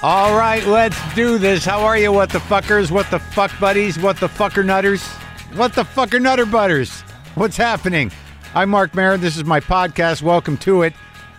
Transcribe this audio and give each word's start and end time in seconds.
All 0.00 0.38
right, 0.38 0.64
let's 0.64 0.96
do 1.16 1.38
this. 1.38 1.64
How 1.64 1.80
are 1.80 1.98
you, 1.98 2.12
what 2.12 2.30
the 2.30 2.38
fuckers? 2.38 2.88
What 2.88 3.10
the 3.10 3.18
fuck 3.18 3.50
buddies? 3.58 3.98
What 3.98 4.20
the 4.20 4.28
fucker 4.28 4.64
nutters? 4.64 5.04
What 5.56 5.74
the 5.74 5.82
fucker 5.82 6.22
nutter 6.22 6.46
butters? 6.46 7.00
What's 7.34 7.56
happening? 7.56 8.12
I'm 8.54 8.70
Marc 8.70 8.94
Maron. 8.94 9.20
This 9.20 9.36
is 9.36 9.42
my 9.44 9.58
podcast. 9.58 10.22
Welcome 10.22 10.56
to 10.58 10.82
it. 10.82 10.94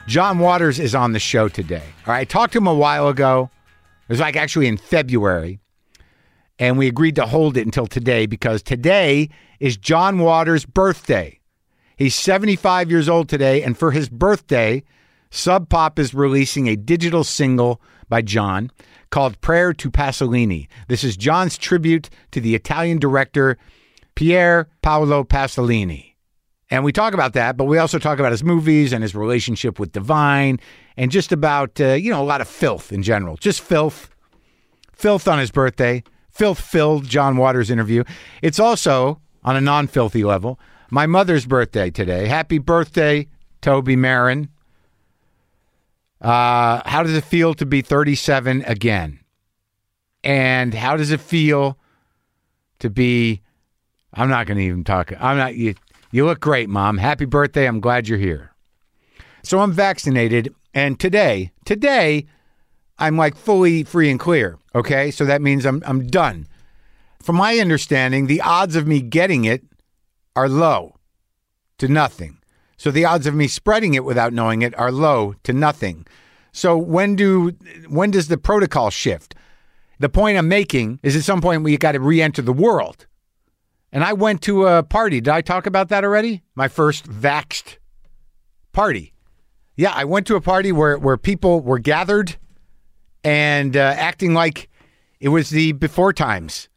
John 0.07 0.39
Waters 0.39 0.77
is 0.77 0.93
on 0.93 1.13
the 1.13 1.19
show 1.19 1.47
today. 1.47 1.85
All 2.05 2.11
right, 2.11 2.19
I 2.19 2.23
talked 2.25 2.51
to 2.51 2.57
him 2.57 2.67
a 2.67 2.73
while 2.73 3.07
ago. 3.07 3.49
It 4.09 4.11
was 4.11 4.19
like 4.19 4.35
actually 4.35 4.67
in 4.67 4.75
February. 4.75 5.61
And 6.59 6.77
we 6.77 6.87
agreed 6.87 7.15
to 7.15 7.27
hold 7.27 7.55
it 7.55 7.65
until 7.65 7.87
today 7.87 8.25
because 8.25 8.61
today 8.61 9.29
is 9.61 9.77
John 9.77 10.19
Waters' 10.19 10.65
birthday. 10.65 11.39
He's 11.95 12.13
75 12.13 12.91
years 12.91 13.07
old 13.07 13.29
today. 13.29 13.63
And 13.63 13.77
for 13.77 13.91
his 13.91 14.09
birthday, 14.09 14.83
Sub 15.31 15.69
Pop 15.69 15.97
is 15.97 16.13
releasing 16.13 16.67
a 16.67 16.75
digital 16.75 17.23
single 17.23 17.79
by 18.09 18.21
John 18.21 18.71
called 19.11 19.39
Prayer 19.41 19.73
to 19.73 19.89
Pasolini. 19.89 20.67
This 20.87 21.03
is 21.03 21.15
John's 21.15 21.57
tribute 21.57 22.09
to 22.31 22.41
the 22.41 22.55
Italian 22.55 22.99
director 22.99 23.57
Pier 24.15 24.67
Paolo 24.81 25.23
Pasolini. 25.23 26.15
And 26.71 26.83
we 26.83 26.91
talk 26.91 27.13
about 27.13 27.33
that, 27.33 27.57
but 27.57 27.65
we 27.65 27.77
also 27.77 27.97
talk 27.97 28.19
about 28.19 28.31
his 28.31 28.43
movies 28.43 28.93
and 28.93 29.01
his 29.01 29.15
relationship 29.15 29.79
with 29.79 29.91
Divine 29.91 30.59
and 30.97 31.09
just 31.09 31.31
about, 31.31 31.79
uh, 31.81 31.93
you 31.93 32.11
know, 32.11 32.21
a 32.21 32.25
lot 32.25 32.41
of 32.41 32.47
filth 32.47 32.91
in 32.91 33.01
general. 33.01 33.37
Just 33.37 33.61
filth. 33.61 34.09
Filth 34.93 35.27
on 35.27 35.39
his 35.39 35.49
birthday. 35.49 36.03
Filth 36.29 36.59
filled 36.59 37.07
John 37.07 37.37
Waters 37.37 37.71
interview. 37.71 38.03
It's 38.41 38.59
also, 38.59 39.19
on 39.43 39.55
a 39.55 39.61
non 39.61 39.87
filthy 39.87 40.23
level, 40.23 40.59
my 40.91 41.05
mother's 41.05 41.45
birthday 41.45 41.89
today. 41.89 42.27
Happy 42.27 42.59
birthday, 42.59 43.27
Toby 43.61 43.95
Maron. 43.95 44.49
Uh, 46.21 46.81
how 46.85 47.03
does 47.03 47.15
it 47.15 47.23
feel 47.23 47.53
to 47.55 47.65
be 47.65 47.81
37 47.81 48.63
again? 48.63 49.19
And 50.23 50.73
how 50.73 50.97
does 50.97 51.11
it 51.11 51.21
feel 51.21 51.77
to 52.79 52.89
be? 52.89 53.41
I'm 54.13 54.29
not 54.29 54.47
going 54.47 54.57
to 54.57 54.63
even 54.63 54.83
talk. 54.83 55.13
I'm 55.19 55.37
not. 55.37 55.55
You, 55.55 55.75
you 56.11 56.25
look 56.25 56.39
great, 56.39 56.67
Mom. 56.67 56.97
Happy 56.97 57.25
birthday. 57.25 57.65
I'm 57.65 57.79
glad 57.79 58.07
you're 58.07 58.17
here. 58.17 58.51
So 59.43 59.59
I'm 59.59 59.71
vaccinated, 59.71 60.53
and 60.73 60.99
today, 60.99 61.51
today, 61.63 62.25
I'm 62.97 63.15
like 63.15 63.37
fully 63.37 63.83
free 63.83 64.09
and 64.09 64.19
clear. 64.19 64.57
Okay, 64.75 65.11
so 65.11 65.23
that 65.25 65.41
means 65.41 65.65
I'm 65.65 65.81
I'm 65.85 66.07
done. 66.07 66.47
From 67.23 67.37
my 67.37 67.57
understanding, 67.59 68.27
the 68.27 68.41
odds 68.41 68.75
of 68.75 68.87
me 68.87 69.01
getting 69.01 69.45
it 69.45 69.63
are 70.35 70.49
low 70.49 70.95
to 71.77 71.87
nothing. 71.87 72.38
So 72.79 72.91
the 72.91 73.03
odds 73.03 73.27
of 73.27 73.35
me 73.35 73.49
spreading 73.49 73.93
it 73.93 74.05
without 74.05 74.31
knowing 74.31 74.61
it 74.61 74.73
are 74.79 74.89
low 74.89 75.35
to 75.43 75.51
nothing. 75.51 76.07
So 76.53 76.77
when 76.77 77.17
do 77.17 77.49
when 77.89 78.09
does 78.09 78.29
the 78.29 78.37
protocol 78.37 78.89
shift? 78.89 79.35
The 79.99 80.07
point 80.07 80.37
I'm 80.37 80.47
making 80.47 81.01
is 81.03 81.13
at 81.13 81.23
some 81.23 81.41
point 81.41 81.61
we 81.61 81.75
got 81.77 81.91
to 81.91 81.99
re-enter 81.99 82.41
the 82.41 82.53
world. 82.53 83.05
And 83.91 84.01
I 84.01 84.13
went 84.13 84.41
to 84.43 84.65
a 84.65 84.81
party. 84.81 85.19
Did 85.19 85.33
I 85.33 85.41
talk 85.41 85.65
about 85.65 85.89
that 85.89 86.05
already? 86.05 86.41
My 86.55 86.69
first 86.69 87.05
vaxed 87.09 87.79
party. 88.71 89.13
Yeah, 89.75 89.91
I 89.93 90.05
went 90.05 90.25
to 90.27 90.37
a 90.37 90.41
party 90.41 90.71
where 90.71 90.97
where 90.97 91.17
people 91.17 91.59
were 91.59 91.79
gathered 91.79 92.37
and 93.25 93.75
uh, 93.75 93.93
acting 93.97 94.33
like 94.33 94.69
it 95.19 95.29
was 95.29 95.49
the 95.49 95.73
before 95.73 96.13
times. 96.13 96.69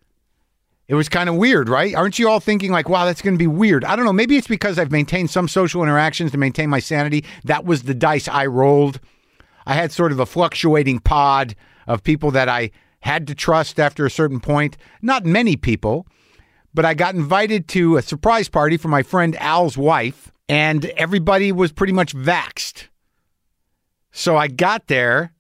It 0.93 0.97
was 0.97 1.09
kind 1.09 1.31
of 1.31 1.37
weird, 1.37 1.71
right? 1.71 1.95
Aren't 1.95 2.19
you 2.19 2.29
all 2.29 2.39
thinking 2.39 2.71
like, 2.71 2.87
wow, 2.87 3.07
that's 3.07 3.23
going 3.23 3.33
to 3.33 3.39
be 3.39 3.47
weird? 3.47 3.83
I 3.83 3.97
don't 3.97 4.05
know. 4.05 4.13
Maybe 4.13 4.37
it's 4.37 4.47
because 4.47 4.79
I've 4.79 4.93
maintained 4.93 5.31
some 5.31 5.49
social 5.49 5.83
interactions 5.83 6.33
to 6.33 6.37
maintain 6.37 6.69
my 6.69 6.81
sanity. 6.81 7.25
That 7.45 7.65
was 7.65 7.85
the 7.85 7.95
dice 7.95 8.29
I 8.29 8.45
rolled. 8.45 9.01
I 9.65 9.73
had 9.73 9.91
sort 9.91 10.13
of 10.13 10.21
a 10.21 10.27
fluctuating 10.27 10.99
pod 10.99 11.55
of 11.87 12.03
people 12.03 12.31
that 12.33 12.51
I 12.51 12.73
had 13.01 13.27
to 13.29 13.35
trust 13.35 13.81
after 13.81 14.05
a 14.05 14.11
certain 14.11 14.39
point. 14.39 14.77
Not 15.01 15.25
many 15.25 15.57
people, 15.57 16.07
but 16.75 16.85
I 16.85 16.93
got 16.93 17.15
invited 17.15 17.69
to 17.69 17.97
a 17.97 18.03
surprise 18.03 18.51
party 18.51 18.77
for 18.77 18.89
my 18.89 19.03
friend 19.03 19.35
Al's 19.37 19.79
wife, 19.79 20.31
and 20.47 20.85
everybody 20.99 21.53
was 21.53 21.73
pretty 21.73 21.95
much 21.95 22.15
vaxxed. 22.15 22.89
So 24.11 24.37
I 24.37 24.47
got 24.47 24.89
there, 24.89 25.33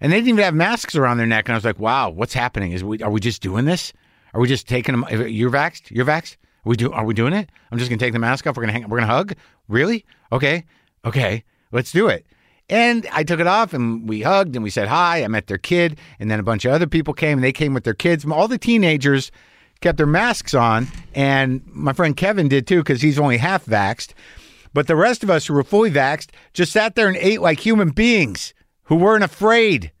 and 0.00 0.10
they 0.10 0.16
didn't 0.16 0.30
even 0.30 0.42
have 0.44 0.54
masks 0.54 0.96
around 0.96 1.18
their 1.18 1.26
neck, 1.28 1.46
and 1.46 1.54
I 1.54 1.56
was 1.56 1.64
like, 1.64 1.78
"Wow, 1.78 2.10
what's 2.10 2.34
happening? 2.34 2.72
Is 2.72 2.82
we 2.82 3.00
are 3.00 3.10
we 3.12 3.20
just 3.20 3.42
doing 3.42 3.64
this? 3.64 3.92
Are 4.34 4.40
we 4.40 4.48
just 4.48 4.68
taking 4.68 4.98
them? 4.98 5.28
You're 5.28 5.50
vaxxed. 5.50 5.90
You're 5.90 6.06
vaxxed. 6.06 6.36
Are 6.64 6.70
we 6.70 6.76
do? 6.76 6.92
Are 6.92 7.04
we 7.04 7.14
doing 7.14 7.32
it? 7.32 7.50
I'm 7.70 7.78
just 7.78 7.90
gonna 7.90 7.98
take 7.98 8.12
the 8.12 8.18
mask 8.18 8.46
off. 8.46 8.56
We're 8.56 8.62
gonna 8.62 8.72
hang. 8.72 8.88
We're 8.88 8.98
gonna 8.98 9.12
hug. 9.12 9.34
Really? 9.68 10.04
Okay. 10.30 10.64
Okay. 11.04 11.44
Let's 11.70 11.92
do 11.92 12.08
it." 12.08 12.26
And 12.68 13.06
I 13.12 13.24
took 13.24 13.40
it 13.40 13.46
off 13.46 13.74
and 13.74 14.08
we 14.08 14.22
hugged 14.22 14.54
and 14.54 14.62
we 14.62 14.70
said 14.70 14.88
hi. 14.88 15.24
I 15.24 15.28
met 15.28 15.48
their 15.48 15.58
kid, 15.58 15.98
and 16.18 16.30
then 16.30 16.40
a 16.40 16.44
bunch 16.44 16.64
of 16.64 16.72
other 16.72 16.86
people 16.86 17.12
came 17.12 17.38
and 17.38 17.44
they 17.44 17.52
came 17.52 17.74
with 17.74 17.84
their 17.84 17.94
kids. 17.94 18.24
All 18.24 18.48
the 18.48 18.58
teenagers 18.58 19.30
kept 19.80 19.98
their 19.98 20.06
masks 20.06 20.54
on, 20.54 20.86
and 21.14 21.60
my 21.66 21.92
friend 21.92 22.16
Kevin 22.16 22.48
did 22.48 22.66
too 22.66 22.78
because 22.78 23.02
he's 23.02 23.18
only 23.18 23.36
half 23.36 23.66
vaxxed. 23.66 24.12
But 24.72 24.86
the 24.86 24.96
rest 24.96 25.22
of 25.22 25.28
us 25.28 25.46
who 25.46 25.54
were 25.54 25.64
fully 25.64 25.90
vaxxed 25.90 26.30
just 26.54 26.72
sat 26.72 26.94
there 26.94 27.08
and 27.08 27.16
ate 27.16 27.42
like 27.42 27.60
human 27.60 27.90
beings 27.90 28.54
who 28.84 28.94
weren't 28.96 29.24
afraid, 29.24 29.92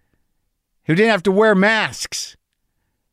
who 0.84 0.94
didn't 0.94 1.10
have 1.10 1.24
to 1.24 1.32
wear 1.32 1.54
masks. 1.54 2.36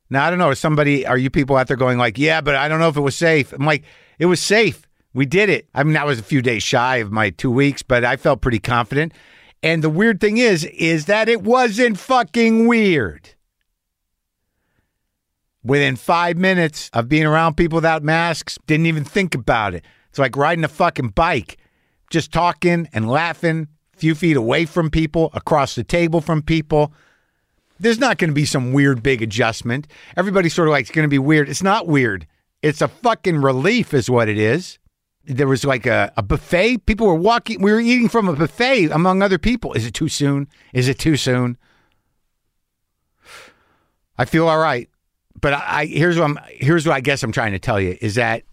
Now, 0.10 0.26
I 0.26 0.30
don't 0.30 0.40
know. 0.40 0.50
Is 0.50 0.60
somebody, 0.60 1.06
are 1.06 1.18
you 1.18 1.30
people 1.30 1.56
out 1.56 1.68
there 1.68 1.78
going 1.78 1.98
like, 1.98 2.18
yeah, 2.18 2.42
but 2.42 2.56
I 2.56 2.68
don't 2.68 2.80
know 2.80 2.90
if 2.90 2.98
it 2.98 3.02
was 3.02 3.16
safe? 3.16 3.54
I'm 3.54 3.66
like, 3.66 3.84
it 4.18 4.26
was 4.26 4.42
safe. 4.42 4.88
We 5.14 5.26
did 5.26 5.50
it. 5.50 5.68
I 5.74 5.84
mean, 5.84 5.98
I 5.98 6.04
was 6.04 6.20
a 6.20 6.24
few 6.24 6.42
days 6.42 6.64
shy 6.64 6.98
of 6.98 7.12
my 7.12 7.30
two 7.32 7.52
weeks, 7.52 7.82
but 7.82 8.04
I 8.06 8.16
felt 8.16 8.42
pretty 8.42 8.60
confident. 8.60 9.14
And 9.62 9.84
the 9.84 9.90
weird 9.90 10.22
thing 10.22 10.38
is, 10.38 10.66
is 10.66 11.06
that 11.06 11.28
it 11.30 11.44
wasn't 11.44 12.00
fucking 12.00 12.68
weird. 12.68 13.30
Within 15.64 15.96
five 15.96 16.38
minutes 16.38 16.90
of 16.94 17.10
being 17.10 17.26
around 17.26 17.58
people 17.58 17.76
without 17.78 18.04
masks, 18.04 18.58
didn't 18.66 18.86
even 18.86 19.04
think 19.04 19.36
about 19.36 19.74
it. 19.74 19.84
It's 20.10 20.20
like 20.20 20.38
riding 20.38 20.64
a 20.64 20.70
fucking 20.70 21.10
bike, 21.10 21.58
just 22.10 22.32
talking 22.32 22.88
and 22.94 23.10
laughing 23.10 23.68
a 23.94 23.98
few 23.98 24.16
feet 24.16 24.38
away 24.38 24.66
from 24.66 24.90
people, 24.90 25.30
across 25.34 25.76
the 25.76 25.84
table 25.84 26.22
from 26.22 26.42
people. 26.42 26.94
There's 27.80 28.00
not 28.00 28.18
going 28.18 28.30
to 28.30 28.36
be 28.36 28.46
some 28.46 28.74
weird 28.74 29.02
big 29.02 29.22
adjustment. 29.22 29.88
Everybody's 30.18 30.54
sort 30.54 30.68
of 30.68 30.74
like, 30.74 30.82
it's 30.82 30.92
going 30.92 31.06
to 31.06 31.10
be 31.10 31.20
weird. 31.20 31.50
It's 31.50 31.64
not 31.64 31.88
weird. 31.88 32.28
It's 32.62 32.82
a 32.82 32.88
fucking 32.88 33.42
relief, 33.42 33.94
is 33.94 34.10
what 34.10 34.28
it 34.28 34.38
is 34.38 34.80
there 35.30 35.48
was 35.48 35.64
like 35.64 35.86
a, 35.86 36.12
a 36.18 36.24
buffet. 36.24 36.86
People 36.86 37.08
were 37.08 37.16
walking. 37.16 37.62
We 37.62 37.72
were 37.72 37.80
eating 37.80 38.10
from 38.10 38.28
a 38.28 38.34
buffet 38.34 38.90
among 38.90 39.22
other 39.22 39.38
people. 39.38 39.74
Is 39.74 39.86
it 39.86 39.94
too 39.94 40.10
soon? 40.10 40.48
Is 40.74 40.88
it 40.88 40.98
too 40.98 41.18
soon? 41.18 41.58
I 44.18 44.26
feel 44.26 44.48
all 44.48 44.58
right, 44.58 44.90
but 45.40 45.54
I, 45.54 45.64
I 45.68 45.86
here's 45.86 46.18
what 46.18 46.26
I'm. 46.26 46.40
Here's 46.50 46.86
what 46.86 46.96
I 46.96 47.00
guess 47.00 47.24
I'm 47.24 47.32
trying 47.32 47.52
to 47.52 47.60
tell 47.60 47.80
you 47.80 47.98
is 48.02 48.16
that 48.16 48.44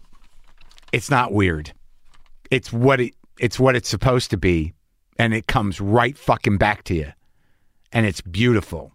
it's 0.93 1.09
not 1.09 1.33
weird. 1.33 1.73
It's 2.51 2.71
what 2.71 3.01
it. 3.01 3.13
It's 3.39 3.59
what 3.59 3.75
it's 3.75 3.89
supposed 3.89 4.29
to 4.31 4.37
be, 4.37 4.73
and 5.17 5.33
it 5.33 5.47
comes 5.47 5.81
right 5.81 6.17
fucking 6.17 6.57
back 6.57 6.83
to 6.85 6.95
you, 6.95 7.11
and 7.91 8.05
it's 8.05 8.21
beautiful. 8.21 8.93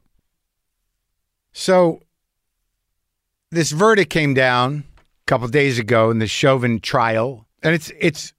So, 1.53 2.01
this 3.51 3.71
verdict 3.71 4.11
came 4.11 4.35
down 4.35 4.85
a 4.99 5.03
couple 5.27 5.49
days 5.49 5.79
ago 5.79 6.11
in 6.11 6.19
the 6.19 6.27
Chauvin 6.27 6.81
trial 6.81 7.47
and 7.63 7.75
it's 7.75 7.93
it's 7.99 8.33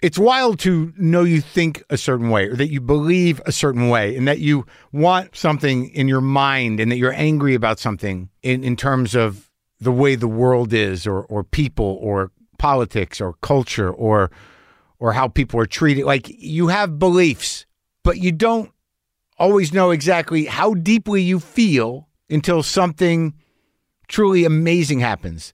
it's 0.00 0.18
wild 0.18 0.60
to 0.60 0.92
know 0.96 1.24
you 1.24 1.40
think 1.40 1.82
a 1.90 1.96
certain 1.96 2.30
way 2.30 2.46
or 2.46 2.54
that 2.54 2.70
you 2.70 2.80
believe 2.80 3.40
a 3.46 3.52
certain 3.52 3.88
way 3.88 4.16
and 4.16 4.28
that 4.28 4.38
you 4.38 4.64
want 4.92 5.34
something 5.34 5.88
in 5.90 6.06
your 6.06 6.20
mind 6.20 6.78
and 6.78 6.92
that 6.92 6.96
you're 6.96 7.12
angry 7.12 7.54
about 7.54 7.80
something 7.80 8.28
in, 8.42 8.62
in 8.62 8.76
terms 8.76 9.16
of 9.16 9.50
the 9.80 9.90
way 9.90 10.14
the 10.14 10.28
world 10.28 10.72
is 10.72 11.06
or 11.06 11.24
or 11.24 11.42
people 11.42 11.98
or 12.00 12.30
politics 12.58 13.20
or 13.20 13.34
culture 13.34 13.90
or 13.90 14.30
or 15.00 15.12
how 15.12 15.28
people 15.28 15.60
are 15.60 15.66
treated. 15.66 16.04
Like 16.04 16.28
you 16.28 16.68
have 16.68 16.98
beliefs 16.98 17.66
but 18.02 18.18
you 18.18 18.32
don't 18.32 18.70
always 19.38 19.72
know 19.72 19.90
exactly 19.90 20.44
how 20.46 20.74
deeply 20.74 21.22
you 21.22 21.40
feel 21.40 22.07
until 22.30 22.62
something 22.62 23.34
truly 24.08 24.44
amazing 24.44 25.00
happens 25.00 25.52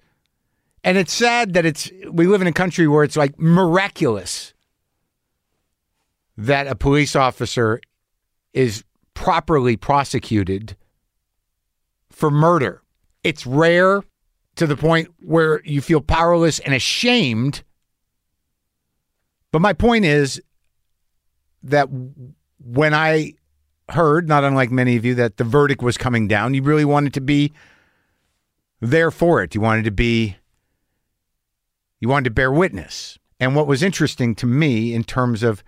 and 0.84 0.98
it's 0.98 1.12
sad 1.12 1.54
that 1.54 1.64
it's 1.64 1.90
we 2.10 2.26
live 2.26 2.42
in 2.42 2.46
a 2.46 2.52
country 2.52 2.86
where 2.86 3.04
it's 3.04 3.16
like 3.16 3.38
miraculous 3.38 4.52
that 6.36 6.66
a 6.66 6.74
police 6.74 7.16
officer 7.16 7.80
is 8.52 8.84
properly 9.14 9.76
prosecuted 9.76 10.76
for 12.10 12.30
murder. 12.30 12.82
It's 13.22 13.46
rare 13.46 14.02
to 14.56 14.66
the 14.66 14.76
point 14.76 15.08
where 15.20 15.62
you 15.64 15.80
feel 15.80 16.00
powerless 16.00 16.58
and 16.60 16.74
ashamed. 16.74 17.62
But 19.50 19.60
my 19.60 19.72
point 19.72 20.04
is 20.04 20.42
that 21.62 21.88
when 22.58 22.92
I 22.92 23.34
heard, 23.90 24.28
not 24.28 24.44
unlike 24.44 24.70
many 24.70 24.96
of 24.96 25.04
you, 25.04 25.14
that 25.16 25.36
the 25.36 25.44
verdict 25.44 25.82
was 25.82 25.98
coming 25.98 26.26
down, 26.26 26.54
you 26.54 26.62
really 26.62 26.84
wanted 26.84 27.14
to 27.14 27.20
be 27.20 27.52
there 28.80 29.10
for 29.10 29.42
it. 29.42 29.54
You 29.54 29.60
wanted 29.60 29.84
to 29.84 29.90
be 29.90 30.36
you 32.00 32.08
wanted 32.08 32.24
to 32.24 32.30
bear 32.30 32.52
witness. 32.52 33.18
And 33.40 33.56
what 33.56 33.66
was 33.66 33.82
interesting 33.82 34.34
to 34.36 34.46
me 34.46 34.94
in 34.94 35.04
terms 35.04 35.42
of 35.42 35.64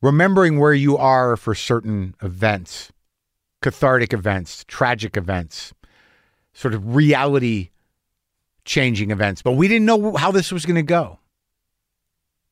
remembering 0.00 0.58
where 0.58 0.72
you 0.72 0.96
are 0.96 1.36
for 1.36 1.54
certain 1.54 2.14
events 2.22 2.92
cathartic 3.62 4.14
events, 4.14 4.64
tragic 4.68 5.16
events, 5.18 5.74
sort 6.54 6.72
of 6.72 6.96
reality 6.96 7.70
changing 8.64 9.10
events. 9.10 9.42
But 9.42 9.52
we 9.52 9.68
didn't 9.68 9.84
know 9.84 10.16
how 10.16 10.30
this 10.30 10.50
was 10.50 10.64
going 10.64 10.76
to 10.76 10.82
go 10.82 11.18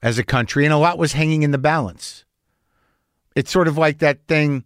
as 0.02 0.18
a 0.18 0.24
country, 0.24 0.64
and 0.64 0.72
a 0.72 0.78
lot 0.78 0.98
was 0.98 1.14
hanging 1.14 1.42
in 1.42 1.50
the 1.50 1.58
balance. 1.58 2.24
It's 3.34 3.50
sort 3.50 3.68
of 3.68 3.78
like 3.78 3.98
that 3.98 4.26
thing 4.26 4.64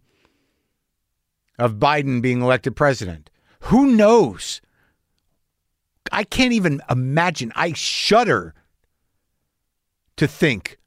of 1.59 1.75
Biden 1.75 2.21
being 2.21 2.41
elected 2.41 2.75
president. 2.75 3.29
Who 3.61 3.87
knows? 3.87 4.61
I 6.11 6.23
can't 6.23 6.53
even 6.53 6.81
imagine. 6.89 7.51
I 7.55 7.73
shudder 7.73 8.53
to 10.17 10.27
think 10.27 10.77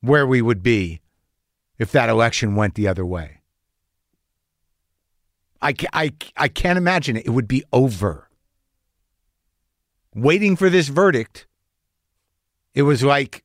where 0.00 0.26
we 0.26 0.42
would 0.42 0.62
be 0.62 1.00
if 1.78 1.92
that 1.92 2.08
election 2.08 2.56
went 2.56 2.74
the 2.74 2.88
other 2.88 3.04
way. 3.04 3.42
I, 5.60 5.74
I, 5.92 6.12
I 6.36 6.48
can't 6.48 6.78
imagine 6.78 7.16
it. 7.16 7.26
It 7.26 7.30
would 7.30 7.48
be 7.48 7.64
over. 7.72 8.28
Waiting 10.14 10.56
for 10.56 10.70
this 10.70 10.88
verdict, 10.88 11.46
it 12.74 12.82
was 12.82 13.02
like 13.02 13.44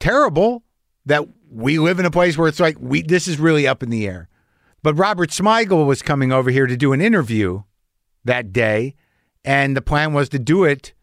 terrible 0.00 0.62
that 1.06 1.26
we 1.50 1.78
live 1.78 1.98
in 1.98 2.06
a 2.06 2.10
place 2.10 2.36
where 2.36 2.48
it's 2.48 2.60
like 2.60 2.76
we 2.80 3.02
this 3.02 3.28
is 3.28 3.38
really 3.38 3.66
up 3.66 3.82
in 3.82 3.90
the 3.90 4.06
air. 4.06 4.28
But 4.86 4.94
Robert 4.94 5.30
Smigel 5.30 5.84
was 5.84 6.00
coming 6.00 6.30
over 6.30 6.48
here 6.48 6.68
to 6.68 6.76
do 6.76 6.92
an 6.92 7.00
interview 7.00 7.64
that 8.24 8.52
day, 8.52 8.94
and 9.44 9.76
the 9.76 9.82
plan 9.82 10.12
was 10.12 10.28
to 10.28 10.38
do 10.38 10.62
it 10.62 10.94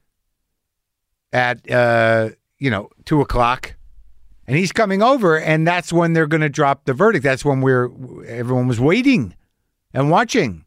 at 1.34 1.70
uh, 1.70 2.30
you 2.60 2.72
know 2.72 2.88
two 3.04 3.20
o'clock. 3.20 3.76
And 4.48 4.56
he's 4.56 4.72
coming 4.72 5.04
over, 5.04 5.38
and 5.38 5.68
that's 5.68 5.92
when 5.92 6.14
they're 6.14 6.28
going 6.28 6.40
to 6.40 6.48
drop 6.48 6.86
the 6.86 6.94
verdict. 6.94 7.26
That's 7.26 7.44
when 7.44 7.60
we're 7.60 7.90
everyone 8.26 8.70
was 8.70 8.80
waiting 8.80 9.36
and 9.94 10.10
watching. 10.10 10.64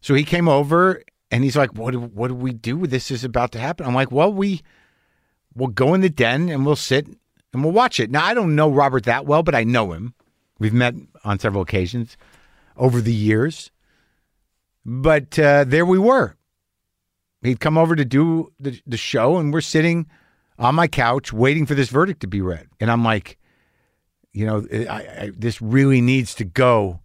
So 0.00 0.14
he 0.14 0.22
came 0.22 0.48
over, 0.48 1.02
and 1.32 1.42
he's 1.42 1.56
like, 1.56 1.74
"What? 1.74 1.96
What 1.96 2.28
do 2.28 2.34
we 2.36 2.52
do? 2.52 2.86
This 2.86 3.10
is 3.10 3.24
about 3.24 3.50
to 3.50 3.58
happen." 3.58 3.84
I'm 3.84 3.96
like, 3.96 4.12
"Well, 4.12 4.32
we 4.32 4.62
we'll 5.56 5.70
go 5.70 5.92
in 5.92 6.02
the 6.02 6.08
den 6.08 6.48
and 6.50 6.64
we'll 6.64 6.76
sit 6.76 7.08
and 7.52 7.64
we'll 7.64 7.72
watch 7.72 7.98
it." 7.98 8.12
Now 8.12 8.24
I 8.24 8.32
don't 8.32 8.54
know 8.54 8.70
Robert 8.70 9.06
that 9.06 9.26
well, 9.26 9.42
but 9.42 9.56
I 9.56 9.64
know 9.64 9.90
him. 9.90 10.14
We've 10.58 10.72
met 10.72 10.94
on 11.24 11.38
several 11.38 11.62
occasions 11.62 12.16
over 12.76 13.00
the 13.00 13.12
years. 13.12 13.70
But 14.84 15.38
uh, 15.38 15.64
there 15.64 15.86
we 15.86 15.98
were. 15.98 16.36
He'd 17.42 17.60
come 17.60 17.76
over 17.76 17.94
to 17.96 18.04
do 18.04 18.52
the, 18.58 18.80
the 18.86 18.96
show, 18.96 19.36
and 19.36 19.52
we're 19.52 19.60
sitting 19.60 20.06
on 20.58 20.74
my 20.74 20.88
couch 20.88 21.32
waiting 21.32 21.66
for 21.66 21.74
this 21.74 21.88
verdict 21.88 22.20
to 22.20 22.26
be 22.26 22.40
read. 22.40 22.68
And 22.80 22.90
I'm 22.90 23.04
like, 23.04 23.38
you 24.32 24.46
know, 24.46 24.66
I, 24.72 24.94
I, 24.94 25.32
this 25.36 25.60
really 25.60 26.00
needs 26.00 26.34
to 26.36 26.44
go 26.44 27.00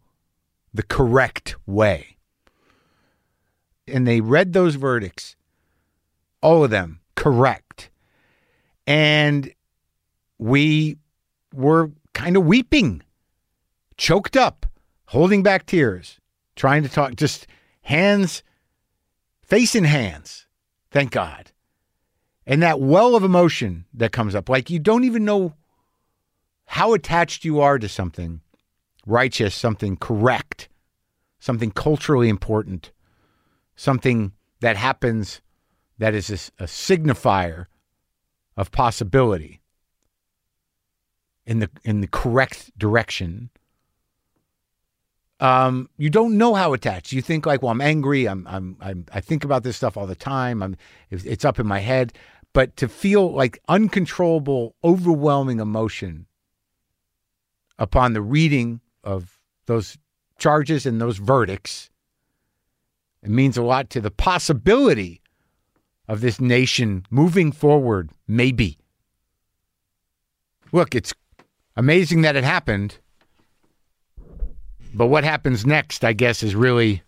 the 0.73 0.83
correct 0.83 1.55
way. 1.65 2.17
And 3.87 4.07
they 4.07 4.21
read 4.21 4.53
those 4.53 4.75
verdicts, 4.75 5.35
all 6.41 6.63
of 6.63 6.69
them 6.69 6.99
correct. 7.15 7.89
And 8.87 9.53
we 10.37 10.97
were 11.53 11.91
kind 12.13 12.37
of 12.37 12.45
weeping, 12.45 13.03
choked 13.99 14.37
up, 14.37 14.65
holding 15.07 15.43
back 15.43 15.65
tears, 15.65 16.19
trying 16.55 16.81
to 16.81 16.89
talk, 16.89 17.15
just 17.15 17.45
hands, 17.81 18.41
face 19.43 19.75
in 19.75 19.83
hands. 19.83 20.47
Thank 20.89 21.11
God. 21.11 21.51
And 22.47 22.63
that 22.63 22.79
well 22.79 23.15
of 23.15 23.23
emotion 23.23 23.85
that 23.93 24.11
comes 24.11 24.33
up, 24.33 24.49
like 24.49 24.69
you 24.69 24.79
don't 24.79 25.03
even 25.03 25.25
know 25.25 25.53
how 26.65 26.93
attached 26.93 27.43
you 27.43 27.59
are 27.59 27.77
to 27.77 27.89
something 27.89 28.41
righteous, 29.05 29.53
something 29.53 29.97
correct, 29.97 30.69
something 31.39 31.69
culturally 31.69 32.29
important, 32.29 32.91
something 33.75 34.31
that 34.61 34.77
happens 34.77 35.41
that 35.97 36.15
is 36.15 36.29
a, 36.29 36.63
a 36.63 36.67
signifier 36.67 37.65
of 38.55 38.71
possibility 38.71 39.61
in 41.45 41.59
the 41.59 41.69
in 41.83 42.01
the 42.01 42.07
correct 42.07 42.71
direction. 42.77 43.49
Um, 45.39 45.89
you 45.97 46.09
don't 46.09 46.37
know 46.37 46.53
how 46.53 46.73
attached. 46.73 47.13
You 47.13 47.21
think 47.21 47.45
like, 47.45 47.61
well, 47.61 47.71
I'm 47.71 47.81
angry. 47.81 48.27
I'm, 48.27 48.45
I'm, 48.47 48.75
I'm 48.81 49.05
I 49.13 49.21
think 49.21 49.43
about 49.43 49.63
this 49.63 49.77
stuff 49.77 49.95
all 49.95 50.07
the 50.07 50.15
time. 50.15 50.61
I'm, 50.61 50.75
it's 51.09 51.45
up 51.45 51.59
in 51.59 51.67
my 51.67 51.79
head. 51.79 52.13
But 52.51 52.75
to 52.77 52.87
feel 52.87 53.31
like 53.31 53.59
uncontrollable, 53.67 54.75
overwhelming 54.83 55.59
emotion 55.59 56.25
upon 57.77 58.13
the 58.13 58.21
reading 58.21 58.81
of 59.03 59.39
those 59.67 59.97
charges 60.39 60.85
and 60.85 60.99
those 60.99 61.17
verdicts, 61.17 61.89
it 63.21 63.29
means 63.29 63.55
a 63.57 63.63
lot 63.63 63.89
to 63.91 64.01
the 64.01 64.11
possibility 64.11 65.21
of 66.07 66.21
this 66.21 66.41
nation 66.41 67.05
moving 67.09 67.51
forward, 67.51 68.09
maybe. 68.27 68.77
Look, 70.71 70.95
it's 70.95 71.13
amazing 71.75 72.23
that 72.23 72.35
it 72.35 72.43
happened. 72.43 72.97
But 74.99 75.07
what 75.07 75.23
happens 75.23 75.65
next, 75.65 76.03
I 76.03 76.11
guess, 76.11 76.43
is 76.43 76.57
really 76.57 77.03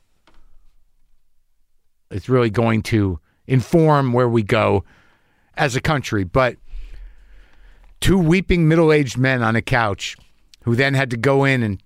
it's 2.09 2.29
really 2.29 2.49
going 2.49 2.83
to 2.83 3.19
inform 3.47 4.13
where 4.13 4.29
we 4.29 4.43
go 4.43 4.85
as 5.55 5.75
a 5.75 5.81
country. 5.81 6.23
But 6.23 6.55
two 7.99 8.17
weeping 8.17 8.69
middle-aged 8.69 9.17
men 9.17 9.43
on 9.43 9.57
a 9.57 9.61
couch 9.61 10.15
who 10.63 10.73
then 10.73 10.93
had 10.93 11.09
to 11.09 11.17
go 11.17 11.43
in 11.43 11.63
and 11.63 11.83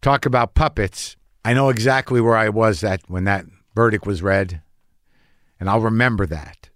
talk 0.00 0.24
about 0.24 0.54
puppets. 0.54 1.14
I 1.44 1.52
know 1.52 1.68
exactly 1.68 2.22
where 2.22 2.38
I 2.38 2.48
was 2.48 2.82
at 2.82 3.02
when 3.08 3.24
that 3.24 3.44
verdict 3.74 4.06
was 4.06 4.22
read, 4.22 4.62
and 5.60 5.68
I'll 5.68 5.82
remember 5.82 6.24
that. 6.24 6.70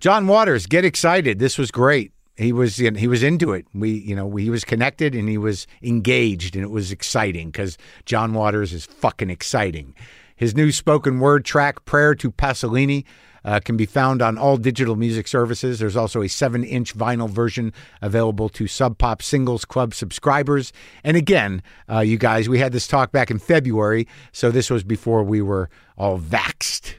John 0.00 0.26
Waters, 0.26 0.66
get 0.66 0.84
excited. 0.84 1.38
This 1.38 1.56
was 1.56 1.70
great. 1.70 2.10
He 2.38 2.52
was 2.52 2.76
he 2.76 3.08
was 3.08 3.24
into 3.24 3.52
it. 3.52 3.66
We 3.74 3.90
you 3.90 4.14
know 4.14 4.36
he 4.36 4.48
was 4.48 4.64
connected 4.64 5.14
and 5.14 5.28
he 5.28 5.36
was 5.36 5.66
engaged 5.82 6.54
and 6.54 6.64
it 6.64 6.70
was 6.70 6.92
exciting 6.92 7.50
because 7.50 7.76
John 8.04 8.32
Waters 8.32 8.72
is 8.72 8.86
fucking 8.86 9.28
exciting. 9.28 9.94
His 10.36 10.54
new 10.54 10.70
spoken 10.70 11.18
word 11.18 11.44
track, 11.44 11.84
"Prayer 11.84 12.14
to 12.14 12.30
Pasolini," 12.30 13.04
uh, 13.44 13.58
can 13.58 13.76
be 13.76 13.86
found 13.86 14.22
on 14.22 14.38
all 14.38 14.56
digital 14.56 14.94
music 14.94 15.26
services. 15.26 15.80
There's 15.80 15.96
also 15.96 16.22
a 16.22 16.28
seven 16.28 16.62
inch 16.62 16.96
vinyl 16.96 17.28
version 17.28 17.72
available 18.02 18.48
to 18.50 18.68
Sub 18.68 18.98
Pop 18.98 19.20
Singles 19.20 19.64
Club 19.64 19.92
subscribers. 19.92 20.72
And 21.02 21.16
again, 21.16 21.60
uh, 21.90 22.00
you 22.00 22.18
guys, 22.18 22.48
we 22.48 22.60
had 22.60 22.70
this 22.70 22.86
talk 22.86 23.10
back 23.10 23.32
in 23.32 23.40
February, 23.40 24.06
so 24.30 24.52
this 24.52 24.70
was 24.70 24.84
before 24.84 25.24
we 25.24 25.42
were 25.42 25.70
all 25.96 26.20
vaxed. 26.20 26.94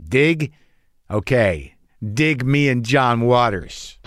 Dig? 0.00 0.52
Okay. 1.10 1.74
Dig 2.14 2.44
me 2.44 2.68
and 2.68 2.84
John 2.84 3.22
Waters. 3.22 3.98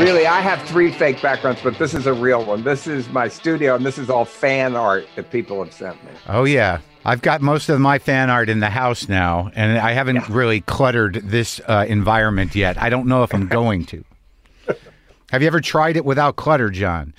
Really, 0.00 0.26
I 0.26 0.40
have 0.40 0.60
three 0.62 0.90
fake 0.90 1.22
backgrounds, 1.22 1.62
but 1.62 1.78
this 1.78 1.94
is 1.94 2.06
a 2.06 2.12
real 2.12 2.44
one. 2.44 2.64
This 2.64 2.88
is 2.88 3.08
my 3.10 3.28
studio, 3.28 3.76
and 3.76 3.86
this 3.86 3.96
is 3.96 4.10
all 4.10 4.24
fan 4.24 4.74
art 4.74 5.06
that 5.14 5.30
people 5.30 5.62
have 5.62 5.72
sent 5.72 6.02
me. 6.04 6.10
Oh, 6.28 6.44
yeah. 6.44 6.80
I've 7.04 7.22
got 7.22 7.40
most 7.40 7.68
of 7.68 7.80
my 7.80 7.98
fan 8.00 8.28
art 8.28 8.48
in 8.48 8.58
the 8.58 8.70
house 8.70 9.08
now, 9.08 9.52
and 9.54 9.78
I 9.78 9.92
haven't 9.92 10.16
yeah. 10.16 10.26
really 10.30 10.62
cluttered 10.62 11.22
this 11.24 11.60
uh, 11.68 11.86
environment 11.88 12.54
yet. 12.56 12.76
I 12.76 12.88
don't 12.88 13.06
know 13.06 13.22
if 13.22 13.32
I'm 13.32 13.46
going 13.46 13.84
to. 13.86 14.04
have 15.30 15.42
you 15.42 15.46
ever 15.46 15.60
tried 15.60 15.96
it 15.96 16.04
without 16.04 16.36
clutter, 16.36 16.70
John? 16.70 17.14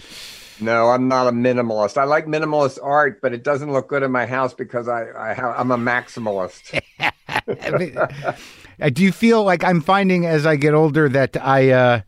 No, 0.60 0.90
I'm 0.90 1.08
not 1.08 1.28
a 1.28 1.32
minimalist. 1.32 1.98
I 1.98 2.04
like 2.04 2.26
minimalist 2.26 2.80
art, 2.84 3.22
but 3.22 3.34
it 3.34 3.44
doesn't 3.44 3.72
look 3.72 3.88
good 3.88 4.04
in 4.04 4.12
my 4.12 4.26
house 4.26 4.54
because 4.54 4.90
I, 4.90 5.08
I 5.18 5.34
have, 5.34 5.56
I'm 5.58 5.72
a 5.72 5.78
maximalist. 5.78 6.80
i 8.80 8.90
Do 8.90 9.04
you 9.04 9.14
feel 9.14 9.44
like 9.44 9.64
I'm 9.64 9.82
finding 9.82 10.26
as 10.26 10.46
I 10.46 10.56
get 10.58 10.74
older 10.74 11.08
that 11.10 11.38
I 11.42 11.72
uh, 11.72 12.02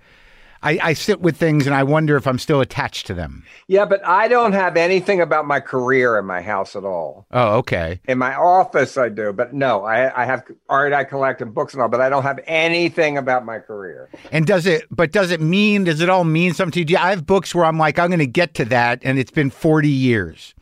I, 0.67 0.79
I 0.89 0.93
sit 0.93 1.21
with 1.21 1.37
things 1.37 1.65
and 1.65 1.73
I 1.73 1.83
wonder 1.83 2.17
if 2.17 2.27
I'm 2.27 2.37
still 2.37 2.59
attached 2.59 3.07
to 3.07 3.13
them. 3.13 3.45
Yeah, 3.67 3.85
but 3.85 4.05
I 4.05 4.27
don't 4.27 4.51
have 4.51 4.75
anything 4.75 5.21
about 5.21 5.47
my 5.47 5.61
career 5.61 6.19
in 6.19 6.25
my 6.25 6.41
house 6.41 6.75
at 6.75 6.83
all. 6.83 7.25
Oh, 7.31 7.55
okay. 7.59 8.01
In 8.05 8.17
my 8.17 8.35
office, 8.35 8.97
I 8.97 9.07
do, 9.07 9.31
but 9.31 9.53
no, 9.53 9.85
I, 9.85 10.23
I 10.23 10.25
have 10.25 10.43
art 10.67 10.91
I 10.91 11.05
collect 11.05 11.41
and 11.41 11.53
books 11.53 11.73
and 11.73 11.81
all, 11.81 11.87
but 11.87 12.01
I 12.01 12.09
don't 12.09 12.23
have 12.23 12.41
anything 12.47 13.17
about 13.17 13.45
my 13.45 13.59
career. 13.59 14.09
And 14.33 14.45
does 14.45 14.65
it? 14.65 14.83
But 14.91 15.13
does 15.13 15.31
it 15.31 15.39
mean? 15.39 15.85
Does 15.85 16.01
it 16.01 16.09
all 16.09 16.25
mean 16.25 16.53
something 16.53 16.85
to 16.85 16.91
you? 16.91 16.97
I 16.97 17.11
have 17.11 17.25
books 17.25 17.55
where 17.55 17.63
I'm 17.63 17.77
like, 17.77 17.97
I'm 17.97 18.09
going 18.09 18.19
to 18.19 18.27
get 18.27 18.53
to 18.55 18.65
that, 18.65 18.99
and 19.03 19.17
it's 19.17 19.31
been 19.31 19.49
40 19.49 19.87
years. 19.87 20.53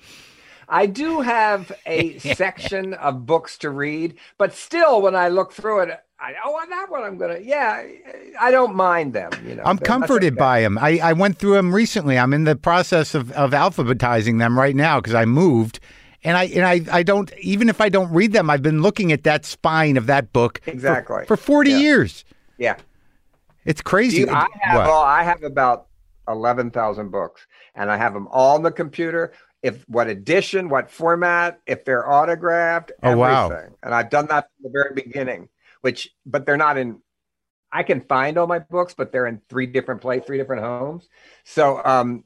I 0.69 0.85
do 0.85 1.21
have 1.21 1.71
a 1.87 2.17
section 2.35 2.93
of 2.93 3.25
books 3.25 3.57
to 3.59 3.71
read, 3.71 4.17
but 4.37 4.53
still, 4.53 5.01
when 5.01 5.15
I 5.15 5.29
look 5.29 5.51
through 5.51 5.81
it, 5.81 5.99
I, 6.19 6.33
oh, 6.45 6.59
that 6.69 6.87
one 6.89 7.03
I'm 7.03 7.17
gonna. 7.17 7.39
Yeah, 7.39 7.83
I 8.39 8.49
don't 8.49 8.73
mind 8.75 9.13
them. 9.13 9.31
You 9.45 9.55
know, 9.55 9.63
I'm 9.65 9.77
comforted 9.77 10.35
by 10.37 10.61
them. 10.61 10.77
I, 10.77 10.99
I 11.03 11.13
went 11.13 11.37
through 11.37 11.53
them 11.55 11.75
recently. 11.75 12.17
I'm 12.17 12.33
in 12.33 12.45
the 12.45 12.55
process 12.55 13.13
of 13.15 13.31
of 13.33 13.51
alphabetizing 13.51 14.39
them 14.39 14.57
right 14.57 14.75
now 14.75 15.01
because 15.01 15.13
I 15.13 15.25
moved, 15.25 15.79
and 16.23 16.37
I 16.37 16.45
and 16.45 16.65
I 16.65 16.81
I 16.99 17.03
don't 17.03 17.33
even 17.39 17.67
if 17.67 17.81
I 17.81 17.89
don't 17.89 18.11
read 18.13 18.31
them, 18.31 18.49
I've 18.49 18.61
been 18.63 18.81
looking 18.81 19.11
at 19.11 19.23
that 19.23 19.45
spine 19.45 19.97
of 19.97 20.05
that 20.05 20.31
book 20.31 20.61
for- 20.63 20.71
Exactly. 20.71 21.25
for, 21.25 21.35
forty 21.35 21.71
Yeah. 21.71 21.77
years. 21.79 22.23
Yeah. 22.57 22.75
It's 23.65 23.81
crazy. 23.81 24.19
You, 24.21 24.29
I 24.29 24.47
have 24.61 24.77
What? 24.77 24.87
all, 24.89 25.03
I 25.03 25.23
have 25.23 25.43
about 25.43 25.87
eleven 26.29 26.71
thousand 26.71 27.09
books, 27.11 27.45
and 27.75 27.91
I 27.91 27.97
have 27.97 28.13
them 28.13 28.27
all 28.31 28.55
on 28.55 28.63
the 28.63 28.71
computer. 28.71 29.33
If 29.63 29.83
what 29.89 30.07
edition, 30.07 30.69
what 30.69 30.89
format, 30.91 31.59
if 31.65 31.83
they're 31.83 32.09
autographed, 32.09 32.91
Oh, 33.03 33.09
everything. 33.09 33.19
wow. 33.19 33.67
And 33.83 33.93
I've 33.95 34.09
done 34.11 34.27
that 34.27 34.47
from 34.55 34.63
the 34.63 34.69
very 34.69 34.93
beginning. 34.93 35.49
Which, 35.85 36.09
but 36.25 36.47
they're 36.47 36.57
not 36.57 36.79
in. 36.79 36.99
I 37.71 37.83
can 37.83 38.01
find 38.01 38.39
all 38.39 38.47
my 38.47 38.57
books, 38.57 38.95
but 38.97 39.11
they're 39.11 39.27
in 39.27 39.39
three 39.49 39.67
different 39.67 40.01
places, 40.01 40.25
three 40.25 40.39
different 40.39 40.63
homes. 40.63 41.07
So, 41.43 41.79
um, 41.85 42.23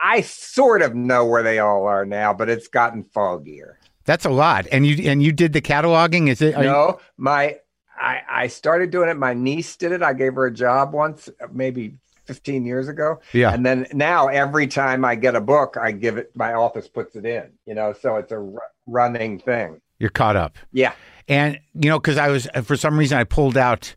I- 0.00 0.22
sort 0.22 0.80
of 0.80 0.94
know 0.94 1.26
where 1.26 1.42
they 1.42 1.58
all 1.58 1.86
are 1.86 2.06
now, 2.06 2.32
but 2.32 2.48
it's 2.48 2.68
gotten 2.68 3.04
foggier. 3.04 3.74
That's 4.06 4.24
a 4.24 4.30
lot. 4.30 4.66
And 4.72 4.86
you 4.86 5.10
and 5.10 5.22
you 5.22 5.32
did 5.32 5.52
the 5.52 5.60
cataloging. 5.60 6.30
Is 6.30 6.40
it? 6.40 6.54
are 6.54 6.62
you- 6.64 6.70
No, 6.70 6.98
my 7.18 7.58
I 8.00 8.20
I 8.30 8.46
started 8.46 8.90
doing 8.90 9.10
it. 9.10 9.18
My 9.18 9.34
niece 9.34 9.76
did 9.76 9.92
it. 9.92 10.02
I 10.02 10.14
gave 10.14 10.34
her 10.36 10.46
a 10.46 10.50
job 10.50 10.94
once, 10.94 11.28
maybe 11.52 11.98
15 12.26 12.64
years 12.66 12.88
ago. 12.88 13.20
yeah. 13.32 13.52
And 13.52 13.64
then 13.64 13.86
now 13.92 14.28
every 14.28 14.66
time 14.66 15.04
I 15.04 15.14
get 15.14 15.34
a 15.34 15.40
book, 15.40 15.76
I 15.80 15.92
give 15.92 16.16
it. 16.16 16.30
My 16.34 16.54
office 16.54 16.88
puts 16.88 17.16
it 17.16 17.24
in. 17.24 17.50
You 17.66 17.74
know, 17.74 17.92
so 17.92 18.16
it's 18.16 18.32
a 18.32 18.36
r- 18.36 18.70
running 18.86 19.38
thing. 19.38 19.80
You're 19.98 20.10
caught 20.10 20.36
up. 20.36 20.58
Yeah. 20.72 20.92
And 21.28 21.58
you 21.74 21.88
know, 21.88 21.98
because 21.98 22.18
I 22.18 22.28
was 22.28 22.48
for 22.64 22.76
some 22.76 22.98
reason 22.98 23.18
I 23.18 23.24
pulled 23.24 23.56
out. 23.56 23.94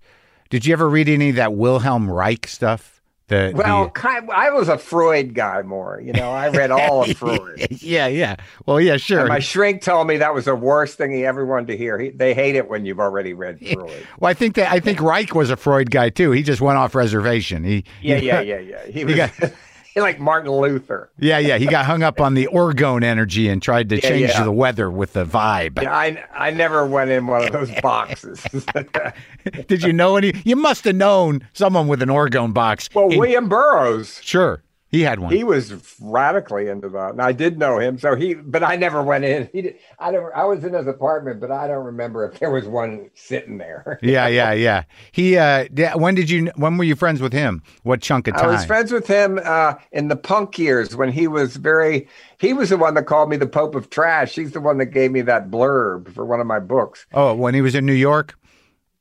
Did 0.50 0.66
you 0.66 0.74
ever 0.74 0.90
read 0.90 1.08
any 1.10 1.30
of 1.30 1.36
that 1.36 1.54
Wilhelm 1.54 2.10
Reich 2.10 2.48
stuff? 2.48 2.99
The 3.30 3.54
Well, 3.56 3.86
the- 3.86 3.90
kind, 3.92 4.30
I 4.32 4.50
was 4.52 4.68
a 4.70 4.78
Freud 4.78 5.34
guy 5.34 5.62
more. 5.62 6.02
You 6.04 6.14
know, 6.14 6.32
I 6.32 6.50
read 6.50 6.72
all 6.72 7.04
of 7.04 7.10
Freud. 7.18 7.68
yeah, 7.82 8.08
yeah. 8.08 8.36
Well, 8.66 8.82
yeah, 8.82 8.98
sure. 8.98 9.20
And 9.22 9.30
my 9.30 9.40
shrink 9.40 9.82
told 9.82 10.08
me 10.08 10.18
that 10.18 10.34
was 10.34 10.46
the 10.46 10.56
worst 10.56 10.98
thing 10.98 11.12
he 11.12 11.26
ever 11.26 11.46
wanted 11.46 11.68
to 11.68 11.78
hear. 11.78 11.98
He, 11.98 12.10
they 12.10 12.34
hate 12.34 12.56
it 12.56 12.68
when 12.70 12.86
you've 12.86 13.00
already 13.00 13.34
read 13.34 13.60
Freud. 13.74 14.06
well, 14.20 14.30
I 14.30 14.34
think 14.34 14.56
that 14.56 14.72
I 14.72 14.80
think 14.80 15.00
Reich 15.02 15.34
was 15.34 15.50
a 15.50 15.56
Freud 15.58 15.92
guy 15.92 16.10
too. 16.10 16.32
He 16.32 16.44
just 16.44 16.60
went 16.60 16.78
off 16.78 16.94
reservation. 16.96 17.64
He 17.64 17.84
Yeah, 18.02 18.18
yeah, 18.18 18.42
yeah, 18.42 18.60
yeah. 18.60 18.86
He 18.88 19.06
was 19.06 19.16
got- 19.16 19.32
he 19.32 19.48
like 19.96 20.20
Martin 20.20 20.52
Luther. 20.52 21.10
yeah, 21.20 21.38
yeah. 21.40 21.58
He 21.58 21.66
got 21.66 21.86
hung 21.86 22.04
up 22.04 22.20
on 22.22 22.34
the 22.34 22.48
orgone 22.54 23.04
energy 23.04 23.50
and 23.50 23.62
tried 23.62 23.90
to 23.90 23.96
Yeah, 23.96 24.02
change 24.10 24.30
yeah. 24.30 24.44
the 24.44 24.52
weather 24.52 24.90
with 24.90 25.14
the 25.14 25.26
vibe. 25.26 25.82
Yeah, 25.82 25.94
I 25.96 26.24
I 26.34 26.52
never 26.52 26.86
went 26.86 27.10
in 27.12 27.28
one 27.28 27.44
of 27.46 27.52
those 27.52 27.72
boxes. 27.82 28.46
Did 29.68 29.84
you 29.84 29.94
know 29.94 30.16
any? 30.18 30.34
You 30.46 30.56
must 30.56 30.84
have 30.86 30.96
known 30.96 31.48
someone 31.54 31.88
with 31.88 32.02
an 32.02 32.10
orgone 32.10 32.54
box. 32.54 32.90
well, 32.94 33.10
In- 33.12 33.18
William 33.20 33.50
Burroughs, 33.50 34.20
sure, 34.24 34.62
he 34.90 35.02
had 35.02 35.20
one. 35.20 35.32
he 35.32 35.44
was 35.44 35.74
radically 36.02 36.68
into 36.68 36.90
that, 36.90 37.12
and 37.12 37.22
I 37.22 37.32
did 37.32 37.58
know 37.60 37.78
him. 37.80 38.00
So 38.00 38.16
he, 38.16 38.34
but 38.34 38.64
I 38.64 38.76
never 38.76 39.04
went 39.04 39.24
in. 39.24 39.50
He 39.54 39.62
did, 39.62 39.76
I 40.00 40.12
never. 40.12 40.36
I 40.36 40.44
was 40.46 40.64
in 40.64 40.74
his 40.74 40.88
apartment, 40.88 41.40
but 41.40 41.52
I 41.52 41.68
don't 41.68 41.86
remember 41.86 42.26
if 42.30 42.40
there 42.40 42.50
was 42.50 42.66
one 42.68 43.10
sitting 43.14 43.58
there. 43.60 44.00
yeah, 44.02 44.28
yeah, 44.28 44.52
yeah. 44.54 44.84
He. 45.12 45.38
uh 45.38 45.66
When 45.96 46.16
did 46.16 46.30
you? 46.30 46.52
When 46.56 46.78
were 46.78 46.84
you 46.84 46.96
friends 46.96 47.22
with 47.22 47.34
him? 47.34 47.62
What 47.84 48.02
chunk 48.02 48.28
of 48.28 48.36
time? 48.36 48.46
I 48.50 48.52
was 48.54 48.66
friends 48.66 48.92
with 48.92 49.08
him 49.08 49.40
uh, 49.44 49.76
in 49.92 50.08
the 50.08 50.16
punk 50.16 50.58
years 50.58 50.96
when 50.96 51.12
he 51.12 51.28
was 51.28 51.56
very. 51.58 52.08
He 52.40 52.54
was 52.54 52.70
the 52.70 52.78
one 52.78 52.94
that 52.96 53.06
called 53.06 53.30
me 53.30 53.38
the 53.38 53.48
Pope 53.48 53.76
of 53.76 53.90
Trash. 53.90 54.34
He's 54.36 54.54
the 54.54 54.62
one 54.62 54.78
that 54.80 54.88
gave 54.88 55.12
me 55.12 55.22
that 55.22 55.50
blurb 55.52 56.14
for 56.14 56.26
one 56.26 56.40
of 56.40 56.48
my 56.48 56.60
books. 56.60 57.06
oh, 57.14 57.36
when 57.36 57.54
he 57.54 57.62
was 57.62 57.76
in 57.76 57.86
New 57.86 57.94
York. 57.94 58.36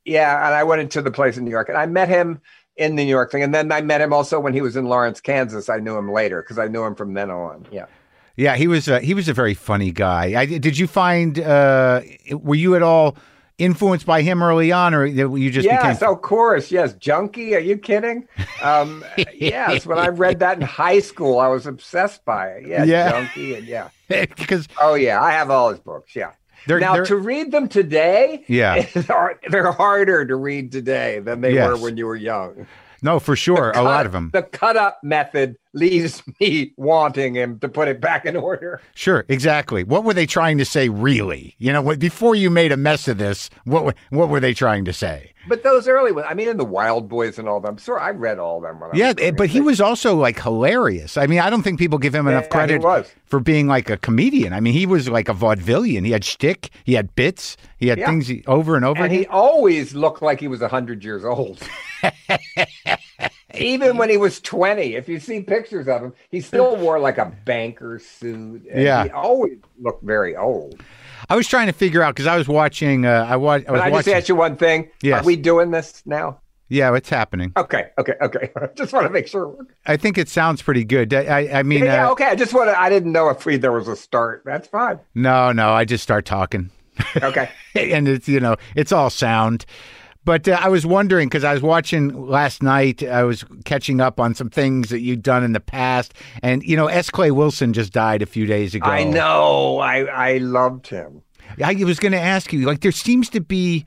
Yeah, 0.05 0.45
and 0.45 0.55
I 0.55 0.63
went 0.63 0.81
into 0.81 1.01
the 1.01 1.11
place 1.11 1.37
in 1.37 1.45
New 1.45 1.51
York, 1.51 1.69
and 1.69 1.77
I 1.77 1.85
met 1.85 2.09
him 2.09 2.41
in 2.79 2.95
the 2.95 3.03
New 3.03 3.09
York 3.09 3.31
thing, 3.31 3.43
and 3.43 3.53
then 3.53 3.71
I 3.71 3.81
met 3.81 4.01
him 4.01 4.13
also 4.13 4.39
when 4.39 4.53
he 4.53 4.61
was 4.61 4.75
in 4.75 4.85
Lawrence, 4.85 5.19
Kansas. 5.21 5.69
I 5.69 5.77
knew 5.77 5.95
him 5.97 6.11
later 6.11 6.41
because 6.41 6.57
I 6.57 6.67
knew 6.67 6.83
him 6.83 6.95
from 6.95 7.13
then 7.13 7.29
on. 7.29 7.67
Yeah. 7.71 7.85
Yeah, 8.35 8.55
he 8.55 8.67
was. 8.67 8.87
A, 8.87 9.01
he 9.01 9.13
was 9.13 9.27
a 9.27 9.33
very 9.33 9.53
funny 9.53 9.91
guy. 9.91 10.39
I, 10.39 10.45
did 10.45 10.77
you 10.77 10.87
find? 10.87 11.39
uh 11.39 12.01
Were 12.31 12.55
you 12.55 12.75
at 12.75 12.81
all 12.81 13.17
influenced 13.57 14.05
by 14.05 14.21
him 14.21 14.41
early 14.41 14.71
on, 14.71 14.93
or 14.93 15.05
you 15.05 15.51
just 15.51 15.65
yes, 15.65 15.99
became? 15.99 16.09
of 16.13 16.21
course. 16.21 16.71
Yes, 16.71 16.93
junkie. 16.93 17.53
Are 17.55 17.59
you 17.59 17.77
kidding? 17.77 18.25
Um, 18.63 19.03
yes, 19.35 19.85
when 19.85 19.97
I 19.99 20.07
read 20.07 20.39
that 20.39 20.55
in 20.57 20.63
high 20.63 20.99
school, 21.01 21.39
I 21.39 21.47
was 21.47 21.67
obsessed 21.67 22.23
by 22.23 22.47
it. 22.51 22.67
Yeah, 22.67 22.85
Yeah. 22.85 23.11
junkie, 23.11 23.55
and 23.55 23.67
yeah. 23.67 23.89
Because 24.07 24.69
Oh 24.81 24.93
yeah, 24.93 25.21
I 25.21 25.31
have 25.31 25.51
all 25.51 25.69
his 25.69 25.79
books. 25.79 26.15
Yeah. 26.15 26.31
They're, 26.67 26.79
now 26.79 26.93
they're 26.93 27.05
to 27.05 27.15
read 27.15 27.51
them 27.51 27.67
today, 27.67 28.43
Yeah. 28.47 28.85
they're 29.49 29.71
harder 29.71 30.25
to 30.25 30.35
read 30.35 30.71
today 30.71 31.19
than 31.19 31.41
they 31.41 31.53
were 31.55 31.77
when 31.77 31.97
you 31.97 32.05
were 32.05 32.15
young. 32.15 32.67
no, 33.01 33.19
for 33.19 33.35
sure, 33.35 33.71
a 33.71 33.81
lot 33.81 34.05
of 34.05 34.11
them. 34.11 34.29
The 34.33 34.43
cut 34.43 34.75
up 34.77 35.03
method 35.03 35.57
leaves 35.73 36.23
me 36.39 36.73
wanting 36.77 37.35
him 37.35 37.59
to 37.59 37.69
put 37.69 37.87
it 37.87 38.01
back 38.01 38.25
in 38.25 38.35
order. 38.35 38.81
Sure, 38.95 39.25
exactly. 39.27 39.83
What 39.83 40.03
were 40.03 40.13
they 40.13 40.25
trying 40.25 40.57
to 40.57 40.65
say, 40.65 40.89
really? 40.89 41.55
You 41.57 41.71
know, 41.73 41.95
before 41.95 42.35
you 42.35 42.49
made 42.49 42.71
a 42.71 42.77
mess 42.77 43.07
of 43.07 43.17
this, 43.17 43.49
what 43.65 43.85
were- 43.85 43.95
what 44.09 44.29
were 44.29 44.39
they 44.39 44.53
trying 44.53 44.85
to 44.85 44.93
say? 44.93 45.33
But 45.47 45.63
those 45.63 45.87
early 45.87 46.11
ones, 46.11 46.27
I 46.29 46.33
mean, 46.33 46.49
in 46.49 46.57
the 46.57 46.65
Wild 46.65 47.07
Boys 47.07 47.39
and 47.39 47.47
all 47.47 47.59
them. 47.61 47.77
Sure, 47.77 47.97
I 47.99 48.09
read 48.11 48.39
all 48.39 48.59
them. 48.59 48.79
When 48.81 48.91
I 48.91 48.95
Yeah, 48.95 49.31
but 49.31 49.49
he 49.49 49.61
was 49.61 49.79
also 49.79 50.15
like 50.15 50.39
hilarious. 50.39 51.17
I 51.17 51.27
mean, 51.27 51.39
I 51.39 51.49
don't 51.49 51.63
think 51.63 51.79
people 51.79 51.97
give 51.97 52.13
him 52.13 52.27
enough 52.27 52.49
credit 52.49 52.83
for 53.25 53.39
being 53.39 53.65
like 53.67 53.89
a 53.89 53.97
comedian. 53.97 54.51
I 54.53 54.59
mean, 54.59 54.73
he 54.73 54.85
was 54.85 55.07
like 55.09 55.29
a 55.29 55.33
vaudevillian. 55.33 56.05
He 56.05 56.11
had 56.11 56.25
shtick, 56.25 56.69
he 56.83 56.93
had 56.93 57.15
bits, 57.15 57.55
he 57.77 57.87
had 57.87 57.97
Yeah. 57.99 58.07
things 58.07 58.27
he, 58.27 58.43
over 58.47 58.75
and 58.75 58.83
over 58.83 58.97
and 59.01 59.05
again. 59.07 59.19
he 59.23 59.27
always 59.27 59.95
looked 59.95 60.21
like 60.21 60.39
he 60.41 60.47
was 60.49 60.61
hundred 60.61 61.03
years 61.05 61.23
old. 61.23 61.59
Even 63.57 63.97
when 63.97 64.09
he 64.09 64.17
was 64.17 64.39
twenty, 64.39 64.95
if 64.95 65.09
you 65.09 65.19
see 65.19 65.41
pictures 65.41 65.87
of 65.87 66.01
him, 66.01 66.13
he 66.29 66.41
still 66.41 66.75
wore 66.77 66.99
like 66.99 67.17
a 67.17 67.33
banker 67.45 67.99
suit. 67.99 68.65
and 68.71 68.81
Yeah. 68.83 69.03
he 69.05 69.09
always 69.09 69.57
looked 69.79 70.03
very 70.03 70.35
old. 70.35 70.81
I 71.29 71.35
was 71.35 71.47
trying 71.47 71.67
to 71.67 71.73
figure 71.73 72.01
out 72.01 72.15
because 72.15 72.27
I 72.27 72.37
was 72.37 72.47
watching. 72.47 73.05
Uh, 73.05 73.25
I, 73.29 73.35
wa- 73.35 73.53
I 73.53 73.57
was 73.57 73.63
But 73.67 73.75
I 73.81 73.89
just 73.89 73.93
watching. 73.93 74.13
ask 74.13 74.29
you 74.29 74.35
one 74.35 74.55
thing: 74.57 74.89
Yes. 75.01 75.23
Are 75.23 75.25
we 75.25 75.35
doing 75.35 75.71
this 75.71 76.01
now? 76.05 76.39
yeah, 76.71 76.93
it's 76.95 77.09
happening. 77.09 77.51
Okay, 77.57 77.87
okay, 77.97 78.13
okay. 78.21 78.51
just 78.75 78.93
want 78.93 79.07
to 79.07 79.09
make 79.11 79.27
sure. 79.27 79.57
I 79.87 79.97
think 79.97 80.19
it 80.19 80.29
sounds 80.29 80.61
pretty 80.61 80.83
good. 80.83 81.11
I, 81.13 81.23
I, 81.23 81.59
I 81.59 81.63
mean, 81.63 81.83
Yeah, 81.83 82.07
uh, 82.07 82.11
okay. 82.11 82.25
I 82.25 82.35
just 82.35 82.53
want 82.53 82.69
to. 82.69 82.79
I 82.79 82.89
didn't 82.89 83.11
know 83.11 83.29
if 83.29 83.43
we 83.45 83.57
there 83.57 83.71
was 83.71 83.87
a 83.87 83.95
start. 83.95 84.43
That's 84.45 84.67
fine. 84.67 84.99
no, 85.15 85.51
no. 85.51 85.71
I 85.71 85.85
just 85.85 86.03
start 86.03 86.25
talking. 86.25 86.69
Okay. 87.15 87.49
and 87.75 88.07
it's 88.07 88.27
you 88.27 88.39
know 88.39 88.55
it's 88.75 88.91
all 88.91 89.09
sound 89.09 89.65
but 90.29 90.47
uh, 90.47 90.57
i 90.61 90.69
was 90.69 90.85
wondering 90.85 91.27
because 91.27 91.43
i 91.43 91.51
was 91.53 91.63
watching 91.63 92.27
last 92.27 92.61
night 92.61 93.01
i 93.03 93.23
was 93.23 93.43
catching 93.65 93.99
up 93.99 94.19
on 94.19 94.35
some 94.35 94.49
things 94.49 94.89
that 94.89 94.99
you'd 95.01 95.23
done 95.23 95.43
in 95.43 95.53
the 95.53 95.59
past 95.59 96.13
and 96.43 96.61
you 96.63 96.75
know 96.77 96.85
s 96.87 97.09
clay 97.09 97.31
wilson 97.31 97.73
just 97.73 97.91
died 97.91 98.21
a 98.21 98.27
few 98.27 98.45
days 98.45 98.75
ago 98.75 98.85
I 98.87 99.03
know. 99.03 99.79
I 99.79 100.03
I 100.03 100.37
loved 100.37 100.85
him. 100.87 101.23
i 101.63 101.73
was 101.83 101.97
going 101.99 102.11
to 102.11 102.19
ask 102.35 102.53
you 102.53 102.65
like 102.67 102.81
there 102.81 102.91
seems 102.91 103.27
to 103.31 103.41
be 103.41 103.85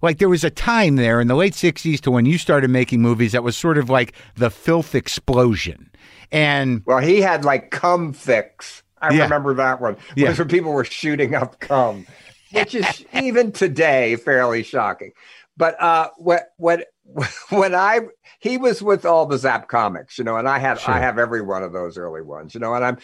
like 0.00 0.18
there 0.18 0.28
was 0.30 0.42
a 0.44 0.50
time 0.50 0.96
there 0.96 1.20
in 1.20 1.28
the 1.28 1.34
late 1.36 1.52
60s 1.54 2.00
to 2.00 2.10
when 2.10 2.24
you 2.24 2.38
started 2.38 2.70
making 2.70 3.02
movies 3.02 3.32
that 3.32 3.42
was 3.42 3.54
sort 3.56 3.76
of 3.76 3.90
like 3.90 4.14
the 4.36 4.50
filth 4.50 4.94
explosion 4.94 5.90
and 6.32 6.82
Well, 6.86 6.98
he 6.98 7.20
had 7.20 7.44
like 7.44 7.70
cum 7.70 8.12
fix. 8.12 8.82
I 9.00 9.12
Yeah. 9.14 9.24
remember 9.24 9.52
that 9.54 9.80
one. 9.80 9.96
Yeah. 10.16 10.32
When 10.34 10.48
people 10.48 10.72
were 10.72 10.84
shooting 10.84 11.34
up 11.34 11.60
cum, 11.60 12.06
which 12.52 12.74
is 12.74 13.04
even 13.12 13.52
today 13.52 14.16
fairly 14.16 14.62
shocking. 14.62 15.12
But 15.56 15.80
uh, 15.80 16.10
what 16.16 16.48
what 16.56 16.86
when 17.50 17.74
I 17.74 18.00
he 18.40 18.58
was 18.58 18.82
with 18.82 19.04
all 19.04 19.26
the 19.26 19.38
Zap 19.38 19.68
comics, 19.68 20.18
you 20.18 20.24
know, 20.24 20.36
and 20.36 20.48
I 20.48 20.58
had 20.58 20.80
Sure. 20.80 20.94
I 20.94 20.98
have 21.00 21.18
every 21.18 21.42
one 21.42 21.62
of 21.62 21.72
those 21.72 21.96
early 21.96 22.22
ones, 22.22 22.54
you 22.54 22.60
know, 22.60 22.74
and 22.74 22.84
I'm 22.84 22.98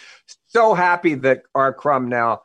so 0.48 0.74
happy 0.74 1.14
that 1.16 1.42
R. 1.54 1.72
Crumb 1.72 2.08
now 2.08 2.42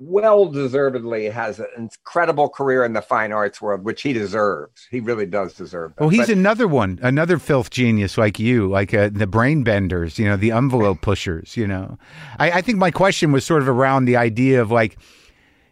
well 0.00 0.46
deservedly 0.46 1.24
has 1.28 1.58
an 1.58 1.66
incredible 1.76 2.48
career 2.48 2.84
in 2.84 2.92
the 2.92 3.02
fine 3.02 3.32
arts 3.32 3.60
world, 3.60 3.84
which 3.84 4.02
he 4.02 4.12
deserves. 4.12 4.86
He 4.92 5.00
really 5.00 5.26
does 5.26 5.54
deserve 5.54 5.92
that. 5.96 6.00
well 6.02 6.10
he's 6.10 6.28
But- 6.28 6.36
another 6.36 6.68
one 6.68 7.00
another 7.02 7.36
filth 7.38 7.70
genius 7.70 8.16
like 8.16 8.38
you 8.38 8.68
like 8.70 8.94
uh, 8.94 9.10
the 9.12 9.26
brain 9.26 9.64
benders 9.64 10.16
you 10.16 10.28
know 10.28 10.36
the 10.36 10.52
envelope 10.52 11.00
pushers 11.00 11.56
you 11.56 11.66
know 11.66 11.98
I, 12.38 12.52
I 12.52 12.60
think 12.60 12.78
my 12.78 12.92
question 12.92 13.32
was 13.32 13.44
sort 13.44 13.60
of 13.62 13.68
around 13.68 14.04
the 14.04 14.16
idea 14.16 14.62
of 14.62 14.70
like 14.70 14.96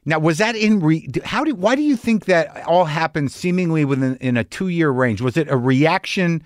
now 0.07 0.19
was 0.19 0.39
that 0.39 0.57
in 0.57 0.81
re- 0.81 1.09
how 1.25 1.45
did 1.45 1.59
why 1.59 1.75
do 1.75 1.83
you 1.83 1.97
think 1.97 2.25
that 2.25 2.67
all 2.67 2.87
happened 2.87 3.31
seemingly 3.31 3.85
within 3.85 4.17
in 4.17 4.37
a 4.39 4.45
two 4.45 4.69
year 4.69 4.91
range 4.91 5.21
was 5.21 5.37
it 5.37 5.49
a 5.51 5.57
reaction 5.57 6.43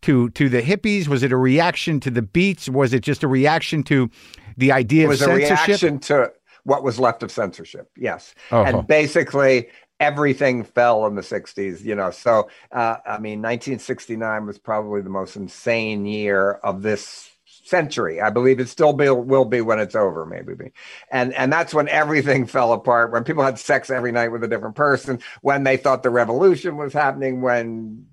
to 0.00 0.30
to 0.30 0.48
the 0.48 0.62
hippies 0.62 1.08
was 1.08 1.22
it 1.22 1.30
a 1.32 1.36
reaction 1.36 2.00
to 2.00 2.10
the 2.10 2.22
beats 2.22 2.68
was 2.68 2.94
it 2.94 3.00
just 3.02 3.22
a 3.22 3.28
reaction 3.28 3.82
to 3.82 4.08
the 4.56 4.72
idea 4.72 5.02
it 5.02 5.04
of 5.04 5.10
was 5.10 5.22
a 5.22 5.34
reaction 5.34 5.98
to 5.98 6.32
what 6.64 6.82
was 6.84 6.98
left 6.98 7.22
of 7.22 7.30
censorship. 7.30 7.90
Yes, 7.96 8.34
Oh. 8.50 8.62
and 8.62 8.86
basically 8.86 9.68
everything 9.98 10.62
fell 10.64 11.06
in 11.06 11.14
the 11.14 11.22
'60s. 11.22 11.82
You 11.82 11.94
know, 11.94 12.10
so 12.10 12.48
uh, 12.72 12.96
I 13.06 13.18
mean, 13.18 13.40
1969 13.40 14.46
was 14.46 14.58
probably 14.58 15.00
the 15.00 15.10
most 15.10 15.36
insane 15.36 16.04
year 16.06 16.52
of 16.62 16.82
this 16.82 17.29
century. 17.70 18.20
I 18.20 18.30
believe 18.30 18.60
it 18.60 18.68
still 18.68 18.92
be, 18.92 19.08
will 19.08 19.44
be 19.44 19.60
when 19.60 19.78
it's 19.78 19.94
over, 19.94 20.26
maybe. 20.26 20.72
And 21.10 21.32
and 21.32 21.52
that's 21.52 21.72
when 21.72 21.88
everything 21.88 22.46
fell 22.56 22.72
apart. 22.72 23.12
When 23.12 23.24
people 23.24 23.44
had 23.44 23.58
sex 23.58 23.88
every 23.88 24.12
night 24.12 24.28
with 24.28 24.44
a 24.44 24.48
different 24.48 24.76
person. 24.76 25.20
When 25.40 25.62
they 25.62 25.76
thought 25.76 26.02
the 26.02 26.10
revolution 26.10 26.76
was 26.76 26.92
happening. 26.92 27.40
When 27.40 28.06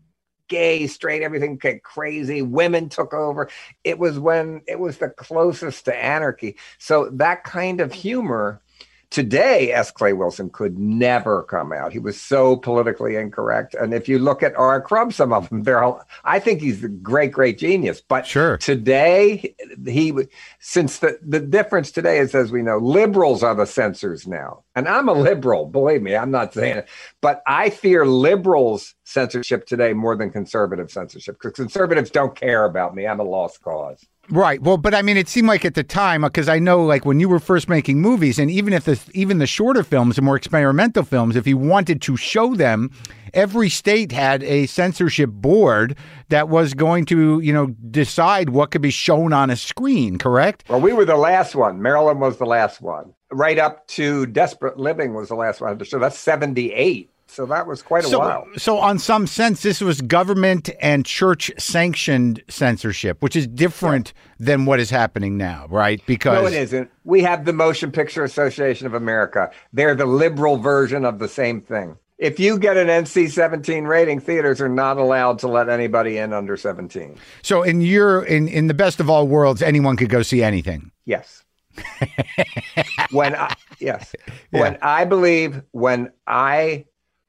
gay, 0.47 0.87
straight, 0.87 1.23
everything 1.23 1.57
got 1.57 1.81
crazy. 1.83 2.41
Women 2.41 2.87
took 2.87 3.13
over. 3.13 3.49
It 3.83 3.99
was 3.99 4.17
when 4.17 4.61
it 4.67 4.79
was 4.79 4.97
the 4.99 5.09
closest 5.09 5.85
to 5.85 5.95
anarchy. 5.95 6.57
So 6.77 7.09
that 7.13 7.43
kind 7.43 7.81
of 7.81 7.91
humor 7.91 8.61
Today, 9.09 9.71
S. 9.71 9.89
Clay 9.89 10.11
Wilson 10.11 10.49
could 10.49 10.77
never 10.77 11.43
come 11.43 11.71
out. 11.71 11.93
He 11.93 11.99
was 11.99 12.19
so 12.19 12.57
politically 12.57 13.15
incorrect. 13.15 13.73
And 13.73 13.93
if 13.93 14.09
you 14.09 14.19
look 14.19 14.43
at 14.43 14.55
R. 14.57 14.81
Crumb, 14.81 15.11
some 15.11 15.31
of 15.31 15.47
them, 15.47 15.63
they're 15.63 15.81
all, 15.81 16.03
I 16.25 16.39
think 16.39 16.61
he's 16.61 16.83
a 16.83 16.89
great, 16.89 17.31
great 17.31 17.57
genius. 17.57 18.01
But 18.01 18.27
Sure. 18.27 18.57
today, 18.57 19.55
he 19.85 20.13
since 20.59 20.99
the, 20.99 21.17
the 21.21 21.39
difference 21.39 21.91
today 21.91 22.19
is, 22.19 22.35
as 22.35 22.51
we 22.51 22.61
know, 22.61 22.77
liberals 22.79 23.43
are 23.43 23.55
the 23.55 23.65
censors 23.65 24.27
now. 24.27 24.63
And 24.75 24.87
I'm 24.89 25.07
a 25.07 25.13
liberal, 25.13 25.65
believe 25.65 26.01
me, 26.01 26.15
I'm 26.15 26.31
not 26.31 26.53
saying 26.53 26.77
it. 26.79 26.89
But 27.21 27.41
I 27.47 27.69
fear 27.69 28.05
liberals 28.05 28.93
censorship 29.05 29.65
today 29.65 29.93
more 29.93 30.17
than 30.17 30.31
conservative 30.31 30.91
censorship 30.91 31.37
because 31.41 31.53
conservatives 31.53 32.09
don't 32.09 32.35
care 32.35 32.65
about 32.65 32.93
me. 32.93 33.07
I'm 33.07 33.21
a 33.21 33.23
lost 33.23 33.61
cause. 33.61 34.05
Right. 34.29 34.61
Well, 34.61 34.77
but 34.77 34.93
I 34.93 35.01
mean, 35.01 35.15
it 35.15 35.29
seemed 35.29 35.47
like 35.47 35.63
at 35.63 35.75
the 35.75 35.83
time 35.83 36.21
because 36.21 36.49
I 36.49 36.59
know, 36.59 36.83
like 36.83 37.05
when 37.05 37.19
you 37.19 37.29
were 37.29 37.39
first 37.39 37.69
making 37.69 38.01
movies, 38.01 38.37
and 38.37 38.51
even 38.51 38.73
if 38.73 38.83
the 38.83 38.99
even 39.13 39.37
the 39.37 39.47
shorter 39.47 39.83
films, 39.83 40.17
the 40.17 40.21
more 40.21 40.35
experimental 40.35 41.03
films, 41.03 41.35
if 41.35 41.47
you 41.47 41.57
wanted 41.57 42.01
to 42.01 42.17
show 42.17 42.53
them, 42.53 42.91
every 43.33 43.69
state 43.69 44.11
had 44.11 44.43
a 44.43 44.65
censorship 44.65 45.29
board 45.29 45.95
that 46.29 46.49
was 46.49 46.73
going 46.73 47.05
to, 47.05 47.39
you 47.39 47.53
know, 47.53 47.67
decide 47.89 48.49
what 48.49 48.71
could 48.71 48.81
be 48.81 48.89
shown 48.89 49.31
on 49.31 49.49
a 49.49 49.55
screen. 49.55 50.17
Correct? 50.17 50.65
Well, 50.67 50.81
we 50.81 50.91
were 50.91 51.05
the 51.05 51.15
last 51.15 51.55
one. 51.55 51.81
Maryland 51.81 52.19
was 52.19 52.37
the 52.37 52.45
last 52.45 52.81
one. 52.81 53.13
Right 53.31 53.57
up 53.57 53.87
to 53.89 54.25
Desperate 54.25 54.77
Living 54.77 55.13
was 55.13 55.29
the 55.29 55.35
last 55.35 55.61
one. 55.61 55.83
So 55.85 55.99
that's 55.99 56.17
78. 56.19 57.09
So 57.29 57.45
that 57.47 57.67
was 57.67 57.81
quite 57.81 58.03
a 58.05 58.07
So, 58.07 58.19
while. 58.19 58.47
so 58.57 58.77
on 58.77 58.99
some 58.99 59.27
sense, 59.27 59.61
this 59.61 59.81
was 59.81 60.01
government 60.01 60.69
and 60.81 61.05
church 61.05 61.51
sanctioned 61.57 62.41
censorship, 62.49 63.21
which 63.21 63.35
is 63.35 63.47
different 63.47 64.13
than 64.39 64.65
what 64.65 64.79
is 64.79 64.89
happening 64.89 65.37
now, 65.37 65.67
right? 65.69 66.01
Because 66.05 66.41
No, 66.41 66.47
it 66.47 66.53
isn't. 66.53 66.89
We 67.03 67.21
have 67.23 67.45
the 67.45 67.53
Motion 67.53 67.91
Picture 67.91 68.23
Association 68.23 68.87
of 68.87 68.93
America. 68.93 69.51
They're 69.73 69.95
the 69.95 70.05
liberal 70.05 70.57
version 70.57 71.05
of 71.05 71.19
the 71.19 71.27
same 71.27 71.61
thing. 71.61 71.97
If 72.17 72.39
you 72.39 72.57
get 72.57 72.77
an 72.77 72.87
NC 72.87 73.29
17 73.29 73.83
rating, 73.83 74.19
theaters 74.21 74.59
are 74.59 74.69
not 74.69 74.97
allowed 74.97 75.37
to 75.39 75.47
let 75.47 75.69
anybody 75.69 76.17
in 76.17 76.33
under 76.33 76.57
17. 76.57 77.15
so 77.43 77.61
in 77.61 77.81
your 77.81 78.23
in 78.23 78.47
in 78.47 78.65
the 78.67 78.73
best 78.73 78.99
of 78.99 79.07
all 79.09 79.27
worlds, 79.27 79.61
anyone 79.61 79.95
could 79.97 80.09
go 80.09 80.23
see 80.23 80.41
anything. 80.41 80.91
Yes. 81.05 81.43
when 83.11 83.35
I, 83.35 83.53
yes, 83.79 84.15
when 84.49 84.79
I 84.81 85.05
believe 85.05 85.61
when 85.71 86.11
I 86.25 86.85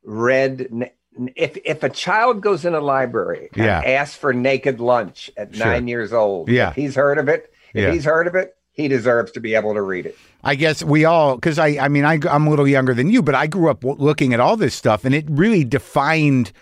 read 0.08 0.90
if 1.36 1.58
if 1.64 1.82
a 1.82 1.88
child 1.90 2.40
goes 2.40 2.64
in 2.64 2.74
a 2.74 2.80
library 2.80 3.50
and 3.54 3.64
Yeah. 3.64 3.82
asks 3.84 4.16
for 4.16 4.32
naked 4.32 4.80
lunch 4.80 5.30
at 5.36 5.54
Sure. 5.54 5.66
nine 5.66 5.86
years 5.88 6.12
old, 6.12 6.48
Yeah. 6.48 6.72
he's 6.72 6.94
heard 6.94 7.18
of 7.18 7.28
it. 7.28 7.52
If 7.74 7.82
Yeah. 7.82 7.92
he's 7.92 8.04
heard 8.04 8.26
of 8.26 8.34
it, 8.34 8.56
he 8.72 8.88
deserves 8.88 9.32
to 9.32 9.40
be 9.40 9.54
able 9.54 9.74
to 9.74 9.82
read 9.82 10.06
it. 10.06 10.16
I 10.44 10.54
guess 10.54 10.82
we 10.82 11.04
all, 11.04 11.34
because 11.34 11.58
I, 11.58 11.76
I 11.80 11.88
mean, 11.88 12.04
I, 12.04 12.20
I'm 12.30 12.46
a 12.46 12.50
little 12.50 12.68
younger 12.68 12.94
than 12.94 13.10
you, 13.10 13.22
but 13.22 13.34
I 13.34 13.48
grew 13.48 13.68
up 13.68 13.82
looking 13.84 14.32
at 14.32 14.40
all 14.40 14.56
this 14.56 14.74
stuff, 14.74 15.04
and 15.04 15.14
it 15.14 15.24
really 15.28 15.64
defined, 15.64 16.52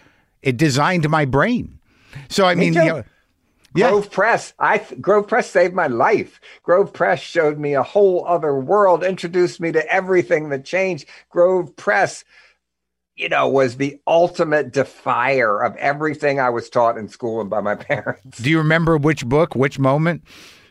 it 0.43 0.57
designed 0.57 1.09
my 1.11 1.27
brain. 1.27 1.79
So 2.29 2.47
I 2.47 2.55
mean, 2.55 2.73
too. 2.73 2.81
you 2.81 2.87
know, 2.87 3.05
yeah, 3.75 3.91
Grove 3.91 4.11
Press, 4.11 4.55
I 4.59 4.79
Grove 5.01 5.29
Press 5.29 5.51
saved 5.51 5.75
my 5.75 5.87
life. 5.89 6.41
Grove 6.63 6.95
Press 6.95 7.21
showed 7.21 7.59
me 7.59 7.75
a 7.75 7.83
whole 7.83 8.25
other 8.27 8.55
world, 8.59 9.05
introduced 9.05 9.61
me 9.61 9.71
to 9.73 9.87
everything 9.93 10.49
that 10.49 10.65
changed. 10.65 11.07
Grove 11.29 11.77
Press, 11.77 12.25
you 13.17 13.29
know, 13.29 13.49
was 13.49 13.77
the 13.77 13.99
ultimate 14.07 14.73
defier 14.73 15.63
of 15.63 15.75
everything 15.77 16.39
I 16.41 16.51
was 16.51 16.69
taught 16.71 16.99
in 16.99 17.09
school 17.09 17.41
and 17.41 17.49
by 17.51 17.61
my 17.61 17.75
parents. 17.91 18.39
do 18.39 18.51
you 18.51 18.59
remember 18.59 18.97
which 18.97 19.27
book, 19.27 19.55
which 19.55 19.79
moment? 19.79 20.23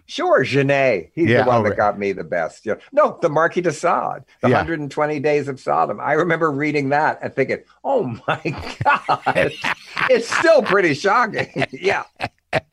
Sure, 0.07 0.43
Genet. 0.43 1.11
He's 1.15 1.29
Yeah, 1.29 1.41
the 1.43 1.49
one 1.49 1.61
oh, 1.61 1.63
that 1.63 1.69
right. 1.69 1.77
got 1.77 1.97
me 1.97 2.11
the 2.11 2.23
best. 2.23 2.63
Yeah. 2.65 2.75
No, 2.91 3.17
the 3.23 3.29
Marquis 3.29 3.61
de 3.61 3.71
Sade, 3.71 4.23
the 4.41 4.49
Yeah. 4.49 4.57
120 4.57 5.19
Days 5.19 5.47
of 5.47 5.59
Sodom. 5.59 5.99
I 5.99 6.13
remember 6.13 6.51
reading 6.51 6.89
that 6.89 7.17
and 7.23 7.33
thinking, 7.35 7.63
oh 7.83 8.15
my 8.27 8.39
God, 8.83 9.51
it's 10.11 10.29
still 10.37 10.61
pretty 10.61 10.93
shocking. 10.93 11.65
yeah. 11.71 12.03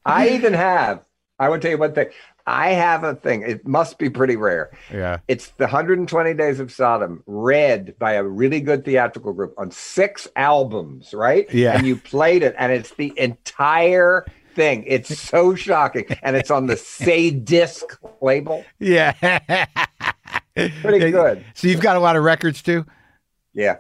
I 0.05 0.29
even 0.31 0.53
have, 0.53 1.07
I 1.39 1.49
would 1.49 1.63
tell 1.63 1.71
you 1.71 1.79
one 1.79 1.95
thing. 1.95 2.09
I 2.47 2.71
have 2.71 3.05
a 3.05 3.15
thing. 3.15 3.43
It 3.43 3.67
must 3.67 3.99
be 3.99 4.11
pretty 4.11 4.37
rare. 4.37 4.71
Yeah, 4.93 5.19
It's 5.29 5.49
the 5.59 5.65
120 5.65 6.35
Days 6.35 6.61
of 6.61 6.73
Sodom, 6.73 7.23
read 7.27 7.95
by 7.99 8.13
a 8.15 8.23
really 8.25 8.61
good 8.61 8.85
theatrical 8.85 9.33
group 9.33 9.55
on 9.59 9.71
six 9.71 10.27
albums, 10.37 11.15
right? 11.15 11.53
Yeah. 11.55 11.77
And 11.77 11.87
you 11.87 11.97
played 11.97 12.43
it, 12.43 12.55
and 12.59 12.73
it's 12.73 12.95
the 12.95 13.13
entire 13.17 14.27
thing. 14.55 14.85
It's 14.87 15.19
so 15.19 15.55
shocking. 15.55 16.05
And 16.23 16.37
it's 16.37 16.51
on 16.51 16.67
the 16.67 16.77
Say 16.77 17.31
Disc 17.31 17.99
label. 18.21 18.65
yeah, 18.79 19.13
Pretty 20.55 21.11
good. 21.11 21.45
So 21.55 21.69
you've 21.69 21.81
got 21.81 21.97
a 21.97 22.01
lot 22.01 22.17
of 22.17 22.25
records 22.25 22.63
too. 22.63 22.85
Yeah. 23.55 23.77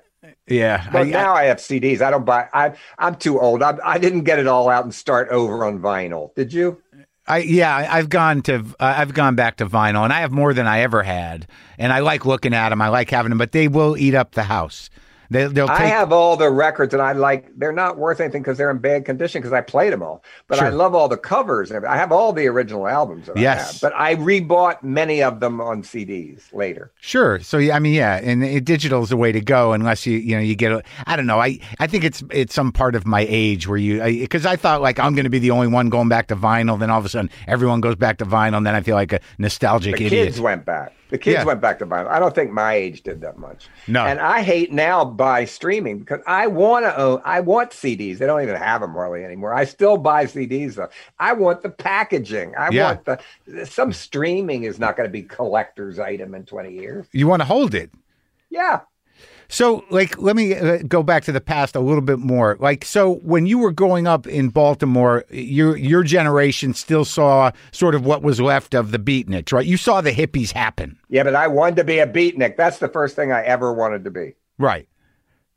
Yeah, 0.46 0.88
But 0.92 1.03
I- 1.03 1.11
now 1.11 1.35
I 1.35 1.44
have 1.44 1.59
CDs. 1.59 2.01
I 2.01 2.11
don't 2.11 2.25
buy, 2.25 2.46
I, 2.53 2.72
I'm 2.98 3.16
too 3.16 3.40
old. 3.40 3.62
I, 3.62 3.77
I 3.85 3.98
didn't 3.98 4.22
get 4.22 4.38
it 4.38 4.46
all 4.46 4.68
out 4.68 4.85
and 4.85 4.94
start 4.94 5.29
over 5.31 5.64
on 5.64 5.81
vinyl. 5.81 6.35
Did 6.35 6.53
you? 6.53 6.81
I 7.26 7.38
yeah, 7.38 7.88
I've 7.90 8.08
gone 8.08 8.42
to 8.42 8.56
uh, 8.58 8.62
I've 8.80 9.14
gone 9.14 9.37
back 9.37 9.56
to 9.58 9.66
vinyl, 9.66 10.04
and 10.04 10.12
I 10.12 10.20
have 10.20 10.32
more 10.32 10.52
than 10.54 10.66
I 10.66 10.80
ever 10.80 11.02
had, 11.02 11.46
and 11.78 11.92
I 11.92 12.00
like 12.00 12.26
looking 12.26 12.52
at 12.52 12.70
them. 12.70 12.82
I 12.82 12.88
like 12.88 13.11
having 13.11 13.30
them, 13.30 13.38
but 13.38 13.52
they 13.52 13.68
will 13.68 13.96
eat 13.96 14.14
up 14.14 14.32
the 14.32 14.44
house. 14.44 14.90
They, 15.33 15.47
they'll 15.47 15.66
take. 15.66 15.81
I 15.81 15.87
have 15.87 16.12
all 16.12 16.37
the 16.37 16.51
records, 16.51 16.92
and 16.92 17.03
I 17.03 17.12
like. 17.12 17.49
They're 17.57 17.73
not 17.73 17.97
worth 17.97 18.21
anything 18.21 18.42
because 18.42 18.59
they're 18.59 18.71
in 18.71 18.79
bad 18.79 19.05
condition 19.07 19.40
because 19.40 19.53
I 19.53 19.62
played 19.62 19.92
them 19.92 20.03
all. 20.03 20.23
But 20.47 20.61
I 20.61 20.68
love 20.68 20.95
all 20.95 21.09
the 21.09 21.16
covers. 21.16 21.71
and 21.71 21.77
everything. 21.77 21.95
I 21.95 21.97
have 21.99 22.12
all 22.12 22.33
the 22.35 22.47
original 22.47 22.87
albums. 22.87 23.27
That 23.27 23.38
I 23.38 23.40
Yes. 23.40 23.73
have, 23.73 23.81
but 23.81 23.99
I 23.99 24.14
rebought 24.16 24.83
many 24.83 25.23
of 25.23 25.40
them 25.40 25.61
on 25.61 25.83
CDs 25.83 26.53
later. 26.53 26.92
Sure. 27.01 27.40
So 27.40 27.57
yeah, 27.57 27.75
I 27.77 27.79
mean, 27.79 27.95
yeah, 27.95 28.21
and 28.23 28.45
it, 28.45 28.64
digital 28.64 29.03
is 29.03 29.09
the 29.09 29.16
way 29.16 29.33
to 29.33 29.40
go 29.40 29.73
unless 29.73 30.07
you 30.07 30.18
you 30.18 30.37
know 30.37 30.42
you 30.42 30.55
get. 30.55 30.73
A, 30.73 30.83
I 31.07 31.16
don't 31.16 31.27
know. 31.27 31.40
I 31.40 31.59
I 31.81 31.87
think 31.87 32.05
it's 32.05 32.23
it's 32.31 32.55
some 32.55 32.71
part 32.71 32.95
of 32.95 33.07
my 33.07 33.27
age 33.29 33.66
where 33.66 33.79
you 33.79 34.03
because 34.03 34.45
I, 34.45 34.57
thought 34.57 34.83
like 34.83 34.99
I'm 34.99 35.14
going 35.14 35.25
to 35.25 35.31
be 35.31 35.38
the 35.38 35.51
only 35.51 35.66
one 35.68 35.88
going 35.88 36.09
back 36.09 36.29
to 36.29 36.37
vinyl. 36.37 36.79
Then 36.79 36.90
all 36.90 36.99
of 36.99 37.07
a 37.07 37.09
sudden 37.09 37.31
everyone 37.47 37.81
goes 37.81 37.97
back 37.97 38.18
to 38.18 38.27
vinyl, 38.27 38.59
and 38.59 38.66
then 38.66 38.75
I 38.75 38.83
feel 38.83 38.97
like 38.97 39.12
a 39.12 39.21
nostalgic 39.38 39.95
idiot. 39.95 40.11
The 40.11 40.16
idiot. 40.18 40.27
kids 40.29 40.40
went 40.40 40.64
back. 40.64 40.92
The 41.12 41.18
kids 41.18 41.35
Yeah. 41.40 41.44
went 41.44 41.61
back 41.61 41.79
to 41.81 41.87
vinyl. 41.87 42.09
I 42.09 42.18
don't 42.18 42.35
think 42.35 42.51
my 42.51 42.72
age 42.72 43.03
did 43.03 43.20
that 43.20 43.37
much. 43.37 43.68
No. 43.87 44.07
And 44.07 44.18
I 44.18 44.40
hate 44.42 44.72
now 44.72 45.05
by 45.05 45.44
streaming 45.44 45.98
because 45.98 46.20
I 46.27 46.46
want 46.46 46.87
to 46.87 46.98
own. 46.98 47.20
I 47.22 47.40
want 47.40 47.70
CDs. 47.72 48.16
They 48.16 48.25
don't 48.27 48.40
even 48.42 48.57
have 48.57 48.81
them 48.81 48.92
hardly 48.94 49.22
anymore. 49.22 49.53
I 49.53 49.64
still 49.64 49.98
buy 49.98 50.25
CDs 50.25 50.75
though. 50.77 50.88
I 51.18 51.35
want 51.35 51.61
the 51.62 51.68
packaging. 51.68 52.55
I 52.57 52.70
Yeah. 52.70 52.94
want 52.94 53.05
the. 53.05 53.66
Some 53.66 53.92
streaming 53.92 54.64
is 54.64 54.79
not 54.79 54.96
going 54.96 55.07
to 55.07 55.12
be 55.12 55.22
collector's 55.22 55.98
item 55.98 56.35
in 56.35 56.44
twenty 56.46 56.72
years. 56.72 57.07
you 57.12 57.27
want 57.29 57.40
to 57.42 57.46
hold 57.46 57.75
it. 57.75 57.90
Yeah. 58.48 58.81
So, 59.52 59.84
like, 59.90 60.16
let 60.18 60.34
me 60.34 60.54
uh, 60.54 60.78
go 60.88 61.02
back 61.02 61.24
to 61.24 61.32
the 61.32 61.40
past 61.40 61.76
a 61.76 61.80
little 61.80 62.00
bit 62.00 62.18
more. 62.18 62.56
Like, 62.58 62.86
so 62.86 63.16
when 63.16 63.44
you 63.44 63.58
were 63.58 63.70
growing 63.70 64.06
up 64.06 64.26
in 64.26 64.48
Baltimore, 64.48 65.24
your 65.28 65.76
your 65.76 66.02
generation 66.02 66.72
still 66.72 67.04
saw 67.04 67.50
sort 67.70 67.94
of 67.94 68.06
what 68.06 68.22
was 68.22 68.40
left 68.40 68.72
of 68.72 68.92
the 68.92 68.98
beatniks, 68.98 69.52
right? 69.52 69.66
You 69.66 69.76
saw 69.76 70.00
the 70.00 70.10
hippies 70.12 70.52
happen, 70.52 70.98
Yeah, 71.10 71.24
but 71.24 71.34
I 71.34 71.48
wanted 71.48 71.76
to 71.76 71.84
be 71.84 71.98
a 71.98 72.06
beatnik. 72.06 72.56
That's 72.56 72.78
the 72.78 72.88
first 72.88 73.14
thing 73.14 73.30
I 73.30 73.42
ever 73.42 73.74
wanted 73.74 74.04
to 74.04 74.10
be. 74.10 74.36
right? 74.58 74.88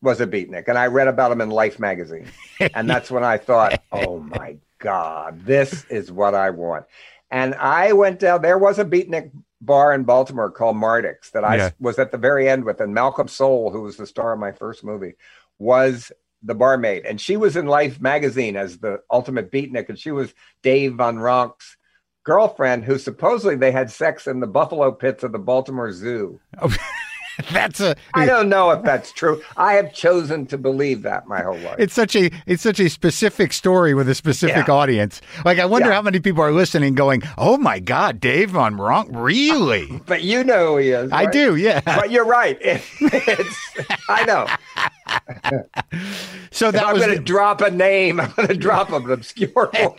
Was 0.01 0.19
a 0.19 0.27
beatnik, 0.27 0.67
and 0.67 0.77
I 0.77 0.87
read 0.87 1.07
about 1.07 1.31
him 1.31 1.39
in 1.39 1.49
Life 1.49 1.79
magazine, 1.79 2.27
and 2.75 2.89
that's 2.89 3.09
when 3.09 3.23
I 3.23 3.37
thought, 3.37 3.81
"Oh 3.93 4.19
my 4.19 4.57
God, 4.79 5.45
this 5.45 5.85
is 5.85 6.11
what 6.11 6.35
I 6.35 6.49
want." 6.49 6.85
And 7.31 7.55
I 7.55 7.93
went 7.93 8.19
down. 8.19 8.41
There 8.41 8.57
was 8.57 8.77
a 8.77 8.83
beatnik 8.85 9.31
bar 9.65 9.93
in 9.93 10.03
Baltimore 10.03 10.51
called 10.51 10.77
Martick's 10.77 11.31
that 11.31 11.43
I 11.43 11.55
Yeah. 11.57 11.69
was 11.79 11.99
at 11.99 12.11
the 12.11 12.17
very 12.17 12.47
end 12.47 12.63
with, 12.65 12.79
and 12.81 12.95
Maelcum 12.95 13.29
Soul, 13.29 13.71
who 13.71 13.81
was 13.81 13.97
the 13.97 14.05
star 14.07 14.33
of 14.33 14.39
my 14.39 14.51
first 14.51 14.83
movie, 14.83 15.13
was 15.59 16.11
the 16.43 16.55
barmaid, 16.55 17.05
and 17.05 17.19
she 17.19 17.37
was 17.37 17.55
in 17.55 17.65
Life 17.65 17.99
magazine 17.99 18.55
as 18.55 18.77
the 18.77 18.99
ultimate 19.09 19.51
beatnik, 19.51 19.89
and 19.89 19.97
she 19.97 20.11
was 20.11 20.33
Dave 20.61 20.93
Van 20.95 21.17
Ronk's 21.17 21.77
girlfriend, 22.23 22.83
who 22.83 22.97
supposedly 22.97 23.55
they 23.55 23.71
had 23.71 23.89
sex 23.89 24.27
in 24.27 24.39
the 24.39 24.47
buffalo 24.47 24.91
pits 24.91 25.23
of 25.23 25.31
the 25.31 25.39
Baltimore 25.39 25.91
Zoo. 25.91 26.39
That's 27.51 27.79
a. 27.79 27.95
I 28.13 28.25
don't 28.25 28.47
know 28.49 28.71
if 28.71 28.83
that's 28.83 29.11
true. 29.11 29.41
I 29.57 29.73
have 29.73 29.93
chosen 29.93 30.45
to 30.47 30.57
believe 30.57 31.01
that 31.01 31.27
my 31.27 31.41
whole 31.41 31.57
life. 31.57 31.75
It's 31.79 31.93
such 31.93 32.15
a 32.15 32.29
it's 32.45 32.63
such 32.63 32.79
a 32.79 32.89
specific 32.89 33.51
story 33.53 33.93
with 33.93 34.07
a 34.07 34.15
specific 34.15 34.67
Yeah. 34.67 34.73
audience. 34.73 35.21
Like, 35.43 35.59
I 35.59 35.65
wonder 35.65 35.89
Yeah. 35.89 35.95
how 35.95 36.01
many 36.01 36.19
people 36.19 36.41
are 36.43 36.51
listening, 36.51 36.95
going, 36.95 37.23
"Oh 37.37 37.57
my 37.57 37.79
God, 37.79 38.19
Dave 38.19 38.51
Van 38.51 38.75
Ronk, 38.77 39.09
really?" 39.11 40.01
but 40.05 40.23
you 40.23 40.43
know 40.43 40.73
who 40.73 40.77
he 40.77 40.89
is. 40.91 41.11
I 41.11 41.25
do, 41.25 41.55
yeah. 41.55 41.81
But 41.85 42.11
you're 42.11 42.25
right. 42.25 42.57
It- 42.61 42.81
it's, 43.01 43.57
I 44.09 44.23
know. 44.25 44.47
So 46.51 46.71
that 46.71 46.85
I'm 46.85 46.93
was 46.93 47.03
going 47.05 47.17
to 47.17 47.23
drop 47.23 47.61
a 47.61 47.71
name. 47.71 48.19
I'm 48.19 48.31
going 48.31 48.47
to 48.47 48.55
drop 48.57 48.91
an 48.91 49.09
obscure 49.11 49.69
one. 49.71 49.93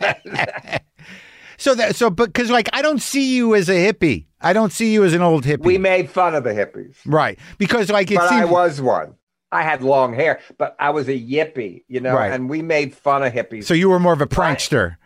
so 1.57 1.75
that 1.75 1.95
so, 1.95 2.09
but 2.09 2.27
because 2.27 2.49
like 2.49 2.69
I 2.73 2.81
don't 2.81 3.01
see 3.01 3.35
you 3.35 3.55
as 3.55 3.69
a 3.69 3.73
hippie. 3.73 4.25
I 4.41 4.53
don't 4.53 4.71
see 4.71 4.93
you 4.93 5.03
as 5.03 5.13
an 5.13 5.21
old 5.21 5.45
hippie. 5.45 5.63
we 5.65 5.77
made 5.77 6.09
fun 6.09 6.35
of 6.35 6.43
the 6.43 6.51
hippies, 6.51 6.95
Right. 7.05 7.39
Because 7.57 7.89
like 7.89 8.11
it 8.11 8.15
but 8.17 8.31
I 8.31 8.45
was 8.45 8.79
one. 8.81 9.15
I 9.51 9.63
had 9.63 9.81
long 9.81 10.13
hair, 10.13 10.39
but 10.57 10.75
I 10.79 10.89
was 10.89 11.07
a 11.07 11.17
yippie, 11.19 11.83
you 11.87 11.99
know, 12.01 12.13
Right. 12.13 12.31
and 12.31 12.49
we 12.49 12.61
made 12.61 12.93
fun 12.93 13.23
of 13.23 13.33
hippies. 13.33 13.63
so 13.65 13.73
you 13.73 13.89
were 13.89 13.99
more 13.99 14.13
of 14.13 14.21
a 14.21 14.27
prankster. 14.27 14.97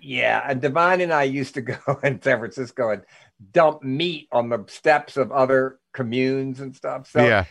Yeah, 0.00 0.42
and 0.48 0.60
Divine 0.60 1.00
and 1.00 1.12
I 1.12 1.24
used 1.24 1.54
to 1.54 1.60
go 1.62 1.76
in 2.02 2.20
San 2.22 2.38
Francisco 2.38 2.90
and 2.90 3.02
dump 3.52 3.82
meat 3.82 4.28
on 4.32 4.48
the 4.48 4.64
steps 4.68 5.16
of 5.16 5.30
other 5.32 5.78
communes 5.92 6.60
and 6.60 6.74
stuff. 6.74 7.10
So, 7.10 7.24
yeah. 7.24 7.44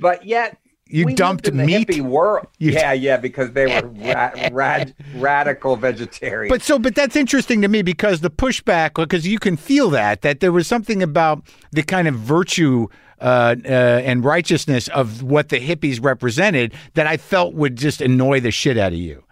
but 0.00 0.24
yet 0.24 0.56
You 0.90 1.04
we 1.04 1.10
lived 1.10 1.18
dumped 1.18 1.48
in 1.48 1.56
meat. 1.66 1.86
hippie 1.88 2.00
world. 2.00 2.46
You- 2.58 2.72
yeah, 2.72 2.92
yeah, 2.92 3.16
because 3.18 3.52
they 3.52 3.66
were 3.66 3.88
ra- 4.14 4.32
rad- 4.50 4.94
radical 5.16 5.76
vegetarians. 5.76 6.50
But 6.50 6.62
so, 6.62 6.78
but 6.78 6.94
that's 6.94 7.14
interesting 7.16 7.60
to 7.62 7.68
me 7.68 7.82
because 7.82 8.20
the 8.20 8.30
pushback, 8.30 8.94
because 8.94 9.26
you 9.26 9.38
can 9.38 9.56
feel 9.56 9.90
that 9.90 10.22
that 10.22 10.40
there 10.40 10.52
was 10.52 10.66
something 10.66 11.02
about 11.02 11.42
the 11.72 11.82
kind 11.82 12.08
of 12.08 12.14
virtue 12.14 12.88
uh, 13.20 13.56
uh, 13.64 13.68
and 13.68 14.24
righteousness 14.24 14.88
of 14.88 15.22
what 15.22 15.48
the 15.50 15.58
hippies 15.60 16.02
represented 16.02 16.72
that 16.94 17.06
I 17.06 17.16
felt 17.16 17.52
would 17.54 17.76
just 17.76 18.00
annoy 18.00 18.40
the 18.40 18.50
shit 18.50 18.78
out 18.78 18.92
of 18.92 18.98
you. 18.98 19.24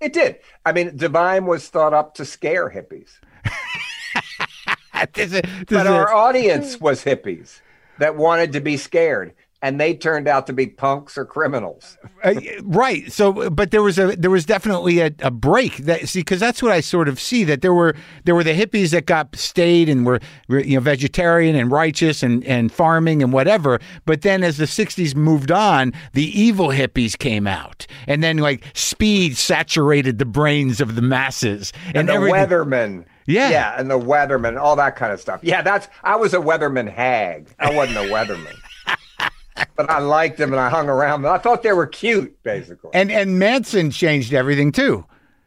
it 0.00 0.12
did. 0.12 0.36
I 0.64 0.72
mean, 0.72 0.96
Divine 0.96 1.44
was 1.46 1.68
thought 1.68 1.92
up 1.92 2.14
to 2.14 2.24
scare 2.24 2.70
hippies, 2.70 3.10
This 5.12 5.32
is- 5.32 5.40
this 5.42 5.42
but 5.68 5.86
is- 5.86 5.92
our 5.92 6.12
audience 6.14 6.80
was 6.80 7.04
hippies 7.04 7.60
that 7.98 8.16
wanted 8.16 8.52
to 8.52 8.60
be 8.60 8.76
scared, 8.76 9.32
and 9.62 9.80
they 9.80 9.94
turned 9.94 10.28
out 10.28 10.46
to 10.46 10.52
be 10.52 10.66
punks 10.66 11.16
or 11.16 11.24
criminals. 11.24 11.96
Uh, 12.22 12.34
right. 12.62 13.10
So, 13.10 13.48
but 13.50 13.70
there 13.70 13.82
was 13.82 13.98
a 13.98 14.14
there 14.16 14.30
was 14.30 14.44
definitely 14.44 15.00
a, 15.00 15.10
a 15.20 15.30
break. 15.30 15.78
That 15.78 16.08
see, 16.08 16.20
because 16.20 16.40
that's 16.40 16.62
what 16.62 16.72
I 16.72 16.80
sort 16.80 17.08
of 17.08 17.18
see 17.20 17.44
that 17.44 17.62
there 17.62 17.72
were 17.74 17.94
there 18.24 18.34
were 18.34 18.44
the 18.44 18.54
hippies 18.54 18.90
that 18.90 19.06
got 19.06 19.34
stayed 19.36 19.88
and 19.88 20.04
were, 20.06 20.20
you 20.48 20.76
know 20.76 20.80
vegetarian 20.80 21.56
and 21.56 21.70
righteous 21.70 22.22
and 22.22 22.44
and 22.44 22.70
farming 22.70 23.22
and 23.22 23.32
whatever. 23.32 23.80
But 24.04 24.22
then 24.22 24.42
as 24.44 24.56
the 24.58 24.66
'60s 24.66 25.14
moved 25.14 25.50
on, 25.50 25.92
the 26.12 26.24
evil 26.38 26.68
hippies 26.68 27.16
came 27.18 27.46
out, 27.46 27.86
and 28.06 28.22
then 28.22 28.38
like 28.38 28.64
speed 28.74 29.36
saturated 29.36 30.18
the 30.18 30.26
brains 30.26 30.80
of 30.80 30.94
the 30.96 31.02
masses 31.02 31.72
And, 31.94 32.08
the 32.08 32.12
everything- 32.14 32.34
weathermen. 32.48 33.04
Yeah. 33.28 33.50
Yeah, 33.50 33.74
and 33.76 33.90
the 33.90 33.98
weatherman, 33.98 34.56
all 34.60 34.76
that 34.76 34.94
kind 34.94 35.12
of 35.12 35.20
stuff. 35.20 35.40
Yeah, 35.42 35.60
that's 35.60 35.88
I 36.04 36.14
was 36.14 36.32
a 36.32 36.38
weatherman 36.38 36.88
hag. 36.88 37.48
I 37.58 37.74
wasn't 37.74 37.98
a 37.98 38.02
weatherman. 38.12 38.54
but 39.76 39.90
I 39.90 39.98
liked 39.98 40.38
them 40.38 40.52
and 40.52 40.60
I 40.60 40.68
hung 40.68 40.88
around 40.88 41.22
them. 41.22 41.32
I 41.32 41.38
thought 41.38 41.62
they 41.62 41.72
were 41.72 41.86
cute, 41.86 42.42
basically. 42.42 42.90
And 42.94 43.10
and 43.10 43.38
Manson 43.38 43.90
changed 43.90 44.32
everything 44.32 44.72
too. 44.72 45.04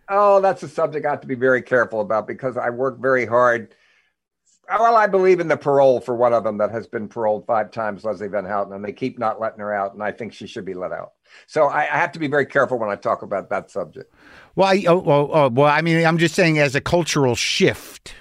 Oh, 0.09 0.41
that's 0.41 0.63
a 0.63 0.67
subject 0.67 1.05
I 1.05 1.11
have 1.11 1.21
to 1.21 1.27
be 1.27 1.35
very 1.35 1.61
careful 1.61 2.01
about 2.01 2.27
because 2.27 2.57
I 2.57 2.69
work 2.71 2.99
very 2.99 3.25
hard. 3.25 3.75
Well, 4.67 4.95
I 4.95 5.07
believe 5.07 5.39
in 5.39 5.47
the 5.47 5.57
parole 5.57 5.99
for 5.99 6.15
one 6.15 6.31
of 6.31 6.43
them 6.43 6.59
that 6.59 6.69
has 6.71 6.85
been 6.85 7.07
paroled 7.07 7.45
five 7.47 7.71
times, 7.71 8.03
Leslie 8.03 8.27
Van 8.27 8.45
Houten, 8.45 8.73
and 8.73 8.85
they 8.85 8.91
keep 8.91 9.17
not 9.17 9.39
letting 9.39 9.59
her 9.59 9.73
out, 9.73 9.93
and 9.93 10.03
I 10.03 10.11
think 10.11 10.31
she 10.31 10.45
should 10.45 10.65
be 10.65 10.75
let 10.75 10.91
out. 10.91 11.13
So 11.47 11.65
I, 11.65 11.81
I 11.81 11.97
have 11.97 12.11
to 12.11 12.19
be 12.19 12.27
very 12.27 12.45
careful 12.45 12.77
when 12.77 12.89
I 12.89 12.95
talk 12.95 13.23
about 13.23 13.49
that 13.49 13.71
subject. 13.71 14.13
Well, 14.55 14.67
I, 14.67 14.85
oh, 14.87 15.03
oh, 15.05 15.29
oh, 15.31 15.49
well, 15.49 15.67
I 15.67 15.81
mean, 15.81 16.05
I'm 16.05 16.19
just 16.19 16.35
saying 16.35 16.59
as 16.59 16.75
a 16.75 16.81
cultural 16.81 17.35
shift, 17.35 18.13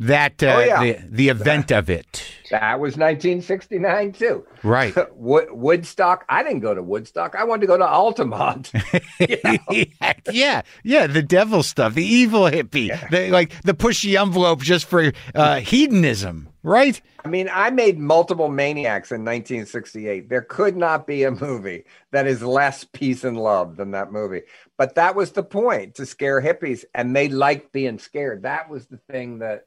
that 0.00 0.42
uh, 0.42 0.46
Oh, 0.56 0.60
yeah. 0.60 0.82
the 0.82 0.98
the 1.08 1.28
event 1.28 1.70
of 1.70 1.88
it, 1.90 2.24
That 2.50 2.80
was 2.80 2.96
1969 2.96 4.12
too. 4.12 4.44
right? 4.62 4.94
Wood, 5.14 5.48
Woodstock. 5.52 6.24
I 6.28 6.42
didn't 6.42 6.60
go 6.60 6.74
to 6.74 6.82
Woodstock. 6.82 7.34
I 7.36 7.44
wanted 7.44 7.60
to 7.62 7.66
go 7.68 7.76
to 7.78 7.86
Altamont. 7.86 8.72
You 9.20 9.36
know? 9.44 9.58
yeah, 10.32 10.62
yeah, 10.82 11.06
the 11.06 11.22
devil 11.22 11.62
stuff, 11.62 11.92
the 11.94 12.04
evil 12.04 12.44
hippie, 12.44 12.88
the, 13.10 13.28
like 13.30 13.52
the 13.62 13.74
pushy 13.74 14.18
envelope 14.20 14.60
just 14.62 14.86
for 14.86 15.12
uh, 15.34 15.56
hedonism, 15.60 16.48
right? 16.62 17.00
I 17.22 17.28
mean, 17.28 17.50
I 17.52 17.68
made 17.68 17.98
multiple 17.98 18.48
maniacs 18.48 19.10
in 19.12 19.20
1968. 19.26 20.30
There 20.30 20.40
could 20.40 20.74
not 20.76 21.06
be 21.06 21.24
a 21.24 21.30
movie 21.30 21.84
that 22.12 22.26
is 22.26 22.42
less 22.42 22.82
peace 22.84 23.24
and 23.24 23.36
love 23.38 23.76
than 23.76 23.90
that 23.90 24.10
movie. 24.10 24.42
But 24.78 24.94
that 24.94 25.14
was 25.14 25.32
the 25.32 25.42
point 25.42 25.96
to 25.96 26.06
scare 26.06 26.40
hippies, 26.40 26.84
and 26.94 27.14
they 27.14 27.28
liked 27.28 27.72
being 27.72 27.98
scared. 27.98 28.42
That 28.44 28.70
was 28.70 28.86
the 28.86 28.96
thing 29.10 29.40
that 29.40 29.66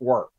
worked. 0.00 0.30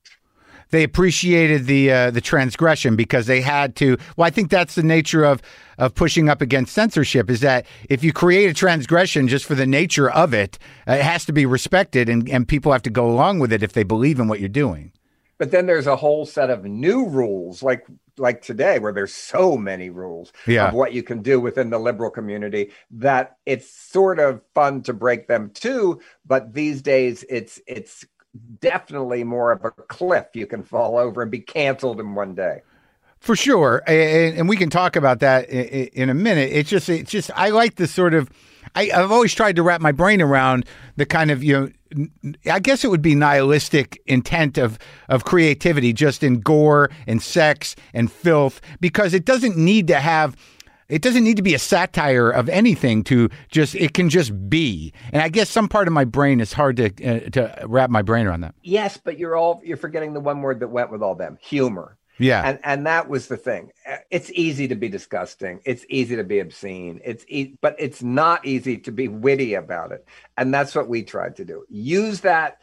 They 0.72 0.84
appreciated 0.84 1.68
the 1.68 1.92
uh, 1.92 2.12
the 2.12 2.22
transgression 2.22 2.96
because 2.96 3.28
they 3.28 3.40
had 3.42 3.76
to. 3.78 3.98
Well, 4.18 4.26
I 4.26 4.30
think 4.32 4.50
that's 4.50 4.76
the 4.76 4.84
nature 4.84 5.24
of 5.24 5.42
of 5.78 5.94
pushing 5.94 6.28
up 6.28 6.42
against 6.42 6.74
censorship. 6.74 7.30
Is 7.30 7.42
that 7.42 7.66
if 7.90 8.04
you 8.04 8.12
create 8.12 8.50
a 8.50 8.54
transgression 8.54 9.28
just 9.28 9.46
for 9.46 9.54
the 9.56 9.68
nature 9.68 10.10
of 10.10 10.34
it, 10.34 10.58
uh, 10.88 10.94
it 10.94 11.02
has 11.04 11.24
to 11.26 11.34
be 11.34 11.46
respected, 11.46 12.10
and 12.10 12.28
and 12.30 12.48
people 12.48 12.72
have 12.72 12.82
to 12.84 12.90
go 12.90 13.10
along 13.10 13.40
with 13.40 13.54
it 13.54 13.62
if 13.62 13.74
they 13.74 13.84
believe 13.84 14.20
in 14.20 14.28
what 14.28 14.40
you're 14.40 14.50
doing. 14.50 14.92
But 15.38 15.52
then 15.52 15.66
there's 15.66 15.88
a 15.88 15.98
whole 15.98 16.26
set 16.26 16.50
of 16.50 16.64
new 16.66 17.06
rules, 17.08 17.62
like 17.62 17.86
like 18.18 18.42
today, 18.42 18.80
where 18.80 18.94
there's 18.94 19.14
so 19.14 19.58
many 19.58 19.90
rules 19.90 20.32
Yeah. 20.48 20.70
of 20.70 20.74
what 20.74 20.94
you 20.94 21.04
can 21.04 21.22
do 21.22 21.40
within 21.40 21.70
the 21.70 21.78
liberal 21.80 22.10
community 22.10 22.72
that 22.92 23.38
it's 23.46 23.70
sort 23.70 24.20
of 24.20 24.42
fun 24.56 24.82
to 24.84 24.94
break 24.94 25.28
them 25.28 25.52
too. 25.54 26.00
But 26.26 26.54
these 26.54 26.82
days, 26.82 27.24
it's 27.30 27.62
it's 27.68 28.06
definitely 28.60 29.24
more 29.24 29.52
of 29.52 29.64
a 29.66 29.72
cliff 29.72 30.28
you 30.34 30.46
can 30.46 30.64
fall 30.64 30.98
over 30.98 31.22
and 31.22 31.32
be 31.32 31.40
canceled 31.40 32.00
in 32.00 32.16
one 32.16 32.36
day. 32.36 32.62
For 33.20 33.36
sure, 33.36 33.82
and, 33.88 34.38
and 34.38 34.50
we 34.50 34.58
can 34.58 34.70
talk 34.70 34.96
about 34.96 35.20
that 35.22 35.46
i- 35.50 35.56
i- 35.58 35.90
in 35.94 36.10
a 36.10 36.14
minute. 36.14 36.52
It's 36.52 36.70
just, 36.70 36.90
it's 36.90 37.10
just, 37.10 37.32
I 37.36 37.50
like 37.50 37.76
the 37.76 37.88
sort 37.88 38.14
of, 38.14 38.30
I, 38.76 38.92
I've 38.94 39.12
always 39.12 39.34
tried 39.34 39.56
to 39.56 39.64
wrap 39.64 39.82
my 39.82 39.92
brain 39.92 40.22
around 40.22 40.66
the 40.96 41.06
kind 41.06 41.32
of, 41.32 41.44
you 41.44 41.72
know, 41.94 42.08
I 42.52 42.60
guess 42.60 42.84
it 42.84 42.90
would 42.90 43.02
be 43.02 43.16
nihilistic 43.16 44.02
intent 44.06 44.58
of 44.58 44.78
of 45.08 45.24
creativity, 45.24 45.94
just 45.94 46.24
in 46.24 46.42
gore 46.42 46.90
and 47.08 47.22
sex 47.22 47.76
and 47.94 48.12
filth, 48.12 48.60
because 48.82 49.14
it 49.14 49.24
doesn't 49.26 49.56
need 49.58 49.88
to 49.88 50.00
have. 50.00 50.36
It 50.90 51.02
doesn't 51.02 51.24
need 51.24 51.38
to 51.38 51.44
be 51.44 51.56
a 51.56 51.60
satire 51.60 52.30
of 52.30 52.48
anything 52.50 53.04
to 53.06 53.30
just. 53.50 53.76
It 53.76 53.94
can 53.94 54.10
just 54.10 54.50
be, 54.50 54.94
and 55.12 55.22
I 55.22 55.30
guess 55.30 55.50
some 55.50 55.68
part 55.68 55.88
of 55.88 55.94
my 55.94 56.06
brain 56.06 56.40
is 56.40 56.54
hard 56.54 56.78
to 56.78 56.86
uh, 56.86 57.30
to 57.32 57.64
wrap 57.66 57.90
my 57.90 58.02
brain 58.02 58.28
around 58.28 58.42
that. 58.42 58.56
Yes, 58.62 58.98
but 58.98 59.18
you're 59.18 59.36
all 59.36 59.62
you're 59.64 59.78
forgetting 59.78 60.14
the 60.14 60.20
one 60.20 60.42
word 60.42 60.60
that 60.60 60.68
went 60.68 60.92
with 60.92 61.02
all 61.02 61.16
them: 61.16 61.38
humor. 61.42 61.98
Yeah, 62.18 62.44
and 62.46 62.60
and 62.64 62.86
that 62.88 63.10
was 63.10 63.28
the 63.28 63.36
thing 63.36 63.72
Uh, 63.86 63.98
it's 64.10 64.32
easy 64.32 64.70
to 64.70 64.76
be 64.76 64.88
disgusting 64.88 65.60
it's 65.66 65.86
easy 65.90 66.16
to 66.16 66.24
be 66.24 66.40
obscene 66.40 67.02
it's 67.04 67.26
e- 67.28 67.58
but 67.60 67.76
it's 67.78 68.02
not 68.02 68.46
easy 68.46 68.78
to 68.78 68.92
be 68.94 69.10
witty 69.10 69.54
about 69.54 69.92
it 69.92 70.06
and 70.38 70.54
that's 70.54 70.74
what 70.74 70.88
we 70.88 71.04
tried 71.04 71.36
to 71.36 71.44
do 71.44 71.66
use 71.70 72.22
that 72.22 72.62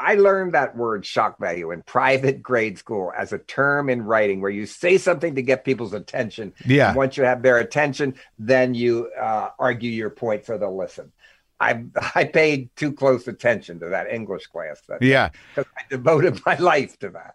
i 0.00 0.14
learned 0.14 0.54
that 0.54 0.76
word 0.76 1.04
shock 1.04 1.38
value 1.38 1.70
in 1.70 1.82
private 1.82 2.42
grade 2.42 2.78
school 2.78 3.12
as 3.16 3.32
a 3.32 3.38
term 3.38 3.88
in 3.88 4.02
writing 4.02 4.40
where 4.40 4.50
you 4.50 4.66
say 4.66 4.98
something 4.98 5.34
to 5.34 5.42
get 5.42 5.64
people's 5.64 5.92
attention 5.92 6.52
Yeah. 6.64 6.88
and 6.88 6.96
once 6.96 7.16
you 7.16 7.24
have 7.24 7.42
their 7.42 7.58
attention 7.58 8.14
then 8.38 8.74
you 8.74 9.10
uh, 9.20 9.50
argue 9.58 9.90
your 9.90 10.10
point 10.10 10.46
so 10.46 10.58
they'll 10.58 10.76
listen 10.76 11.12
I, 11.60 11.84
I 12.14 12.24
paid 12.24 12.74
too 12.74 12.92
close 12.92 13.28
attention 13.28 13.80
to 13.80 13.90
that 13.90 14.10
English 14.10 14.46
class 14.46 14.80
that 14.88 15.02
yeah. 15.02 15.28
because 15.54 15.70
I 15.76 15.82
devoted 15.90 16.40
my 16.46 16.56
life 16.58 16.98
to 17.00 17.10
that. 17.10 17.34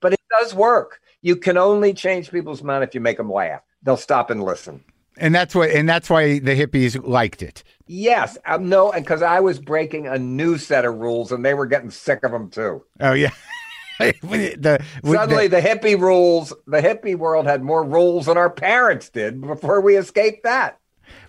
But 0.00 0.12
it 0.12 0.20
does 0.30 0.54
work. 0.54 1.00
You 1.22 1.36
can 1.36 1.56
only 1.56 1.94
change 1.94 2.30
people's 2.30 2.62
mind 2.62 2.84
if 2.84 2.94
you 2.94 3.00
make 3.00 3.16
them 3.16 3.32
laugh. 3.32 3.62
They'll 3.82 3.96
stop 3.96 4.30
and 4.30 4.42
listen. 4.42 4.84
And 5.18 5.34
that's 5.34 5.54
what, 5.54 5.70
and 5.70 5.88
that's 5.88 6.10
why 6.10 6.38
the 6.38 6.54
hippies 6.54 7.00
liked 7.06 7.42
it. 7.42 7.64
Yes, 7.86 8.36
um, 8.46 8.68
no, 8.68 8.90
and 8.90 9.04
because 9.04 9.22
I 9.22 9.40
was 9.40 9.58
breaking 9.58 10.06
a 10.06 10.18
new 10.18 10.58
set 10.58 10.84
of 10.84 10.96
rules, 10.96 11.32
and 11.32 11.44
they 11.44 11.54
were 11.54 11.66
getting 11.66 11.90
sick 11.90 12.24
of 12.24 12.32
them 12.32 12.50
too. 12.50 12.84
Oh 13.00 13.12
yeah. 13.12 13.30
the, 13.98 14.84
Suddenly, 15.04 15.48
the 15.48 15.60
hippie 15.60 15.98
rules, 15.98 16.52
the 16.66 16.82
hippie 16.82 17.16
world 17.16 17.46
had 17.46 17.62
more 17.62 17.84
rules 17.84 18.26
than 18.26 18.36
our 18.36 18.50
parents 18.50 19.08
did 19.08 19.40
before 19.40 19.80
we 19.80 19.96
escaped 19.96 20.42
that. 20.42 20.78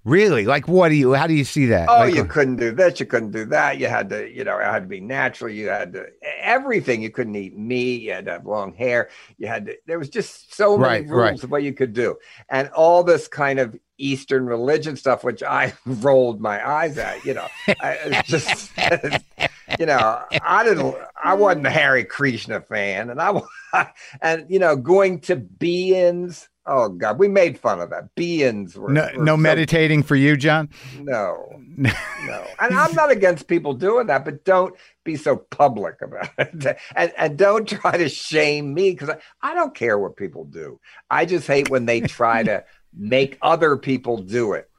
Really, 0.03 0.45
like, 0.45 0.67
what 0.67 0.89
do 0.89 0.95
you? 0.95 1.13
How 1.13 1.27
do 1.27 1.33
you 1.33 1.43
see 1.43 1.65
that? 1.67 1.89
Oh, 1.89 1.99
Like, 1.99 2.15
you 2.15 2.21
uh, 2.21 2.25
couldn't 2.25 2.57
do 2.57 2.71
this. 2.71 2.99
You 2.99 3.05
couldn't 3.05 3.31
do 3.31 3.45
that. 3.45 3.77
You 3.77 3.87
had 3.87 4.09
to, 4.09 4.29
you 4.29 4.43
know, 4.43 4.57
it 4.57 4.63
had 4.63 4.83
to 4.83 4.87
be 4.87 5.01
natural. 5.01 5.51
You 5.51 5.67
had 5.69 5.93
to 5.93 6.05
everything. 6.41 7.01
You 7.01 7.09
couldn't 7.09 7.35
eat 7.35 7.57
meat. 7.57 8.01
You 8.03 8.13
had 8.13 8.25
to 8.25 8.31
have 8.31 8.45
long 8.45 8.73
hair. 8.73 9.09
You 9.37 9.47
had 9.47 9.65
to. 9.67 9.77
There 9.85 9.99
was 9.99 10.09
just 10.09 10.53
so 10.55 10.77
many 10.77 11.01
Right, 11.01 11.07
rules 11.09 11.21
right. 11.21 11.43
of 11.43 11.51
what 11.51 11.63
you 11.63 11.73
could 11.73 11.93
do, 11.93 12.17
and 12.49 12.69
all 12.69 13.03
this 13.03 13.27
kind 13.27 13.59
of 13.59 13.77
Eastern 13.97 14.45
religion 14.45 14.95
stuff, 14.95 15.23
which 15.23 15.43
I 15.43 15.73
rolled 15.85 16.39
my 16.39 16.65
eyes 16.67 16.97
at. 16.97 17.25
You 17.25 17.33
know, 17.35 17.47
I, 17.81 18.21
just, 18.25 18.71
you 19.79 19.85
know, 19.85 20.23
I 20.41 20.63
didn't. 20.63 20.95
I 21.21 21.33
wasn't 21.33 21.67
a 21.67 21.69
Hare 21.71 22.03
Krishna 22.05 22.61
fan, 22.61 23.09
and 23.09 23.19
I, 23.21 23.41
and 24.21 24.45
you 24.49 24.59
know, 24.59 24.75
going 24.75 25.19
to 25.21 25.35
be-ins. 25.35 26.47
Oh 26.67 26.89
God, 26.89 27.17
we 27.17 27.29
made 27.29 27.57
fun 27.57 27.79
of 27.79 27.89
that. 27.91 28.13
Be-ins 28.15 28.77
were 28.77 28.91
no, 28.91 29.09
were 29.15 29.23
no 29.23 29.33
so 29.33 29.37
meditating 29.37 30.03
for 30.03 30.17
you, 30.17 30.35
John. 30.35 30.69
no, 30.99 31.47
no. 31.77 32.45
And 32.59 32.77
I'm 32.77 32.93
not 32.93 33.09
against 33.09 33.47
people 33.47 33.73
doing 33.73 34.07
that, 34.07 34.25
but 34.25 34.43
don't 34.43 34.75
be 35.05 35.15
so 35.15 35.37
public 35.37 36.01
about 36.01 36.29
it. 36.37 36.57
Mm-hmm. 36.57 36.77
And, 36.95 37.13
and 37.17 37.37
don't 37.37 37.67
try 37.67 37.97
to 37.97 38.09
shame 38.09 38.73
me 38.73 38.91
because 38.91 39.09
I, 39.09 39.17
I 39.41 39.53
don't 39.53 39.73
care 39.73 39.97
what 39.97 40.17
people 40.17 40.43
do. 40.43 40.79
I 41.09 41.25
just 41.25 41.47
hate 41.47 41.69
when 41.69 41.85
they 41.85 42.01
try 42.01 42.43
to 42.43 42.65
make 42.93 43.37
other 43.41 43.77
people 43.77 44.17
do 44.17 44.53
it. 44.53 44.69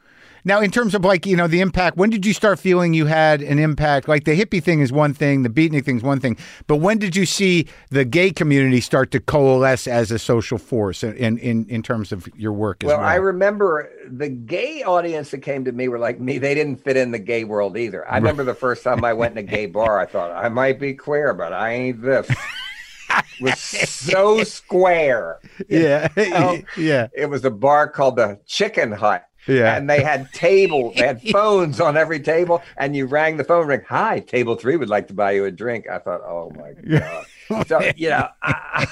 Now, 0.45 0.61
in 0.61 0.71
terms 0.71 0.95
of 0.95 1.05
like 1.05 1.27
you 1.27 1.37
know 1.37 1.47
the 1.47 1.61
impact, 1.61 1.97
when 1.97 2.11
did 2.11 2.25
you 2.25 2.33
start 2.33 2.59
feeling 2.59 2.95
you 2.95 3.07
had 3.07 3.43
an 3.43 3.59
impact? 3.59 4.09
Like 4.09 4.25
the 4.25 4.39
hippie 4.41 4.63
thing 4.63 4.81
is 4.81 4.93
one 4.93 5.15
thing, 5.15 5.43
the 5.43 5.49
beatnik 5.51 5.85
thing 5.85 5.97
is 5.97 6.03
one 6.03 6.21
thing, 6.21 6.37
but 6.67 6.77
when 6.77 6.99
did 6.99 7.17
you 7.17 7.27
see 7.27 7.67
the 7.91 8.05
gay 8.05 8.31
community 8.31 8.81
start 8.81 9.11
to 9.13 9.21
coalesce 9.21 9.87
as 9.87 10.11
a 10.11 10.19
social 10.19 10.59
force 10.59 11.03
in 11.03 11.39
in 11.39 11.67
in 11.69 11.83
terms 11.83 12.13
of 12.13 12.29
your 12.37 12.53
work 12.53 12.83
as 12.85 12.89
Well, 12.89 12.99
well? 12.99 13.07
I 13.07 13.17
remember 13.17 13.91
the 14.07 14.29
gay 14.29 14.83
audience 14.83 15.31
that 15.31 15.39
came 15.39 15.65
to 15.65 15.73
me 15.73 15.89
were 15.89 15.99
like 15.99 16.21
me. 16.21 16.39
They 16.39 16.55
didn't 16.55 16.77
fit 16.77 16.97
in 16.97 17.11
the 17.11 17.19
gay 17.19 17.45
world 17.45 17.77
either. 17.77 18.09
I 18.11 18.17
remember 18.17 18.45
the 18.45 18.55
first 18.55 18.85
time 18.85 19.05
I 19.05 19.13
went 19.13 19.33
in 19.33 19.39
a 19.39 19.43
gay 19.49 19.67
bar, 19.79 19.99
I 19.99 20.07
thought 20.07 20.31
I 20.33 20.49
might 20.49 20.81
be 20.81 20.95
queer, 20.95 21.35
but 21.35 21.53
I 21.53 21.73
ain't 21.73 22.03
this. 22.03 22.29
It 22.31 23.25
was 23.43 23.59
so 23.59 24.43
square. 24.45 25.39
Yeah, 25.69 26.09
know? 26.17 26.59
yeah, 26.77 27.09
It 27.15 27.27
was 27.31 27.45
a 27.45 27.51
bar 27.51 27.89
called 27.89 28.17
the 28.17 28.39
Chicken 28.47 28.93
Hut. 28.93 29.28
Yeah. 29.49 29.77
And 29.77 29.89
they 29.89 30.03
had 30.03 30.33
table, 30.33 30.93
they 30.95 31.07
had 31.07 31.23
phones 31.33 31.81
on 31.81 31.97
every 31.97 32.21
table, 32.21 32.63
and 32.77 32.95
you 32.95 33.07
rang 33.07 33.37
the 33.37 33.45
phone, 33.45 33.67
ring, 33.67 33.83
hi, 33.89 34.21
table 34.21 34.55
three 34.57 34.77
would 34.77 34.89
like 34.89 35.09
to 35.09 35.15
buy 35.15 35.33
you 35.33 35.45
a 35.47 35.51
drink. 35.51 35.89
I 35.89 35.99
thought, 35.99 36.21
oh 36.23 36.53
my 36.57 36.73
God. 36.73 37.27
so, 37.67 37.81
you 37.97 38.11
know, 38.11 38.29
I- 38.43 38.87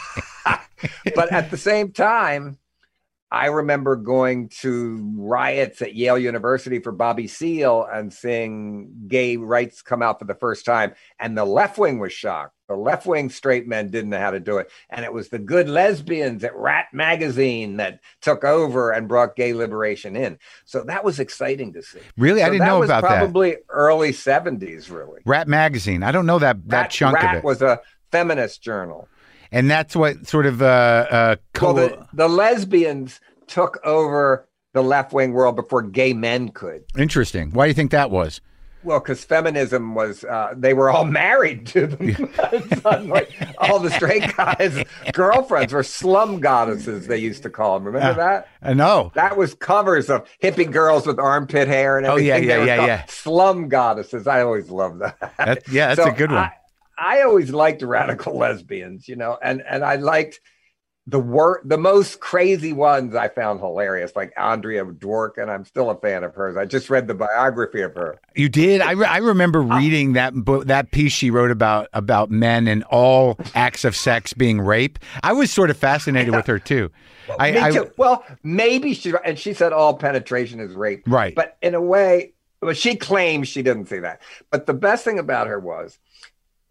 but 1.14 1.32
at 1.32 1.50
the 1.50 1.56
same 1.56 1.92
time, 1.92 2.58
I 3.30 3.46
remember 3.46 3.96
going 3.96 4.50
to 4.60 5.12
riots 5.16 5.82
at 5.82 5.96
Yale 5.96 6.18
University 6.18 6.78
for 6.78 6.92
Bobby 6.92 7.26
Seale 7.26 7.86
and 7.92 8.12
seeing 8.12 8.88
gay 9.08 9.36
rights 9.36 9.82
come 9.82 10.00
out 10.00 10.20
for 10.20 10.26
the 10.26 10.34
first 10.34 10.64
time. 10.64 10.94
And 11.18 11.36
the 11.36 11.44
left 11.44 11.76
wing 11.76 11.98
was 11.98 12.12
shocked. 12.12 12.54
The 12.68 12.76
left 12.76 13.04
wing 13.04 13.28
straight 13.30 13.66
men 13.66 13.90
didn't 13.90 14.10
know 14.10 14.18
how 14.18 14.30
to 14.30 14.40
do 14.40 14.58
it. 14.58 14.70
And 14.90 15.04
it 15.04 15.12
was 15.12 15.28
the 15.28 15.38
good 15.40 15.68
lesbians 15.68 16.44
at 16.44 16.54
Rat 16.56 16.86
Magazine 16.92 17.78
that 17.78 18.00
took 18.22 18.44
over 18.44 18.92
and 18.92 19.08
brought 19.08 19.36
gay 19.36 19.52
liberation 19.52 20.16
in. 20.16 20.38
So 20.64 20.84
that 20.84 21.04
was 21.04 21.18
exciting 21.18 21.72
to 21.74 21.82
see. 21.82 22.00
really, 22.16 22.42
I 22.42 22.50
didn't 22.50 22.66
know 22.66 22.80
was 22.80 22.88
about 22.90 23.02
that. 23.02 23.18
probably 23.18 23.56
early 23.68 24.10
70s, 24.10 24.90
really. 24.90 25.20
Rat 25.24 25.48
magazine. 25.48 26.02
I 26.02 26.12
don't 26.12 26.26
know 26.26 26.38
that 26.38 26.68
that 26.68 26.82
Rat, 26.82 26.90
chunk 26.90 27.16
Rat 27.16 27.36
of 27.36 27.38
it. 27.38 27.44
was 27.44 27.62
a 27.62 27.80
feminist 28.12 28.62
journal. 28.62 29.08
And 29.52 29.70
that's 29.70 29.94
what 29.96 30.26
sort 30.26 30.46
of 30.46 30.62
uh 30.62 30.64
uh 31.10 31.36
co- 31.54 31.72
Well, 31.72 31.88
the, 31.88 32.06
the 32.14 32.28
lesbians 32.28 33.20
took 33.46 33.78
over 33.84 34.48
the 34.72 34.82
left 34.82 35.12
wing 35.12 35.32
world 35.32 35.56
before 35.56 35.82
gay 35.82 36.12
men 36.12 36.50
could. 36.50 36.84
interesting. 36.98 37.50
Why 37.52 37.64
do 37.66 37.68
you 37.68 37.74
think 37.74 37.90
that 37.92 38.10
was? 38.10 38.40
Well, 38.82 39.00
because 39.00 39.24
feminism 39.24 39.96
was, 39.96 40.22
uh, 40.22 40.54
they 40.56 40.72
were 40.72 40.90
all 40.90 41.04
married 41.24 41.66
to 41.68 41.88
them. 41.88 42.14
Suddenly, 42.82 43.26
all 43.58 43.80
the 43.80 43.90
straight 43.90 44.36
guys' 44.36 44.84
girlfriends 45.12 45.72
were 45.72 45.82
slum 45.82 46.38
goddesses, 46.40 47.06
they 47.08 47.16
used 47.18 47.42
to 47.44 47.50
call 47.50 47.74
them. 47.78 47.86
Remember 47.86 48.14
that? 48.14 48.48
I 48.62 48.74
know. 48.74 49.10
That 49.14 49.36
was 49.36 49.54
covers 49.54 50.08
of 50.08 50.28
hippie 50.42 50.70
girls 50.70 51.04
with 51.06 51.18
armpit 51.18 51.66
hair 51.66 51.96
and 51.96 52.06
everything. 52.06 52.32
Oh, 52.32 52.46
yeah, 52.46 52.64
yeah, 52.64 52.76
yeah, 52.76 52.86
yeah. 52.86 53.04
Slum 53.06 53.68
goddesses. 53.68 54.26
I 54.28 54.42
always 54.42 54.70
loved 54.70 55.00
that. 55.00 55.32
That- 55.38 55.68
yeah, 55.68 55.94
that's 55.94 56.06
So 56.06 56.14
a 56.14 56.16
good 56.16 56.30
one. 56.30 56.38
I, 56.44 56.52
I 56.98 57.22
always 57.22 57.50
liked 57.50 57.82
radical 57.82 58.36
lesbians, 58.38 59.08
you 59.08 59.16
know, 59.16 59.38
and 59.42 59.62
and 59.68 59.84
I 59.84 59.96
liked 59.96 60.40
the 61.08 61.20
wor- 61.20 61.62
the 61.64 61.78
most 61.78 62.18
crazy 62.18 62.72
ones 62.72 63.14
I 63.14 63.28
found 63.28 63.60
hilarious, 63.60 64.16
like 64.16 64.32
Andrea 64.36 64.84
Dwork, 64.84 65.38
and 65.40 65.48
I'm 65.48 65.64
still 65.64 65.88
a 65.90 65.96
fan 66.00 66.24
of 66.24 66.34
hers. 66.34 66.56
I 66.56 66.64
just 66.64 66.90
read 66.90 67.06
the 67.06 67.14
biography 67.14 67.82
of 67.82 67.94
her. 67.94 68.18
You 68.34 68.48
did. 68.48 68.80
I, 68.80 68.90
re- 68.90 69.06
I 69.06 69.18
remember 69.18 69.60
Uh, 69.62 69.78
reading 69.78 70.14
that 70.14 70.34
book, 70.34 70.66
that 70.66 70.90
piece 70.90 71.12
she 71.12 71.30
wrote 71.30 71.52
about 71.52 71.88
about 71.92 72.30
men 72.32 72.66
and 72.66 72.82
all 72.84 73.38
acts 73.54 73.84
of 73.84 73.94
sex 73.94 74.32
being 74.32 74.60
rape. 74.60 74.98
I 75.22 75.32
was 75.32 75.52
sort 75.52 75.70
of 75.70 75.76
fascinated 75.76 76.34
with 76.34 76.46
her 76.48 76.58
too. 76.58 76.90
I, 77.38 77.52
Me 77.52 77.60
I 77.60 77.70
too. 77.70 77.90
well, 77.96 78.24
maybe 78.42 78.92
she 78.94 79.12
and 79.24 79.38
she 79.38 79.52
said 79.54 79.72
all 79.72 79.94
penetration 79.94 80.58
is 80.58 80.74
rape, 80.74 81.04
right. 81.06 81.34
but 81.36 81.56
in 81.62 81.74
a 81.76 81.80
way, 81.80 82.32
well, 82.62 82.72
she 82.74 82.96
claims 82.96 83.46
she 83.46 83.62
didn't 83.62 83.86
see 83.86 84.00
that. 84.00 84.22
But 84.50 84.66
the 84.66 84.74
best 84.74 85.04
thing 85.04 85.20
about 85.20 85.46
her 85.46 85.60
was 85.60 85.98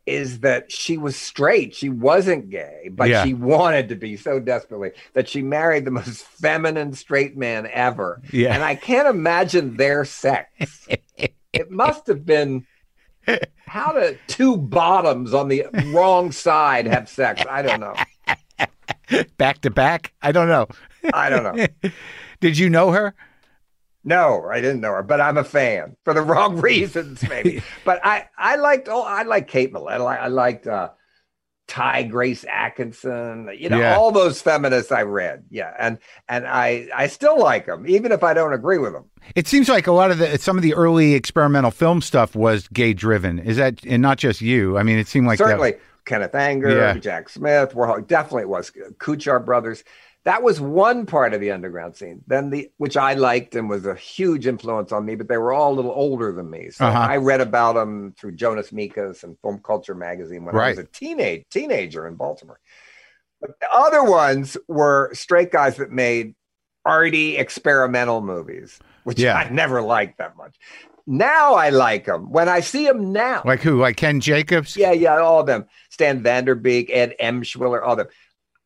is 0.06 0.42
that 0.42 0.72
she 0.72 0.98
was 0.98 1.16
straight. 1.16 1.74
She 1.74 1.90
wasn't 1.90 2.50
gay, 2.50 2.90
but 2.92 3.10
Yeah. 3.10 3.24
she 3.24 3.34
wanted 3.34 3.90
to 3.90 3.96
be 3.96 4.18
so 4.18 4.40
desperately 4.40 4.92
that 5.14 5.28
she 5.28 5.42
married 5.42 5.86
the 5.86 5.92
most 5.92 6.24
feminine 6.42 6.94
straight 6.94 7.36
man 7.38 7.68
ever. 7.72 8.22
yeah. 8.32 8.54
And 8.54 8.64
I 8.64 8.76
can't 8.76 9.08
imagine 9.08 9.78
their 9.78 10.06
sex. 10.06 10.50
it 11.54 11.72
must 11.72 12.08
have 12.08 12.26
been 12.26 12.66
how 13.66 13.92
do 13.94 14.16
two 14.28 14.56
bottoms 14.58 15.34
on 15.34 15.48
the 15.48 15.66
wrong 15.88 16.32
side 16.32 16.86
have 16.86 17.10
sex? 17.10 17.42
I 17.50 17.64
don't 17.64 17.80
know. 17.80 17.96
back 19.38 19.62
to 19.62 19.72
back. 19.72 20.14
I 20.22 20.32
don't 20.32 20.48
know. 20.48 20.68
I 21.14 21.30
don't 21.30 21.44
know. 21.56 21.66
Did 22.42 22.58
you 22.60 22.70
know 22.70 22.92
her? 22.92 23.16
No, 24.06 24.46
I 24.52 24.62
didn't 24.62 24.82
know 24.82 24.92
her, 24.92 25.04
but 25.04 25.20
I'm 25.20 25.38
a 25.38 25.44
fan 25.44 25.98
for 26.06 26.14
the 26.14 26.22
wrong 26.32 26.62
reasons, 26.62 27.28
maybe. 27.28 27.62
but 27.86 28.00
I, 28.06 28.28
I 28.38 28.56
liked, 28.56 28.88
oh, 28.90 29.02
I 29.02 29.24
like 29.24 29.48
Kate 29.48 29.74
Millett. 29.74 30.00
I, 30.00 30.16
I 30.18 30.28
liked 30.28 30.68
uh, 30.68 30.90
Ti-Grace 31.68 32.46
Atkinson. 32.48 33.50
You 33.58 33.70
know, 33.70 33.80
Yeah. 33.80 33.96
all 33.98 34.12
those 34.12 34.42
feminists 34.42 34.92
I 34.92 35.02
read. 35.02 35.46
Yeah, 35.50 35.74
and 35.80 35.98
and 36.30 36.46
I, 36.46 36.88
I 36.96 37.08
still 37.08 37.40
like 37.40 37.66
them, 37.66 37.86
even 37.88 38.12
if 38.12 38.24
I 38.24 38.34
don't 38.36 38.54
agree 38.54 38.78
with 38.78 38.94
them. 38.94 39.06
It 39.36 39.48
seems 39.48 39.68
like 39.68 39.88
a 39.88 39.92
lot 39.92 40.12
of 40.12 40.20
the 40.20 40.38
some 40.38 40.58
of 40.58 40.62
the 40.64 40.76
early 40.76 41.14
experimental 41.16 41.72
film 41.72 42.02
stuff 42.02 42.36
was 42.36 42.68
gay 42.68 42.94
driven. 42.94 43.40
Is 43.40 43.58
that 43.58 43.84
and 43.86 44.02
not 44.02 44.20
just 44.20 44.42
you? 44.42 44.78
I 44.78 44.84
mean, 44.84 45.00
it 45.00 45.08
seemed 45.08 45.26
like 45.26 45.40
that- 45.40 45.46
Certainly, 45.46 45.76
Kenneth 46.06 46.36
Anger, 46.36 46.70
Yeah. 46.78 46.94
Jack 47.00 47.30
Smith, 47.30 47.74
Warhol. 47.74 48.06
Definitely, 48.06 48.44
it 48.44 48.50
was 48.50 48.72
Kuchar 49.00 49.44
brothers. 49.44 49.84
That 50.26 50.42
was 50.42 50.60
one 50.60 51.06
part 51.06 51.34
of 51.36 51.40
the 51.40 51.52
underground 51.52 51.96
scene. 51.96 52.22
Then 52.26 52.50
the 52.50 52.72
which 52.78 52.98
I 52.98 53.14
liked 53.14 53.56
and 53.56 53.70
was 53.70 53.86
a 53.86 53.94
huge 53.96 54.48
influence 54.48 54.92
on 54.92 55.06
me, 55.06 55.16
but 55.16 55.28
they 55.28 55.38
were 55.38 55.54
all 55.54 55.74
a 55.74 55.76
little 55.76 55.92
older 55.92 56.32
than 56.32 56.50
me. 56.50 56.72
So 56.72 56.86
Uh-huh. 56.86 56.98
I 57.00 57.18
read 57.18 57.42
about 57.42 57.74
them 57.76 58.14
through 58.20 58.34
Jonas 58.34 58.72
Mekas 58.72 59.24
and 59.24 59.38
Film 59.44 59.60
Culture 59.64 59.94
magazine 59.96 60.44
when 60.44 60.56
I 60.56 60.70
was 60.70 60.80
a 60.80 60.84
teenage 60.86 61.46
teenager 61.52 62.08
in 62.08 62.16
Baltimore. 62.16 62.60
But 63.40 63.60
the 63.60 63.68
other 63.72 64.04
ones 64.04 64.58
were 64.68 65.12
straight 65.14 65.52
guys 65.52 65.76
that 65.78 65.92
made 65.92 66.34
arty 66.84 67.38
experimental 67.38 68.22
movies, 68.22 68.80
which 69.04 69.20
Yeah. 69.20 69.36
I 69.36 69.50
never 69.50 69.82
liked 69.82 70.18
that 70.18 70.36
much. 70.38 70.56
Now 71.08 71.54
I 71.54 71.70
like 71.70 72.06
them. 72.06 72.32
When 72.32 72.50
I 72.50 72.62
see 72.62 72.86
them 72.88 73.14
now, 73.14 73.44
like 73.46 73.62
who? 73.62 73.80
Like 73.80 73.96
Ken 73.98 74.20
Jacobs? 74.20 74.76
yeah, 74.76 74.92
yeah, 74.92 75.18
all 75.20 75.42
of 75.42 75.46
them. 75.46 75.66
Stan 75.92 76.24
Vanderbeek, 76.24 76.90
Ed 76.92 77.14
M. 77.20 77.42
Emshwiller, 77.42 77.84
all 77.84 77.92
of 77.92 77.98
them. 78.00 78.08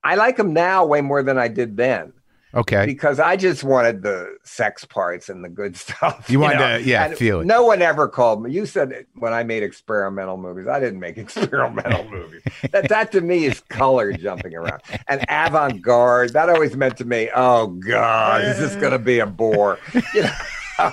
I 0.10 0.16
like 0.16 0.38
them 0.38 0.54
now 0.54 0.86
way 0.86 1.02
more 1.02 1.22
than 1.22 1.38
I 1.38 1.48
did 1.48 1.78
then 1.78 2.14
Okay. 2.56 2.88
because 2.88 3.20
I 3.20 3.36
just 3.36 3.64
wanted 3.64 4.02
the 4.02 4.38
sex 4.44 4.84
parts 4.84 5.30
and 5.30 5.44
the 5.46 5.50
good 5.50 5.78
stuff. 5.86 6.28
You 6.30 6.40
wanted 6.40 6.58
know? 6.58 6.78
to- 6.80 6.84
yeah, 6.84 7.06
And 7.06 7.16
feel 7.16 7.42
it. 7.42 7.46
No 7.46 7.64
one 7.64 7.82
ever 7.84 8.08
called 8.08 8.42
me. 8.42 8.52
You 8.52 8.66
said 8.66 8.92
it 8.92 9.08
when 9.14 9.34
I 9.34 9.44
made 9.44 9.62
experimental 9.62 10.36
movies. 10.38 10.68
I 10.68 10.80
didn't 10.80 11.00
make 11.00 11.18
experimental 11.26 12.04
movies. 12.10 12.42
That 12.72 12.90
that 12.90 13.12
to 13.12 13.22
me 13.22 13.46
is 13.46 13.60
color 13.70 14.12
jumping 14.14 14.56
around 14.56 14.82
and 15.08 15.24
avant 15.30 15.82
garde. 15.84 16.34
That 16.34 16.50
always 16.50 16.76
meant 16.76 16.98
to 16.98 17.06
me, 17.06 17.30
oh 17.36 17.68
God, 17.68 18.44
is 18.46 18.58
this 18.58 18.76
going 18.78 18.94
to 18.94 19.00
be 19.00 19.20
a 19.20 19.28
bore? 19.28 19.78
You 20.16 20.24
know. 20.24 20.92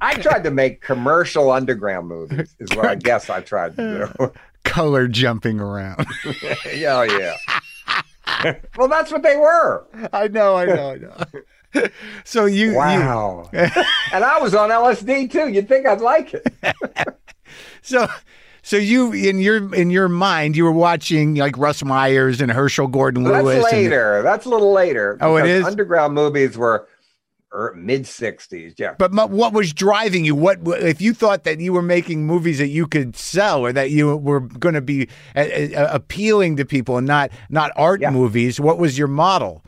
I 0.00 0.14
tried 0.14 0.44
to 0.44 0.50
make 0.50 0.80
commercial 0.82 1.50
underground 1.52 2.08
movies, 2.08 2.54
is 2.58 2.76
what 2.76 2.86
I 2.86 2.94
guess 2.96 3.30
I 3.30 3.40
tried 3.40 3.76
to 3.76 4.12
do. 4.18 4.32
Color 4.64 5.06
jumping 5.08 5.58
around. 5.60 6.06
yeah, 6.74 6.98
oh, 6.98 7.02
yeah. 7.02 7.34
well, 8.76 8.88
that's 8.88 9.10
what 9.12 9.22
they 9.22 9.36
were. 9.36 9.86
I 10.12 10.28
know. 10.28 10.56
I 10.56 10.64
know. 10.64 10.90
I 10.90 10.96
know. 10.96 11.88
so 12.24 12.44
you, 12.44 12.74
Wow. 12.74 13.48
and 13.52 14.24
I 14.24 14.38
was 14.40 14.54
on 14.54 14.70
LSD 14.70 15.30
too. 15.30 15.48
You'd 15.48 15.68
think 15.68 15.86
I'd 15.86 16.00
like 16.00 16.34
it. 16.34 16.46
so 17.82 18.06
so 18.62 18.76
you 18.76 19.12
in 19.12 19.38
your 19.38 19.74
in 19.74 19.90
your 19.90 20.08
mind 20.08 20.56
you 20.56 20.64
were 20.64 20.72
watching 20.72 21.34
like 21.36 21.56
Russ 21.58 21.84
Myers 21.84 22.40
and 22.40 22.52
Herschell 22.52 22.88
Gordon 22.88 23.24
Lewis. 23.24 23.62
that's 23.62 23.72
later. 23.72 24.22
That's 24.22 24.46
a 24.46 24.48
little 24.48 24.72
later. 24.72 25.18
Oh, 25.20 25.36
it 25.36 25.46
is? 25.46 25.64
Underground 25.64 26.14
movies 26.14 26.56
were 26.56 26.86
mid 27.76 28.02
60s. 28.04 28.74
Yeah. 28.78 28.94
But 28.98 29.12
what 29.30 29.52
was 29.52 29.72
driving 29.72 30.24
you? 30.24 30.34
What 30.34 30.60
if 30.66 31.00
you 31.00 31.12
thought 31.14 31.44
that 31.44 31.60
you 31.60 31.72
were 31.72 31.82
making 31.82 32.26
movies 32.26 32.58
that 32.58 32.68
you 32.68 32.86
could 32.86 33.16
sell, 33.16 33.64
or 33.64 33.72
that 33.72 33.90
you 33.90 34.16
were 34.16 34.40
going 34.40 34.74
to 34.74 34.80
be 34.80 35.08
uh, 35.36 35.40
uh, 35.40 35.88
appealing 35.92 36.56
to 36.56 36.64
people 36.64 36.96
and 36.98 37.06
not 37.06 37.30
not 37.50 37.70
art 37.76 38.00
Yeah. 38.00 38.10
movies? 38.10 38.58
What 38.60 38.78
was 38.78 38.98
your 38.98 39.08
model? 39.08 39.64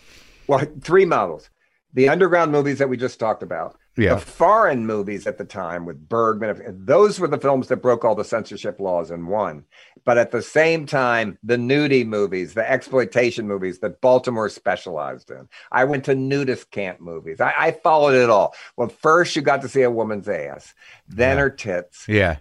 Well, 0.47 0.65
three 0.83 1.05
models. 1.05 1.51
The 1.93 2.09
underground 2.09 2.53
movies 2.53 2.79
that 2.79 2.89
we 2.89 2.97
just 2.97 3.21
talked 3.21 3.43
about. 3.43 3.77
Yeah. 3.97 4.15
The 4.17 4.21
foreign 4.21 4.87
movies 4.87 5.25
at 5.27 5.39
the 5.39 5.45
time 5.45 5.87
with 5.87 6.09
Bergman, 6.09 6.85
those 6.85 7.21
were 7.21 7.29
the 7.29 7.39
films 7.39 7.69
that 7.69 7.77
broke 7.77 8.05
all 8.05 8.17
the 8.17 8.25
censorship 8.25 8.81
laws 8.81 9.13
and 9.13 9.29
won. 9.29 9.65
But 10.05 10.19
at 10.19 10.31
the 10.31 10.43
same 10.43 10.85
time, 10.87 11.39
the 11.43 11.57
nudie 11.57 12.07
movies, 12.07 12.53
the 12.55 12.69
exploitation 12.71 13.49
movies 13.49 13.79
that 13.79 14.01
Baltimore 14.01 14.49
specialized 14.51 15.31
in. 15.31 15.49
I 15.73 15.85
went 15.85 16.05
to 16.05 16.15
nudist 16.15 16.71
camp 16.71 17.01
movies. 17.01 17.41
I, 17.41 17.55
I 17.57 17.71
followed 17.73 18.15
it 18.15 18.29
all. 18.29 18.55
Well, 18.77 18.89
first 18.89 19.35
you 19.35 19.43
got 19.43 19.63
to 19.63 19.69
see 19.69 19.83
a 19.83 19.91
woman's 19.91 20.29
ass, 20.29 20.75
then 21.09 21.37
Yeah. 21.37 21.43
her 21.43 21.51
tits, 21.51 22.05
Yeah, 22.09 22.37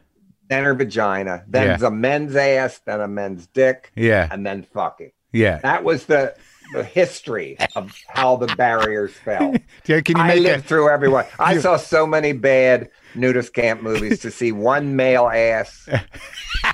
then 0.50 0.64
her 0.66 0.74
vagina, 0.74 1.44
then 1.48 1.80
Yeah. 1.80 1.88
a 1.88 1.92
men's 1.92 2.36
ass, 2.36 2.80
then 2.86 3.00
a 3.00 3.08
men's 3.08 3.48
dick, 3.48 3.92
yeah, 3.96 4.28
and 4.30 4.46
then 4.46 4.64
fucking. 4.74 5.12
yeah. 5.32 5.60
That 5.60 5.84
was 5.84 6.06
the 6.06 6.36
the 6.74 6.84
history 6.84 7.56
of 7.76 7.94
how 8.08 8.36
the 8.38 8.48
barriers 8.56 9.12
fell. 9.14 9.54
Yeah, 9.86 10.00
Can 10.02 10.16
you 10.18 10.24
I 10.24 10.36
lived 10.36 10.64
a? 10.66 10.68
through 10.68 10.90
everyone. 10.90 11.26
I 11.38 11.58
saw 11.66 11.76
so 11.78 12.08
many 12.08 12.32
bad 12.34 12.90
nudist 13.16 13.54
camp 13.54 13.82
movies 13.84 14.20
to 14.20 14.32
see 14.32 14.52
one 14.54 14.96
male 14.96 15.28
ass. 15.28 15.88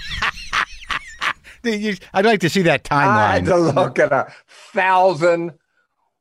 I'd 1.66 2.26
like 2.26 2.40
to 2.42 2.50
see 2.50 2.62
that 2.64 2.84
timeline. 2.84 3.08
I 3.18 3.34
had 3.36 3.46
to 3.46 3.58
look 3.58 4.00
at 4.00 4.12
a 4.12 4.32
thousand 4.74 5.54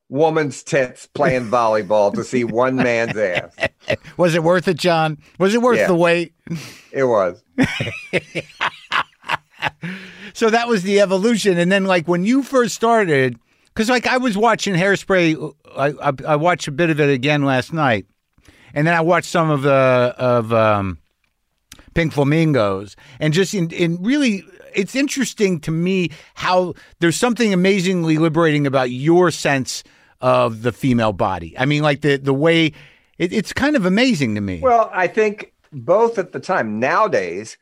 woman's 0.09 0.63
tits 0.63 1.07
playing 1.07 1.45
volleyball 1.51 2.15
to 2.15 2.25
see 2.25 2.45
one 2.45 2.77
man's 2.77 3.17
ass. 3.17 3.55
Was 4.17 4.35
it 4.35 4.43
worth 4.43 4.67
it, 4.69 4.77
John? 4.79 5.19
Was 5.39 5.55
it 5.55 5.63
worth 5.63 5.79
Yeah. 5.79 5.87
the 5.89 5.95
wait? 5.95 6.33
It 6.93 7.05
was. 7.05 7.43
so 10.35 10.51
that 10.51 10.69
was 10.69 10.83
the 10.83 11.01
evolution. 11.01 11.59
And 11.59 11.71
then, 11.71 11.85
like 11.85 12.09
when 12.09 12.25
you 12.25 12.43
first 12.43 12.75
started, 12.75 13.39
because 13.67 13.89
like 13.89 14.07
I 14.07 14.17
was 14.17 14.37
watching 14.37 14.75
Hairspray, 14.75 15.55
I, 15.77 15.89
I 16.09 16.13
I 16.33 16.37
watched 16.37 16.69
a 16.69 16.73
bit 16.73 16.91
of 16.91 17.01
it 17.01 17.11
again 17.11 17.45
last 17.45 17.73
night, 17.73 18.07
and 18.75 18.87
then 18.87 18.95
I 18.95 19.01
watched 19.03 19.29
some 19.29 19.51
of 19.51 19.63
the 19.63 20.15
of 20.19 20.53
um, 20.53 20.99
Pink 21.95 22.13
Flamingos, 22.13 22.97
and 23.21 23.33
just 23.35 23.53
in 23.55 23.71
in 23.71 24.03
really. 24.03 24.45
It's 24.79 24.95
interesting 24.95 25.61
to 25.61 25.71
me 25.71 26.11
how 26.35 26.75
there's 27.01 27.17
something 27.17 27.53
amazingly 27.53 28.19
liberating 28.19 28.67
about 28.67 28.91
your 28.91 29.31
sense 29.31 29.85
of 30.21 30.63
the 30.63 30.73
female 30.73 31.13
body. 31.13 31.57
I 31.59 31.65
mean, 31.65 31.83
like 31.83 32.01
the 32.01 32.17
the 32.17 32.35
way 32.35 32.73
it, 33.19 33.33
it's 33.33 33.53
kind 33.53 33.77
of 33.77 33.85
amazing 33.85 34.35
to 34.37 34.41
me. 34.41 34.61
Well, 34.61 34.91
I 34.93 35.07
think 35.07 35.53
both 35.73 36.19
at 36.19 36.33
the 36.33 36.41
time. 36.41 36.79
Nowadays, 36.81 37.57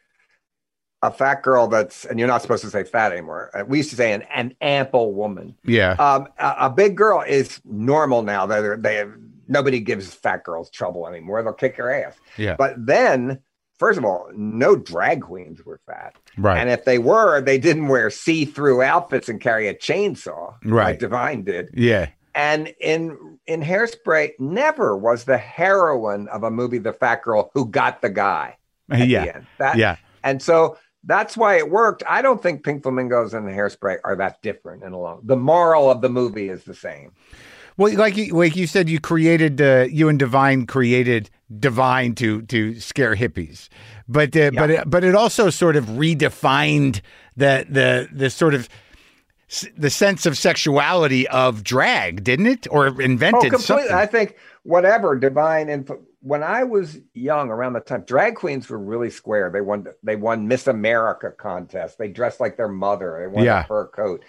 a 1.02 1.10
fat 1.10 1.42
girl 1.42 1.66
that's 1.68 2.04
and 2.04 2.18
you're 2.18 2.28
not 2.28 2.42
supposed 2.42 2.64
to 2.64 2.70
say 2.70 2.84
fat 2.84 3.12
anymore. 3.12 3.50
Uh, 3.54 3.64
We 3.66 3.78
used 3.78 3.90
to 3.90 3.96
say 3.96 4.12
an, 4.12 4.22
an 4.34 4.54
ample 4.60 5.12
woman. 5.12 5.54
yeah, 5.64 5.92
Um, 5.98 6.28
a, 6.38 6.54
a 6.66 6.70
big 6.70 6.96
girl 6.96 7.22
is 7.26 7.60
normal 7.64 8.22
now. 8.22 8.46
They 8.46 8.60
they 8.78 9.04
nobody 9.48 9.80
gives 9.80 10.12
fat 10.14 10.42
girls 10.44 10.70
trouble 10.70 11.06
anymore. 11.06 11.42
They'll 11.42 11.52
kick 11.52 11.76
your 11.78 11.92
ass. 11.92 12.14
yeah, 12.36 12.56
But 12.56 12.74
then, 12.84 13.40
first 13.78 13.98
of 13.98 14.04
all, 14.04 14.28
no 14.34 14.76
drag 14.76 15.22
queens 15.22 15.64
were 15.64 15.80
fat. 15.86 16.14
right. 16.38 16.58
And 16.58 16.70
if 16.70 16.84
they 16.84 16.98
were, 16.98 17.40
they 17.40 17.58
didn't 17.58 17.88
wear 17.88 18.10
see-through 18.10 18.82
outfits 18.82 19.28
and 19.28 19.40
carry 19.40 19.68
a 19.68 19.74
chainsaw 19.74 20.54
Right. 20.64 20.84
like 20.92 20.98
Divine 20.98 21.42
did. 21.44 21.70
yeah, 21.74 22.08
And 22.34 22.74
in 22.80 23.38
in 23.46 23.62
Hairspray, 23.62 24.32
never 24.38 24.96
was 24.96 25.24
the 25.24 25.38
heroine 25.38 26.28
of 26.28 26.42
a 26.42 26.50
movie 26.50 26.78
the 26.78 26.92
fat 26.92 27.22
girl 27.22 27.50
who 27.54 27.66
got 27.66 28.02
the 28.02 28.10
guy. 28.10 28.56
the 28.88 29.06
yeah, 29.06 29.24
end. 29.36 29.46
That, 29.58 29.76
yeah. 29.76 29.96
And 30.24 30.42
so 30.42 30.76
that's 31.04 31.36
why 31.36 31.56
it 31.58 31.70
worked. 31.70 32.02
I 32.08 32.20
don't 32.22 32.42
think 32.42 32.64
Pink 32.64 32.82
Flamingos 32.82 33.32
and 33.34 33.46
Hairspray 33.46 33.98
are 34.04 34.16
that 34.16 34.42
different 34.42 34.82
in 34.82 34.92
a 34.92 34.98
long. 34.98 35.20
The 35.22 35.36
moral 35.36 35.88
of 35.90 36.00
the 36.00 36.08
movie 36.08 36.48
is 36.48 36.64
the 36.64 36.74
same. 36.74 37.12
Well, 37.78 37.94
like 37.94 38.16
you, 38.16 38.34
like 38.34 38.56
you 38.56 38.66
said, 38.66 38.88
you 38.88 39.00
created 39.00 39.60
uh, 39.60 39.86
you 39.90 40.08
and 40.08 40.18
Divine 40.18 40.66
created 40.66 41.28
Divine 41.58 42.14
to 42.16 42.42
to 42.42 42.80
scare 42.80 43.14
hippies, 43.14 43.68
but 44.08 44.34
uh, 44.36 44.50
but 44.54 44.70
it, 44.70 44.88
but 44.90 45.04
it 45.04 45.14
also 45.14 45.50
sort 45.50 45.76
of 45.76 45.84
redefined 45.86 47.00
the 47.36 47.66
the 47.68 48.08
the 48.10 48.30
sort 48.30 48.54
of 48.54 48.68
the 49.76 49.90
sense 49.90 50.26
of 50.26 50.36
sexuality 50.36 51.28
of 51.28 51.62
drag, 51.62 52.24
didn't 52.24 52.46
it? 52.46 52.66
Or 52.70 52.88
Oh, 52.88 52.98
invented 52.98 53.52
completely. 53.52 53.60
something. 53.88 53.92
I 53.92 54.06
think 54.06 54.36
whatever 54.64 55.14
divine 55.16 55.68
and 55.68 55.88
when 56.20 56.42
I 56.42 56.64
was 56.64 56.98
young, 57.14 57.50
around 57.50 57.74
the 57.74 57.80
time, 57.80 58.00
drag 58.00 58.34
queens 58.34 58.68
were 58.68 58.78
really 58.80 59.10
square. 59.10 59.48
They 59.52 59.60
won. 59.60 59.86
They 60.02 60.16
won 60.16 60.48
Miss 60.48 60.66
America 60.66 61.30
contest. 61.30 61.98
They 61.98 62.08
dressed 62.08 62.40
like 62.40 62.56
their 62.56 62.66
mother. 62.66 63.18
They 63.20 63.28
won 63.28 63.44
Yeah. 63.44 63.60
a 63.62 63.66
fur 63.68 63.86
coat. 63.86 64.24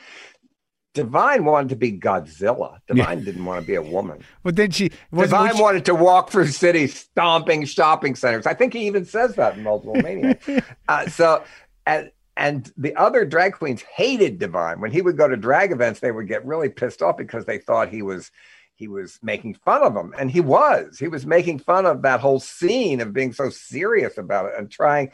Divine 0.97 1.45
wanted 1.45 1.69
to 1.69 1.75
be 1.75 1.91
Godzilla. 1.91 2.79
Divine 2.87 3.23
didn't 3.23 3.45
want 3.45 3.61
to 3.61 3.67
be 3.67 3.75
a 3.75 3.81
woman. 3.81 4.23
But 4.43 4.55
then 4.55 4.71
she 4.71 4.89
was 5.11 5.29
Divine 5.29 5.51
was- 5.53 5.61
wanted 5.61 5.85
to 5.85 5.93
walk 5.95 6.31
through 6.31 6.47
cities, 6.47 6.99
stomping 6.99 7.65
shopping 7.65 8.15
centers. 8.15 8.47
I 8.47 8.55
think 8.55 8.73
he 8.73 8.87
even 8.87 9.05
says 9.05 9.35
that 9.35 9.55
in 9.57 9.63
Multiple 9.63 9.93
Maniacs. 10.01 10.49
uh, 10.87 11.07
so, 11.07 11.43
and 11.85 12.11
and 12.35 12.71
the 12.77 12.95
other 12.95 13.25
drag 13.25 13.53
queens 13.53 13.81
hated 13.83 14.39
Divine. 14.39 14.79
When 14.81 14.91
he 14.91 15.01
would 15.03 15.17
go 15.17 15.27
to 15.27 15.37
drag 15.37 15.71
events, 15.71 15.99
they 15.99 16.11
would 16.11 16.27
get 16.27 16.45
really 16.45 16.69
pissed 16.69 17.01
off 17.03 17.17
because 17.17 17.45
they 17.45 17.59
thought 17.59 17.89
he 17.89 18.01
was 18.01 18.31
he 18.75 18.87
was 18.87 19.19
making 19.21 19.53
fun 19.53 19.83
of 19.83 19.93
them, 19.93 20.13
and 20.17 20.29
he 20.31 20.41
was. 20.41 20.97
He 20.99 21.07
was 21.07 21.25
making 21.25 21.59
fun 21.59 21.85
of 21.85 22.01
that 22.01 22.19
whole 22.19 22.39
scene 22.39 23.01
of 23.01 23.13
being 23.13 23.33
so 23.33 23.49
serious 23.49 24.17
about 24.17 24.47
it 24.47 24.53
and 24.57 24.69
trying 24.69 25.11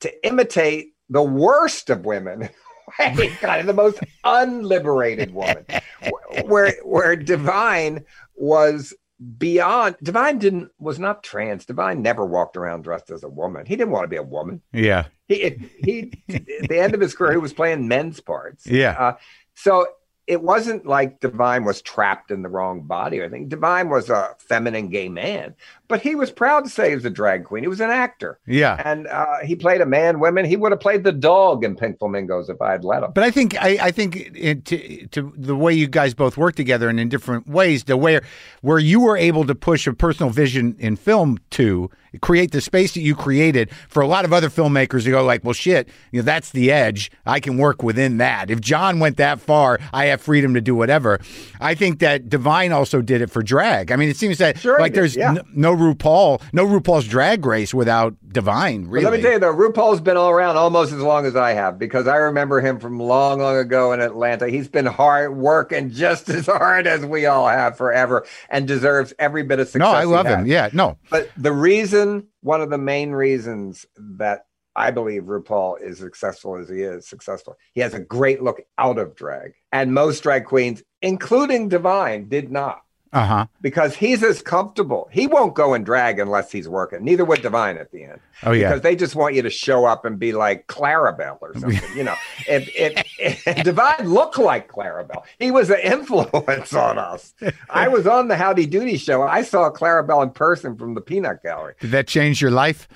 to 0.00 0.26
imitate 0.26 0.94
the 1.08 1.22
worst 1.22 1.90
of 1.90 2.04
women. 2.06 2.48
kind 2.96 3.60
of 3.60 3.66
the 3.66 3.74
most 3.74 4.00
unliberated 4.24 5.32
woman. 5.32 5.64
Where 6.44 6.74
where 6.82 7.14
divine 7.14 8.06
was 8.34 8.94
beyond 9.38 9.96
divine 10.02 10.38
didn't 10.38 10.70
was 10.78 10.98
not 10.98 11.22
trans. 11.22 11.66
Divine 11.66 12.00
never 12.00 12.24
walked 12.24 12.56
around 12.56 12.82
dressed 12.82 13.10
as 13.10 13.22
a 13.22 13.28
woman. 13.28 13.66
He 13.66 13.76
didn't 13.76 13.92
want 13.92 14.04
to 14.04 14.08
be 14.08 14.16
a 14.16 14.22
woman. 14.22 14.62
Yeah, 14.72 15.06
he 15.28 15.68
he 15.84 16.12
at 16.30 16.68
the 16.68 16.78
end 16.78 16.94
of 16.94 17.00
his 17.00 17.14
career 17.14 17.32
he 17.32 17.38
was 17.38 17.52
playing 17.52 17.86
men's 17.86 18.20
parts. 18.20 18.66
Yeah, 18.66 18.96
uh, 18.98 19.16
so 19.54 19.86
it 20.26 20.40
wasn't 20.40 20.86
like 20.86 21.20
divine 21.20 21.64
was 21.64 21.82
trapped 21.82 22.30
in 22.30 22.42
the 22.42 22.48
wrong 22.48 22.82
body 22.82 23.22
i 23.22 23.28
think 23.28 23.48
divine 23.48 23.88
was 23.88 24.08
a 24.08 24.34
feminine 24.38 24.88
gay 24.88 25.08
man 25.08 25.54
but 25.92 26.00
he 26.00 26.14
was 26.14 26.30
proud 26.30 26.64
to 26.64 26.70
say 26.70 26.88
he 26.88 26.94
was 26.94 27.04
a 27.04 27.10
drag 27.10 27.44
queen 27.44 27.62
he 27.62 27.68
was 27.68 27.80
an 27.80 27.90
actor 27.90 28.38
yeah. 28.46 28.80
and 28.82 29.06
uh, 29.08 29.36
he 29.44 29.54
played 29.54 29.82
a 29.82 29.86
man 29.86 30.20
women 30.20 30.46
he 30.46 30.56
would 30.56 30.72
have 30.72 30.80
played 30.80 31.04
the 31.04 31.12
dog 31.12 31.62
in 31.64 31.76
pink 31.76 31.98
flamingos 31.98 32.48
if 32.48 32.62
i 32.62 32.72
had 32.72 32.82
let 32.82 33.02
him 33.02 33.12
But 33.12 33.24
I 33.24 33.30
think 33.30 33.62
I, 33.62 33.78
I 33.80 33.90
think 33.90 34.30
it, 34.34 34.64
to, 34.64 35.06
to 35.08 35.32
the 35.36 35.54
way 35.54 35.74
you 35.74 35.86
guys 35.86 36.14
both 36.14 36.38
work 36.38 36.54
together 36.54 36.88
and 36.88 36.98
in 36.98 37.08
different 37.10 37.46
ways, 37.46 37.84
the 37.84 37.96
where 37.96 38.22
where 38.62 38.78
you 38.78 39.00
were 39.00 39.16
able 39.16 39.44
to 39.44 39.54
push 39.54 39.86
a 39.86 39.92
personal 39.92 40.30
vision 40.30 40.76
in 40.78 40.96
film 40.96 41.38
to 41.50 41.90
create 42.20 42.52
the 42.52 42.60
space 42.60 42.92
that 42.94 43.00
you 43.00 43.14
created 43.14 43.70
for 43.88 44.02
a 44.02 44.06
lot 44.06 44.24
of 44.24 44.32
other 44.32 44.50
filmmakers 44.50 45.04
to 45.04 45.10
go 45.10 45.24
like, 45.24 45.42
well, 45.44 45.54
shit, 45.54 45.88
you 46.10 46.20
know, 46.20 46.24
that's 46.24 46.50
the 46.50 46.70
edge. 46.70 47.10
I 47.24 47.40
can 47.40 47.56
work 47.56 47.82
within 47.82 48.18
that. 48.18 48.50
If 48.50 48.60
John 48.60 48.98
went 48.98 49.16
that 49.16 49.40
far, 49.40 49.78
I 49.92 50.06
have 50.06 50.20
freedom 50.20 50.54
to 50.54 50.60
do 50.60 50.74
whatever. 50.74 51.20
I 51.60 51.74
think 51.74 52.00
that 52.00 52.28
Divine 52.28 52.72
also 52.72 53.00
did 53.00 53.22
it 53.22 53.30
for 53.30 53.42
drag. 53.42 53.90
I 53.90 53.96
mean, 53.96 54.08
it 54.08 54.16
seems 54.16 54.38
that 54.38 54.58
Sure 54.58 54.78
like 54.78 54.94
there's 54.94 55.16
yeah. 55.16 55.30
n- 55.30 55.40
no 55.54 55.72
RuPaul, 55.82 56.40
no 56.52 56.66
RuPaul's 56.66 57.06
Drag 57.06 57.44
Race 57.44 57.74
without 57.74 58.14
Divine. 58.32 58.86
Really, 58.88 59.04
But 59.04 59.10
let 59.10 59.16
me 59.18 59.22
tell 59.22 59.32
you 59.32 59.38
though, 59.38 59.54
RuPaul's 59.54 60.00
been 60.00 60.16
all 60.16 60.30
around 60.30 60.56
almost 60.56 60.92
as 60.92 61.00
long 61.00 61.26
as 61.26 61.36
I 61.36 61.52
have 61.52 61.78
because 61.78 62.06
I 62.06 62.16
remember 62.16 62.60
him 62.60 62.78
from 62.78 62.98
long, 62.98 63.40
long 63.40 63.56
ago 63.56 63.92
in 63.92 64.00
Atlanta. 64.00 64.48
He's 64.48 64.68
been 64.68 64.86
hard 64.86 65.36
working 65.36 65.90
just 65.90 66.28
as 66.30 66.46
hard 66.46 66.86
as 66.86 67.04
we 67.04 67.26
all 67.26 67.48
have 67.48 67.76
forever 67.76 68.24
and 68.48 68.66
deserves 68.66 69.12
every 69.18 69.42
bit 69.42 69.58
of 69.60 69.68
success. 69.68 69.80
no, 69.80 69.90
I 69.90 70.04
love 70.04 70.26
him. 70.26 70.46
Yeah, 70.46 70.70
no, 70.72 70.98
But 71.10 71.30
the 71.36 71.52
reason, 71.52 72.28
one 72.40 72.60
of 72.60 72.70
the 72.70 72.78
main 72.78 73.10
reasons 73.12 73.84
that 73.96 74.46
I 74.74 74.90
believe 74.90 75.24
RuPaul 75.24 75.82
is 75.82 75.98
successful 75.98 76.56
as 76.56 76.68
he 76.70 76.80
is 76.80 77.06
successful, 77.06 77.56
he 77.74 77.82
has 77.82 77.92
a 77.92 78.00
great 78.00 78.42
look 78.42 78.62
out 78.78 78.98
of 78.98 79.14
drag. 79.14 79.52
And 79.70 79.92
most 79.92 80.22
drag 80.22 80.46
queens, 80.46 80.82
including 81.02 81.68
Divine, 81.68 82.28
did 82.28 82.50
not 82.50 82.80
uh 83.12 83.26
huh. 83.26 83.46
because 83.60 83.94
he's 83.94 84.22
as 84.22 84.40
comfortable. 84.42 85.08
He 85.12 85.26
won't 85.26 85.54
go 85.54 85.74
and 85.74 85.84
drag 85.84 86.18
unless 86.18 86.50
he's 86.50 86.68
working. 86.68 87.04
Neither 87.04 87.24
would 87.24 87.42
Divine 87.42 87.76
at 87.76 87.90
the 87.92 88.04
end 88.04 88.20
Oh 88.42 88.52
yeah. 88.52 88.68
because 88.68 88.82
they 88.82 88.96
just 88.96 89.14
want 89.14 89.34
you 89.34 89.42
to 89.42 89.50
show 89.50 89.84
up 89.84 90.04
and 90.04 90.18
be 90.18 90.32
like 90.32 90.66
Clarabelle 90.66 91.38
or 91.40 91.52
something. 91.58 91.80
you 91.96 92.04
know, 92.04 92.14
if, 92.48 92.68
if, 92.74 93.44
if 93.46 93.64
Divine 93.64 94.08
looked 94.08 94.38
like 94.38 94.70
Clarabelle, 94.70 95.22
he 95.38 95.50
was 95.50 95.70
an 95.70 95.80
influence 95.82 96.72
on 96.74 96.98
us. 96.98 97.34
I 97.68 97.88
was 97.88 98.06
on 98.06 98.28
the 98.28 98.36
Howdy 98.36 98.66
Doody 98.66 98.96
show. 98.96 99.22
I 99.22 99.42
saw 99.42 99.70
Clarabelle 99.70 100.22
in 100.22 100.30
person 100.30 100.76
from 100.76 100.94
the 100.94 101.00
Peanut 101.00 101.42
Gallery. 101.42 101.74
Did 101.80 101.90
that 101.90 102.06
change 102.08 102.40
your 102.40 102.50
life? 102.50 102.88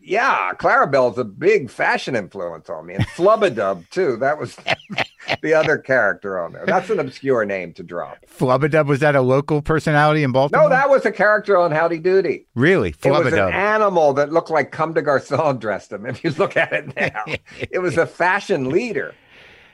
Yeah, 0.00 0.52
Clarabelle's 0.54 1.18
a 1.18 1.24
big 1.24 1.68
fashion 1.68 2.14
influence 2.14 2.70
on 2.70 2.86
me, 2.86 2.94
and 2.94 3.04
Flubbadub 3.08 3.90
too. 3.90 4.16
That 4.18 4.38
was 4.38 4.56
the 5.42 5.54
other 5.54 5.78
character 5.78 6.38
on 6.40 6.52
there. 6.52 6.64
That's 6.66 6.90
an 6.90 6.98
obscure 7.00 7.44
name 7.44 7.72
to 7.74 7.82
drop. 7.82 8.18
Flubbadub 8.26 8.86
was 8.86 9.00
that 9.00 9.14
a 9.16 9.20
local 9.20 9.62
personality 9.62 10.22
in 10.22 10.32
Baltimore? 10.32 10.64
No, 10.64 10.68
that 10.70 10.88
was 10.90 11.04
a 11.06 11.12
character 11.12 11.56
on 11.56 11.70
Howdy 11.72 11.98
Doody. 11.98 12.46
really 12.54 12.90
It 13.04 13.10
was 13.10 13.32
an 13.32 13.38
animal 13.52 14.12
that 14.14 14.32
looked 14.32 14.50
like 14.50 14.72
Comme 14.72 14.92
des 14.94 15.02
Garçons 15.02 15.58
dressed 15.58 15.92
him. 15.92 16.06
If 16.06 16.22
you 16.24 16.30
look 16.30 16.56
at 16.56 16.72
it 16.72 16.96
now, 17.14 17.24
it 17.70 17.80
was 17.80 17.96
a 17.98 18.06
fashion 18.06 18.70
leader. 18.70 19.14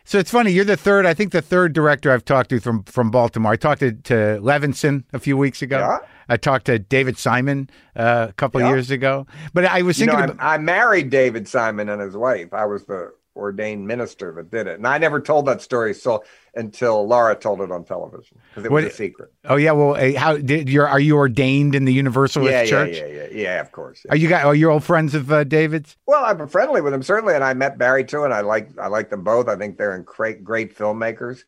so 0.04 0.18
it's 0.18 0.30
funny. 0.30 0.50
You're 0.52 0.64
the 0.64 0.76
third. 0.76 1.06
I 1.06 1.14
think 1.14 1.32
the 1.32 1.42
third 1.42 1.72
director 1.72 2.10
I've 2.10 2.24
talked 2.24 2.50
to 2.50 2.60
from 2.60 2.82
from 2.84 3.10
Baltimore. 3.10 3.52
I 3.52 3.56
talked 3.56 3.80
to, 3.80 3.92
to 3.92 4.14
Levinson 4.42 5.04
a 5.12 5.18
few 5.18 5.36
weeks 5.36 5.62
ago. 5.62 5.78
Yeah. 5.78 5.98
I 6.28 6.36
talked 6.36 6.66
to 6.66 6.78
David 6.78 7.18
Simon 7.18 7.68
uh, 7.96 8.26
a 8.30 8.32
couple 8.32 8.60
Yeah. 8.60 8.68
years 8.70 8.90
ago. 8.90 9.26
But 9.52 9.64
I 9.66 9.82
was 9.82 9.98
You 10.00 10.06
know, 10.06 10.12
thinking. 10.12 10.30
I, 10.30 10.34
about, 10.34 10.46
I 10.46 10.58
married 10.58 11.10
David 11.10 11.46
Simon 11.46 11.88
and 11.88 12.00
his 12.00 12.16
wife. 12.16 12.52
I 12.54 12.64
was 12.64 12.84
the 12.86 13.12
ordained 13.34 13.86
minister 13.86 14.32
that 14.36 14.50
did 14.50 14.66
it, 14.66 14.76
and 14.78 14.86
I 14.86 14.98
never 14.98 15.20
told 15.20 15.46
that 15.46 15.62
story 15.62 15.94
so 15.94 16.22
until 16.54 17.06
Laura 17.06 17.34
told 17.34 17.62
it 17.62 17.70
on 17.72 17.84
television 17.84 18.38
because 18.50 18.64
it 18.66 18.70
was 18.70 18.84
What- 18.84 18.92
a 18.92 18.94
secret. 18.94 19.32
oh 19.46 19.56
yeah. 19.56 19.72
Well, 19.72 19.96
eh, 19.96 20.16
how 20.18 20.36
did 20.36 20.68
you 20.68 20.82
are 20.82 21.00
you 21.00 21.16
ordained 21.16 21.74
in 21.74 21.84
the 21.86 21.92
Universalist 21.94 22.50
Yeah, 22.52 22.62
yeah, 22.62 22.68
Church? 22.68 22.96
yeah, 22.98 23.06
yeah, 23.06 23.26
yeah. 23.32 23.60
Of 23.60 23.72
course. 23.72 24.02
yeah. 24.04 24.12
Are 24.12 24.16
you 24.16 24.28
guys? 24.28 24.44
Are 24.44 24.54
you 24.54 24.70
old 24.70 24.84
friends 24.84 25.14
of 25.14 25.32
uh, 25.32 25.44
David's? 25.44 25.96
Well, 26.06 26.24
I'm 26.24 26.46
friendly 26.48 26.80
with 26.82 26.92
them 26.92 27.02
certainly, 27.02 27.34
and 27.34 27.42
I 27.42 27.54
met 27.54 27.78
Barry 27.78 28.04
too, 28.04 28.24
and 28.24 28.34
I 28.34 28.40
like 28.42 28.68
I 28.78 28.88
like 28.88 29.08
them 29.10 29.22
both. 29.24 29.48
I 29.48 29.56
think 29.56 29.78
they're 29.78 29.98
great 30.00 30.44
great 30.44 30.76
filmmakers. 30.76 31.44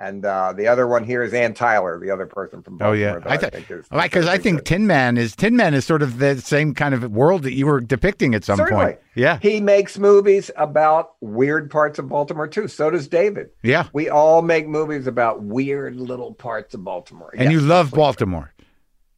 And 0.00 0.24
uh, 0.24 0.52
the 0.52 0.68
other 0.68 0.86
one 0.86 1.02
here 1.02 1.24
is 1.24 1.34
Anne 1.34 1.54
Tyler, 1.54 1.98
the 1.98 2.12
other 2.12 2.26
person 2.26 2.62
from 2.62 2.78
Oh 2.80 2.92
yeah, 2.92 3.18
I, 3.26 3.34
I, 3.34 3.36
think 3.36 3.68
is 3.68 3.88
because 3.90 4.28
I 4.28 4.38
think 4.38 4.58
good. 4.58 4.66
Tin 4.66 4.86
Men 4.86 5.18
is 5.18 5.34
Tin 5.34 5.56
Men 5.56 5.74
is 5.74 5.84
sort 5.84 6.02
of 6.02 6.18
the 6.18 6.40
same 6.40 6.72
kind 6.72 6.94
of 6.94 7.10
world 7.10 7.42
that 7.42 7.52
you 7.52 7.66
were 7.66 7.80
depicting 7.80 8.32
at 8.36 8.44
some 8.44 8.58
Certainly. 8.58 8.84
point. 8.84 8.98
Yeah, 9.16 9.40
he 9.42 9.60
makes 9.60 9.98
movies 9.98 10.52
about 10.56 11.16
weird 11.20 11.68
parts 11.68 11.98
of 11.98 12.08
Baltimore 12.08 12.46
too. 12.46 12.68
So 12.68 12.90
does 12.90 13.08
David. 13.08 13.50
yeah. 13.64 13.88
We 13.92 14.08
all 14.08 14.40
make 14.40 14.68
movies 14.68 15.08
about 15.08 15.42
weird 15.42 15.96
little 15.96 16.32
parts 16.32 16.74
of 16.74 16.84
Baltimore. 16.84 17.34
And 17.36 17.50
you 17.50 17.60
love 17.60 17.90
Baltimore. 17.90 18.54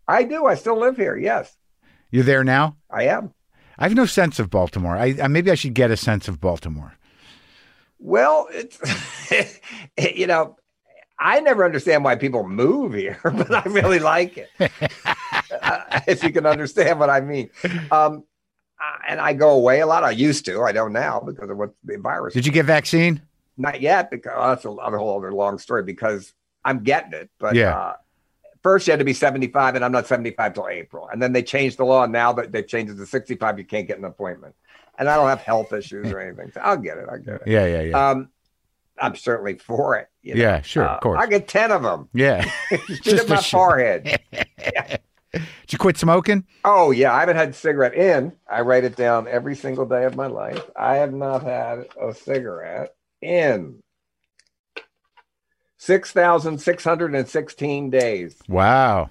I 0.09 0.23
do. 0.23 0.47
I 0.47 0.55
still 0.55 0.79
live 0.79 0.97
here. 0.97 1.15
Yes, 1.17 1.55
You're 2.11 2.25
there 2.25 2.43
now. 2.43 2.79
I 2.91 3.05
am. 3.05 3.35
I 3.79 3.85
have 3.85 3.95
no 3.95 4.07
sense 4.07 4.39
of 4.39 4.49
Baltimore. 4.49 4.97
I, 4.97 5.15
I 5.23 5.29
maybe 5.29 5.51
I 5.51 5.57
should 5.57 5.75
get 5.75 5.91
a 5.91 5.97
sense 5.97 6.27
of 6.27 6.41
Baltimore. 6.41 6.95
Well, 7.99 8.49
it's 8.51 8.79
you 10.17 10.27
know, 10.27 10.57
I 11.21 11.41
never 11.41 11.65
understand 11.65 12.03
why 12.03 12.17
people 12.17 12.49
move 12.49 12.95
here, 12.95 13.21
but 13.25 13.55
I 13.55 13.63
really 13.65 13.99
like 13.99 14.39
it. 14.39 14.51
uh, 15.63 16.01
if 16.07 16.23
you 16.25 16.33
can 16.33 16.47
understand 16.47 16.99
what 16.99 17.11
I 17.11 17.21
mean. 17.21 17.51
Um, 17.91 18.25
and 19.07 19.21
I 19.21 19.35
go 19.35 19.51
away 19.51 19.81
a 19.81 19.87
lot. 19.87 20.03
I 20.05 20.13
used 20.13 20.47
to. 20.47 20.63
I 20.63 20.73
don't 20.73 20.93
now 20.93 21.21
because 21.21 21.51
of 21.51 21.59
what 21.59 21.75
the 21.85 21.99
virus. 21.99 22.33
Did 22.33 22.47
you 22.47 22.53
get 22.53 22.65
vaccine? 22.65 23.21
Not 23.59 23.83
yet, 23.83 24.11
because 24.11 24.33
oh, 24.35 24.49
that's 24.49 24.65
a, 24.65 24.71
a 24.71 24.99
whole 24.99 25.19
other 25.19 25.33
long 25.33 25.59
story. 25.59 25.83
Because 25.83 26.33
I'm 26.65 26.83
getting 26.83 27.13
it, 27.13 27.31
but 27.39 27.55
Yeah. 27.55 27.77
uh, 27.77 27.95
first 28.63 28.87
you 28.87 28.93
had 28.93 29.01
to 29.01 29.05
be 29.05 29.13
75, 29.13 29.75
and 29.75 29.85
I'm 29.85 29.93
not 29.93 30.07
75 30.07 30.55
till 30.55 30.69
April. 30.69 31.09
And 31.13 31.21
then 31.21 31.33
they 31.35 31.43
changed 31.43 31.77
the 31.77 31.85
law. 31.85 32.05
And 32.05 32.13
now 32.13 32.33
that 32.33 32.53
they've 32.53 32.67
changed 32.67 32.93
it 32.95 32.97
to 32.97 33.07
65, 33.07 33.59
you 33.59 33.65
can't 33.67 33.87
get 33.87 33.99
an 33.99 34.05
appointment. 34.05 34.55
And 34.99 35.09
I 35.09 35.17
don't 35.17 35.29
have 35.29 35.41
health 35.41 35.73
issues 35.73 36.11
or 36.11 36.21
anything. 36.21 36.51
So 36.53 36.61
I'll 36.61 36.77
get 36.77 36.97
it. 36.99 37.07
I'll 37.11 37.19
get 37.19 37.35
it. 37.35 37.43
Yeah, 37.47 37.67
yeah, 37.67 37.83
yeah. 37.83 38.11
Um, 38.11 38.31
I'm 38.99 39.17
certainly 39.17 39.59
for 39.59 39.97
it. 39.97 40.10
You 40.23 40.35
know. 40.35 40.41
yeah, 40.41 40.61
sure, 40.63 40.87
Uh, 40.89 40.95
of 40.97 41.01
course. 41.01 41.21
I 41.21 41.27
get 41.27 41.49
10 41.49 41.73
of 41.73 41.83
them. 41.83 42.09
yeah. 42.13 42.45
Just 42.89 43.03
Just 43.05 43.23
at 43.25 43.29
my 43.29 43.41
sure. 43.41 43.59
forehead. 43.71 44.21
Did 45.33 45.43
you 45.73 45.79
quit 45.79 45.97
smoking? 45.97 46.45
Oh 46.65 46.91
yeah, 46.91 47.15
I 47.15 47.21
haven't 47.21 47.37
had 47.37 47.51
a 47.51 47.53
cigarette 47.53 47.95
in. 47.95 48.33
I 48.51 48.63
write 48.63 48.83
it 48.83 48.97
down 48.97 49.29
every 49.29 49.55
single 49.55 49.87
day 49.87 50.05
of 50.05 50.17
my 50.17 50.27
life. 50.27 50.61
I 50.75 50.97
have 50.97 51.13
not 51.15 51.45
had 51.45 51.87
a 52.03 52.13
cigarette 52.13 52.95
in 53.23 53.81
six 55.79 56.11
thousand 56.11 56.59
six 56.59 56.83
hundred 56.85 57.15
and 57.15 57.29
sixteen 57.29 57.91
days. 57.91 58.37
Wow. 58.49 59.11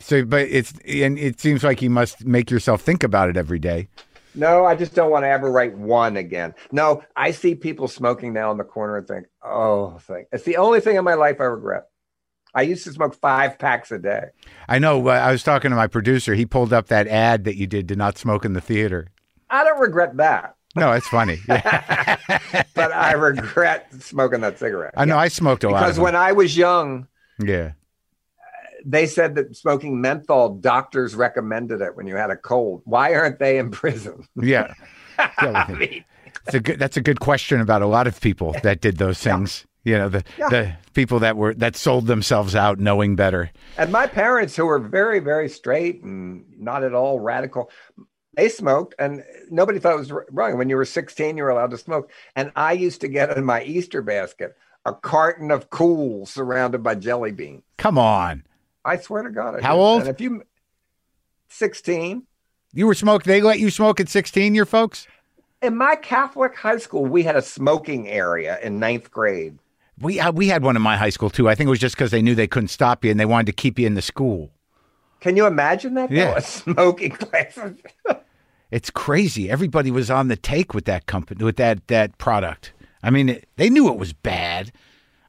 So, 0.00 0.24
but 0.24 0.48
it's 0.48 0.72
and 0.88 1.18
it 1.18 1.38
seems 1.38 1.62
like 1.62 1.82
you 1.82 1.90
must 1.90 2.24
make 2.24 2.50
yourself 2.50 2.80
think 2.80 3.02
about 3.04 3.28
it 3.28 3.36
every 3.36 3.58
day. 3.58 3.88
No, 4.34 4.64
I 4.64 4.74
just 4.74 4.94
don't 4.94 5.10
want 5.10 5.24
to 5.24 5.28
ever 5.28 5.50
write 5.50 5.76
one 5.76 6.16
again. 6.16 6.54
No, 6.70 7.02
I 7.16 7.32
see 7.32 7.54
people 7.54 7.88
smoking 7.88 8.32
now 8.32 8.50
in 8.50 8.58
the 8.58 8.64
corner 8.64 8.96
and 8.96 9.06
think, 9.06 9.26
oh, 9.44 9.98
thank. 10.02 10.28
It's 10.32 10.44
the 10.44 10.56
only 10.56 10.80
thing 10.80 10.96
in 10.96 11.04
my 11.04 11.14
life 11.14 11.36
I 11.40 11.44
regret. 11.44 11.84
I 12.54 12.62
used 12.62 12.84
to 12.84 12.92
smoke 12.92 13.14
five 13.14 13.58
packs 13.58 13.90
a 13.92 13.98
day. 13.98 14.24
I 14.68 14.78
know. 14.78 15.06
uh, 15.08 15.12
I 15.12 15.32
was 15.32 15.42
talking 15.42 15.70
to 15.70 15.76
my 15.76 15.86
producer. 15.86 16.34
He 16.34 16.44
pulled 16.46 16.72
up 16.72 16.88
that 16.88 17.08
ad 17.08 17.44
that 17.44 17.56
you 17.56 17.66
did 17.66 17.88
to 17.88 17.96
not 17.96 18.18
smoke 18.18 18.44
in 18.44 18.52
the 18.52 18.60
theater. 18.60 19.08
I 19.48 19.64
don't 19.64 19.80
regret 19.80 20.16
that, 20.18 20.56
No, 20.76 20.92
it's 20.92 21.08
funny. 21.08 21.38
Yeah. 21.48 22.16
but 22.74 22.92
I 22.92 23.12
regret 23.12 23.92
smoking 24.00 24.40
that 24.40 24.58
cigarette. 24.58 24.94
I 24.96 25.04
know. 25.04 25.18
I 25.18 25.28
smoked 25.28 25.64
a 25.64 25.68
lot. 25.70 25.80
because 25.80 25.98
when 26.00 26.16
I 26.16 26.32
was 26.32 26.56
young, 26.56 27.06
yeah. 27.38 27.72
They 28.84 29.06
said 29.06 29.34
that 29.36 29.56
smoking 29.56 30.00
menthol, 30.00 30.50
doctors 30.56 31.14
recommended 31.14 31.80
it 31.80 31.96
when 31.96 32.06
you 32.06 32.16
had 32.16 32.30
a 32.30 32.36
cold. 32.36 32.82
Why 32.84 33.14
aren't 33.14 33.38
they 33.38 33.58
in 33.58 33.70
prison? 33.70 34.26
Yeah. 34.36 34.74
I 35.18 35.66
mean, 35.72 36.04
It's 36.46 36.54
a 36.54 36.60
good, 36.60 36.78
that's 36.78 36.96
a 36.96 37.00
good 37.02 37.20
question 37.20 37.60
about 37.60 37.82
a 37.82 37.86
lot 37.86 38.06
of 38.06 38.20
people 38.20 38.54
that 38.62 38.80
did 38.80 38.96
those 38.96 39.18
things. 39.18 39.66
You 39.84 39.98
know, 39.98 40.08
the 40.08 40.22
Yeah. 40.38 40.48
the 40.48 40.72
people 40.94 41.18
that 41.20 41.36
were 41.36 41.54
that 41.54 41.74
sold 41.76 42.06
themselves 42.06 42.54
out 42.54 42.78
knowing 42.78 43.16
better. 43.16 43.50
and 43.76 43.90
my 43.90 44.06
parents, 44.06 44.54
who 44.56 44.66
were 44.66 44.78
very, 44.78 45.18
very 45.18 45.48
straight 45.48 46.02
and 46.02 46.44
not 46.56 46.84
at 46.84 46.94
all 46.94 47.18
radical, 47.18 47.68
they 48.34 48.48
smoked, 48.48 48.94
and 48.98 49.24
nobody 49.50 49.78
thought 49.78 49.94
it 49.94 49.98
was 49.98 50.12
wrong. 50.30 50.56
When 50.56 50.68
you 50.70 50.76
were 50.76 50.84
16, 50.84 51.36
you 51.36 51.42
were 51.42 51.50
allowed 51.50 51.72
to 51.72 51.78
smoke. 51.78 52.10
And 52.36 52.52
I 52.56 52.72
used 52.72 53.00
to 53.02 53.08
get 53.08 53.36
in 53.36 53.44
my 53.44 53.62
Easter 53.64 54.02
basket 54.02 54.56
a 54.86 54.92
carton 54.94 55.50
of 55.50 55.68
Kool 55.70 56.26
surrounded 56.26 56.82
by 56.82 56.94
jelly 56.94 57.32
beans. 57.32 57.62
Come 57.76 57.98
on. 57.98 58.44
I 58.84 58.96
swear 58.96 59.22
to 59.22 59.30
God. 59.30 59.56
I 59.56 59.62
How 59.62 59.74
did. 59.74 59.80
old? 59.80 60.00
And 60.02 60.10
if 60.10 60.20
you 60.20 60.42
16. 61.48 62.24
You 62.72 62.86
were 62.86 62.94
smoking. 62.94 63.30
They 63.30 63.42
let 63.42 63.58
you 63.60 63.70
smoke 63.70 64.00
at 64.00 64.08
16, 64.08 64.54
your 64.54 64.64
folks? 64.64 65.06
In 65.60 65.76
my 65.76 65.94
Catholic 65.96 66.56
high 66.56 66.78
school, 66.78 67.04
we 67.04 67.22
had 67.22 67.36
a 67.36 67.42
smoking 67.42 68.08
area 68.08 68.58
in 68.62 68.80
ninth 68.80 69.10
grade. 69.10 69.58
We 70.00 70.18
uh, 70.18 70.32
we 70.32 70.48
had 70.48 70.64
one 70.64 70.74
in 70.74 70.82
my 70.82 70.96
high 70.96 71.10
school 71.10 71.30
too. 71.30 71.48
I 71.48 71.54
think 71.54 71.68
it 71.68 71.70
was 71.70 71.78
just 71.78 71.94
because 71.94 72.10
they 72.10 72.22
knew 72.22 72.34
they 72.34 72.48
couldn't 72.48 72.68
stop 72.68 73.04
you 73.04 73.10
and 73.10 73.20
they 73.20 73.26
wanted 73.26 73.46
to 73.46 73.52
keep 73.52 73.78
you 73.78 73.86
in 73.86 73.94
the 73.94 74.02
school. 74.02 74.50
Can 75.20 75.36
you 75.36 75.46
imagine 75.46 75.94
that? 75.94 76.08
though? 76.08 76.16
Yeah. 76.16 76.36
A 76.36 76.40
smoking 76.40 77.12
class. 77.12 77.58
It's 78.72 78.88
crazy. 78.88 79.50
Everybody 79.50 79.90
was 79.90 80.10
on 80.10 80.28
the 80.28 80.36
take 80.36 80.72
with 80.72 80.86
that 80.86 81.04
company 81.04 81.44
with 81.44 81.56
that 81.56 81.86
that 81.88 82.16
product. 82.16 82.72
I 83.02 83.10
mean, 83.10 83.28
it, 83.28 83.46
they 83.56 83.68
knew 83.68 83.88
it 83.92 83.98
was 83.98 84.14
bad. 84.14 84.72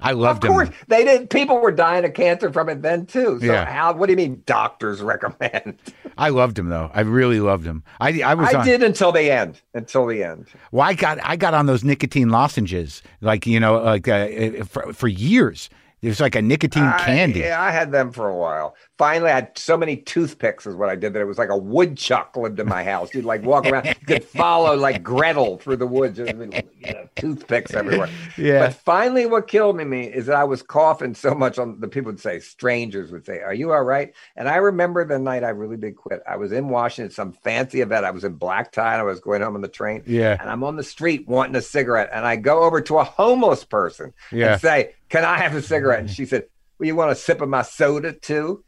I 0.03 0.11
loved 0.11 0.41
them. 0.43 0.51
of 0.51 0.55
course, 0.55 0.69
them. 0.69 0.77
they 0.89 1.03
did. 1.05 1.29
People 1.29 1.59
were 1.59 1.71
dying 1.71 2.05
of 2.05 2.13
cancer 2.13 2.51
from 2.51 2.69
it 2.69 2.81
then 2.81 3.05
too. 3.05 3.39
So 3.39 3.45
Yeah. 3.45 3.65
how? 3.65 3.93
What 3.93 4.07
do 4.07 4.11
you 4.13 4.17
mean? 4.17 4.43
Doctors 4.45 5.01
recommend? 5.13 5.75
I 6.17 6.29
loved 6.29 6.57
them 6.57 6.69
though. 6.69 6.91
I 6.93 7.01
really 7.01 7.39
loved 7.39 7.63
them. 7.63 7.83
I 7.99 8.21
I 8.21 8.33
was 8.35 8.53
I 8.53 8.59
on, 8.59 8.65
did 8.65 8.83
until 8.83 9.11
the 9.11 9.31
end. 9.31 9.61
Until 9.73 10.05
the 10.05 10.23
end. 10.23 10.47
Well, 10.71 10.87
I 10.87 10.93
got 10.93 11.17
I 11.23 11.35
got 11.37 11.53
on 11.53 11.65
those 11.65 11.83
nicotine 11.83 12.29
lozenges, 12.29 13.01
like 13.21 13.47
you 13.47 13.59
know, 13.59 13.79
like 13.81 14.07
uh, 14.07 14.63
for, 14.65 14.93
for 14.93 15.07
years. 15.07 15.69
It 16.01 16.09
was 16.09 16.19
like 16.19 16.35
a 16.35 16.41
nicotine 16.41 16.83
I- 16.83 16.97
candy. 17.05 17.39
yeah, 17.39 17.61
I 17.61 17.71
had 17.71 17.93
them 17.93 18.11
for 18.11 18.27
a 18.27 18.35
while. 18.35 18.75
Finally, 18.99 19.31
I 19.31 19.35
had 19.35 19.57
so 19.57 19.75
many 19.75 19.97
toothpicks 19.97 20.67
is 20.67 20.75
what 20.75 20.87
I 20.87 20.95
did 20.95 21.13
that 21.13 21.19
it 21.19 21.25
was 21.25 21.39
like 21.39 21.49
a 21.49 21.57
woodchuck 21.57 22.37
lived 22.37 22.59
in 22.59 22.67
my 22.67 22.83
house. 22.83 23.11
You'd 23.13 23.25
like 23.25 23.43
walk 23.43 23.65
around, 23.65 23.85
you 23.87 23.95
could 24.05 24.23
follow 24.23 24.75
like 24.75 25.01
Gretel 25.01 25.57
through 25.57 25.77
the 25.77 25.87
woods, 25.87 26.17
just, 26.17 26.31
you 26.31 26.45
know, 26.93 27.09
toothpicks 27.15 27.73
everywhere. 27.73 28.07
Yeah. 28.37 28.59
But 28.67 28.75
finally, 28.75 29.25
what 29.25 29.47
killed 29.47 29.77
me, 29.77 29.83
me 29.83 30.03
is 30.03 30.27
that 30.27 30.35
I 30.35 30.43
was 30.43 30.61
coughing 30.61 31.15
so 31.15 31.33
much 31.33 31.57
on 31.57 31.79
the 31.79 31.87
people 31.87 32.11
would 32.11 32.19
say, 32.19 32.39
strangers 32.39 33.11
would 33.11 33.25
say, 33.25 33.39
Are 33.41 33.53
you 33.53 33.73
all 33.73 33.83
right? 33.83 34.13
And 34.35 34.47
I 34.47 34.57
remember 34.57 35.03
the 35.05 35.17
night 35.17 35.43
I 35.43 35.49
really 35.49 35.77
did 35.77 35.95
quit. 35.95 36.21
I 36.29 36.35
was 36.37 36.51
in 36.51 36.69
Washington, 36.69 37.11
some 37.11 37.31
fancy 37.31 37.81
event. 37.81 38.05
I 38.05 38.11
was 38.11 38.23
in 38.23 38.33
black 38.33 38.71
tie 38.71 38.93
and 38.93 39.01
I 39.01 39.05
was 39.05 39.19
going 39.19 39.41
home 39.41 39.55
on 39.55 39.61
the 39.61 39.67
train. 39.67 40.03
Yeah. 40.05 40.37
And 40.39 40.49
I'm 40.51 40.63
on 40.63 40.75
the 40.75 40.83
street 40.83 41.27
wanting 41.27 41.55
a 41.55 41.61
cigarette. 41.61 42.11
And 42.13 42.25
I 42.27 42.35
go 42.35 42.61
over 42.63 42.79
to 42.81 42.99
a 42.99 43.03
homeless 43.03 43.63
person 43.63 44.13
Yeah. 44.31 44.53
and 44.53 44.61
say, 44.61 44.93
Can 45.09 45.25
I 45.25 45.39
have 45.39 45.55
a 45.55 45.61
cigarette? 45.63 46.01
And 46.01 46.09
she 46.11 46.25
said, 46.27 46.45
Well, 46.83 46.87
you 46.89 46.97
want 46.97 47.11
a 47.11 47.15
sip 47.15 47.39
of 47.39 47.47
my 47.47 47.61
soda 47.61 48.11
too? 48.11 48.61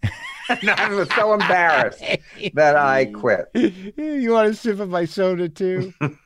and 0.47 0.70
I 0.70 0.88
was 0.88 1.09
so 1.16 1.34
embarrassed 1.34 2.01
that 2.53 2.78
I 2.78 3.07
quit. 3.07 3.47
you 3.53 4.32
want 4.32 4.47
a 4.47 4.53
sip 4.53 4.80
of 4.80 4.88
my 4.88 5.03
soda 5.03 5.49
too? 5.49 5.91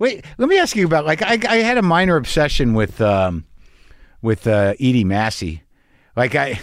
Wait, 0.00 0.24
let 0.38 0.48
me 0.48 0.58
ask 0.58 0.74
you 0.74 0.84
about 0.84 1.06
like 1.06 1.22
I, 1.22 1.38
I 1.48 1.58
had 1.58 1.78
a 1.78 1.82
minor 1.82 2.16
obsession 2.16 2.74
with 2.74 3.00
um 3.00 3.44
with 4.22 4.48
uh, 4.48 4.74
Edie 4.80 5.04
Massey. 5.04 5.62
Like 6.16 6.34
I, 6.34 6.58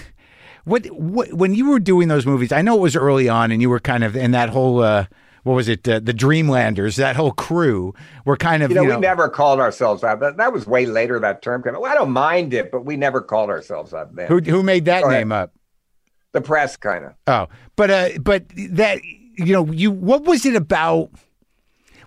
what 0.66 0.86
what 0.88 1.32
when 1.32 1.54
you 1.54 1.70
were 1.70 1.80
doing 1.80 2.10
those 2.10 2.26
movies? 2.26 2.52
I 2.52 2.62
know 2.62 2.76
it 2.76 2.82
was 2.82 2.98
early 2.98 3.30
on, 3.30 3.54
and 3.54 3.62
you 3.62 3.70
were 3.70 3.80
kind 3.80 4.04
of 4.04 4.18
in 4.18 4.32
that 4.32 4.50
whole. 4.50 4.82
Uh, 4.82 5.06
what 5.44 5.54
was 5.54 5.68
it? 5.70 5.88
Uh, 5.88 6.00
the 6.00 6.14
Dreamlanders, 6.14 6.96
that 6.96 7.16
whole 7.16 7.32
crew 7.32 7.94
were 8.26 8.38
kind 8.38 8.64
of 8.64 8.72
You 8.72 8.76
know, 8.76 8.96
we 8.96 8.98
never 8.98 9.30
called 9.30 9.60
ourselves 9.60 10.02
that. 10.02 10.20
that. 10.22 10.38
That 10.38 10.52
was 10.54 10.66
way 10.66 10.86
later, 10.86 11.20
that 11.20 11.42
term 11.42 11.64
came. 11.64 11.74
Well, 11.74 11.86
I 11.86 11.96
don't 11.96 12.12
mind 12.12 12.54
it, 12.54 12.72
but 12.72 12.86
we 12.86 12.96
never 12.98 13.22
called 13.22 13.50
ourselves 13.50 13.92
that 13.92 14.16
then. 14.16 14.28
who 14.28 14.40
who 14.40 14.64
made 14.64 14.86
that 14.86 15.04
Go 15.04 15.10
ahead. 15.10 15.22
name 15.22 15.32
up? 15.32 15.54
the 16.34 16.42
press, 16.42 16.76
kind 16.78 17.06
of. 17.06 17.14
Oh, 17.28 17.48
but 17.76 17.90
uh, 17.92 18.10
but 18.20 18.46
that 18.56 19.04
you 19.04 19.54
know, 19.54 19.66
you 19.72 19.92
what 19.92 20.24
was 20.24 20.46
it 20.46 20.56
about? 20.56 21.10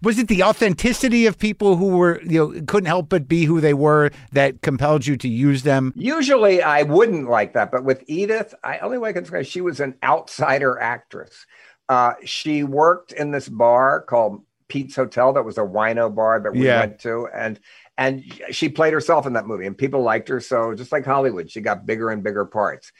Was 0.02 0.18
it 0.18 0.28
the 0.28 0.42
authenticity 0.42 1.24
of 1.26 1.38
people 1.38 1.76
who 1.76 1.96
were 1.96 2.20
you 2.22 2.38
know 2.52 2.62
couldn't 2.66 2.86
help 2.86 3.08
but 3.08 3.28
be 3.28 3.44
who 3.44 3.60
they 3.60 3.72
were 3.74 4.10
that 4.32 4.60
compelled 4.62 5.06
you 5.06 5.16
to 5.16 5.28
use 5.28 5.62
them? 5.62 5.92
Usually 5.96 6.62
I 6.62 6.82
wouldn't 6.82 7.30
like 7.30 7.54
that, 7.54 7.70
but 7.70 7.84
with 7.84 8.02
Edith, 8.06 8.54
I 8.62 8.78
only 8.78 8.98
way 8.98 9.10
I 9.10 9.12
can 9.14 9.22
describe 9.22 9.46
she 9.46 9.60
was 9.60 9.80
an 9.80 9.94
outsider 10.02 10.78
actress. 10.78 11.46
Uh, 11.88 12.14
she 12.24 12.64
worked 12.64 13.12
in 13.12 13.30
this 13.30 13.48
bar 13.48 14.00
called 14.00 14.44
Pete's 14.68 14.96
Hotel 14.96 15.32
that 15.34 15.44
was 15.44 15.58
a 15.58 15.62
wino 15.62 16.12
bar 16.12 16.40
that 16.40 16.52
we 16.52 16.66
Yeah. 16.66 16.80
went 16.80 16.98
to 17.00 17.28
and 17.28 17.60
and 17.96 18.24
she 18.50 18.68
played 18.68 18.92
herself 18.92 19.26
in 19.26 19.34
that 19.34 19.46
movie 19.46 19.66
and 19.66 19.78
people 19.78 20.02
liked 20.02 20.28
her 20.28 20.40
so 20.40 20.74
just 20.74 20.90
like 20.92 21.04
Hollywood 21.04 21.50
she 21.50 21.60
got 21.60 21.86
bigger 21.86 22.10
and 22.10 22.22
bigger 22.22 22.44
parts. 22.44 22.90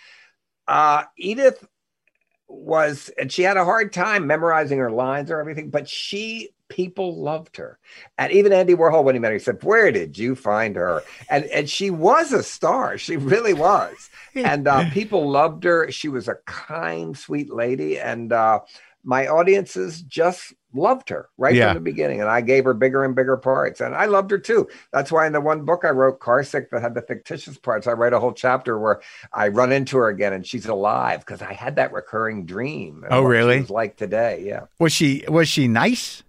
Uh, 0.69 1.03
Edith 1.17 1.67
was 2.49 3.11
and 3.19 3.31
she 3.33 3.43
had 3.43 3.57
a 3.57 3.65
hard 3.65 3.93
time 3.93 4.27
memorizing 4.29 4.79
her 4.79 4.91
lines 4.91 5.31
or 5.31 5.41
everything 5.41 5.71
but 5.71 5.89
she 5.89 6.51
people 6.69 7.23
loved 7.23 7.57
her. 7.57 7.79
And 8.19 8.33
even 8.33 8.53
andy 8.53 8.75
warhol 8.75 9.05
when 9.05 9.15
he 9.15 9.19
met 9.19 9.29
her 9.29 9.35
he 9.35 9.39
said 9.39 9.63
where 9.63 9.91
did 9.93 10.19
you 10.19 10.35
find 10.35 10.77
her? 10.77 11.03
And 11.31 11.45
and 11.47 11.69
she 11.71 11.91
was 11.91 12.33
a 12.33 12.43
star. 12.43 12.99
She 12.99 13.17
really 13.17 13.55
was. 13.55 14.11
And 14.35 14.69
uh, 14.69 14.91
people 14.91 15.31
loved 15.31 15.65
her. 15.65 15.91
She 15.91 16.09
was 16.09 16.29
a 16.29 16.37
kind 16.47 17.17
sweet 17.17 17.51
lady. 17.53 17.99
And 17.99 18.33
uh, 18.33 18.61
my 19.05 19.29
audiences 19.29 20.03
just 20.03 20.53
loved 20.75 21.09
her 21.09 21.29
right 21.39 21.55
Yeah. 21.55 21.69
from 21.69 21.77
the 21.77 21.81
beginning. 21.91 22.21
And 22.21 22.29
i 22.29 22.43
gave 22.43 22.65
her 22.65 22.75
bigger 22.75 23.03
and 23.03 23.15
bigger 23.15 23.37
parts. 23.39 23.81
And 23.81 23.95
i 23.95 24.05
loved 24.07 24.31
her 24.31 24.37
too. 24.39 24.69
That's 24.93 25.11
why 25.11 25.27
in 25.27 25.33
the 25.33 25.41
one 25.41 25.65
book 25.65 25.85
i 25.85 25.91
wrote 25.91 26.19
carsick 26.21 26.69
that 26.71 26.83
had 26.83 26.95
the 26.95 27.01
fictitious 27.03 27.57
parts 27.57 27.87
i 27.87 27.93
write 27.93 28.13
a 28.13 28.21
whole 28.21 28.33
chapter 28.35 28.79
where 28.79 29.01
i 29.33 29.49
run 29.49 29.73
into 29.73 29.97
her 29.97 30.09
again 30.09 30.33
and 30.35 30.45
she's 30.47 30.67
alive 30.67 31.21
because 31.21 31.41
i 31.41 31.53
had 31.55 31.77
that 31.77 31.93
recurring 31.93 32.45
dream 32.45 33.05
Oh, 33.09 33.23
really? 33.23 33.63
like 33.63 33.97
today. 33.97 34.43
Yeah. 34.47 34.65
Was 34.79 34.93
she 34.93 35.25
was 35.29 35.49
she 35.49 35.67
nice? 35.69 36.23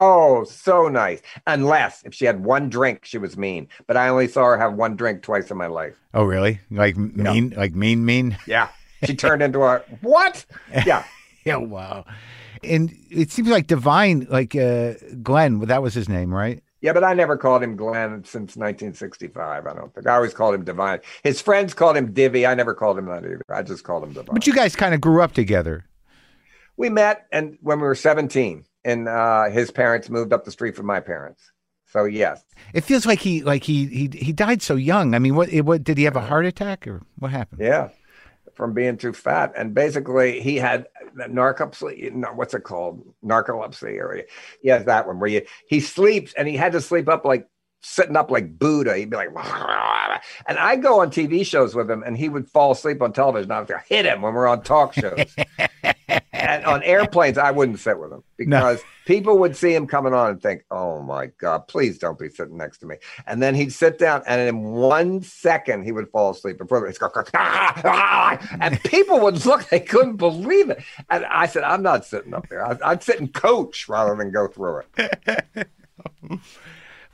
Oh, 0.00 0.44
so 0.44 0.88
nice. 0.88 1.22
Unless 1.46 2.02
if 2.04 2.14
she 2.14 2.24
had 2.24 2.44
one 2.44 2.68
drink, 2.68 3.04
she 3.04 3.18
was 3.18 3.36
mean. 3.36 3.68
But 3.86 3.96
I 3.96 4.08
only 4.08 4.28
saw 4.28 4.44
her 4.46 4.58
have 4.58 4.74
one 4.74 4.96
drink 4.96 5.22
twice 5.22 5.50
in 5.50 5.56
my 5.56 5.66
life. 5.68 5.94
Oh, 6.12 6.24
really? 6.24 6.60
Like 6.70 6.96
mean? 6.96 7.50
Like 7.56 7.74
mean? 7.74 8.04
Mean? 8.04 8.36
Yeah. 8.46 8.68
She 9.04 9.14
turned 9.14 9.42
into 9.42 9.62
a 9.62 9.80
what? 10.00 10.44
Yeah. 10.86 11.04
Yeah. 11.44 11.56
Wow. 11.56 12.04
And 12.62 12.94
it 13.10 13.30
seems 13.30 13.48
like 13.48 13.66
Divine, 13.66 14.26
like 14.30 14.56
uh, 14.56 14.94
Glenn, 15.22 15.60
that 15.60 15.82
was 15.82 15.92
his 15.94 16.08
name, 16.08 16.32
right? 16.34 16.62
Yeah, 16.80 16.92
but 16.92 17.04
I 17.04 17.14
never 17.14 17.36
called 17.36 17.62
him 17.62 17.76
Glenn 17.76 18.24
since 18.24 18.56
1965. 18.56 19.66
I 19.66 19.74
don't 19.74 19.94
think. 19.94 20.06
I 20.06 20.14
always 20.16 20.34
called 20.34 20.54
him 20.54 20.64
Divine. 20.64 21.00
His 21.22 21.40
friends 21.40 21.72
called 21.74 21.96
him 21.96 22.12
Divvy. 22.12 22.46
I 22.46 22.54
never 22.54 22.74
called 22.74 22.98
him 22.98 23.06
that 23.06 23.24
either. 23.24 23.42
I 23.48 23.62
just 23.62 23.84
called 23.84 24.04
him 24.04 24.12
Divine. 24.12 24.34
But 24.34 24.46
you 24.46 24.54
guys 24.54 24.74
kind 24.76 24.92
of 24.94 25.00
grew 25.00 25.22
up 25.22 25.32
together. 25.32 25.84
we 26.76 26.88
met 26.90 27.26
and 27.32 27.56
when 27.60 27.78
we 27.80 27.86
were 27.86 27.94
17, 27.94 28.64
and 28.84 29.08
uh, 29.08 29.50
his 29.50 29.70
parents 29.70 30.10
moved 30.10 30.32
up 30.32 30.44
the 30.44 30.50
street 30.50 30.76
from 30.76 30.86
my 30.86 31.00
parents. 31.00 31.42
So 31.86 32.04
yes, 32.04 32.44
It 32.72 32.82
feels 32.84 33.06
like 33.06 33.20
he 33.20 33.42
like 33.42 33.64
he 33.64 33.86
he 33.86 34.10
he 34.12 34.32
died 34.32 34.62
so 34.62 34.74
young. 34.76 35.14
I 35.14 35.18
mean, 35.18 35.34
what 35.34 35.48
it, 35.50 35.62
what 35.62 35.84
did 35.84 35.98
he 35.98 36.04
have 36.04 36.16
a 36.16 36.20
heart 36.20 36.46
attack 36.46 36.86
or 36.86 37.02
what 37.18 37.30
happened? 37.30 37.62
yeah, 37.64 37.88
from 38.54 38.74
being 38.74 38.96
too 38.96 39.12
fat, 39.12 39.52
and 39.56 39.74
basically 39.74 40.40
he 40.40 40.56
had 40.56 40.86
narcolepsy. 41.18 42.12
No, 42.12 42.28
what's 42.34 42.54
it 42.54 42.64
called? 42.64 43.14
Narcolepsy, 43.24 43.98
or 44.00 44.22
he 44.62 44.68
has 44.70 44.84
that 44.86 45.06
one 45.06 45.20
where 45.20 45.30
you 45.30 45.42
he 45.68 45.80
sleeps 45.80 46.34
and 46.34 46.48
he 46.48 46.56
had 46.56 46.72
to 46.72 46.80
sleep 46.80 47.08
up 47.08 47.24
like 47.24 47.48
sitting 47.82 48.16
up 48.16 48.30
like 48.30 48.58
Buddha. 48.58 48.96
He'd 48.96 49.10
be 49.10 49.16
like, 49.16 49.30
and 50.48 50.58
I 50.58 50.76
go 50.76 51.00
on 51.00 51.10
TV 51.10 51.46
shows 51.46 51.74
with 51.74 51.90
him, 51.90 52.02
and 52.04 52.16
he 52.16 52.28
would 52.28 52.48
fall 52.48 52.72
asleep 52.72 53.02
on 53.02 53.12
television. 53.12 53.50
I 53.52 53.60
would 53.60 53.70
hit 53.88 54.06
him 54.06 54.22
when 54.22 54.34
we're 54.34 54.46
on 54.48 54.62
talk 54.62 54.94
shows. 54.94 55.36
and 56.08 56.64
on 56.64 56.82
airplanes, 56.82 57.38
I 57.38 57.50
wouldn't 57.50 57.78
sit 57.80 57.98
with 57.98 58.12
him 58.12 58.22
because 58.36 58.82
people 59.06 59.38
would 59.38 59.56
see 59.56 59.74
him 59.74 59.86
coming 59.86 60.12
on 60.12 60.30
and 60.30 60.42
think, 60.42 60.64
"Oh 60.70 61.02
my 61.02 61.26
God, 61.38 61.68
please 61.68 61.98
don't 61.98 62.18
be 62.18 62.28
sitting 62.28 62.56
next 62.56 62.78
to 62.78 62.86
me." 62.86 62.96
And 63.26 63.42
then 63.42 63.54
he'd 63.54 63.72
sit 63.72 63.98
down, 63.98 64.22
and 64.26 64.40
in 64.40 64.62
one 64.62 65.22
second, 65.22 65.84
he 65.84 65.92
would 65.92 66.08
fall 66.10 66.30
asleep. 66.30 66.58
Before 66.58 66.86
it's 66.86 66.98
go, 66.98 67.10
ah, 67.14 67.22
ah, 67.34 67.82
ah. 67.84 68.56
and 68.60 68.82
people 68.84 69.20
would 69.20 69.44
look; 69.46 69.68
they 69.68 69.80
couldn't 69.80 70.16
believe 70.16 70.70
it. 70.70 70.82
And 71.10 71.24
I 71.26 71.46
said, 71.46 71.62
"I'm 71.62 71.82
not 71.82 72.04
sitting 72.04 72.34
up 72.34 72.48
there. 72.48 72.64
I, 72.64 72.76
I'd 72.84 73.02
sit 73.02 73.20
and 73.20 73.32
coach 73.32 73.88
rather 73.88 74.14
than 74.16 74.30
go 74.30 74.48
through 74.48 74.82
it." 74.98 75.68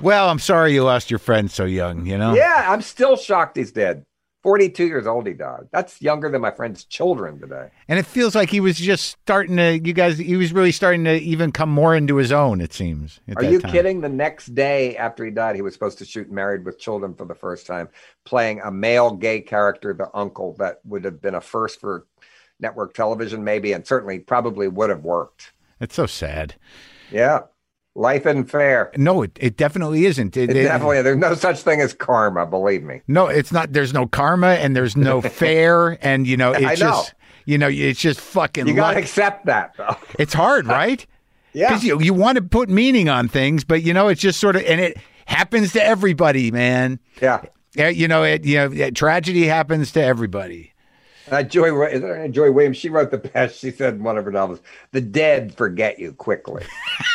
Well, 0.00 0.30
I'm 0.30 0.38
sorry 0.38 0.72
you 0.72 0.82
lost 0.82 1.10
your 1.10 1.18
friend 1.18 1.50
so 1.50 1.66
young. 1.66 2.06
You 2.06 2.16
know. 2.16 2.34
Yeah, 2.34 2.66
I'm 2.68 2.82
still 2.82 3.16
shocked 3.16 3.56
he's 3.56 3.72
dead. 3.72 4.04
42 4.42 4.86
years 4.86 5.06
old, 5.06 5.26
he 5.26 5.34
died. 5.34 5.68
That's 5.70 6.00
younger 6.00 6.30
than 6.30 6.40
my 6.40 6.50
friend's 6.50 6.84
children 6.84 7.38
today. 7.38 7.68
And 7.88 7.98
it 7.98 8.06
feels 8.06 8.34
like 8.34 8.48
he 8.50 8.60
was 8.60 8.78
just 8.78 9.10
starting 9.10 9.56
to. 9.56 9.78
You 9.78 9.92
guys, 9.92 10.18
he 10.18 10.36
was 10.36 10.52
really 10.52 10.72
starting 10.72 11.04
to 11.04 11.16
even 11.16 11.52
come 11.52 11.68
more 11.68 11.94
into 11.94 12.16
his 12.16 12.32
own. 12.32 12.60
It 12.60 12.72
seems. 12.72 13.20
at 13.28 13.36
Are 13.36 13.44
you 13.44 13.60
time. 13.60 13.70
kidding? 13.70 14.00
The 14.00 14.08
next 14.08 14.54
day 14.54 14.96
after 14.96 15.24
he 15.24 15.30
died, 15.30 15.56
he 15.56 15.62
was 15.62 15.74
supposed 15.74 15.98
to 15.98 16.04
shoot 16.04 16.30
Married 16.30 16.64
with 16.64 16.78
Children 16.78 17.14
for 17.14 17.26
the 17.26 17.34
first 17.34 17.66
time, 17.66 17.88
playing 18.24 18.60
a 18.60 18.70
male 18.70 19.10
gay 19.12 19.40
character, 19.40 19.92
the 19.92 20.08
uncle, 20.14 20.54
that 20.58 20.80
would 20.84 21.04
have 21.04 21.20
been 21.20 21.34
a 21.34 21.40
first 21.40 21.80
for 21.80 22.06
network 22.60 22.94
television, 22.94 23.44
maybe, 23.44 23.72
and 23.72 23.86
certainly 23.86 24.18
probably 24.18 24.68
would 24.68 24.90
have 24.90 25.04
worked. 25.04 25.52
It's 25.80 25.94
so 25.94 26.06
sad. 26.06 26.54
Yeah. 27.10 27.40
Life 27.96 28.24
isn't 28.26 28.44
fair. 28.44 28.92
No, 28.96 29.22
it, 29.22 29.32
it 29.40 29.56
definitely 29.56 30.06
isn't. 30.06 30.36
It, 30.36 30.50
It 30.50 30.56
it- 30.56 30.62
definitely, 30.64 31.02
there's 31.02 31.16
no 31.18 31.34
such 31.34 31.60
thing 31.62 31.80
as 31.80 31.92
karma, 31.92 32.46
believe 32.46 32.82
me. 32.84 33.02
No, 33.08 33.26
it's 33.26 33.50
not. 33.50 33.72
There's 33.72 33.92
no 33.92 34.06
karma 34.06 34.48
and 34.54 34.76
there's 34.76 34.96
no 34.96 35.20
fair, 35.20 35.98
and 36.04 36.26
you 36.26 36.36
know, 36.36 36.52
it's 36.52 36.64
I 36.64 36.70
know. 36.74 36.90
just, 36.92 37.14
you 37.46 37.58
know, 37.58 37.68
it's 37.68 38.00
just 38.00 38.20
fucking. 38.20 38.68
You 38.68 38.74
got 38.74 38.88
luck. 38.88 38.94
to 38.94 39.00
accept 39.00 39.46
that, 39.46 39.74
though. 39.76 39.96
It's 40.18 40.32
hard, 40.34 40.66
right? 40.66 41.04
Yeah. 41.52 41.68
Because 41.68 41.82
you 41.84 42.00
you 42.00 42.14
want 42.14 42.36
to 42.36 42.42
put 42.42 42.68
meaning 42.68 43.08
on 43.08 43.26
things, 43.26 43.64
but 43.64 43.82
you 43.82 43.92
know, 43.92 44.06
it's 44.06 44.20
just 44.20 44.38
sort 44.38 44.54
of, 44.54 44.62
and 44.62 44.80
it 44.80 44.96
happens 45.26 45.72
to 45.72 45.84
everybody, 45.84 46.52
man. 46.52 47.00
Yeah. 47.20 47.42
Yeah, 47.74 47.88
you 47.88 48.06
know, 48.08 48.22
it. 48.22 48.44
You 48.44 48.68
know, 48.68 48.90
tragedy 48.90 49.46
happens 49.46 49.90
to 49.92 50.02
everybody. 50.02 50.69
Uh, 51.30 51.42
Joy, 51.44 51.86
is 51.86 52.00
there 52.00 52.26
Joy 52.28 52.50
Williams? 52.50 52.76
She 52.76 52.88
wrote 52.88 53.10
the 53.10 53.18
best. 53.18 53.60
She 53.60 53.70
said 53.70 53.94
in 53.94 54.02
one 54.02 54.18
of 54.18 54.24
her 54.24 54.32
novels, 54.32 54.60
"The 54.92 55.00
dead 55.00 55.54
forget 55.54 55.98
you 55.98 56.12
quickly." 56.12 56.64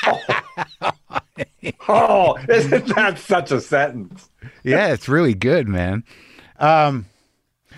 oh, 1.87 2.37
isn't 2.49 2.95
that 2.95 3.19
such 3.19 3.51
a 3.51 3.59
sentence? 3.59 4.29
Yeah, 4.63 4.93
it's 4.93 5.09
really 5.09 5.33
good, 5.33 5.67
man. 5.67 6.03
Um, 6.59 7.05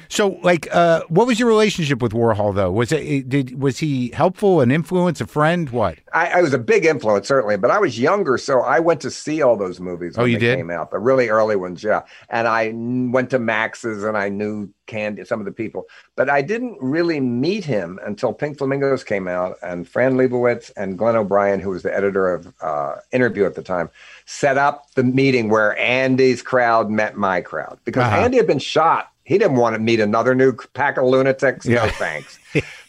so 0.09 0.39
like, 0.43 0.67
uh, 0.73 1.01
what 1.09 1.27
was 1.27 1.39
your 1.39 1.47
relationship 1.49 2.01
with 2.01 2.11
Warhol 2.13 2.53
though? 2.55 2.71
Was 2.71 2.91
it 2.91 3.29
did 3.29 3.61
was 3.61 3.79
he 3.79 4.09
helpful, 4.09 4.61
an 4.61 4.71
influence, 4.71 5.21
a 5.21 5.27
friend? 5.27 5.69
What? 5.69 5.99
I, 6.13 6.27
I 6.39 6.41
was 6.41 6.53
a 6.53 6.57
big 6.59 6.85
influence, 6.85 7.27
certainly, 7.27 7.57
but 7.57 7.69
I 7.71 7.79
was 7.79 7.99
younger, 7.99 8.37
so 8.37 8.61
I 8.61 8.79
went 8.79 9.01
to 9.01 9.11
see 9.11 9.41
all 9.41 9.55
those 9.57 9.79
movies 9.79 10.17
when 10.17 10.23
Oh, 10.23 10.25
you 10.25 10.37
they 10.37 10.45
did? 10.47 10.57
came 10.57 10.71
out, 10.71 10.91
the 10.91 10.99
really 10.99 11.29
early 11.29 11.55
ones, 11.55 11.83
yeah. 11.83 12.03
And 12.29 12.47
I 12.47 12.67
n- 12.67 13.11
went 13.11 13.29
to 13.31 13.39
Max's 13.39 14.03
and 14.03 14.17
I 14.17 14.29
knew 14.29 14.69
Candy, 14.87 15.25
some 15.25 15.39
of 15.39 15.45
the 15.45 15.51
people, 15.51 15.85
but 16.15 16.29
I 16.29 16.41
didn't 16.41 16.77
really 16.81 17.19
meet 17.19 17.65
him 17.65 17.99
until 18.05 18.31
Pink 18.33 18.57
Flamingos 18.57 19.03
came 19.03 19.27
out, 19.27 19.57
and 19.61 19.87
Fran 19.87 20.15
Lebowitz 20.15 20.71
and 20.77 20.97
Glenn 20.97 21.15
O'Brien, 21.17 21.59
who 21.59 21.71
was 21.71 21.83
the 21.83 21.93
editor 21.95 22.33
of 22.33 22.53
uh, 22.61 22.95
Interview 23.11 23.45
at 23.45 23.55
the 23.55 23.61
time, 23.63 23.89
set 24.25 24.57
up 24.57 24.89
the 24.95 25.03
meeting 25.03 25.49
where 25.49 25.77
Andy's 25.77 26.41
crowd 26.41 26.89
met 26.89 27.15
my 27.17 27.41
crowd 27.41 27.77
because 27.83 28.05
Uh-huh. 28.05 28.21
Andy 28.21 28.37
had 28.37 28.47
been 28.47 28.59
shot. 28.59 29.11
He 29.27 29.37
didn't 29.37 29.57
want 29.57 29.75
to 29.75 29.79
meet 29.79 29.99
another 29.99 30.33
new 30.33 30.55
pack 30.73 30.95
of 30.95 31.03
lunatics. 31.03 31.65
No 31.65 31.85
thanks. 31.89 32.39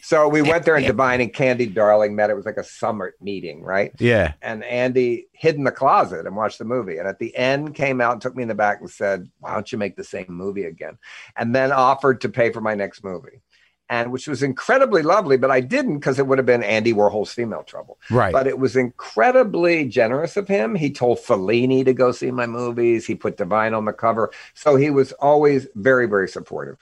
So 0.02 0.28
we 0.28 0.40
went 0.40 0.64
there 0.64 0.76
and 0.76 0.86
Divine 0.86 1.20
and 1.20 1.32
Candy 1.34 1.66
Darling 1.66 2.14
met. 2.14 2.30
It 2.30 2.36
was 2.36 2.46
like 2.46 2.58
a 2.58 2.62
summer 2.62 3.12
meeting, 3.20 3.60
right? 3.60 3.92
Yeah. 3.98 4.34
And 4.40 4.62
Andy 4.62 5.26
hid 5.32 5.56
in 5.56 5.64
the 5.64 5.72
closet 5.72 6.26
and 6.26 6.36
watched 6.36 6.60
the 6.60 6.64
movie. 6.64 6.98
And 6.98 7.08
at 7.08 7.18
the 7.18 7.34
end, 7.36 7.74
came 7.74 8.00
out 8.00 8.12
and 8.12 8.22
took 8.22 8.36
me 8.36 8.42
in 8.42 8.48
the 8.48 8.54
back 8.54 8.80
and 8.80 8.88
said, 8.88 9.28
"Why 9.40 9.52
don't 9.52 9.70
you 9.72 9.78
make 9.78 9.96
the 9.96 10.04
same 10.04 10.26
movie 10.28 10.64
again?" 10.66 10.96
And 11.36 11.52
then 11.52 11.72
offered 11.72 12.20
to 12.20 12.28
pay 12.28 12.52
for 12.52 12.60
my 12.60 12.76
next 12.76 13.02
movie, 13.02 13.40
and 13.88 14.12
which 14.12 14.28
was 14.28 14.42
incredibly 14.42 15.02
lovely. 15.02 15.36
But 15.36 15.50
I 15.50 15.60
didn't 15.60 15.98
because 15.98 16.18
it 16.18 16.26
would 16.26 16.38
have 16.38 16.46
been 16.46 16.62
Andy 16.62 16.92
Warhol's 16.92 17.32
Female 17.32 17.62
Trouble. 17.62 17.98
Right. 18.10 18.32
But 18.32 18.46
it 18.46 18.58
was 18.58 18.76
incredibly 18.76 19.86
generous 19.86 20.36
of 20.36 20.48
him. 20.48 20.74
He 20.74 20.90
told 20.90 21.18
Fellini 21.18 21.84
to 21.84 21.94
go 21.94 22.12
see 22.12 22.30
my 22.30 22.46
movies. 22.46 23.06
He 23.06 23.14
put 23.14 23.36
Divine 23.36 23.74
on 23.74 23.84
the 23.84 23.92
cover. 23.92 24.30
So 24.54 24.76
he 24.76 24.90
was 24.90 25.12
always 25.12 25.66
very, 25.74 26.06
very 26.06 26.28
supportive. 26.28 26.78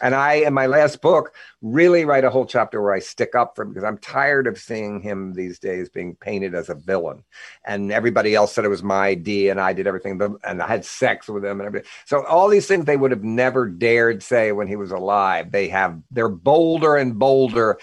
And 0.00 0.14
I, 0.14 0.34
in 0.34 0.54
my 0.54 0.66
last 0.66 1.00
book, 1.00 1.34
really 1.60 2.04
write 2.04 2.24
a 2.24 2.30
whole 2.30 2.46
chapter 2.46 2.80
where 2.80 2.92
I 2.92 3.00
stick 3.00 3.34
up 3.34 3.56
for 3.56 3.62
him 3.62 3.70
because 3.70 3.84
I'm 3.84 3.98
tired 3.98 4.46
of 4.46 4.58
seeing 4.58 5.00
him 5.00 5.34
these 5.34 5.58
days 5.58 5.88
being 5.88 6.14
painted 6.14 6.54
as 6.54 6.68
a 6.68 6.74
villain. 6.74 7.24
And 7.64 7.90
everybody 7.90 8.34
else 8.34 8.52
said 8.52 8.64
it 8.64 8.68
was 8.68 8.82
my 8.82 9.06
idea 9.08 9.50
and 9.50 9.60
I 9.60 9.72
did 9.72 9.86
everything, 9.86 10.20
and 10.44 10.62
I 10.62 10.66
had 10.66 10.84
sex 10.84 11.28
with 11.28 11.44
him 11.44 11.60
and 11.60 11.66
everything. 11.66 11.88
So 12.06 12.24
all 12.26 12.48
these 12.48 12.66
things 12.66 12.84
they 12.84 12.96
would 12.96 13.10
have 13.10 13.24
never 13.24 13.66
dared 13.66 14.22
say 14.22 14.52
when 14.52 14.68
he 14.68 14.76
was 14.76 14.92
alive. 14.92 15.50
They 15.50 15.68
have, 15.68 16.00
they're 16.10 16.28
bolder 16.28 16.96
and 16.96 17.18
bolder 17.18 17.78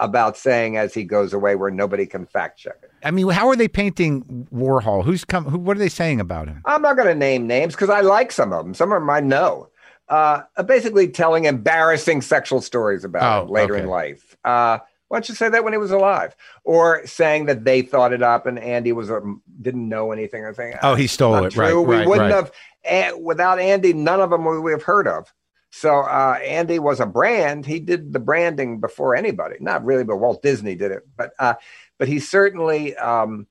about 0.00 0.36
saying 0.36 0.76
as 0.76 0.94
he 0.94 1.04
goes 1.04 1.32
away 1.32 1.54
where 1.54 1.70
nobody 1.70 2.06
can 2.06 2.26
fact 2.26 2.58
check 2.58 2.76
it. 2.82 2.90
I 3.04 3.10
mean, 3.10 3.28
how 3.28 3.48
are 3.48 3.56
they 3.56 3.68
painting 3.68 4.46
Warhol? 4.52 5.04
Who's 5.04 5.24
come? 5.24 5.44
Who? 5.44 5.58
What 5.58 5.76
are 5.76 5.80
they 5.80 5.88
saying 5.88 6.20
about 6.20 6.48
him? 6.48 6.62
I'm 6.64 6.82
not 6.82 6.96
going 6.96 7.08
to 7.08 7.14
name 7.14 7.46
names 7.46 7.74
because 7.74 7.90
I 7.90 8.00
like 8.00 8.32
some 8.32 8.52
of 8.52 8.64
them. 8.64 8.74
Some 8.74 8.92
of 8.92 9.00
them 9.00 9.08
I 9.08 9.20
know. 9.20 9.69
Uh, 10.10 10.42
basically, 10.64 11.08
telling 11.08 11.44
embarrassing 11.44 12.20
sexual 12.20 12.60
stories 12.60 13.04
about 13.04 13.22
Oh, 13.22 13.46
him 13.46 13.50
later 13.52 13.74
okay. 13.74 13.84
in 13.84 13.88
life. 13.88 14.36
Uh, 14.44 14.78
why 15.08 15.16
don't 15.16 15.28
you 15.28 15.34
say 15.34 15.48
that 15.48 15.64
when 15.64 15.72
he 15.72 15.78
was 15.78 15.92
alive? 15.92 16.36
Or 16.64 17.06
saying 17.06 17.46
that 17.46 17.64
they 17.64 17.82
thought 17.82 18.12
it 18.12 18.22
up 18.22 18.46
and 18.46 18.58
Andy 18.58 18.92
was 18.92 19.08
a, 19.10 19.20
didn't 19.60 19.88
know 19.88 20.12
anything 20.12 20.42
or 20.42 20.52
saying, 20.54 20.74
Oh, 20.82 20.94
he 20.94 21.06
stole 21.06 21.36
it. 21.36 21.56
Right. 21.56 21.70
true. 21.70 21.82
We 21.82 21.96
right. 21.96 22.06
wouldn't 22.08 22.32
right. 22.32 22.44
have 22.44 22.52
eh, 22.84 23.12
without 23.12 23.58
Andy. 23.58 23.92
None 23.92 24.20
of 24.20 24.30
them 24.30 24.44
would 24.44 24.60
we 24.60 24.72
have 24.72 24.82
heard 24.82 25.08
of. 25.08 25.32
So 25.70 26.00
uh, 26.00 26.38
Andy 26.44 26.78
was 26.78 27.00
a 27.00 27.06
brand. 27.06 27.66
He 27.66 27.78
did 27.78 28.12
the 28.12 28.18
branding 28.18 28.80
before 28.80 29.14
anybody. 29.14 29.56
Not 29.60 29.84
really, 29.84 30.04
but 30.04 30.16
Walt 30.16 30.42
Disney 30.42 30.74
did 30.74 30.90
it. 30.90 31.06
But 31.16 31.32
uh, 31.38 31.54
but 31.98 32.08
he 32.08 32.18
certainly 32.18 32.96
um, 32.96 33.46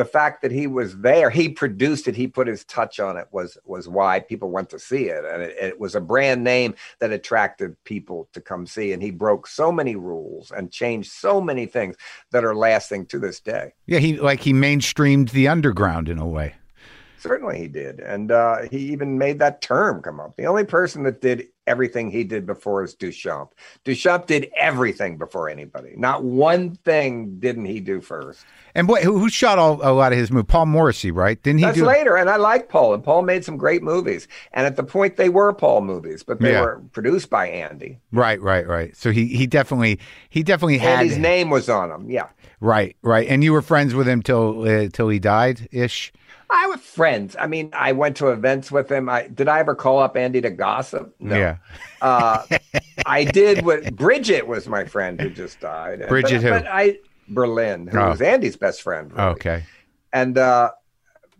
the 0.00 0.04
fact 0.06 0.40
that 0.40 0.50
he 0.50 0.66
was 0.66 0.96
there, 1.00 1.28
he 1.28 1.46
produced 1.46 2.08
it, 2.08 2.16
he 2.16 2.26
put 2.26 2.46
his 2.46 2.64
touch 2.64 2.98
on 2.98 3.18
it 3.18 3.28
was 3.32 3.58
was 3.66 3.86
why 3.86 4.18
people 4.18 4.50
went 4.50 4.70
to 4.70 4.78
see 4.78 5.10
it, 5.10 5.26
and 5.26 5.42
it, 5.42 5.54
it 5.60 5.78
was 5.78 5.94
a 5.94 6.00
brand 6.00 6.42
name 6.42 6.74
that 7.00 7.12
attracted 7.12 7.76
people 7.84 8.26
to 8.32 8.40
come 8.40 8.66
see. 8.66 8.94
And 8.94 9.02
he 9.02 9.10
broke 9.10 9.46
so 9.46 9.70
many 9.70 9.96
rules 9.96 10.52
and 10.52 10.72
changed 10.72 11.12
so 11.12 11.38
many 11.38 11.66
things 11.66 11.96
that 12.30 12.46
are 12.46 12.54
lasting 12.54 13.04
to 13.08 13.18
this 13.18 13.40
day. 13.40 13.74
Yeah. 13.84 13.98
He 13.98 14.16
like 14.16 14.40
he 14.40 14.54
mainstreamed 14.54 15.32
the 15.32 15.48
underground 15.48 16.08
in 16.08 16.16
a 16.16 16.26
way. 16.26 16.54
Certainly 17.20 17.58
he 17.58 17.68
did. 17.68 18.00
And 18.00 18.32
uh, 18.32 18.62
he 18.70 18.78
even 18.92 19.18
made 19.18 19.38
that 19.40 19.60
term 19.60 20.02
come 20.02 20.20
up. 20.20 20.36
The 20.36 20.46
only 20.46 20.64
person 20.64 21.02
that 21.04 21.20
did 21.20 21.46
everything 21.66 22.10
he 22.10 22.24
did 22.24 22.46
before 22.46 22.82
is 22.82 22.96
Duchamp. 22.96 23.50
Duchamp 23.84 24.26
did 24.26 24.50
everything 24.56 25.18
before 25.18 25.48
anybody. 25.48 25.94
Not 25.96 26.24
one 26.24 26.74
thing 26.76 27.38
didn't 27.38 27.66
he 27.66 27.78
do 27.80 28.00
first. 28.00 28.44
And 28.74 28.86
boy, 28.86 29.02
who, 29.02 29.18
who 29.18 29.28
shot 29.28 29.58
all, 29.58 29.80
a 29.82 29.92
lot 29.92 30.12
of 30.12 30.18
his 30.18 30.30
movies? 30.30 30.46
Paul 30.48 30.66
Morrissey, 30.66 31.10
right? 31.10 31.40
Didn't 31.42 31.58
he 31.58 31.64
That's 31.66 31.78
do? 31.78 31.84
later. 31.84 32.16
And 32.16 32.30
I 32.30 32.36
like 32.36 32.68
Paul. 32.68 32.94
And 32.94 33.04
Paul 33.04 33.22
made 33.22 33.44
some 33.44 33.56
great 33.56 33.82
movies. 33.82 34.26
And 34.52 34.66
at 34.66 34.76
the 34.76 34.82
point, 34.82 35.16
they 35.16 35.28
were 35.28 35.52
Paul 35.52 35.82
movies, 35.82 36.22
but 36.22 36.40
they 36.40 36.52
Yeah. 36.52 36.62
were 36.62 36.82
produced 36.92 37.30
by 37.30 37.48
Andy. 37.48 38.00
Right. 38.12 38.40
Right. 38.40 38.66
Right. 38.66 38.96
So 38.96 39.10
he 39.12 39.26
he 39.26 39.46
definitely 39.46 40.00
he 40.30 40.42
definitely 40.42 40.78
had 40.78 41.04
his 41.04 41.18
name 41.18 41.50
was 41.50 41.68
on 41.68 41.90
them. 41.90 42.10
Yeah. 42.10 42.28
right. 42.60 42.96
Right. 43.02 43.28
And 43.28 43.44
you 43.44 43.52
were 43.52 43.62
friends 43.62 43.94
with 43.94 44.08
him 44.08 44.22
till 44.22 44.62
uh, 44.66 44.88
till 44.92 45.08
he 45.08 45.18
died 45.18 45.68
ish. 45.72 46.12
I 46.52 46.66
was 46.66 46.80
friends. 46.80 47.36
I 47.38 47.46
mean, 47.46 47.70
I 47.72 47.92
went 47.92 48.16
to 48.18 48.28
events 48.28 48.70
with 48.70 48.90
him. 48.90 49.08
I 49.08 49.28
did 49.28 49.48
I 49.48 49.60
ever 49.60 49.74
call 49.74 49.98
up 49.98 50.16
Andy 50.16 50.40
to 50.40 50.50
gossip? 50.50 51.14
No. 51.20 51.36
Yeah. 51.36 51.56
Uh, 52.00 52.42
I 53.06 53.24
did 53.24 53.64
what 53.64 53.94
Brigid 53.96 54.46
was 54.46 54.66
my 54.68 54.84
friend 54.84 55.20
who 55.20 55.30
just 55.30 55.60
died. 55.60 56.04
Brigid 56.08 56.42
but, 56.42 56.42
who? 56.42 56.50
But 56.50 56.66
I 56.66 56.98
Berlin, 57.28 57.86
who 57.86 57.98
Oh. 57.98 58.08
was 58.10 58.20
Andy's 58.20 58.56
best 58.56 58.82
friend. 58.82 59.12
really. 59.12 59.24
Okay. 59.30 59.64
And 60.12 60.36
uh, 60.36 60.72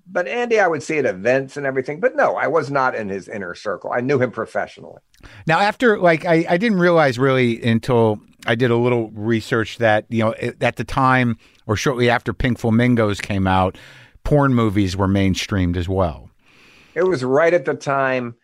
but 0.06 0.26
Andy, 0.28 0.58
I 0.60 0.66
would 0.68 0.82
see 0.82 0.98
at 0.98 1.06
events 1.06 1.56
and 1.56 1.66
everything. 1.66 2.00
But 2.00 2.16
no, 2.16 2.36
I 2.36 2.46
was 2.46 2.70
not 2.70 2.94
in 2.94 3.08
his 3.08 3.28
inner 3.28 3.54
circle. 3.54 3.92
I 3.92 4.00
knew 4.00 4.20
him 4.20 4.30
professionally. 4.30 5.00
Now, 5.46 5.60
after 5.60 5.98
like 5.98 6.24
I, 6.24 6.44
I 6.48 6.56
didn't 6.56 6.78
realize 6.78 7.18
really 7.18 7.62
until 7.62 8.20
I 8.46 8.54
did 8.54 8.70
a 8.70 8.76
little 8.76 9.10
research 9.10 9.78
that 9.78 10.06
you 10.08 10.24
know 10.24 10.34
at 10.60 10.76
the 10.76 10.84
time 10.84 11.36
or 11.66 11.76
shortly 11.76 12.08
after 12.10 12.32
Pink 12.32 12.58
Flamingos 12.58 13.20
came 13.20 13.46
out, 13.46 13.76
porn 14.24 14.54
movies 14.54 14.96
were 14.96 15.08
mainstreamed 15.08 15.76
as 15.76 15.88
well. 15.88 16.30
It 16.94 17.04
was 17.04 17.22
right 17.22 17.54
at 17.54 17.64
the 17.64 17.74
time 17.74 18.34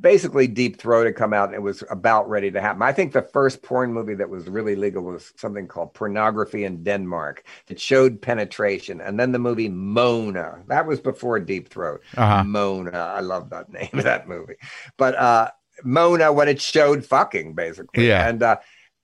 basically 0.00 0.46
Deep 0.46 0.78
Throat 0.78 1.06
had 1.06 1.16
come 1.16 1.32
out 1.32 1.48
and 1.48 1.54
it 1.54 1.62
was 1.62 1.82
about 1.90 2.28
ready 2.28 2.50
to 2.50 2.60
happen. 2.60 2.82
I 2.82 2.92
think 2.92 3.12
the 3.12 3.22
first 3.22 3.62
porn 3.62 3.92
movie 3.92 4.14
that 4.14 4.28
was 4.28 4.48
really 4.48 4.76
legal 4.76 5.02
was 5.02 5.32
something 5.36 5.66
called 5.66 5.94
Pornography 5.94 6.64
in 6.64 6.82
Denmark 6.82 7.44
that 7.66 7.80
showed 7.80 8.20
penetration. 8.20 9.00
And 9.00 9.18
then 9.18 9.32
the 9.32 9.38
movie 9.38 9.68
Mona. 9.68 10.62
That 10.68 10.86
was 10.86 11.00
before 11.00 11.40
Deep 11.40 11.68
Throat. 11.68 12.02
Uh-huh. 12.16 12.44
Mona. 12.44 12.90
I 12.96 13.20
love 13.20 13.50
that 13.50 13.70
name 13.70 13.90
of 13.92 14.04
that 14.04 14.28
movie. 14.28 14.56
But 14.96 15.14
uh 15.16 15.50
Mona 15.82 16.32
when 16.32 16.48
it 16.48 16.60
showed 16.60 17.04
fucking 17.04 17.54
basically. 17.54 18.08
Yeah. 18.08 18.28
And 18.28 18.42
uh 18.42 18.56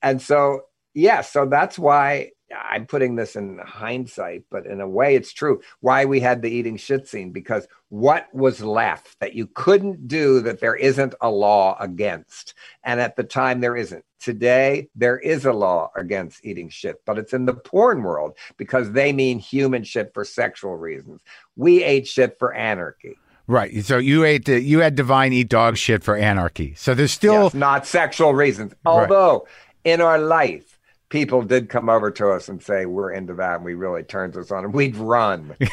and 0.03 0.21
so 0.21 0.63
yeah, 0.95 1.21
so 1.21 1.47
that's 1.47 1.79
why 1.79 2.31
I'm 2.57 2.87
putting 2.87 3.17
this 3.17 3.37
in 3.37 3.59
hindsight, 3.59 4.45
but 4.51 4.67
in 4.67 4.81
a 4.81 4.89
way 4.89 5.15
it's 5.15 5.33
true. 5.33 5.61
Why 5.81 6.05
we 6.05 6.21
had 6.21 6.43
the 6.43 6.51
eating 6.51 6.77
shit 6.77 7.07
scene 7.09 7.31
because 7.31 7.67
what 7.89 8.33
was 8.35 8.61
left 8.61 9.19
that 9.21 9.35
you 9.35 9.47
couldn't 9.47 10.09
do 10.09 10.41
that 10.41 10.61
there 10.61 10.77
isn't 10.77 11.15
a 11.21 11.31
law 11.31 11.77
against. 11.81 12.55
And 12.85 13.01
at 13.01 13.17
the 13.17 13.25
time 13.25 13.61
there 13.61 13.77
isn't. 13.77 14.05
Today 14.19 14.89
there 14.95 15.19
is 15.19 15.45
a 15.45 15.53
law 15.53 15.91
against 15.97 16.45
eating 16.45 16.69
shit, 16.69 17.03
but 17.07 17.19
it's 17.19 17.33
in 17.33 17.47
the 17.47 17.55
porn 17.55 18.03
world 18.03 18.37
because 18.57 18.93
they 18.93 19.13
mean 19.13 19.39
human 19.39 19.85
shit 19.85 20.13
for 20.13 20.25
sexual 20.25 20.77
reasons. 20.77 21.21
We 21.57 21.83
ate 21.85 22.07
shit 22.07 22.39
for 22.39 22.53
anarchy. 22.53 23.17
Right. 23.47 23.85
So 23.85 23.99
you 23.99 24.25
ate 24.25 24.45
the, 24.45 24.61
you 24.61 24.81
had 24.81 24.95
divine 24.95 25.33
eat 25.33 25.49
dog 25.49 25.77
shit 25.77 26.05
for 26.05 26.17
anarchy. 26.17 26.75
So 26.77 26.95
there's 26.95 27.11
still 27.11 27.45
yes, 27.45 27.55
not 27.55 27.87
sexual 27.87 28.35
reasons. 28.35 28.75
Although 28.87 29.39
right. 29.39 29.93
in 29.93 30.01
our 30.01 30.19
life 30.19 30.79
people 31.11 31.43
did 31.43 31.69
come 31.69 31.89
over 31.89 32.11
to 32.11 32.31
us 32.31 32.49
and 32.49 32.63
say 32.63 32.87
we're 32.87 33.13
into 33.13 33.35
that 33.35 33.57
and 33.57 33.65
we 33.65 33.75
really 33.75 34.03
turned 34.03 34.37
us 34.37 34.51
on. 34.51 34.65
And 34.65 34.75
we'd 34.75 34.97
run. 34.97 35.57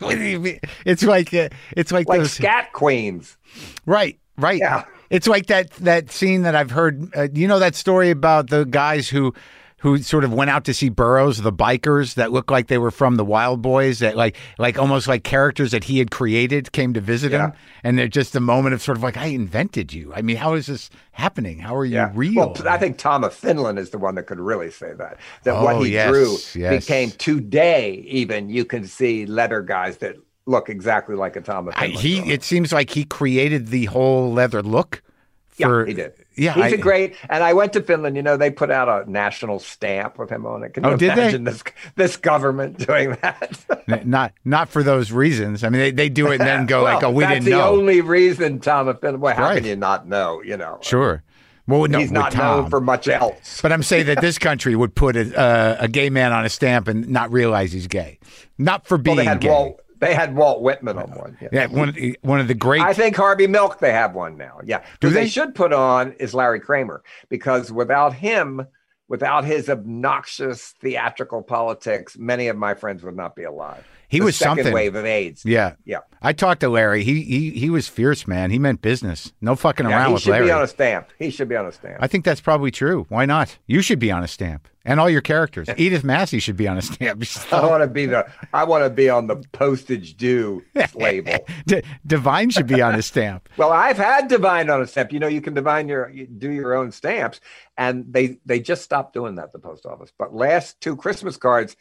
It's 0.00 1.02
like 1.02 1.34
uh, 1.34 1.50
it's 1.76 1.92
like, 1.92 2.08
like 2.08 2.20
those 2.20 2.32
scat 2.32 2.72
queens. 2.72 3.36
Right 3.84 4.18
right. 4.38 4.58
Yeah. 4.58 4.84
It's 5.10 5.26
like 5.26 5.46
that 5.46 5.70
that 5.72 6.10
scene 6.10 6.42
that 6.42 6.54
i've 6.54 6.70
heard 6.70 7.14
uh, 7.16 7.28
you 7.32 7.46
know 7.46 7.58
that 7.58 7.74
story 7.74 8.10
about 8.10 8.50
the 8.50 8.64
guys 8.64 9.08
who 9.08 9.32
who 9.80 9.98
sort 9.98 10.24
of 10.24 10.32
went 10.32 10.48
out 10.48 10.64
to 10.64 10.72
see 10.72 10.88
Burroughs, 10.88 11.42
the 11.42 11.52
bikers 11.52 12.14
that 12.14 12.32
looked 12.32 12.50
like 12.50 12.68
they 12.68 12.78
were 12.78 12.90
from 12.90 13.16
the 13.16 13.24
Wild 13.24 13.60
Boys, 13.60 13.98
that 13.98 14.16
like 14.16 14.36
like 14.58 14.78
almost 14.78 15.06
like 15.06 15.22
characters 15.22 15.70
that 15.72 15.84
he 15.84 15.98
had 15.98 16.10
created 16.10 16.72
came 16.72 16.94
to 16.94 17.00
visit 17.00 17.32
yeah. 17.32 17.48
him, 17.48 17.52
and 17.84 17.98
they're 17.98 18.08
just 18.08 18.34
a 18.34 18.40
moment 18.40 18.74
of 18.74 18.80
sort 18.80 18.96
of 18.96 19.02
like 19.02 19.16
I 19.16 19.26
invented 19.26 19.92
you. 19.92 20.12
I 20.14 20.22
mean, 20.22 20.36
how 20.36 20.54
is 20.54 20.66
this 20.66 20.88
happening? 21.12 21.58
How 21.58 21.76
are 21.76 21.84
you 21.84 21.96
yeah. 21.96 22.10
real? 22.14 22.54
Well, 22.54 22.68
I 22.68 22.78
think 22.78 22.96
Tom 22.96 23.22
of 23.22 23.34
Finland 23.34 23.78
is 23.78 23.90
the 23.90 23.98
one 23.98 24.14
that 24.14 24.24
could 24.24 24.40
really 24.40 24.70
say 24.70 24.92
that 24.94 25.18
that 25.44 25.54
oh, 25.54 25.64
what 25.64 25.84
he 25.84 25.92
yes, 25.92 26.10
drew 26.10 26.36
yes. 26.54 26.86
became 26.86 27.10
today. 27.10 28.04
Even 28.08 28.48
you 28.48 28.64
can 28.64 28.86
see 28.86 29.26
leather 29.26 29.60
guys 29.60 29.98
that 29.98 30.16
look 30.46 30.70
exactly 30.70 31.16
like 31.16 31.36
a 31.36 31.42
Tom 31.42 31.68
of 31.68 31.74
Finland. 31.74 31.98
I, 31.98 32.00
he 32.00 32.32
it 32.32 32.42
seems 32.42 32.72
like 32.72 32.90
he 32.90 33.04
created 33.04 33.68
the 33.68 33.84
whole 33.86 34.32
leather 34.32 34.62
look. 34.62 35.02
For, 35.50 35.82
yeah, 35.82 35.86
he 35.86 35.94
did. 35.94 36.25
Yeah, 36.36 36.52
he's 36.52 36.64
I, 36.64 36.68
a 36.68 36.76
great. 36.76 37.14
And 37.28 37.42
I 37.42 37.54
went 37.54 37.72
to 37.72 37.82
Finland. 37.82 38.16
You 38.16 38.22
know, 38.22 38.36
they 38.36 38.50
put 38.50 38.70
out 38.70 38.88
a 38.88 39.10
national 39.10 39.58
stamp 39.58 40.18
with 40.18 40.30
him 40.30 40.46
on 40.46 40.62
it. 40.62 40.74
Can 40.74 40.84
you 40.84 40.90
oh, 40.90 40.94
imagine 40.94 41.44
this 41.44 41.62
this 41.94 42.16
government 42.16 42.78
doing 42.86 43.16
that? 43.22 44.06
not 44.06 44.32
not 44.44 44.68
for 44.68 44.82
those 44.82 45.10
reasons. 45.10 45.64
I 45.64 45.70
mean, 45.70 45.80
they, 45.80 45.90
they 45.90 46.08
do 46.08 46.28
it 46.28 46.40
and 46.40 46.48
then 46.48 46.66
go 46.66 46.84
well, 46.84 46.94
like, 46.94 47.04
"Oh, 47.04 47.10
we 47.10 47.26
didn't 47.26 47.44
know." 47.44 47.56
That's 47.56 47.70
the 47.70 47.78
only 47.78 48.00
reason 48.02 48.60
Tom 48.60 48.88
of 48.88 49.00
Finland. 49.00 49.22
Well, 49.22 49.34
how 49.34 49.44
right. 49.44 49.56
can 49.56 49.64
you 49.64 49.76
not 49.76 50.06
know? 50.06 50.42
You 50.42 50.56
know, 50.56 50.78
sure. 50.82 51.22
Well, 51.68 51.86
no, 51.88 51.98
he's 51.98 52.12
not 52.12 52.32
Tom. 52.32 52.62
known 52.62 52.70
for 52.70 52.80
much 52.80 53.08
else. 53.08 53.60
But 53.60 53.72
I'm 53.72 53.82
saying 53.82 54.06
that 54.06 54.20
this 54.20 54.38
country 54.38 54.76
would 54.76 54.94
put 54.94 55.16
a, 55.16 55.36
uh, 55.36 55.76
a 55.80 55.88
gay 55.88 56.10
man 56.10 56.32
on 56.32 56.44
a 56.44 56.48
stamp 56.48 56.86
and 56.86 57.08
not 57.08 57.32
realize 57.32 57.72
he's 57.72 57.88
gay, 57.88 58.18
not 58.56 58.86
for 58.86 58.98
being 58.98 59.16
well, 59.16 59.36
gay. 59.36 59.48
Walt, 59.48 59.80
they 59.98 60.14
had 60.14 60.34
Walt 60.34 60.62
Whitman 60.62 60.98
on 60.98 61.10
one. 61.10 61.38
Yeah, 61.40 61.48
yeah 61.52 61.66
one, 61.66 61.96
one 62.22 62.40
of 62.40 62.48
the 62.48 62.54
great. 62.54 62.82
I 62.82 62.92
think 62.92 63.16
Harvey 63.16 63.46
Milk, 63.46 63.78
they 63.78 63.92
have 63.92 64.14
one 64.14 64.36
now. 64.36 64.60
Yeah. 64.64 64.84
Do 65.00 65.08
they? 65.08 65.22
they 65.22 65.28
should 65.28 65.54
put 65.54 65.72
on 65.72 66.12
is 66.14 66.34
Larry 66.34 66.60
Kramer 66.60 67.02
because 67.28 67.72
without 67.72 68.12
him, 68.12 68.66
without 69.08 69.44
his 69.44 69.68
obnoxious 69.68 70.74
theatrical 70.80 71.42
politics, 71.42 72.16
many 72.18 72.48
of 72.48 72.56
my 72.56 72.74
friends 72.74 73.02
would 73.04 73.16
not 73.16 73.36
be 73.36 73.44
alive. 73.44 73.84
He 74.08 74.20
was 74.20 74.36
second 74.36 74.58
something. 74.58 74.72
wave 74.74 74.94
of 74.94 75.04
AIDS. 75.04 75.44
Yeah, 75.44 75.74
yeah. 75.84 75.98
I 76.22 76.32
talked 76.32 76.60
to 76.60 76.68
Larry. 76.68 77.02
He 77.04 77.22
he 77.22 77.50
he 77.50 77.70
was 77.70 77.88
fierce, 77.88 78.26
man. 78.26 78.50
He 78.50 78.58
meant 78.58 78.80
business. 78.82 79.32
No 79.40 79.54
fucking 79.56 79.88
yeah, 79.88 79.96
around 79.96 80.12
with 80.14 80.26
Larry. 80.26 80.44
He 80.44 80.48
should 80.48 80.48
be 80.48 80.52
on 80.58 80.62
a 80.62 80.66
stamp. 80.68 81.08
He 81.18 81.30
should 81.30 81.48
be 81.48 81.56
on 81.56 81.66
a 81.66 81.72
stamp. 81.72 81.96
I 82.00 82.06
think 82.06 82.24
that's 82.24 82.40
probably 82.40 82.70
true. 82.70 83.06
Why 83.08 83.26
not? 83.26 83.58
You 83.66 83.82
should 83.82 83.98
be 83.98 84.10
on 84.10 84.22
a 84.22 84.28
stamp, 84.28 84.68
and 84.84 84.98
all 85.00 85.10
your 85.10 85.20
characters. 85.20 85.68
Edith 85.76 86.04
Massey 86.04 86.38
should 86.38 86.56
be 86.56 86.68
on 86.68 86.78
a 86.78 86.82
stamp. 86.82 87.22
I 87.52 87.66
want 87.66 87.82
to 87.82 87.88
be 87.88 88.06
the. 88.06 88.26
I 88.52 88.64
want 88.64 88.84
to 88.84 88.90
be 88.90 89.08
on 89.10 89.26
the 89.26 89.36
postage 89.52 90.16
due 90.16 90.64
label. 90.94 91.38
D- 91.66 91.82
Divine 92.06 92.50
should 92.50 92.66
be 92.66 92.80
on 92.82 92.94
a 92.94 93.02
stamp. 93.02 93.48
well, 93.56 93.72
I've 93.72 93.98
had 93.98 94.28
Divine 94.28 94.70
on 94.70 94.80
a 94.82 94.86
stamp. 94.86 95.12
You 95.12 95.18
know, 95.20 95.28
you 95.28 95.40
can 95.40 95.54
divine 95.54 95.88
your 95.88 96.08
you 96.10 96.26
do 96.26 96.50
your 96.50 96.74
own 96.74 96.92
stamps, 96.92 97.40
and 97.76 98.04
they 98.08 98.38
they 98.46 98.60
just 98.60 98.82
stopped 98.82 99.14
doing 99.14 99.34
that. 99.36 99.52
The 99.52 99.58
post 99.58 99.84
office. 99.86 100.12
But 100.18 100.34
last 100.34 100.80
two 100.80 100.96
Christmas 100.96 101.36
cards 101.36 101.76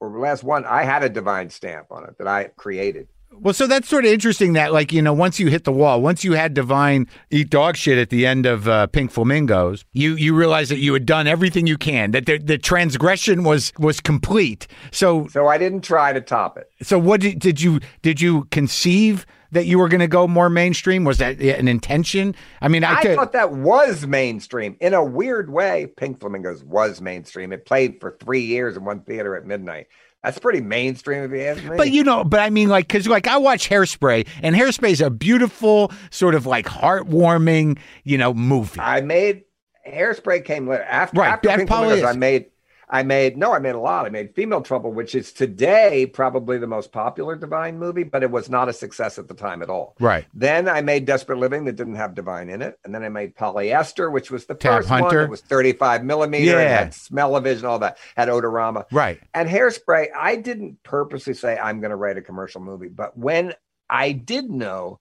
or 0.00 0.18
last 0.18 0.42
one, 0.42 0.64
I 0.64 0.82
had 0.84 1.02
a 1.02 1.08
divine 1.08 1.50
stamp 1.50 1.88
on 1.90 2.04
it 2.04 2.18
that 2.18 2.26
I 2.26 2.44
created. 2.56 3.08
Well, 3.32 3.54
so 3.54 3.66
that's 3.66 3.88
sort 3.88 4.04
of 4.04 4.10
interesting 4.10 4.54
that, 4.54 4.72
like, 4.72 4.92
you 4.92 5.00
know, 5.00 5.12
once 5.12 5.38
you 5.38 5.48
hit 5.48 5.64
the 5.64 5.72
wall, 5.72 6.02
once 6.02 6.24
you 6.24 6.32
had 6.32 6.52
Divine 6.52 7.06
eat 7.30 7.48
dog 7.48 7.76
shit 7.76 7.96
at 7.96 8.10
the 8.10 8.26
end 8.26 8.44
of 8.44 8.68
uh, 8.68 8.88
Pink 8.88 9.12
Flamingos, 9.12 9.84
you 9.92 10.14
you 10.16 10.34
realize 10.34 10.68
that 10.68 10.78
you 10.78 10.92
had 10.92 11.06
done 11.06 11.28
everything 11.28 11.66
you 11.66 11.78
can, 11.78 12.10
that 12.10 12.26
the, 12.26 12.38
the 12.38 12.58
transgression 12.58 13.44
was 13.44 13.72
was 13.78 14.00
complete. 14.00 14.66
So, 14.90 15.28
so 15.28 15.46
I 15.46 15.58
didn't 15.58 15.82
try 15.82 16.12
to 16.12 16.20
top 16.20 16.58
it. 16.58 16.70
So, 16.82 16.98
what 16.98 17.20
did, 17.20 17.38
did 17.38 17.62
you 17.62 17.80
did 18.02 18.20
you 18.20 18.44
conceive 18.50 19.26
that 19.52 19.66
you 19.66 19.78
were 19.78 19.88
going 19.88 20.00
to 20.00 20.08
go 20.08 20.26
more 20.26 20.48
mainstream? 20.48 21.04
Was 21.04 21.18
that 21.18 21.40
an 21.40 21.68
intention? 21.68 22.34
I 22.60 22.68
mean, 22.68 22.84
I, 22.84 22.94
I 22.94 23.02
could... 23.02 23.16
thought 23.16 23.32
that 23.32 23.52
was 23.52 24.06
mainstream 24.06 24.76
in 24.80 24.94
a 24.94 25.04
weird 25.04 25.50
way. 25.50 25.92
Pink 25.96 26.20
Flamingos 26.20 26.64
was 26.64 27.00
mainstream. 27.00 27.52
It 27.52 27.66
played 27.66 28.00
for 28.00 28.16
three 28.20 28.42
years 28.42 28.76
in 28.76 28.84
one 28.84 29.00
theater 29.00 29.36
at 29.36 29.46
midnight. 29.46 29.86
That's 30.22 30.38
pretty 30.38 30.60
mainstream 30.60 31.24
if 31.24 31.30
you 31.30 31.40
ask 31.40 31.64
me. 31.64 31.76
But 31.76 31.90
you 31.92 32.04
know, 32.04 32.24
but 32.24 32.40
I 32.40 32.50
mean, 32.50 32.68
like, 32.68 32.86
because 32.86 33.08
like 33.08 33.26
I 33.26 33.38
watch 33.38 33.70
Hairspray, 33.70 34.28
and 34.42 34.54
Hairspray 34.54 34.90
is 34.90 35.00
a 35.00 35.08
beautiful, 35.08 35.90
sort 36.10 36.34
of 36.34 36.44
like 36.44 36.66
heartwarming, 36.66 37.78
you 38.04 38.18
know, 38.18 38.34
movie. 38.34 38.78
I 38.80 39.00
made 39.00 39.44
Hairspray 39.88 40.44
came 40.44 40.68
later 40.68 40.82
after 40.82 41.20
right, 41.20 41.32
after 41.32 41.48
Pink 41.48 41.68
Flamingos. 41.68 42.04
I 42.04 42.12
made 42.12 42.46
I 42.90 43.04
made 43.04 43.36
no, 43.36 43.52
I 43.52 43.60
made 43.60 43.74
a 43.76 43.78
lot. 43.78 44.04
I 44.04 44.08
made 44.08 44.34
Female 44.34 44.60
Trouble, 44.60 44.92
which 44.92 45.14
is 45.14 45.32
today 45.32 46.06
probably 46.06 46.58
the 46.58 46.66
most 46.66 46.90
popular 46.92 47.36
Divine 47.36 47.78
movie, 47.78 48.02
but 48.02 48.22
it 48.22 48.30
was 48.30 48.50
not 48.50 48.68
a 48.68 48.72
success 48.72 49.18
at 49.18 49.28
the 49.28 49.34
time 49.34 49.62
at 49.62 49.70
all. 49.70 49.94
Right. 50.00 50.26
Then 50.34 50.68
I 50.68 50.80
made 50.80 51.04
Desperate 51.04 51.38
Living 51.38 51.64
that 51.66 51.76
didn't 51.76 51.94
have 51.94 52.14
Divine 52.14 52.48
in 52.48 52.62
it, 52.62 52.78
and 52.84 52.94
then 52.94 53.04
I 53.04 53.08
made 53.08 53.36
Polyester, 53.36 54.10
which 54.12 54.30
was 54.30 54.46
the 54.46 54.54
Tab 54.54 54.78
first 54.78 54.88
Hunter. 54.88 55.18
one. 55.18 55.24
It 55.24 55.30
was 55.30 55.40
35 55.42 56.04
millimeter. 56.04 56.44
Yeah. 56.44 56.78
had 56.78 56.94
smell-o-vision, 56.94 57.64
all 57.64 57.78
that. 57.78 57.98
Had 58.16 58.28
odorama. 58.28 58.84
Right. 58.90 59.20
And 59.34 59.48
Hairspray, 59.48 60.08
I 60.16 60.36
didn't 60.36 60.82
purposely 60.82 61.34
say 61.34 61.56
I'm 61.58 61.80
going 61.80 61.90
to 61.90 61.96
write 61.96 62.18
a 62.18 62.22
commercial 62.22 62.60
movie, 62.60 62.88
but 62.88 63.16
when 63.16 63.54
I 63.88 64.12
did 64.12 64.50
know 64.50 64.98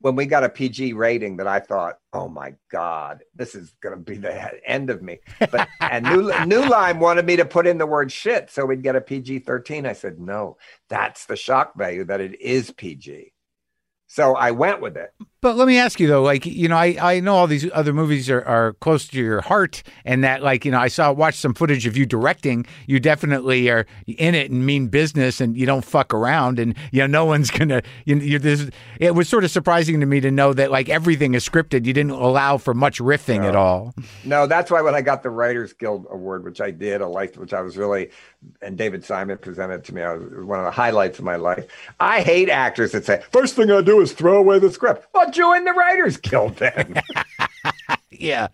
when 0.00 0.16
we 0.16 0.26
got 0.26 0.44
a 0.44 0.48
PG 0.48 0.92
rating 0.92 1.38
that 1.38 1.46
I 1.46 1.60
thought, 1.60 1.98
oh 2.12 2.28
my 2.28 2.54
God, 2.70 3.22
this 3.34 3.54
is 3.54 3.74
going 3.82 3.94
to 3.94 4.00
be 4.00 4.16
the 4.16 4.68
end 4.68 4.90
of 4.90 5.02
me. 5.02 5.20
But 5.38 5.68
and 5.80 6.04
New, 6.04 6.32
New 6.44 6.68
Line 6.68 6.98
wanted 6.98 7.24
me 7.24 7.36
to 7.36 7.44
put 7.44 7.66
in 7.66 7.78
the 7.78 7.86
word 7.86 8.12
shit 8.12 8.50
so 8.50 8.66
we'd 8.66 8.82
get 8.82 8.96
a 8.96 9.00
PG 9.00 9.40
13. 9.40 9.86
I 9.86 9.92
said, 9.94 10.18
no, 10.18 10.58
that's 10.88 11.26
the 11.26 11.36
shock 11.36 11.74
value 11.76 12.04
that 12.04 12.20
it 12.20 12.40
is 12.40 12.70
PG. 12.70 13.32
So 14.06 14.36
I 14.36 14.50
went 14.52 14.80
with 14.80 14.96
it. 14.96 15.12
But 15.44 15.56
let 15.56 15.68
me 15.68 15.76
ask 15.76 16.00
you 16.00 16.06
though, 16.08 16.22
like 16.22 16.46
you 16.46 16.68
know, 16.68 16.76
I, 16.78 16.96
I 16.98 17.20
know 17.20 17.34
all 17.34 17.46
these 17.46 17.70
other 17.74 17.92
movies 17.92 18.30
are, 18.30 18.42
are 18.46 18.72
close 18.80 19.06
to 19.08 19.18
your 19.18 19.42
heart, 19.42 19.82
and 20.06 20.24
that 20.24 20.42
like 20.42 20.64
you 20.64 20.70
know, 20.70 20.78
I 20.78 20.88
saw 20.88 21.12
watch 21.12 21.34
some 21.34 21.52
footage 21.52 21.86
of 21.86 21.98
you 21.98 22.06
directing. 22.06 22.64
You 22.86 22.98
definitely 22.98 23.68
are 23.68 23.84
in 24.06 24.34
it 24.34 24.50
and 24.50 24.64
mean 24.64 24.88
business, 24.88 25.42
and 25.42 25.54
you 25.54 25.66
don't 25.66 25.84
fuck 25.84 26.14
around, 26.14 26.58
and 26.58 26.74
you 26.92 27.02
know, 27.02 27.06
no 27.06 27.26
one's 27.26 27.50
gonna. 27.58 27.82
You, 28.06 28.16
you 28.16 28.38
this, 28.38 28.70
it 28.98 29.14
was 29.14 29.28
sort 29.28 29.44
of 29.44 29.50
surprising 29.50 30.00
to 30.00 30.06
me 30.06 30.18
to 30.20 30.30
know 30.30 30.54
that 30.54 30.70
like 30.70 30.88
everything 30.88 31.34
is 31.34 31.46
scripted. 31.46 31.84
You 31.84 31.92
didn't 31.92 32.12
allow 32.12 32.56
for 32.56 32.72
much 32.72 32.98
riffing 32.98 33.42
no. 33.42 33.48
at 33.48 33.54
all. 33.54 33.94
No, 34.24 34.46
that's 34.46 34.70
why 34.70 34.80
when 34.80 34.94
I 34.94 35.02
got 35.02 35.22
the 35.22 35.28
Writers 35.28 35.74
Guild 35.74 36.06
Award, 36.08 36.44
which 36.44 36.62
I 36.62 36.70
did, 36.70 37.02
a 37.02 37.06
life 37.06 37.36
which 37.36 37.52
I 37.52 37.60
was 37.60 37.76
really, 37.76 38.08
and 38.62 38.78
David 38.78 39.04
Simon 39.04 39.36
presented 39.36 39.84
to 39.84 39.94
me, 39.94 40.00
I 40.00 40.14
was 40.14 40.46
one 40.46 40.58
of 40.58 40.64
the 40.64 40.70
highlights 40.70 41.18
of 41.18 41.26
my 41.26 41.36
life. 41.36 41.66
I 42.00 42.22
hate 42.22 42.48
actors 42.48 42.92
that 42.92 43.04
say 43.04 43.22
first 43.30 43.56
thing 43.56 43.70
I 43.70 43.82
do 43.82 44.00
is 44.00 44.14
throw 44.14 44.38
away 44.38 44.58
the 44.58 44.72
script. 44.72 45.06
Well, 45.12 45.33
join 45.34 45.64
the 45.64 45.72
Writers 45.72 46.16
Guild 46.16 46.56
then. 46.56 47.02
yeah. 48.10 48.48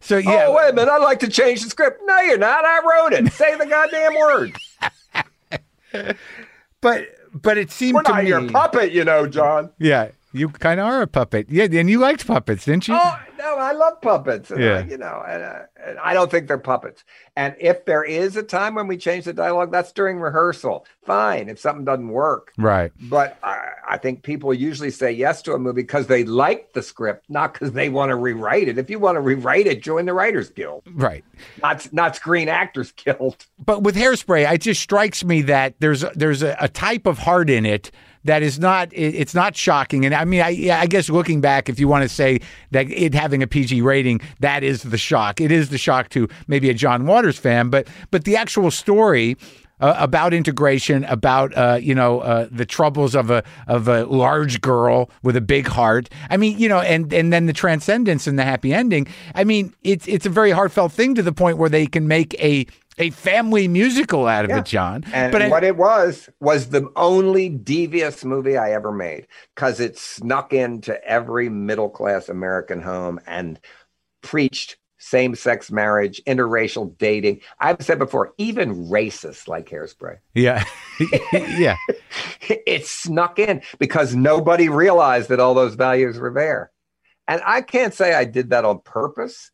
So 0.00 0.16
oh, 0.16 0.18
yeah. 0.18 0.46
Oh 0.48 0.54
wait 0.56 0.70
a 0.70 0.72
minute! 0.72 0.90
I'd 0.90 1.02
like 1.02 1.20
to 1.20 1.28
change 1.28 1.62
the 1.62 1.70
script. 1.70 2.00
No, 2.04 2.18
you're 2.20 2.38
not. 2.38 2.64
I 2.64 2.80
wrote 2.80 3.12
it. 3.12 3.32
Say 3.32 3.56
the 3.56 3.66
goddamn 3.66 4.14
words. 4.14 4.58
but 6.80 7.08
but 7.32 7.58
it 7.58 7.70
seemed 7.70 7.94
We're 7.94 8.02
to 8.02 8.12
not 8.12 8.22
me, 8.24 8.28
your 8.30 8.48
puppet, 8.48 8.92
you 8.92 9.04
know, 9.04 9.26
John. 9.26 9.70
yeah, 9.78 10.10
you 10.32 10.48
kind 10.48 10.80
of 10.80 10.86
are 10.86 11.02
a 11.02 11.06
puppet. 11.06 11.46
Yeah, 11.50 11.64
and 11.64 11.90
you 11.90 11.98
liked 11.98 12.26
puppets, 12.26 12.64
didn't 12.64 12.88
you? 12.88 12.94
Oh 12.94 13.18
no, 13.38 13.56
I 13.56 13.72
love 13.72 14.00
puppets. 14.00 14.50
And 14.50 14.62
Yeah. 14.62 14.78
I, 14.78 14.80
you 14.84 14.98
know, 14.98 15.22
and, 15.26 15.42
uh, 15.42 15.58
and 15.84 15.98
I 15.98 16.14
don't 16.14 16.30
think 16.30 16.48
they're 16.48 16.58
puppets. 16.58 17.04
And 17.36 17.54
if 17.60 17.84
there 17.84 18.02
is 18.04 18.36
a 18.36 18.42
time 18.42 18.74
when 18.74 18.86
we 18.86 18.96
change 18.96 19.24
the 19.26 19.32
dialogue, 19.32 19.70
that's 19.70 19.92
during 19.92 20.18
rehearsal. 20.20 20.86
Fine, 21.04 21.48
if 21.48 21.58
something 21.60 21.84
doesn't 21.84 22.08
work. 22.08 22.52
Right. 22.58 22.90
But 23.02 23.38
I, 23.42 23.68
I 23.88 23.98
think 23.98 24.22
people 24.22 24.52
usually 24.52 24.90
say 24.90 25.12
yes 25.12 25.42
to 25.42 25.52
a 25.52 25.58
movie 25.58 25.82
because 25.82 26.06
they 26.08 26.24
like 26.24 26.72
the 26.72 26.82
script, 26.82 27.26
not 27.28 27.52
because 27.52 27.72
they 27.72 27.88
want 27.88 28.08
to 28.10 28.16
rewrite 28.16 28.68
it. 28.68 28.78
If 28.78 28.90
you 28.90 28.98
want 28.98 29.16
to 29.16 29.20
rewrite 29.20 29.66
it, 29.66 29.82
join 29.82 30.06
the 30.06 30.14
Writers 30.14 30.50
Guild, 30.50 30.82
Right. 30.92 31.24
not 31.62 31.92
not 31.92 32.16
Screen 32.16 32.48
Actors 32.48 32.90
Guild. 32.92 33.46
But 33.64 33.82
with 33.82 33.94
hairspray, 33.96 34.50
it 34.52 34.62
just 34.62 34.80
strikes 34.80 35.22
me 35.24 35.42
that 35.42 35.74
there's 35.78 36.00
there's 36.14 36.42
a, 36.42 36.56
a 36.58 36.68
type 36.68 37.06
of 37.06 37.18
heart 37.18 37.50
in 37.50 37.64
it 37.66 37.90
that 38.26 38.42
is 38.42 38.58
not 38.58 38.92
it, 38.92 39.14
it's 39.14 39.34
not 39.34 39.56
shocking. 39.56 40.04
And 40.04 40.14
I 40.14 40.24
mean, 40.24 40.42
I, 40.42 40.80
I 40.80 40.86
guess 40.86 41.08
looking 41.08 41.40
back, 41.40 41.68
if 41.68 41.80
you 41.80 41.88
want 41.88 42.02
to 42.02 42.08
say 42.08 42.40
that 42.72 42.90
it 42.90 43.14
having 43.14 43.42
a 43.42 43.46
PG 43.46 43.82
rating, 43.82 44.20
that 44.40 44.62
is 44.62 44.82
the 44.82 44.98
shock. 44.98 45.40
It 45.40 45.50
is 45.50 45.70
the 45.70 45.78
shock 45.78 46.08
to 46.10 46.28
maybe 46.46 46.70
a 46.70 46.74
John 46.74 47.06
Waters 47.06 47.38
fan, 47.38 47.70
but 47.70 47.88
but 48.10 48.24
the 48.24 48.36
actual 48.36 48.70
story. 48.70 49.36
Uh, 49.78 49.94
about 49.98 50.32
integration, 50.32 51.04
about 51.04 51.54
uh, 51.54 51.78
you 51.78 51.94
know 51.94 52.20
uh, 52.20 52.48
the 52.50 52.64
troubles 52.64 53.14
of 53.14 53.30
a 53.30 53.44
of 53.66 53.88
a 53.88 54.06
large 54.06 54.62
girl 54.62 55.10
with 55.22 55.36
a 55.36 55.40
big 55.42 55.66
heart. 55.66 56.08
I 56.30 56.38
mean, 56.38 56.58
you 56.58 56.66
know, 56.66 56.80
and 56.80 57.12
and 57.12 57.30
then 57.30 57.44
the 57.44 57.52
transcendence 57.52 58.26
and 58.26 58.38
the 58.38 58.42
happy 58.42 58.72
ending. 58.72 59.06
I 59.34 59.44
mean, 59.44 59.74
it's 59.82 60.08
it's 60.08 60.24
a 60.24 60.30
very 60.30 60.50
heartfelt 60.50 60.92
thing 60.92 61.14
to 61.16 61.22
the 61.22 61.30
point 61.30 61.58
where 61.58 61.68
they 61.68 61.86
can 61.86 62.08
make 62.08 62.32
a 62.42 62.64
a 62.98 63.10
family 63.10 63.68
musical 63.68 64.26
out 64.26 64.44
of 64.44 64.50
Yeah. 64.50 64.58
it, 64.58 64.64
John. 64.66 65.04
And 65.12 65.32
but 65.32 65.42
I- 65.42 65.48
what 65.48 65.64
it 65.64 65.76
was 65.76 66.28
was 66.40 66.70
the 66.70 66.88
only 66.96 67.48
devious 67.48 68.24
movie 68.24 68.56
I 68.56 68.72
ever 68.72 68.92
made 68.92 69.26
because 69.54 69.80
it 69.80 69.98
snuck 69.98 70.52
into 70.52 71.02
every 71.04 71.48
middle 71.48 71.90
class 71.90 72.28
American 72.28 72.80
home 72.82 73.20
and 73.26 73.60
preached 74.22 74.76
same 74.98 75.34
sex 75.34 75.70
marriage, 75.70 76.20
interracial 76.26 76.96
dating. 76.98 77.40
I've 77.60 77.82
said 77.82 77.98
before, 77.98 78.32
even 78.38 78.86
racists 78.88 79.46
like 79.46 79.68
hairspray. 79.68 80.16
yeah, 80.34 80.64
yeah, 81.32 81.76
it 82.48 82.86
snuck 82.86 83.38
in 83.38 83.62
because 83.78 84.16
nobody 84.16 84.68
realized 84.68 85.28
that 85.28 85.38
all 85.38 85.54
those 85.54 85.74
values 85.74 86.18
were 86.18 86.32
there. 86.32 86.72
And 87.28 87.40
I 87.44 87.60
can't 87.60 87.92
say 87.92 88.14
I 88.14 88.24
did 88.24 88.50
that 88.50 88.64
on 88.64 88.80
purpose, 88.80 89.50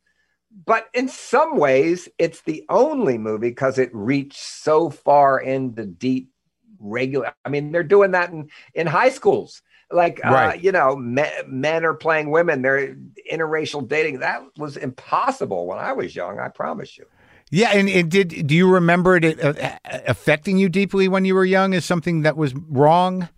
but 0.65 0.89
in 0.95 1.09
some 1.09 1.57
ways, 1.57 2.09
it's 2.19 2.43
the 2.43 2.65
only 2.69 3.19
movie 3.19 3.49
because 3.51 3.79
it 3.79 3.91
reached 3.93 4.39
so 4.39 4.91
far 4.91 5.41
into 5.41 5.83
the 5.83 5.87
deep 5.87 6.31
regular. 6.79 7.33
I 7.45 7.49
mean, 7.49 7.73
they're 7.73 7.83
doing 7.83 8.13
that 8.13 8.31
in, 8.31 8.51
in 8.75 8.87
high 8.87 9.11
schools. 9.11 9.63
Like, 9.91 10.21
uh, 10.25 10.55
you 10.59 10.73
know, 10.73 10.97
men, 10.97 11.31
men 11.49 11.85
are 11.85 11.95
playing 11.95 12.31
women, 12.31 12.63
they're 12.63 12.97
interracial 13.31 13.87
dating. 13.87 14.21
That 14.21 14.43
was 14.57 14.77
impossible 14.77 15.67
when 15.67 15.79
I 15.79 15.93
was 15.93 16.17
young, 16.17 16.39
I 16.41 16.49
promise 16.49 16.97
you. 16.97 17.05
yeah. 17.51 17.71
And, 17.73 17.89
and 17.89 18.11
did 18.11 18.47
do 18.47 18.55
you 18.55 18.71
remember 18.71 19.17
it 19.17 19.39
uh, 19.39 19.79
affecting 19.85 20.57
you 20.57 20.69
deeply 20.71 21.09
when 21.09 21.25
you 21.27 21.35
were 21.35 21.45
young 21.45 21.75
as 21.75 21.85
something 21.85 22.23
that 22.23 22.37
was 22.37 22.55
wrong? 22.55 23.29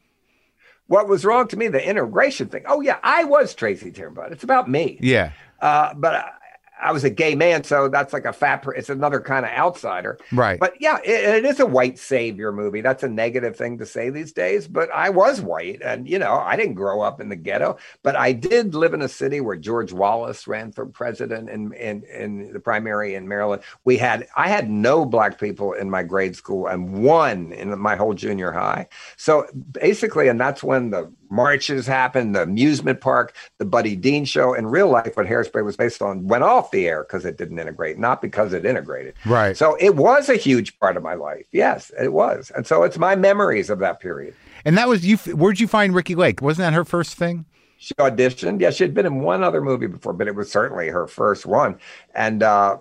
What 0.87 1.09
was 1.09 1.25
wrong 1.25 1.49
to 1.49 1.57
me, 1.57 1.69
the 1.69 1.85
integration 1.85 2.49
thing. 2.49 2.65
Oh, 2.67 2.81
yeah, 2.83 2.99
I 3.03 3.25
was 3.25 3.55
Tracy 3.55 3.91
Turnblad. 3.91 4.33
It's 4.33 4.45
about 4.45 4.69
me. 4.69 4.99
Yeah, 5.01 5.33
Uh, 5.61 5.95
but 5.95 6.35
I, 6.81 6.93
was 6.93 7.05
a 7.05 7.11
gay 7.11 7.35
man, 7.35 7.65
so 7.65 7.89
that's 7.89 8.13
like 8.13 8.25
a 8.25 8.33
fat. 8.33 8.63
Per- 8.63 8.75
it's 8.75 8.89
another 8.89 9.21
kind 9.21 9.45
of 9.45 9.53
outsider. 9.53 10.19
right. 10.33 10.59
But 10.59 10.75
yeah, 10.81 10.99
it, 11.05 11.45
it 11.45 11.45
is 11.45 11.61
a 11.61 11.67
white 11.67 11.99
savior 11.99 12.53
movie. 12.53 12.81
That's 12.81 13.03
a 13.03 13.09
negative 13.09 13.57
thing 13.57 13.79
to 13.79 13.87
say 13.87 14.11
these 14.11 14.33
days. 14.33 14.69
But 14.69 14.91
I 14.93 15.11
was 15.11 15.41
white, 15.41 15.83
and 15.83 16.09
you 16.09 16.19
know, 16.19 16.35
I 16.35 16.57
didn't 16.57 16.75
grow 16.75 17.01
up 17.01 17.21
in 17.21 17.29
the 17.29 17.37
ghetto, 17.37 17.77
but 18.03 18.17
I 18.17 18.33
did 18.33 18.75
live 18.75 18.95
in 18.95 19.03
a 19.03 19.09
city 19.09 19.41
where 19.41 19.57
George 19.57 19.93
Wallace 19.93 20.47
ran 20.47 20.73
for 20.73 20.87
president 20.87 21.49
in 21.49 21.73
in, 21.75 22.03
in 22.05 22.53
the 22.53 22.61
primary 22.61 23.15
in 23.15 23.29
Maryland. 23.29 23.63
We 23.85 23.97
had 23.97 24.27
I 24.37 24.49
had 24.49 24.71
no 24.71 25.05
black 25.05 25.39
people 25.39 25.73
in 25.73 25.91
my 25.91 26.03
grade 26.03 26.37
school, 26.37 26.67
and 26.67 27.03
one 27.03 27.53
in 27.53 27.79
my 27.79 27.97
whole 27.97 28.15
junior 28.15 28.53
high. 28.53 28.89
So 29.17 29.47
basically, 29.73 30.29
and 30.29 30.41
that's 30.41 30.63
when 30.63 30.91
the 30.91 31.11
marches 31.35 31.87
happened, 31.87 32.35
the 32.35 32.43
amusement 32.43 33.01
park, 33.01 33.35
the 33.59 33.65
Buddy 33.65 33.97
Dean 33.97 34.25
show. 34.25 34.55
In 34.55 34.67
real 34.67 34.89
life, 34.89 35.17
what 35.17 35.27
Hairspray 35.27 35.65
was 35.65 35.77
based 35.77 36.01
on 36.01 36.27
went 36.27 36.45
off 36.45 36.71
the 36.71 36.87
air 36.87 37.03
because 37.03 37.25
it 37.25 37.37
didn't 37.37 37.59
integrate, 37.59 37.99
not 37.99 38.23
because 38.23 38.53
it 38.53 38.65
integrated. 38.65 39.15
Right. 39.27 39.57
So 39.57 39.77
it 39.81 39.97
was 39.97 40.29
a 40.29 40.37
huge 40.37 40.79
part 40.79 40.97
of 40.97 41.03
my 41.03 41.15
life. 41.15 41.45
Yes, 41.53 41.91
it 42.01 42.13
was. 42.13 42.53
And 42.55 42.67
so 42.67 42.83
it's 42.85 42.99
my 42.99 43.17
memories 43.17 43.71
of 43.71 43.81
that 43.81 44.01
period. 44.01 44.35
And 44.65 44.79
that 44.79 44.89
was 44.89 45.05
you. 45.05 45.17
Where'd 45.35 45.61
you 45.61 45.69
find 45.69 45.95
Ricki 45.95 46.15
Lake? 46.15 46.41
Wasn't 46.41 46.65
that 46.65 46.75
her 46.75 46.85
first 46.85 47.17
thing? 47.17 47.45
She 47.79 47.95
auditioned. 47.95 48.61
Yeah, 48.61 48.71
she 48.71 48.85
had 48.85 48.95
been 48.95 49.05
in 49.05 49.21
one 49.21 49.43
other 49.45 49.61
movie 49.61 49.89
before, 49.89 50.15
but 50.15 50.27
it 50.27 50.35
was 50.35 50.51
certainly 50.51 50.89
her 50.89 51.07
first 51.07 51.45
one. 51.45 51.79
And 52.15 52.43
uh, 52.43 52.79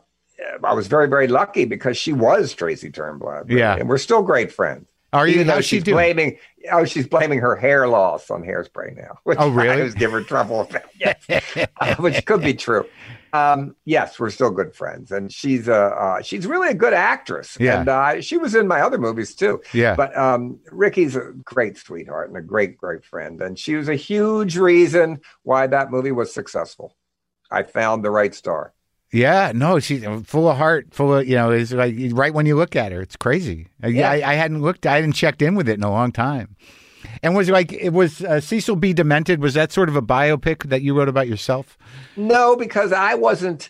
I 0.64 0.74
was 0.74 0.88
very, 0.88 1.08
very 1.08 1.28
lucky 1.28 1.66
because 1.66 1.98
she 1.98 2.14
was 2.14 2.54
Tracy 2.54 2.90
Turnblad. 2.90 3.50
Yeah. 3.50 3.76
And 3.76 3.90
we're 3.90 3.98
still 3.98 4.22
great 4.22 4.52
friends. 4.52 4.88
Are 5.14 5.28
you? 5.28 5.36
Even 5.36 5.48
though 5.48 5.62
she 5.62 5.78
she's 5.78 5.84
doing? 5.84 5.96
blaming, 5.96 6.38
oh, 6.72 6.86
she's 6.86 7.08
blaming 7.08 7.40
her 7.40 7.56
hair 7.56 7.88
loss 7.88 8.30
on 8.32 8.44
hairspray 8.44 8.96
now. 8.98 9.20
Which 9.24 9.38
Oh, 9.40 9.50
really? 9.50 9.84
I 9.84 9.90
give 9.90 10.12
her 10.12 10.22
trouble. 10.24 10.70
yes, 11.00 11.24
Uh, 11.80 11.96
which 11.96 12.26
could 12.26 12.42
be 12.42 12.54
true. 12.54 12.86
Um, 13.32 13.76
yes, 13.86 14.20
we're 14.20 14.30
still 14.30 14.52
good 14.52 14.76
friends, 14.76 15.12
and 15.12 15.32
she's 15.32 15.68
a 15.68 15.76
uh, 15.76 16.22
she's 16.22 16.46
really 16.46 16.70
a 16.70 16.74
good 16.74 16.94
actress. 16.94 17.58
Yeah. 17.60 17.80
and 17.80 17.90
uh, 17.90 18.22
she 18.22 18.38
was 18.38 18.54
in 18.54 18.68
my 18.68 18.82
other 18.82 18.98
movies 19.00 19.34
too. 19.34 19.62
Yeah. 19.74 19.96
But 19.96 20.16
um, 20.18 20.60
Ricki's 20.72 21.16
a 21.16 21.32
great 21.44 21.78
sweetheart 21.78 22.30
and 22.30 22.38
a 22.38 22.42
great, 22.42 22.78
great 22.78 23.04
friend, 23.04 23.42
and 23.42 23.58
she 23.58 23.76
was 23.76 23.90
a 23.90 23.96
huge 23.96 24.58
reason 24.58 25.20
why 25.42 25.66
that 25.68 25.90
movie 25.90 26.12
was 26.12 26.34
successful. 26.34 26.96
I 27.52 27.64
found 27.64 28.04
the 28.04 28.12
right 28.12 28.34
star. 28.34 28.74
Yeah, 29.14 29.52
no, 29.54 29.80
she's 29.80 30.04
full 30.26 30.50
of 30.50 30.58
heart, 30.58 30.88
full 30.92 31.14
of 31.16 31.28
you 31.28 31.36
know. 31.36 31.52
Is 31.52 31.72
like 31.72 31.96
right 32.12 32.34
when 32.34 32.46
you 32.46 32.56
look 32.56 32.76
at 32.76 32.92
her, 32.92 33.00
it's 33.02 33.16
crazy. 33.16 33.68
Yeah, 33.82 33.88
Yeah. 33.90 34.10
I, 34.12 34.32
I 34.32 34.34
hadn't 34.34 34.62
looked, 34.62 34.86
I 34.86 34.96
hadn't 34.96 35.14
checked 35.14 35.42
in 35.42 35.56
with 35.56 35.70
it 35.70 35.74
in 35.78 35.84
a 35.84 35.92
long 35.92 36.12
time. 36.12 36.56
And 37.22 37.36
was 37.36 37.50
like 37.50 37.72
it 37.72 37.92
was 37.92 38.22
uh, 38.24 38.42
Cecil 38.42 38.76
B. 38.78 38.92
Demented? 38.94 39.40
Was 39.40 39.54
that 39.54 39.72
sort 39.72 39.88
of 39.88 39.96
a 39.96 40.02
biopic 40.02 40.64
that 40.70 40.82
you 40.82 40.98
wrote 40.98 41.10
about 41.10 41.28
yourself? 41.28 41.78
No, 42.18 42.56
because 42.56 42.92
I 42.92 43.14
wasn't. 43.16 43.70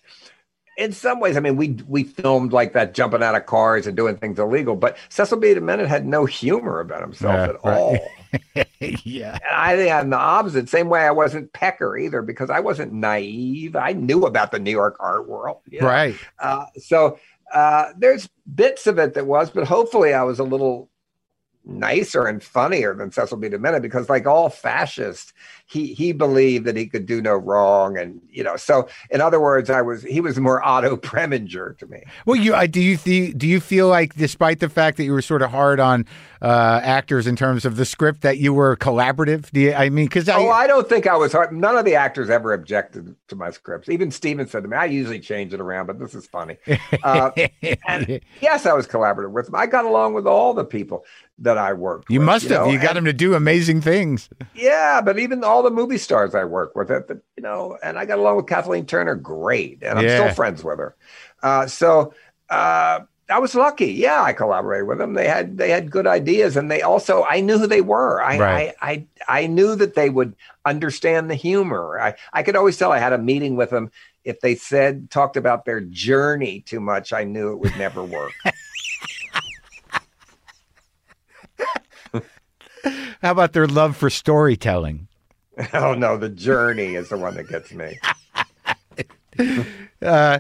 In 0.76 0.92
some 0.92 1.20
ways, 1.20 1.38
I 1.38 1.40
mean, 1.40 1.56
we 1.56 1.78
we 1.88 2.04
filmed 2.04 2.52
like 2.54 2.74
that, 2.74 2.94
jumping 2.96 3.22
out 3.22 3.36
of 3.36 3.46
cars 3.46 3.86
and 3.86 3.96
doing 3.98 4.18
things 4.18 4.40
illegal. 4.40 4.76
But 4.76 4.98
Cecil 5.10 5.38
B. 5.40 5.54
DeMented 5.54 5.88
had 5.88 6.06
no 6.06 6.26
humor 6.26 6.80
about 6.80 7.02
himself 7.02 7.34
Yeah, 7.36 7.44
at 7.44 7.64
right. 7.64 7.78
all. 7.78 8.00
yeah, 8.80 9.34
And 9.34 9.56
I 9.56 9.76
think 9.76 9.92
I'm 9.92 10.10
the 10.10 10.18
opposite. 10.18 10.70
Same 10.70 10.90
way 10.90 11.02
I 11.02 11.12
wasn't 11.12 11.54
Pecker 11.54 11.98
either, 11.98 12.22
because 12.22 12.50
I 12.50 12.60
wasn't 12.60 12.94
naive. 12.94 13.76
I 13.76 13.94
knew 13.94 14.26
about 14.26 14.52
the 14.52 14.60
New 14.60 14.72
York 14.72 14.98
art 15.00 15.28
world. 15.28 15.62
you 15.70 15.82
know? 15.82 15.88
right. 15.88 16.16
Uh, 16.40 16.66
so 16.78 17.20
uh, 17.54 17.94
there's 17.98 18.30
bits 18.54 18.88
of 18.88 18.98
it 18.98 19.14
that 19.14 19.28
was, 19.28 19.52
but 19.52 19.68
hopefully 19.68 20.14
I 20.14 20.24
was 20.24 20.40
a 20.40 20.44
little 20.44 20.90
nicer 21.66 22.26
and 22.26 22.44
funnier 22.44 22.94
than 22.94 23.12
Cecil 23.12 23.38
B. 23.38 23.50
DeMented 23.50 23.82
because, 23.82 24.10
like 24.10 24.26
all 24.26 24.50
fascists, 24.50 25.34
he 25.66 25.94
he 25.94 26.12
believed 26.12 26.66
that 26.66 26.76
he 26.76 26.88
could 26.88 27.06
do 27.06 27.22
no 27.22 27.34
wrong, 27.36 27.98
and 27.98 28.22
you 28.30 28.44
know. 28.44 28.56
So 28.58 28.88
in 29.10 29.22
other 29.22 29.40
words, 29.40 29.70
I 29.70 29.82
was 29.82 30.04
he 30.04 30.22
was 30.22 30.40
more 30.40 30.62
Otto 30.66 30.98
Preminger 30.98 31.78
to 31.80 31.88
me. 31.88 32.04
Well, 32.26 32.36
you 32.36 32.54
I, 32.54 32.68
do 32.68 32.82
you 32.82 32.98
th- 32.98 33.38
do 33.38 33.48
you 33.48 33.60
feel 33.60 33.88
like, 33.88 34.16
despite 34.16 34.60
the 34.60 34.70
fact 34.70 34.98
that 34.98 35.04
you 35.06 35.14
were 35.14 35.22
sort 35.22 35.42
of 35.42 35.52
hard 35.52 35.80
on 35.80 36.06
uh, 36.42 36.82
actors 36.84 37.26
in 37.28 37.36
terms 37.36 37.64
of 37.66 37.78
the 37.78 37.86
script, 37.86 38.22
that 38.22 38.38
you 38.38 38.54
were 38.54 38.76
collaborative? 38.76 39.50
Do 39.52 39.62
you, 39.62 39.74
I 39.74 39.90
mean, 39.90 40.06
because 40.06 40.28
I, 40.30 40.38
oh, 40.38 40.50
I 40.50 40.68
don't 40.68 40.88
think 40.88 41.08
I 41.08 41.16
was 41.16 41.32
hard. 41.32 41.54
None 41.54 41.78
of 41.78 41.86
the 41.86 41.96
actors 41.96 42.30
ever 42.30 42.54
objected 42.54 43.16
to 43.30 43.36
my 43.36 43.50
scripts. 43.50 43.90
Even 43.90 44.12
Steven 44.12 44.48
said 44.48 44.64
to 44.64 44.70
me, 44.70 44.76
"I 44.78 44.86
usually 44.86 45.20
change 45.20 45.54
it 45.54 45.62
around, 45.62 45.88
but 45.88 45.98
this 46.00 46.14
is 46.14 46.28
funny." 46.28 46.58
Uh, 47.04 47.32
and 47.88 48.20
yes, 48.42 48.66
I 48.66 48.74
was 48.74 48.88
collaborative 48.88 49.32
with 49.32 49.46
them. 49.46 49.56
I 49.56 49.66
got 49.66 49.86
along 49.86 50.14
with 50.14 50.28
all 50.28 50.54
the 50.54 50.66
people 50.66 51.06
that 51.40 51.58
I 51.58 51.74
worked. 51.74 52.10
you 52.12 52.20
with, 52.20 52.26
must 52.28 52.48
have. 52.50 52.68
know, 52.68 52.72
you 52.72 52.78
got 52.78 52.90
and- 52.92 53.00
him 53.00 53.06
to 53.06 53.14
do 53.14 53.34
amazing 53.34 53.82
things. 53.82 54.30
Yeah, 54.54 55.02
but 55.02 55.18
even 55.20 55.44
all 55.44 55.53
the 55.62 55.70
movie 55.70 55.98
stars 55.98 56.34
I 56.34 56.46
work 56.46 56.76
with, 56.76 56.90
at 56.90 57.08
the, 57.08 57.22
you 57.38 57.44
know, 57.44 57.78
and 57.84 58.00
I 58.00 58.06
got 58.06 58.18
along 58.20 58.38
with 58.38 58.48
Kathleen 58.48 58.86
Turner 58.86 59.16
great, 59.16 59.84
and 59.84 60.00
I'm 60.00 60.06
Yeah. 60.06 60.16
still 60.16 60.36
friends 60.36 60.64
with 60.64 60.80
her. 60.80 60.96
Uh, 61.44 61.68
so 61.68 62.14
uh, 62.50 63.02
I 63.30 63.40
was 63.40 63.54
lucky. 63.56 63.92
Yeah, 63.94 64.22
I 64.22 64.34
collaborated 64.34 64.88
with 64.88 64.98
them. 64.98 65.14
They 65.14 65.28
had 65.28 65.58
they 65.58 65.70
had 65.70 65.92
good 65.92 66.08
ideas, 66.08 66.58
and 66.58 66.70
they 66.72 66.82
also 66.82 67.24
I 67.30 67.42
knew 67.42 67.58
who 67.58 67.68
they 67.68 67.82
were. 67.82 68.22
I 68.22 68.38
Right. 68.40 68.74
I, 68.82 69.08
I 69.28 69.44
I 69.44 69.48
knew 69.48 69.76
that 69.76 69.96
they 69.96 70.10
would 70.10 70.36
understand 70.66 71.30
the 71.30 71.36
humor. 71.36 72.00
I 72.00 72.16
I 72.34 72.44
could 72.44 72.56
always 72.56 72.78
tell. 72.78 72.92
I 72.92 73.00
had 73.00 73.14
a 73.14 73.18
meeting 73.18 73.56
with 73.56 73.70
them. 73.70 73.92
If 74.24 74.40
they 74.40 74.56
said 74.56 75.10
talked 75.12 75.36
about 75.38 75.66
their 75.66 75.82
journey 75.82 76.62
too 76.62 76.80
much, 76.80 77.12
I 77.14 77.24
knew 77.26 77.52
it 77.52 77.60
would 77.60 77.78
never 77.78 78.04
work. 78.04 78.32
How 83.22 83.32
about 83.32 83.54
their 83.54 83.68
love 83.68 83.96
for 83.98 84.10
storytelling? 84.10 85.08
oh 85.74 85.94
no, 85.94 86.18
the 86.18 86.30
journey 86.30 86.96
is 86.96 87.10
the 87.10 87.18
one 87.18 87.36
that 87.36 87.48
gets 87.48 87.72
me. 87.72 88.00
Uh, 90.02 90.40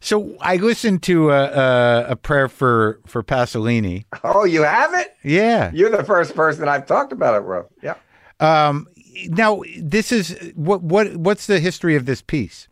So 0.00 0.36
I 0.40 0.56
listened 0.56 1.04
to 1.04 1.30
a, 1.30 1.44
a, 1.44 2.06
a 2.10 2.16
prayer 2.16 2.48
for 2.48 2.98
for 3.06 3.22
Pasolini. 3.22 4.04
Oh, 4.24 4.42
you 4.44 4.62
have 4.62 4.92
it? 4.94 5.14
Yeah. 5.22 5.70
You're 5.72 5.90
the 5.90 6.02
first 6.02 6.34
person 6.34 6.66
I've 6.66 6.86
talked 6.86 7.12
about 7.12 7.36
it 7.36 7.46
with. 7.46 7.66
Yeah. 7.82 7.94
Um, 8.40 8.88
now 9.28 9.62
this 9.78 10.10
is 10.10 10.36
what 10.56 10.82
what 10.82 11.16
what's 11.16 11.46
the 11.46 11.60
history 11.60 11.94
of 11.94 12.06
this 12.06 12.20
piece? 12.20 12.66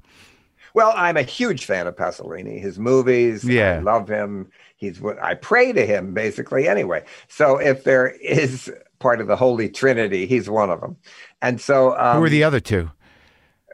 Well, 0.75 0.93
I'm 0.97 1.17
a 1.17 1.23
huge 1.23 1.67
fan 1.67 1.87
of 1.87 1.95
Pasolini, 1.97 2.61
his 2.61 2.81
movies. 2.81 3.45
Yeah. 3.45 3.77
I 3.77 3.79
love 3.79 4.09
him. 4.09 4.51
He's 4.77 5.01
what 5.01 5.23
I 5.23 5.35
pray 5.35 5.73
to 5.73 5.87
him 5.87 6.13
basically 6.15 6.67
anyway. 6.67 7.05
So 7.29 7.59
if 7.59 7.85
there 7.85 8.09
is 8.09 8.73
part 9.01 9.21
of 9.21 9.27
the 9.27 9.35
Holy 9.37 9.69
Trinity, 9.69 10.27
he's 10.27 10.49
one 10.49 10.71
of 10.71 10.81
them. 10.81 10.97
And 11.43 11.61
so, 11.61 11.99
um, 11.99 12.19
Who 12.19 12.25
are 12.25 12.29
the 12.29 12.45
other 12.45 12.61
two? 12.61 12.91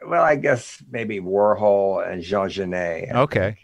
well, 0.07 0.23
I 0.23 0.35
guess 0.35 0.81
maybe 0.89 1.19
Warhol 1.19 2.07
and 2.09 2.23
Jean 2.23 2.49
Genet. 2.49 3.09
Okay. 3.13 3.57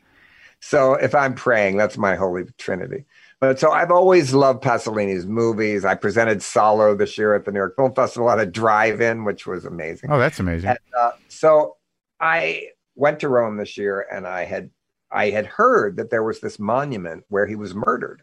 So 0.60 0.94
if 0.94 1.14
I'm 1.16 1.34
praying, 1.36 1.78
that's 1.78 1.98
my 1.98 2.16
Holy 2.16 2.44
Trinity. 2.58 3.06
But 3.40 3.60
so 3.60 3.72
I've 3.72 3.92
always 3.92 4.34
loved 4.34 4.64
Pasolini's 4.64 5.26
movies. 5.26 5.84
I 5.84 5.96
presented 5.96 6.40
Salò 6.40 6.98
this 6.98 7.18
year 7.18 7.36
at 7.36 7.44
the 7.44 7.52
New 7.52 7.60
York 7.60 7.76
Film 7.76 7.94
Festival 7.94 8.30
at 8.30 8.40
a 8.40 8.46
drive-in, 8.46 9.26
which 9.26 9.46
was 9.46 9.66
amazing. 9.66 10.10
Oh, 10.12 10.18
that's 10.20 10.40
amazing. 10.40 10.70
And, 10.70 10.80
uh, 10.98 11.12
so 11.28 11.76
I 12.22 12.68
went 12.96 13.20
to 13.20 13.28
Rome 13.30 13.58
this 13.58 13.78
year, 13.78 14.06
and 14.12 14.26
I 14.26 14.46
had 14.46 14.70
I 15.12 15.30
had 15.30 15.46
heard 15.46 15.98
that 15.98 16.10
there 16.10 16.24
was 16.24 16.40
this 16.40 16.58
monument 16.58 17.26
where 17.28 17.46
he 17.46 17.56
was 17.56 17.76
murdered 17.76 18.22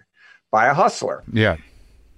by 0.51 0.66
a 0.66 0.74
hustler, 0.74 1.22
Yeah. 1.32 1.57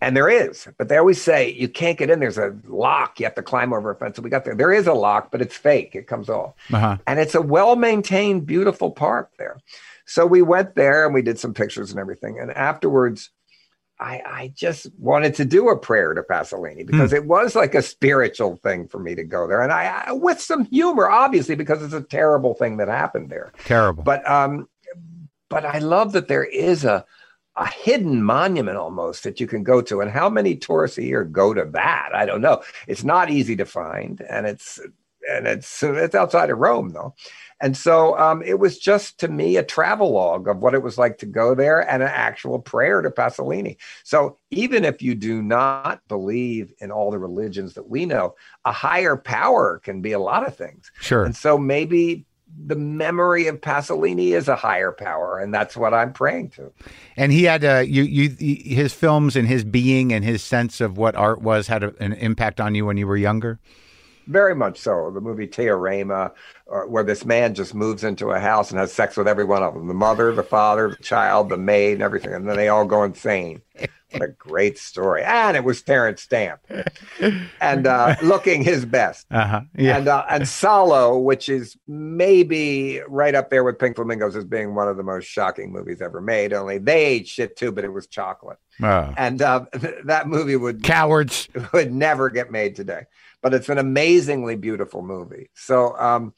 And 0.02 0.16
there 0.16 0.28
is. 0.28 0.68
But 0.78 0.88
they 0.88 0.96
always 0.98 1.22
say 1.22 1.50
you 1.52 1.68
can't 1.68 1.96
get 1.96 2.10
in. 2.10 2.20
There's 2.20 2.36
a 2.38 2.54
lock. 2.66 3.18
You 3.20 3.26
have 3.26 3.34
to 3.36 3.42
climb 3.42 3.72
over 3.72 3.90
a 3.92 3.94
fence. 3.96 4.16
So 4.16 4.22
we 4.22 4.30
got 4.30 4.44
there. 4.44 4.54
There 4.54 4.72
is 4.72 4.86
a 4.86 4.92
lock, 4.92 5.30
but 5.30 5.40
it's 5.40 5.56
fake. 5.56 5.94
It 5.94 6.06
comes 6.06 6.28
off, 6.28 6.54
Uh-huh. 6.72 6.98
and 7.06 7.18
it's 7.20 7.34
a 7.34 7.40
well 7.40 7.76
maintained, 7.76 8.44
beautiful 8.46 8.90
park 8.90 9.30
there. 9.38 9.56
So 10.04 10.26
we 10.26 10.42
went 10.42 10.74
there 10.74 11.06
and 11.06 11.14
we 11.14 11.22
did 11.22 11.38
some 11.38 11.54
pictures 11.54 11.90
and 11.92 12.00
everything. 12.00 12.38
And 12.40 12.50
afterwards, 12.50 13.30
I, 14.00 14.20
I 14.26 14.52
just 14.56 14.88
wanted 14.98 15.36
to 15.36 15.44
do 15.44 15.68
a 15.68 15.78
prayer 15.78 16.12
to 16.12 16.22
Pasolini 16.24 16.84
because 16.84 17.12
it 17.12 17.24
was 17.24 17.54
like 17.54 17.76
a 17.76 17.82
spiritual 17.82 18.56
thing 18.56 18.88
for 18.88 18.98
me 18.98 19.14
to 19.14 19.22
go 19.22 19.46
there, 19.46 19.62
and 19.62 19.70
I, 19.72 20.02
I 20.08 20.12
with 20.12 20.40
some 20.40 20.64
humor, 20.64 21.08
obviously, 21.08 21.54
because 21.54 21.80
it's 21.82 21.94
a 21.94 22.02
terrible 22.02 22.54
thing 22.54 22.78
that 22.78 22.88
happened 22.88 23.30
there. 23.30 23.52
Terrible. 23.64 24.02
But 24.02 24.28
um, 24.28 24.68
but 25.48 25.64
I 25.64 25.78
love 25.78 26.12
that 26.12 26.26
there 26.26 26.44
is 26.44 26.84
a 26.84 27.04
a 27.56 27.66
hidden 27.66 28.22
monument 28.22 28.78
almost 28.78 29.24
that 29.24 29.40
you 29.40 29.46
can 29.46 29.62
go 29.62 29.82
to, 29.82 30.00
and 30.00 30.10
how 30.10 30.28
many 30.28 30.56
tourists 30.56 30.98
a 30.98 31.04
year 31.04 31.24
go 31.24 31.52
to 31.54 31.64
that? 31.72 32.10
I 32.14 32.26
don't 32.26 32.40
know. 32.40 32.62
It's 32.86 33.04
not 33.04 33.30
easy 33.30 33.56
to 33.56 33.64
find, 33.64 34.20
and 34.28 34.46
it's 34.46 34.80
and 35.28 35.46
it's 35.46 35.82
it's 35.82 36.14
outside 36.14 36.50
of 36.50 36.58
Rome 36.58 36.90
though. 36.90 37.14
And 37.60 37.76
so 37.76 38.18
um, 38.18 38.42
it 38.42 38.58
was 38.58 38.76
just 38.76 39.20
to 39.20 39.28
me 39.28 39.56
a 39.56 39.62
travel 39.62 40.10
log 40.10 40.48
of 40.48 40.58
what 40.58 40.74
it 40.74 40.82
was 40.82 40.98
like 40.98 41.18
to 41.18 41.26
go 41.26 41.54
there 41.54 41.88
and 41.88 42.02
an 42.02 42.08
actual 42.08 42.58
prayer 42.58 43.00
to 43.00 43.10
Pasolini. 43.10 43.76
So 44.02 44.38
even 44.50 44.84
if 44.84 45.00
you 45.00 45.14
do 45.14 45.40
not 45.42 46.00
believe 46.08 46.72
in 46.80 46.90
all 46.90 47.12
the 47.12 47.20
religions 47.20 47.74
that 47.74 47.88
we 47.88 48.04
know, 48.04 48.34
a 48.64 48.72
higher 48.72 49.16
power 49.16 49.80
can 49.84 50.02
be 50.02 50.10
a 50.10 50.18
lot 50.18 50.46
of 50.46 50.56
things. 50.56 50.90
sure. 51.00 51.24
And 51.24 51.36
so 51.36 51.56
maybe 51.56 52.26
the 52.66 52.76
memory 52.76 53.46
of 53.46 53.60
Pasolini 53.60 54.32
is 54.32 54.48
a 54.48 54.56
higher 54.56 54.92
power, 54.92 55.38
and 55.38 55.52
that's 55.52 55.76
what 55.76 55.94
I'm 55.94 56.12
praying 56.12 56.50
to. 56.50 56.72
And 57.16 57.32
he 57.32 57.44
had 57.44 57.64
uh, 57.64 57.78
you 57.86 58.02
you 58.02 58.28
his 58.38 58.92
films 58.92 59.36
and 59.36 59.48
his 59.48 59.64
being 59.64 60.12
and 60.12 60.24
his 60.24 60.42
sense 60.42 60.80
of 60.80 60.96
what 60.96 61.14
art 61.16 61.42
was 61.42 61.66
had 61.66 61.82
a, 61.82 61.94
an 62.00 62.12
impact 62.14 62.60
on 62.60 62.74
you 62.74 62.86
when 62.86 62.96
you 62.96 63.06
were 63.06 63.16
younger. 63.16 63.58
Very 64.28 64.54
much 64.54 64.78
so. 64.78 65.10
The 65.10 65.20
movie 65.20 65.48
Teorema, 65.48 66.30
uh, 66.72 66.80
where 66.82 67.02
this 67.02 67.24
man 67.24 67.54
just 67.54 67.74
moves 67.74 68.04
into 68.04 68.30
a 68.30 68.38
house 68.38 68.70
and 68.70 68.78
has 68.78 68.92
sex 68.92 69.16
with 69.16 69.26
every 69.26 69.44
one 69.44 69.62
of 69.62 69.74
them 69.74 69.88
the 69.88 69.94
mother, 69.94 70.32
the 70.32 70.44
father, 70.44 70.90
the 70.90 71.02
child, 71.02 71.48
the 71.48 71.56
maid, 71.56 71.94
and 71.94 72.02
everything. 72.02 72.32
And 72.32 72.48
then 72.48 72.56
they 72.56 72.68
all 72.68 72.84
go 72.84 73.02
insane. 73.02 73.62
What 74.12 74.22
a 74.22 74.28
great 74.28 74.78
story. 74.78 75.22
And 75.22 75.56
it 75.56 75.64
was 75.64 75.82
Terence 75.82 76.22
Stamp 76.22 76.60
and 77.60 77.86
uh, 77.86 78.16
looking 78.22 78.62
his 78.62 78.84
best. 78.84 79.26
Uh-huh. 79.30 79.62
Yeah. 79.76 79.96
And, 79.98 80.08
uh, 80.08 80.24
and 80.28 80.48
Salo, 80.48 81.18
which 81.18 81.48
is 81.48 81.76
maybe 81.88 83.00
right 83.08 83.34
up 83.34 83.50
there 83.50 83.64
with 83.64 83.78
Pink 83.78 83.96
Flamingos 83.96 84.36
as 84.36 84.44
being 84.44 84.74
one 84.74 84.88
of 84.88 84.96
the 84.96 85.02
most 85.02 85.26
shocking 85.26 85.72
movies 85.72 86.00
ever 86.02 86.20
made. 86.20 86.52
Only 86.52 86.78
they 86.78 87.04
ate 87.04 87.28
shit 87.28 87.56
too, 87.56 87.72
but 87.72 87.84
it 87.84 87.92
was 87.92 88.06
chocolate. 88.06 88.58
Oh. 88.82 89.12
And 89.16 89.40
uh, 89.42 89.66
th- 89.78 90.04
that 90.04 90.28
movie 90.28 90.56
would 90.56 90.82
Cowards. 90.82 91.48
would 91.72 91.92
never 91.92 92.30
get 92.30 92.50
made 92.50 92.76
today. 92.76 93.04
But 93.42 93.54
it's 93.54 93.68
an 93.68 93.78
amazingly 93.78 94.54
beautiful 94.56 95.02
movie. 95.02 95.50
So, 95.54 95.96
um, 95.98 96.32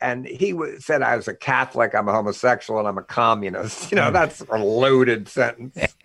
and 0.00 0.26
he 0.26 0.52
w- 0.52 0.78
said 0.80 1.02
I 1.02 1.16
was 1.16 1.28
a 1.28 1.34
Catholic, 1.34 1.94
I'm 1.94 2.08
a 2.08 2.12
homosexual, 2.12 2.78
and 2.78 2.88
I'm 2.88 2.98
a 2.98 3.02
communist. 3.02 3.90
You 3.94 3.96
know, 3.96 4.10
that's 4.10 4.40
a 4.40 4.56
loaded 4.56 5.28
sentence. 5.28 5.76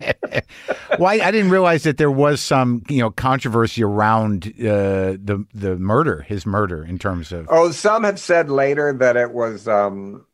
well, 0.98 1.08
I, 1.08 1.14
I 1.26 1.30
didn't 1.30 1.50
realize 1.50 1.82
that 1.82 1.96
there 1.96 2.10
was 2.10 2.40
some 2.40 2.82
you 2.88 3.00
know 3.00 3.10
controversy 3.10 3.82
around 3.82 4.46
uh, 4.60 5.16
the 5.20 5.44
the 5.52 5.76
murder, 5.76 6.22
his 6.22 6.46
murder, 6.46 6.84
in 6.84 6.98
terms 6.98 7.32
of. 7.32 7.46
Oh, 7.50 7.70
some 7.72 8.04
have 8.04 8.18
said 8.20 8.48
later 8.50 8.92
that 8.92 9.16
it 9.16 9.32
was 9.32 9.66
um, 9.66 10.24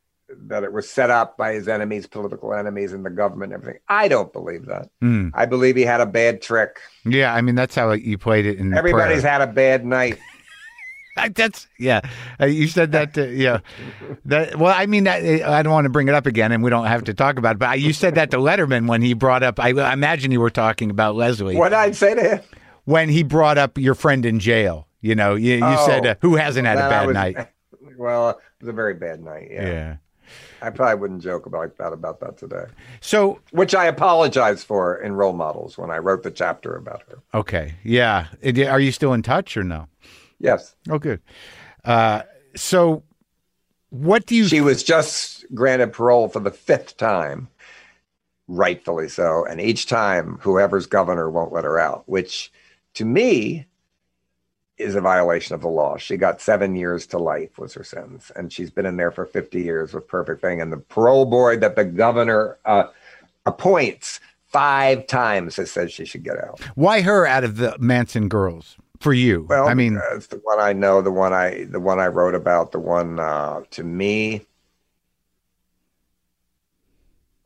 that 0.49 0.65
it 0.65 0.73
was 0.73 0.89
set 0.89 1.11
up 1.11 1.37
by 1.37 1.55
his 1.55 1.69
enemies, 1.69 2.07
political 2.07 2.53
enemies, 2.53 2.93
and 2.93 3.05
the 3.07 3.11
government 3.11 3.53
and 3.53 3.63
everything. 3.63 3.81
I 3.89 4.09
don't 4.09 4.33
believe 4.33 4.67
that. 4.67 4.91
Mm. 5.03 5.31
I 5.35 5.47
believe 5.47 5.77
he 5.77 5.83
had 5.83 6.01
a 6.01 6.07
bad 6.07 6.43
trick. 6.43 6.79
Yeah, 7.05 7.33
I 7.35 7.41
mean 7.41 7.55
that's 7.55 7.75
how 7.75 7.93
you 7.93 8.19
played 8.19 8.47
it 8.47 8.59
in 8.59 8.75
Everybody's 8.75 9.23
prayer. 9.23 9.33
had 9.33 9.41
a 9.43 9.53
bad 9.53 9.85
night. 9.87 10.19
That's 11.35 11.67
yeah. 11.79 12.01
Uh, 12.41 12.47
you 12.47 12.69
said 12.69 12.93
that. 12.93 13.15
To, 13.15 13.33
yeah. 13.33 13.61
That 14.27 14.57
well, 14.57 14.75
I 14.77 14.87
mean, 14.87 15.05
that, 15.05 15.23
I 15.43 15.63
don't 15.63 15.73
want 15.73 15.85
to 15.87 15.91
bring 15.91 16.09
it 16.09 16.15
up 16.15 16.27
again, 16.27 16.53
and 16.53 16.63
we 16.63 16.71
don't 16.71 16.87
have 16.87 17.05
to 17.05 17.15
talk 17.15 17.39
about 17.39 17.57
it. 17.57 17.59
But 17.59 17.81
you 17.81 17.93
said 17.93 18.15
that 18.17 18.31
to 18.33 18.37
Letterman 18.39 18.87
when 18.89 19.03
he 19.03 19.15
brought 19.15 19.43
up. 19.43 19.59
I, 19.59 19.71
I 19.71 19.93
imagine 19.93 20.31
you 20.31 20.41
were 20.41 20.51
talking 20.51 20.91
about 20.91 21.17
Leslie 21.17 21.57
What 21.57 21.73
I'd 21.75 21.97
say 21.97 22.15
to 22.15 22.23
him. 22.23 22.41
when 22.85 23.09
he 23.09 23.23
brought 23.23 23.59
up 23.59 23.79
your 23.79 23.95
friend 23.95 24.25
in 24.27 24.39
jail. 24.41 24.87
You 25.01 25.15
know, 25.15 25.35
you, 25.37 25.55
you 25.57 25.61
Oh, 25.65 25.87
said 25.87 26.05
uh, 26.07 26.15
who 26.21 26.37
hasn't 26.37 26.67
had 26.67 26.79
a 26.79 26.89
bad 26.89 27.07
was- 27.07 27.15
night. 27.15 27.49
Well, 27.99 28.29
it 28.31 28.37
was 28.61 28.69
a 28.69 28.73
very 28.75 28.93
bad 28.93 29.23
night. 29.25 29.49
Yeah. 29.51 29.67
Yeah. 29.69 29.97
I 30.61 30.69
probably 30.69 30.97
wouldn't 31.01 31.23
joke 31.23 31.47
about 31.47 31.79
that 31.79 31.95
about 31.95 32.21
that 32.21 32.37
today. 32.37 32.65
So 33.01 33.41
which 33.53 33.75
I 33.75 33.87
apologize 33.87 34.63
for 34.63 34.97
in 35.01 35.15
role 35.15 35.33
models 35.33 35.79
when 35.79 35.91
I 35.91 35.97
wrote 35.99 36.23
the 36.23 36.31
chapter 36.31 36.77
about 36.77 37.05
her. 37.09 37.23
okay, 37.33 37.75
yeah. 37.85 38.27
Are 38.69 38.81
you 38.81 38.93
still 38.93 39.15
in 39.15 39.23
touch 39.23 39.57
or 39.57 39.65
no? 39.65 39.87
Yes, 40.39 40.75
Oh, 40.91 40.99
good. 40.99 41.21
Uh, 41.85 42.23
so, 42.55 43.03
what 43.91 44.27
do 44.27 44.35
you? 44.35 44.47
she 44.47 44.61
was 44.61 44.83
just 44.83 45.45
granted 45.55 45.93
parole 45.93 46.29
for 46.29 46.41
the 46.41 46.51
fifth 46.51 46.97
time, 46.97 47.49
rightfully 48.49 49.09
so, 49.09 49.45
and 49.47 49.61
each 49.61 49.87
time 49.87 50.39
whoever's 50.43 50.87
governor 50.87 51.31
won't 51.31 51.53
let 51.53 51.65
her 51.65 51.79
out, 51.79 52.09
which 52.09 52.53
to 52.95 53.05
me 53.05 53.67
is 54.79 54.95
a 54.95 55.01
violation 55.01 55.55
of 55.55 55.63
the 55.63 55.69
law. 55.69 55.97
She 55.97 56.17
got 56.19 56.41
seven 56.43 56.77
years 56.77 57.07
to 57.09 57.19
life 57.19 57.59
was 57.59 57.73
her 57.75 57.85
sentence, 57.85 58.31
and 58.37 58.53
she's 58.53 58.71
been 58.71 58.85
in 58.87 58.97
there 58.99 59.11
for 59.11 59.25
fifty 59.25 59.63
years 59.63 59.95
with 59.95 60.07
perfect 60.07 60.43
thing. 60.43 60.61
And 60.61 60.71
the 60.73 60.77
parole 60.79 61.25
board 61.25 61.63
that 61.63 61.77
the 61.77 61.85
governor 61.85 62.59
uh, 62.67 62.89
appoints 63.47 64.21
five 64.49 65.07
times 65.07 65.57
has 65.57 65.71
said 65.71 65.91
she 65.91 66.05
should 66.05 66.23
get 66.25 66.37
out. 66.39 66.61
why 66.75 67.01
her 67.03 67.27
out 67.27 67.45
of 67.45 67.57
the 67.57 67.77
Manson 67.79 68.29
girls 68.29 68.77
for 69.01 69.13
you? 69.13 69.47
Well, 69.49 69.69
I 69.69 69.75
mean, 69.75 70.01
it's 70.13 70.29
the 70.29 70.41
one 70.43 70.61
I 70.61 70.73
know, 70.73 71.03
the 71.03 71.13
one 71.13 71.33
I, 71.33 71.65
the 71.65 71.81
one 71.81 71.99
I 71.99 72.07
wrote 72.09 72.35
about, 72.35 72.73
the 72.73 72.79
one 72.79 73.19
uh, 73.19 73.63
to 73.73 73.85
me. 73.85 74.47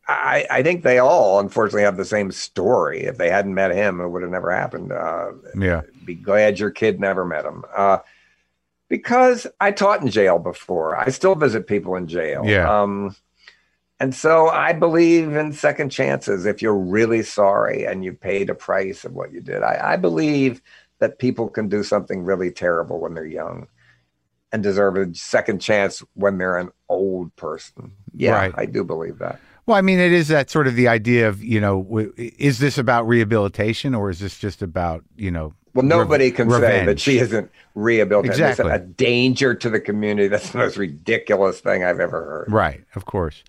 I, 0.07 0.45
I 0.51 0.63
think 0.65 0.83
they 0.83 0.99
all, 0.99 1.39
unfortunately, 1.39 1.83
have 1.83 1.97
the 1.97 2.05
same 2.05 2.33
story. 2.33 3.05
If 3.05 3.17
they 3.17 3.31
hadn't 3.31 3.55
met 3.55 3.71
him, 3.71 4.01
it 4.01 4.09
would 4.09 4.23
have 4.23 4.31
never 4.31 4.51
happened. 4.51 4.91
Uh, 4.91 5.33
yeah. 5.57 5.83
be 6.05 6.17
glad 6.17 6.59
your 6.59 6.73
kid 6.73 6.99
never 6.99 7.25
met 7.25 7.45
him. 7.45 7.65
Uh, 7.75 7.99
because 8.89 9.47
I 9.61 9.71
taught 9.71 10.03
in 10.03 10.11
jail 10.11 10.39
before. 10.41 10.97
I 10.97 11.11
still 11.11 11.37
visit 11.37 11.69
people 11.69 11.95
in 11.95 12.09
jail. 12.09 12.45
Yeah. 12.45 12.83
Um, 12.83 13.15
and 14.01 14.15
so 14.15 14.49
I 14.49 14.73
believe 14.73 15.37
in 15.37 15.53
second 15.53 15.91
chances 15.91 16.45
if 16.45 16.61
you're 16.61 16.77
really 16.77 17.23
sorry 17.23 17.87
and 17.87 18.05
you 18.05 18.13
paid 18.13 18.51
a 18.51 18.55
price 18.55 19.05
of 19.05 19.13
what 19.13 19.33
you 19.33 19.41
did. 19.41 19.63
I, 19.63 19.93
I 19.93 19.97
believe 19.97 20.61
that 21.01 21.19
people 21.19 21.49
can 21.49 21.69
do 21.69 21.83
something 21.83 22.23
really 22.25 22.51
terrible 22.51 23.01
when 23.01 23.15
they're 23.15 23.27
young 23.27 23.67
and 24.53 24.63
deserve 24.63 24.97
a 24.97 25.15
second 25.15 25.61
chance 25.61 26.03
when 26.15 26.39
they're 26.39 26.57
an 26.59 26.71
old 26.89 27.35
person. 27.37 27.93
Yeah, 28.15 28.33
Right. 28.33 28.55
I 28.57 28.67
do 28.67 28.85
believe 28.85 29.19
that. 29.19 29.39
Well, 29.67 29.77
I 29.77 29.83
mean, 29.83 29.99
it 30.01 30.13
is 30.13 30.29
that 30.29 30.51
sort 30.51 30.67
of 30.67 30.75
the 30.75 30.89
idea 30.89 31.29
of 31.29 31.43
you 31.45 31.61
know, 31.61 31.83
w- 31.85 32.13
is 32.17 32.59
this 32.59 32.77
about 32.79 33.07
rehabilitation 33.07 33.95
or 33.95 34.11
is 34.11 34.19
this 34.19 34.39
just 34.39 34.63
about 34.63 35.05
you 35.17 35.31
know? 35.31 35.55
Well, 35.75 35.85
nobody 35.87 36.33
can 36.33 36.51
say 36.51 36.85
that 36.85 36.99
she 36.99 37.19
isn't 37.19 37.49
rehabilitated. 37.77 38.41
It's 38.41 38.59
Exactly. 38.59 38.73
a 38.73 38.79
danger 38.81 39.55
to 39.55 39.71
the 39.71 39.79
community. 39.79 40.27
That's 40.27 40.51
the 40.51 40.59
most 40.59 40.77
ridiculous 40.77 41.61
thing 41.61 41.85
I've 41.85 42.01
ever 42.01 42.25
heard. 42.25 42.53
Right, 42.53 42.83
of 42.97 43.05
course. 43.05 43.45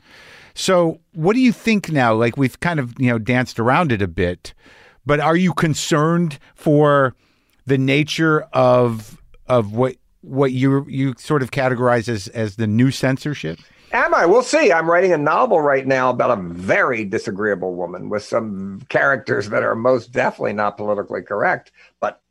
So, 0.54 1.00
what 1.14 1.34
do 1.34 1.40
you 1.40 1.52
think 1.52 1.92
now? 1.92 2.14
Like 2.14 2.38
we've 2.38 2.60
kind 2.60 2.80
of 2.80 2.94
you 3.00 3.10
know 3.10 3.18
danced 3.18 3.60
around 3.60 3.92
it 3.92 4.04
a 4.04 4.08
bit, 4.08 4.54
but 5.04 5.20
are 5.20 5.36
you 5.36 5.54
concerned 5.54 6.38
for 6.54 7.16
the 7.66 7.78
nature 7.78 8.42
of 8.54 9.18
of 9.48 9.74
what 9.74 9.96
what 10.22 10.52
you 10.52 10.86
you 10.88 11.14
sort 11.18 11.42
of 11.42 11.52
categorize 11.52 12.08
as 12.08 12.28
as 12.30 12.56
the 12.56 12.68
new 12.68 12.92
censorship? 12.92 13.60
Am 13.94 14.14
I? 14.14 14.26
We'll 14.26 14.42
see. 14.44 14.72
I'm 14.72 14.90
writing 14.90 15.12
a 15.12 15.18
novel 15.18 15.60
right 15.60 15.86
now 15.86 16.12
about 16.12 16.38
a 16.38 16.42
very 16.42 17.04
disagreeable 17.04 17.76
woman 17.76 18.08
with 18.08 18.24
some 18.24 18.82
characters 18.88 19.50
that 19.50 19.64
are 19.64 19.76
most 19.76 20.12
definitely 20.14 20.54
not 20.54 20.78
politically 20.78 21.22
correct. 21.24 21.72
But 22.00 22.22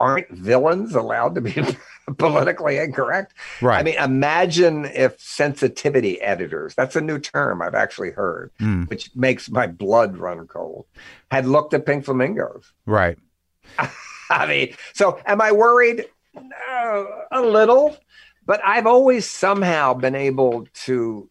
aren't 0.00 0.28
villains 0.30 0.94
allowed 0.94 1.36
to 1.36 1.40
be 1.40 1.54
politically 2.18 2.76
incorrect? 2.78 3.32
Right. 3.62 3.78
I 3.78 3.82
mean, 3.82 3.94
imagine 3.94 4.84
if 4.86 5.18
sensitivity 5.20 6.20
editors, 6.20 6.74
that's 6.74 6.96
a 6.96 7.00
new 7.00 7.18
term 7.18 7.62
I've 7.62 7.74
actually 7.76 8.10
heard, 8.10 8.50
Mm. 8.60 8.90
which 8.90 9.14
makes 9.16 9.48
my 9.48 9.66
blood 9.66 10.18
run 10.18 10.46
cold, 10.48 10.84
had 11.30 11.46
looked 11.46 11.72
at 11.72 11.86
pink 11.86 12.04
flamingos. 12.04 12.72
Right. 12.84 13.16
Mean, 14.48 14.74
so 14.92 15.20
am 15.26 15.40
I 15.40 15.52
worried? 15.52 16.06
A 17.30 17.40
little, 17.40 17.96
but 18.46 18.60
I've 18.64 18.86
always 18.86 19.28
somehow 19.28 19.94
been 19.94 20.14
able 20.14 20.66
to 20.84 21.30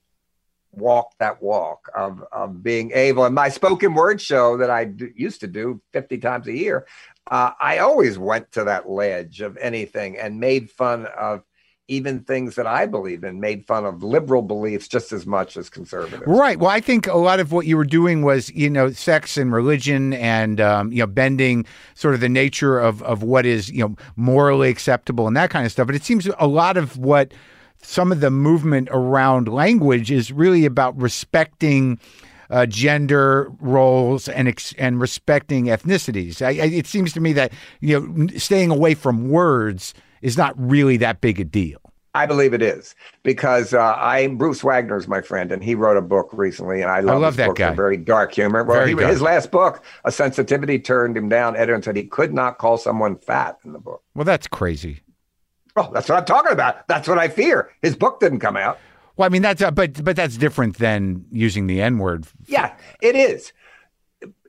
walk 0.71 1.13
that 1.19 1.41
walk 1.41 1.89
of, 1.95 2.23
of 2.31 2.63
being 2.63 2.91
able. 2.93 3.25
And 3.25 3.35
my 3.35 3.49
spoken 3.49 3.93
word 3.93 4.21
show 4.21 4.57
that 4.57 4.69
I 4.69 4.91
used 5.15 5.41
to 5.41 5.47
do 5.47 5.81
50 5.91 6.17
times 6.17 6.47
a 6.47 6.53
year, 6.53 6.87
uh, 7.29 7.51
I 7.59 7.79
always 7.79 8.17
went 8.17 8.51
to 8.53 8.65
that 8.65 8.89
ledge 8.89 9.41
of 9.41 9.57
anything 9.57 10.17
and 10.17 10.39
made 10.39 10.69
fun 10.69 11.05
of 11.05 11.43
even 11.87 12.21
things 12.21 12.55
that 12.55 12.65
I 12.65 12.85
believe 12.85 13.23
in, 13.23 13.41
made 13.41 13.65
fun 13.65 13.85
of 13.85 14.03
liberal 14.03 14.41
beliefs 14.41 14.87
just 14.87 15.11
as 15.11 15.25
much 15.25 15.57
as 15.57 15.69
conservative. 15.69 16.23
Right. 16.25 16.57
Well, 16.57 16.69
I 16.69 16.79
think 16.79 17.07
a 17.07 17.17
lot 17.17 17.41
of 17.41 17.51
what 17.51 17.65
you 17.65 17.75
were 17.75 17.85
doing 17.85 18.21
was, 18.21 18.49
you 18.51 18.69
know, 18.69 18.91
sex 18.91 19.35
and 19.35 19.51
religion 19.51 20.13
and, 20.13 20.61
um, 20.61 20.91
you 20.93 20.99
know, 20.99 21.07
bending 21.07 21.65
sort 21.93 22.13
of 22.13 22.21
the 22.21 22.29
nature 22.29 22.79
of, 22.79 23.03
of 23.03 23.21
what 23.21 23.45
is, 23.45 23.69
you 23.69 23.79
know, 23.79 23.95
morally 24.15 24.69
acceptable 24.69 25.27
and 25.27 25.35
that 25.35 25.49
kind 25.49 25.65
of 25.65 25.71
stuff. 25.73 25.85
But 25.85 25.95
it 25.95 26.03
seems 26.03 26.27
a 26.39 26.47
lot 26.47 26.77
of 26.77 26.97
what 26.97 27.33
some 27.81 28.13
of 28.13 28.21
the 28.21 28.31
movement 28.31 28.87
around 28.91 29.49
language 29.49 30.09
is 30.09 30.31
really 30.31 30.65
about 30.65 30.99
respecting 30.99 31.99
uh, 32.49 32.65
gender 32.65 33.51
roles 33.59 34.29
and 34.29 34.47
ex- 34.47 34.75
and 34.77 35.01
respecting 35.01 35.65
ethnicities. 35.65 36.41
I, 36.41 36.49
I, 36.49 36.67
it 36.67 36.87
seems 36.87 37.11
to 37.13 37.19
me 37.19 37.33
that 37.33 37.51
you 37.81 37.99
know 37.99 38.27
staying 38.37 38.69
away 38.69 38.93
from 38.93 39.29
words 39.29 39.93
is 40.23 40.37
not 40.37 40.55
really 40.57 40.97
that 40.97 41.21
big 41.21 41.39
a 41.39 41.43
deal. 41.43 41.79
I 42.15 42.27
believe 42.27 42.53
it 42.53 42.61
is 42.61 42.93
because 43.23 43.73
uh, 43.73 43.95
I 43.97 44.27
Bruce 44.27 44.63
Wagner's 44.63 45.07
my 45.07 45.21
friend, 45.21 45.51
and 45.51 45.63
he 45.63 45.73
wrote 45.73 45.97
a 45.97 46.01
book 46.01 46.29
recently, 46.31 46.81
and 46.81 46.89
I 46.89 46.99
love, 46.99 47.21
love 47.21 47.33
his 47.33 47.37
that 47.37 47.47
book 47.47 47.57
guy. 47.57 47.73
Very 47.73 47.97
dark 47.97 48.33
humor. 48.33 48.63
Well, 48.63 48.77
Very 48.77 48.89
he, 48.89 48.95
dark. 48.95 49.09
his 49.09 49.21
last 49.21 49.49
book, 49.49 49.83
A 50.05 50.11
Sensitivity, 50.11 50.77
turned 50.77 51.17
him 51.17 51.27
down. 51.27 51.55
Editor 51.55 51.81
said 51.81 51.95
he 51.95 52.03
could 52.03 52.31
not 52.31 52.59
call 52.59 52.77
someone 52.77 53.17
fat 53.17 53.57
in 53.65 53.73
the 53.73 53.79
book. 53.79 54.03
Well, 54.13 54.25
that's 54.25 54.47
crazy. 54.47 54.99
Well, 55.75 55.89
that's 55.91 56.07
what 56.07 56.19
I'm 56.19 56.25
talking 56.25 56.51
about. 56.51 56.87
That's 56.87 57.07
what 57.07 57.17
I 57.17 57.29
fear. 57.29 57.71
His 57.81 57.95
book 57.95 58.19
didn't 58.19 58.39
come 58.39 58.57
out. 58.57 58.77
Well, 59.17 59.25
I 59.25 59.29
mean 59.29 59.41
that's 59.41 59.61
uh, 59.61 59.71
but 59.71 60.03
but 60.03 60.15
that's 60.15 60.37
different 60.37 60.77
than 60.77 61.25
using 61.31 61.65
the 61.65 61.81
N 61.81 61.97
word. 61.97 62.27
Yeah, 62.45 62.75
it 63.01 63.15
is. 63.15 63.53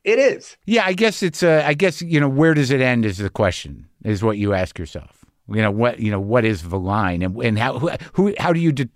It 0.05 0.19
is. 0.19 0.59
Yeah, 0.67 0.85
I 0.85 0.93
guess 0.93 1.23
it's 1.23 1.43
uh, 1.43 1.63
I 1.67 1.73
guess 1.73 2.03
you 2.03 2.21
know 2.21 2.29
where 2.29 2.53
does 2.53 2.71
it 2.71 2.83
end 2.83 3.07
is 3.07 3.17
the 3.19 3.31
question 3.31 3.89
is 4.05 4.23
what 4.23 4.37
you 4.37 4.53
ask 4.53 4.79
yourself. 4.79 5.24
You 5.49 5.63
know 5.63 5.71
what 5.71 6.01
you 6.01 6.11
know 6.11 6.21
what 6.21 6.45
is 6.45 6.63
the 6.63 6.79
line 6.79 7.23
and 7.23 7.37
and 7.43 7.59
how 7.59 7.79
who, 7.79 7.91
who 8.15 8.35
how 8.39 8.53
do 8.53 8.61
you 8.61 8.73
de- 8.73 8.89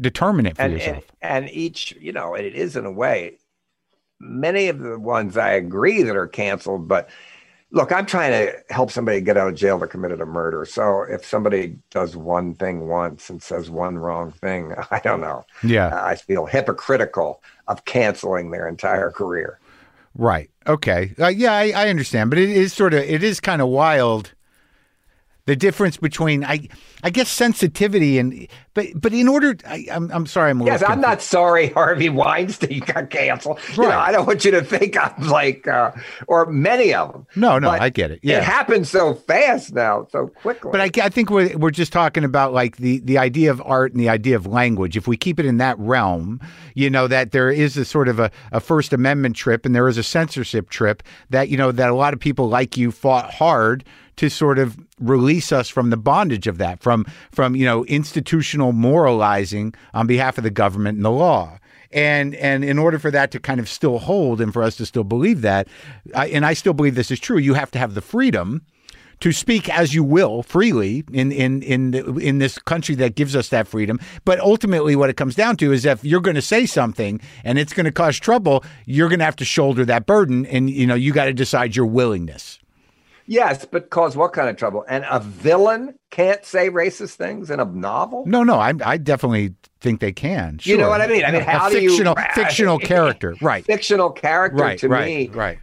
determine 0.00 0.46
it 0.46 0.56
for 0.56 0.62
and, 0.62 0.72
yourself? 0.72 1.04
and 1.20 1.46
and 1.46 1.50
each 1.54 1.92
you 2.00 2.12
know 2.12 2.34
it 2.34 2.54
is 2.54 2.76
in 2.76 2.84
a 2.84 2.90
way 2.90 3.38
many 4.18 4.68
of 4.68 4.80
the 4.80 4.98
ones 4.98 5.36
i 5.36 5.50
agree 5.52 6.02
that 6.02 6.16
are 6.16 6.26
canceled 6.26 6.88
but 6.88 7.08
look 7.70 7.92
i'm 7.92 8.04
trying 8.04 8.32
to 8.32 8.52
help 8.70 8.90
somebody 8.90 9.20
get 9.20 9.36
out 9.36 9.48
of 9.48 9.54
jail 9.54 9.78
that 9.78 9.90
committed 9.90 10.20
a 10.20 10.26
murder 10.26 10.64
so 10.64 11.02
if 11.02 11.24
somebody 11.24 11.78
does 11.90 12.16
one 12.16 12.54
thing 12.54 12.88
once 12.88 13.30
and 13.30 13.40
says 13.40 13.70
one 13.70 13.96
wrong 13.96 14.32
thing 14.32 14.74
i 14.90 14.98
don't 15.00 15.20
know 15.20 15.44
yeah, 15.62 16.04
i 16.04 16.16
feel 16.16 16.46
hypocritical 16.46 17.40
of 17.68 17.84
canceling 17.84 18.50
their 18.50 18.66
entire 18.66 19.10
career 19.10 19.60
right. 20.14 20.50
Okay. 20.66 21.14
Uh, 21.18 21.28
yeah, 21.28 21.52
I, 21.52 21.72
I 21.74 21.88
understand, 21.88 22.30
but 22.30 22.38
it 22.38 22.50
is 22.50 22.72
sort 22.72 22.94
of 22.94 23.00
it 23.00 23.22
is 23.22 23.40
kind 23.40 23.62
of 23.62 23.68
wild. 23.68 24.34
The 25.46 25.56
difference 25.56 25.96
between 25.96 26.44
I 26.44 26.68
I 27.02 27.10
guess 27.10 27.28
sensitivity 27.28 28.18
and 28.18 28.46
but 28.74 28.86
but 28.94 29.12
in 29.12 29.26
order 29.26 29.56
I, 29.66 29.86
I'm 29.90 30.08
I'm 30.12 30.24
sorry 30.26 30.50
I'm 30.50 30.60
yes 30.62 30.82
i'm 30.86 31.00
not 31.00 31.20
sorry 31.20 31.68
harvey 31.74 32.08
weinstein 32.08 32.78
got 32.80 33.10
canceled 33.10 33.58
you 33.72 33.82
know, 33.82 33.88
Right. 33.88 34.08
i 34.08 34.12
don't 34.12 34.24
want 34.26 34.44
you 34.44 34.52
to 34.52 34.62
think 34.62 34.96
i'm 34.96 35.28
like 35.28 35.66
uh, 35.68 35.90
or 36.28 36.46
many 36.46 36.94
of 36.94 37.12
them 37.12 37.26
No, 37.34 37.58
no, 37.58 37.70
But 37.70 37.82
I 37.82 37.90
get 37.90 38.10
it. 38.12 38.20
Yeah. 38.22 38.38
it 38.38 38.44
happens 38.44 38.88
so 38.88 39.14
fast 39.14 39.74
now 39.74 40.06
so 40.10 40.28
quickly 40.28 40.70
But 40.70 40.80
I, 40.80 41.04
I 41.04 41.08
think 41.08 41.28
we're, 41.28 41.56
we're 41.58 41.70
just 41.72 41.92
talking 41.92 42.22
about 42.24 42.52
like 42.54 42.76
the, 42.76 43.00
the 43.00 43.18
idea 43.18 43.50
of 43.50 43.60
art 43.64 43.92
and 43.92 44.00
the 44.00 44.08
idea 44.08 44.36
of 44.36 44.46
language. 44.46 44.96
If 44.96 45.06
we 45.08 45.16
keep 45.16 45.38
it 45.40 45.44
in 45.46 45.58
that 45.58 45.78
realm, 45.78 46.40
you 46.74 46.88
know, 46.88 47.08
that 47.08 47.32
there 47.32 47.50
is 47.50 47.76
a 47.76 47.84
sort 47.84 48.08
of 48.08 48.18
a, 48.20 48.30
a 48.52 48.60
First 48.60 48.92
Amendment 48.92 49.34
trip 49.36 49.66
and 49.66 49.74
there 49.74 49.88
is 49.88 49.98
a 49.98 50.02
censorship 50.02 50.70
trip 50.70 51.02
that, 51.30 51.48
you 51.48 51.56
know, 51.56 51.72
that 51.72 51.90
a 51.90 51.94
lot 51.94 52.14
of 52.14 52.20
people 52.20 52.48
like 52.48 52.76
you 52.76 52.90
fought 52.92 53.34
hard 53.34 53.84
to 54.16 54.28
sort 54.28 54.58
of 54.58 54.78
release 55.02 55.52
us 55.52 55.68
from 55.68 55.90
the 55.90 55.96
bondage 55.96 56.46
of 56.46 56.58
that, 56.58 56.82
from, 56.82 57.04
from 57.30 57.56
you 57.56 57.64
know, 57.64 57.84
institutional 57.84 58.72
moralizing 58.72 59.74
on 59.94 60.06
behalf 60.06 60.38
of 60.38 60.44
the 60.44 60.50
government 60.50 60.96
and 60.96 61.04
the 61.04 61.10
law. 61.10 61.58
And 61.92 62.34
and 62.36 62.64
in 62.64 62.78
order 62.78 62.98
for 62.98 63.10
that 63.10 63.30
to 63.32 63.38
kind 63.38 63.60
of 63.60 63.68
still 63.68 63.98
hold 63.98 64.40
and 64.40 64.50
for 64.52 64.62
us 64.62 64.76
to 64.76 64.86
still 64.86 65.04
believe 65.04 65.42
that, 65.42 65.68
I, 66.14 66.28
and 66.28 66.46
I 66.46 66.54
still 66.54 66.72
believe 66.72 66.94
this 66.94 67.10
is 67.10 67.20
true, 67.20 67.36
you 67.36 67.52
have 67.52 67.70
to 67.72 67.78
have 67.78 67.94
the 67.94 68.00
freedom 68.00 68.62
to 69.20 69.30
speak 69.30 69.68
as 69.68 69.94
you 69.94 70.02
will 70.02 70.42
freely 70.42 71.04
in 71.12 71.30
in 71.30 71.62
in 71.62 71.92
the, 71.92 72.04
in 72.16 72.38
this 72.38 72.58
country 72.58 72.94
that 72.96 73.14
gives 73.14 73.36
us 73.36 73.50
that 73.50 73.68
freedom. 73.68 74.00
But 74.24 74.40
ultimately, 74.40 74.96
what 74.96 75.10
it 75.10 75.16
comes 75.16 75.34
down 75.34 75.56
to 75.58 75.72
is 75.72 75.84
if 75.84 76.04
you're 76.04 76.20
going 76.20 76.34
to 76.34 76.42
say 76.42 76.66
something 76.66 77.20
and 77.44 77.58
it's 77.58 77.72
going 77.72 77.84
to 77.84 77.92
cause 77.92 78.18
trouble, 78.18 78.64
you're 78.84 79.08
going 79.08 79.20
to 79.20 79.24
have 79.24 79.36
to 79.36 79.44
shoulder 79.44 79.84
that 79.84 80.06
burden, 80.06 80.46
and 80.46 80.70
you 80.70 80.86
know 80.86 80.94
you 80.94 81.12
got 81.12 81.26
to 81.26 81.34
decide 81.34 81.76
your 81.76 81.86
willingness. 81.86 82.58
Yes, 83.32 83.64
but 83.64 83.88
cause 83.88 84.14
what 84.14 84.34
kind 84.34 84.50
of 84.50 84.56
trouble? 84.58 84.84
And 84.88 85.06
a 85.10 85.18
villain 85.20 85.94
can't 86.10 86.44
say 86.44 86.68
racist 86.68 87.14
things 87.14 87.50
in 87.50 87.60
a 87.60 87.64
novel? 87.64 88.24
No, 88.26 88.42
no, 88.44 88.56
I 88.56 88.74
I 88.84 88.98
definitely 88.98 89.54
think 89.80 90.00
they 90.00 90.12
can. 90.12 90.60
You 90.64 90.76
know 90.76 90.90
what 90.90 91.00
I 91.00 91.06
mean? 91.06 91.24
I 91.24 91.30
mean, 91.32 91.40
A 91.40 91.44
how 91.44 91.70
do 91.70 91.80
you- 91.80 91.88
fictional 91.88 92.14
fictional 92.34 92.78
character, 92.78 93.34
right? 93.40 93.64
Fictional 93.64 94.10
character 94.10 94.58
Right, 94.62 94.78
to 94.80 94.88
right, 94.88 95.06
me 95.06 95.28
right. 95.28 95.58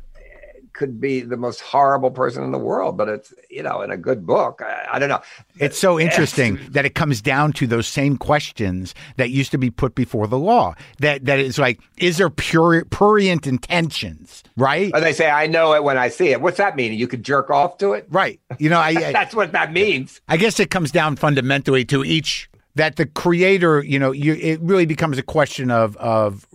Could 0.74 1.00
be 1.00 1.22
the 1.22 1.38
most 1.38 1.62
horrible 1.62 2.12
person 2.12 2.44
in 2.44 2.52
the 2.52 2.58
world, 2.58 2.98
but 2.98 3.08
it's, 3.08 3.34
you 3.50 3.64
know, 3.64 3.82
in 3.82 3.92
a 3.92 3.98
good 3.98 4.26
book. 4.26 4.62
I, 4.64 4.88
I 4.94 5.00
don't 5.00 5.10
know. 5.10 5.22
It's 5.60 5.78
so 5.78 6.00
interesting 6.08 6.60
that 6.70 6.86
it 6.86 6.96
comes 6.96 7.22
down 7.22 7.54
to 7.54 7.68
those 7.68 7.88
same 7.88 8.18
questions 8.18 8.94
that 9.18 9.30
used 9.30 9.52
to 9.52 9.58
be 9.58 9.70
put 9.70 9.96
before 9.96 10.28
the 10.28 10.38
law. 10.38 10.76
That 11.00 11.26
that 11.26 11.40
is 11.40 11.58
like, 11.58 11.80
is 11.98 12.18
there 12.18 12.30
pure 12.30 12.86
prurient 12.86 13.48
intentions, 13.48 14.44
right? 14.58 14.92
Or 14.94 15.00
they 15.00 15.14
say, 15.14 15.30
I 15.30 15.48
know 15.48 15.74
it 15.74 15.84
when 15.84 15.98
I 15.98 16.10
see 16.10 16.30
it. 16.30 16.42
What's 16.42 16.58
that 16.58 16.76
mean? 16.76 16.94
You 16.94 17.08
could 17.08 17.24
jerk 17.24 17.50
off 17.50 17.78
to 17.80 17.94
it? 17.94 18.08
Right. 18.10 18.40
You 18.58 18.70
know, 18.70 18.80
I, 18.80 18.94
That's 19.12 19.36
what 19.36 19.52
that 19.54 19.72
means. 19.72 20.22
I 20.28 20.38
guess 20.38 20.60
it 20.60 20.70
comes 20.70 20.92
down 20.92 21.16
fundamentally 21.16 21.86
to 21.86 22.04
each 22.04 22.50
that 22.76 22.96
the 22.96 23.06
creator, 23.06 23.84
you 23.84 24.00
know, 24.00 24.12
you 24.12 24.34
it 24.36 24.60
really 24.62 24.86
becomes 24.86 25.18
a 25.18 25.24
question 25.24 25.70
of 25.72 25.98
of 25.98 26.48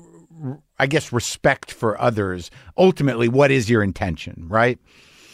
I 0.79 0.87
guess 0.87 1.13
respect 1.13 1.71
for 1.71 2.01
others. 2.01 2.51
Ultimately, 2.77 3.29
what 3.29 3.51
is 3.51 3.71
your 3.71 3.83
intention, 3.83 4.47
right? 4.49 4.79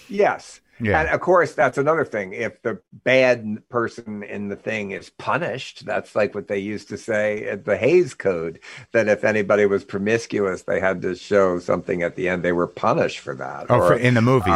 Yes. 0.08 0.60
Yeah. 0.82 1.00
And 1.00 1.10
of 1.10 1.20
course, 1.20 1.52
that's 1.54 1.76
another 1.76 2.04
thing. 2.06 2.32
If 2.32 2.62
the 2.62 2.80
bad 3.04 3.62
person 3.68 4.22
in 4.22 4.48
the 4.48 4.56
thing 4.56 4.92
is 4.92 5.10
punished, 5.10 5.84
that's 5.84 6.16
like 6.16 6.34
what 6.34 6.48
they 6.48 6.58
used 6.58 6.88
to 6.88 6.96
say 6.96 7.44
at 7.46 7.66
the 7.66 7.76
Hays 7.76 8.14
Code 8.14 8.60
that 8.92 9.06
if 9.06 9.22
anybody 9.22 9.66
was 9.66 9.84
promiscuous, 9.84 10.62
they 10.62 10.80
had 10.80 11.02
to 11.02 11.14
show 11.14 11.58
something 11.58 12.02
at 12.02 12.16
the 12.16 12.28
end. 12.30 12.42
They 12.42 12.52
were 12.52 12.66
punished 12.66 13.18
for 13.18 13.34
that. 13.34 13.66
Oh, 13.68 13.76
Or- 13.80 13.88
for, 13.88 13.94
in 13.94 14.14
the 14.14 14.22
movies. 14.22 14.54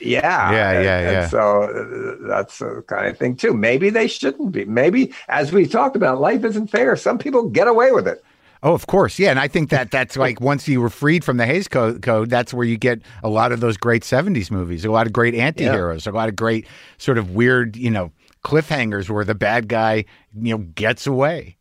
yeah. 0.00 0.50
Yeah, 0.50 0.70
and- 0.70 0.84
yeah, 0.84 0.98
and 0.98 1.12
yeah. 1.12 1.28
so 1.28 1.62
uh, 1.64 2.26
that's 2.26 2.58
the 2.58 2.82
kind 2.86 3.08
of 3.08 3.18
thing, 3.18 3.36
too. 3.36 3.52
Maybe 3.52 3.90
they 3.90 4.06
shouldn't 4.06 4.52
be. 4.52 4.64
Maybe, 4.64 5.12
as 5.28 5.52
we 5.52 5.66
talked 5.66 5.94
about, 5.94 6.22
life 6.22 6.42
isn't 6.42 6.68
fair. 6.68 6.96
Some 6.96 7.18
people 7.18 7.50
get 7.50 7.68
away 7.68 7.92
with 7.92 8.08
it. 8.08 8.24
Oh, 8.62 8.74
of 8.74 8.86
course, 8.86 9.18
yeah, 9.18 9.30
and 9.30 9.38
I 9.38 9.48
think 9.48 9.70
that 9.70 9.90
that's 9.90 10.16
like 10.18 10.40
once 10.40 10.68
you 10.68 10.82
were 10.82 10.90
freed 10.90 11.24
from 11.24 11.38
the 11.38 11.46
Hays 11.46 11.66
Code, 11.66 12.02
code, 12.02 12.28
that's 12.28 12.52
where 12.52 12.66
you 12.66 12.76
get 12.76 13.00
a 13.22 13.28
lot 13.30 13.52
of 13.52 13.60
those 13.60 13.78
great 13.78 14.02
'70s 14.02 14.50
movies, 14.50 14.84
a 14.84 14.90
lot 14.90 15.06
of 15.06 15.14
great 15.14 15.34
anti-heroes, 15.34 16.06
a 16.06 16.12
lot 16.12 16.28
of 16.28 16.36
great 16.36 16.66
sort 16.98 17.16
of 17.16 17.30
weird, 17.30 17.74
you 17.74 17.90
know, 17.90 18.12
cliffhangers 18.44 19.08
where 19.08 19.24
the 19.24 19.34
bad 19.34 19.68
guy, 19.68 20.04
you 20.34 20.56
know, 20.56 20.58
gets 20.58 21.06
away. 21.06 21.56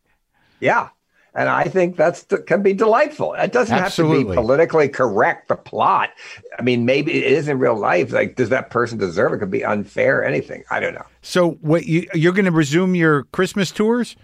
Yeah. 0.60 0.89
And 1.36 1.47
I 1.47 1.66
think 1.66 1.95
that's 1.95 2.26
can 2.47 2.64
be 2.64 2.74
delightful. 2.74 3.34
It 3.36 3.52
doesn't 3.52 3.78
have 3.78 3.93
to 3.95 4.12
be 4.12 4.24
politically 4.24 4.89
correct. 4.89 5.47
The 5.47 5.56
plot. 5.56 6.10
I 6.58 6.64
mean, 6.64 6.86
maybe 6.86 7.14
it 7.14 7.32
is 7.32 7.47
in 7.47 7.60
real 7.60 7.78
life. 7.78 8.12
Like, 8.12 8.36
does 8.36 8.50
that 8.50 8.72
person 8.72 8.97
deserve 8.97 9.34
it? 9.34 9.38
Could 9.38 9.52
be 9.52 9.64
unfair. 9.64 10.26
Anything. 10.26 10.64
I 10.72 10.80
don't 10.80 10.95
know. 10.95 11.06
So, 11.22 11.52
what 11.62 11.86
you 11.86 12.08
you're 12.16 12.34
going 12.34 12.45
to 12.45 12.52
resume 12.52 12.95
your 12.95 13.24
Christmas 13.26 13.72
tours? 13.72 14.16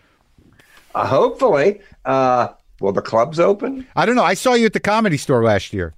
Uh, 0.95 1.05
hopefully, 1.05 1.79
uh, 2.05 2.49
will 2.79 2.91
the 2.91 3.01
clubs 3.01 3.39
open? 3.39 3.85
I 3.95 4.05
don't 4.05 4.15
know. 4.15 4.23
I 4.23 4.33
saw 4.33 4.53
you 4.53 4.65
at 4.65 4.73
the 4.73 4.79
comedy 4.79 5.17
store 5.17 5.43
last 5.43 5.73
year. 5.73 5.93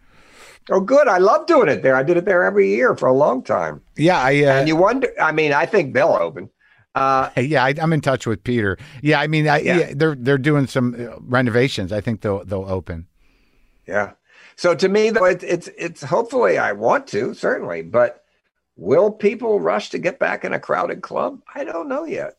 Oh, 0.70 0.82
good. 0.82 1.08
I 1.08 1.18
love 1.18 1.46
doing 1.48 1.70
it 1.70 1.82
there. 1.82 1.96
I 1.96 2.04
did 2.04 2.18
it 2.18 2.26
there 2.26 2.44
every 2.44 2.70
year 2.70 2.96
for 2.96 3.08
a 3.08 3.14
long 3.14 3.42
time. 3.44 3.82
Yeah, 3.96 4.20
I. 4.20 4.44
Uh, 4.44 4.52
And 4.60 4.68
you 4.68 4.76
wonder. 4.76 5.10
I 5.22 5.32
mean, 5.32 5.54
I 5.54 5.66
think 5.66 5.94
they'll 5.94 6.18
open. 6.20 6.50
Uh, 6.94 7.30
yeah, 7.38 7.64
I, 7.64 7.74
I'm 7.82 7.94
in 7.94 8.02
touch 8.02 8.28
with 8.28 8.44
Peter. 8.44 8.78
Yeah, 9.02 9.20
I 9.22 9.28
mean, 9.28 9.48
I, 9.48 9.60
Yeah. 9.60 9.78
yeah. 9.78 9.94
they're 9.96 10.16
they're 10.16 10.38
doing 10.38 10.68
some 10.68 10.94
uh, 10.96 11.16
renovations. 11.22 11.94
I 11.94 12.02
think 12.02 12.22
they'll 12.22 12.44
they'll 12.44 12.70
open. 12.70 13.08
yeah. 13.86 14.12
So 14.56 14.74
to 14.74 14.90
me, 14.90 15.12
though, 15.12 15.26
it, 15.26 15.44
it's 15.44 15.68
it's 15.78 16.02
hopefully 16.04 16.58
I 16.58 16.72
want 16.72 17.06
to 17.10 17.34
certainly, 17.36 17.84
but 17.84 18.24
will 18.76 19.12
people 19.12 19.60
rush 19.60 19.92
to 19.92 20.00
get 20.00 20.18
back 20.20 20.44
in 20.44 20.52
a 20.52 20.60
crowded 20.60 21.02
club? 21.04 21.40
I 21.54 21.64
don't 21.64 21.88
know 21.88 22.04
yet. 22.06 22.38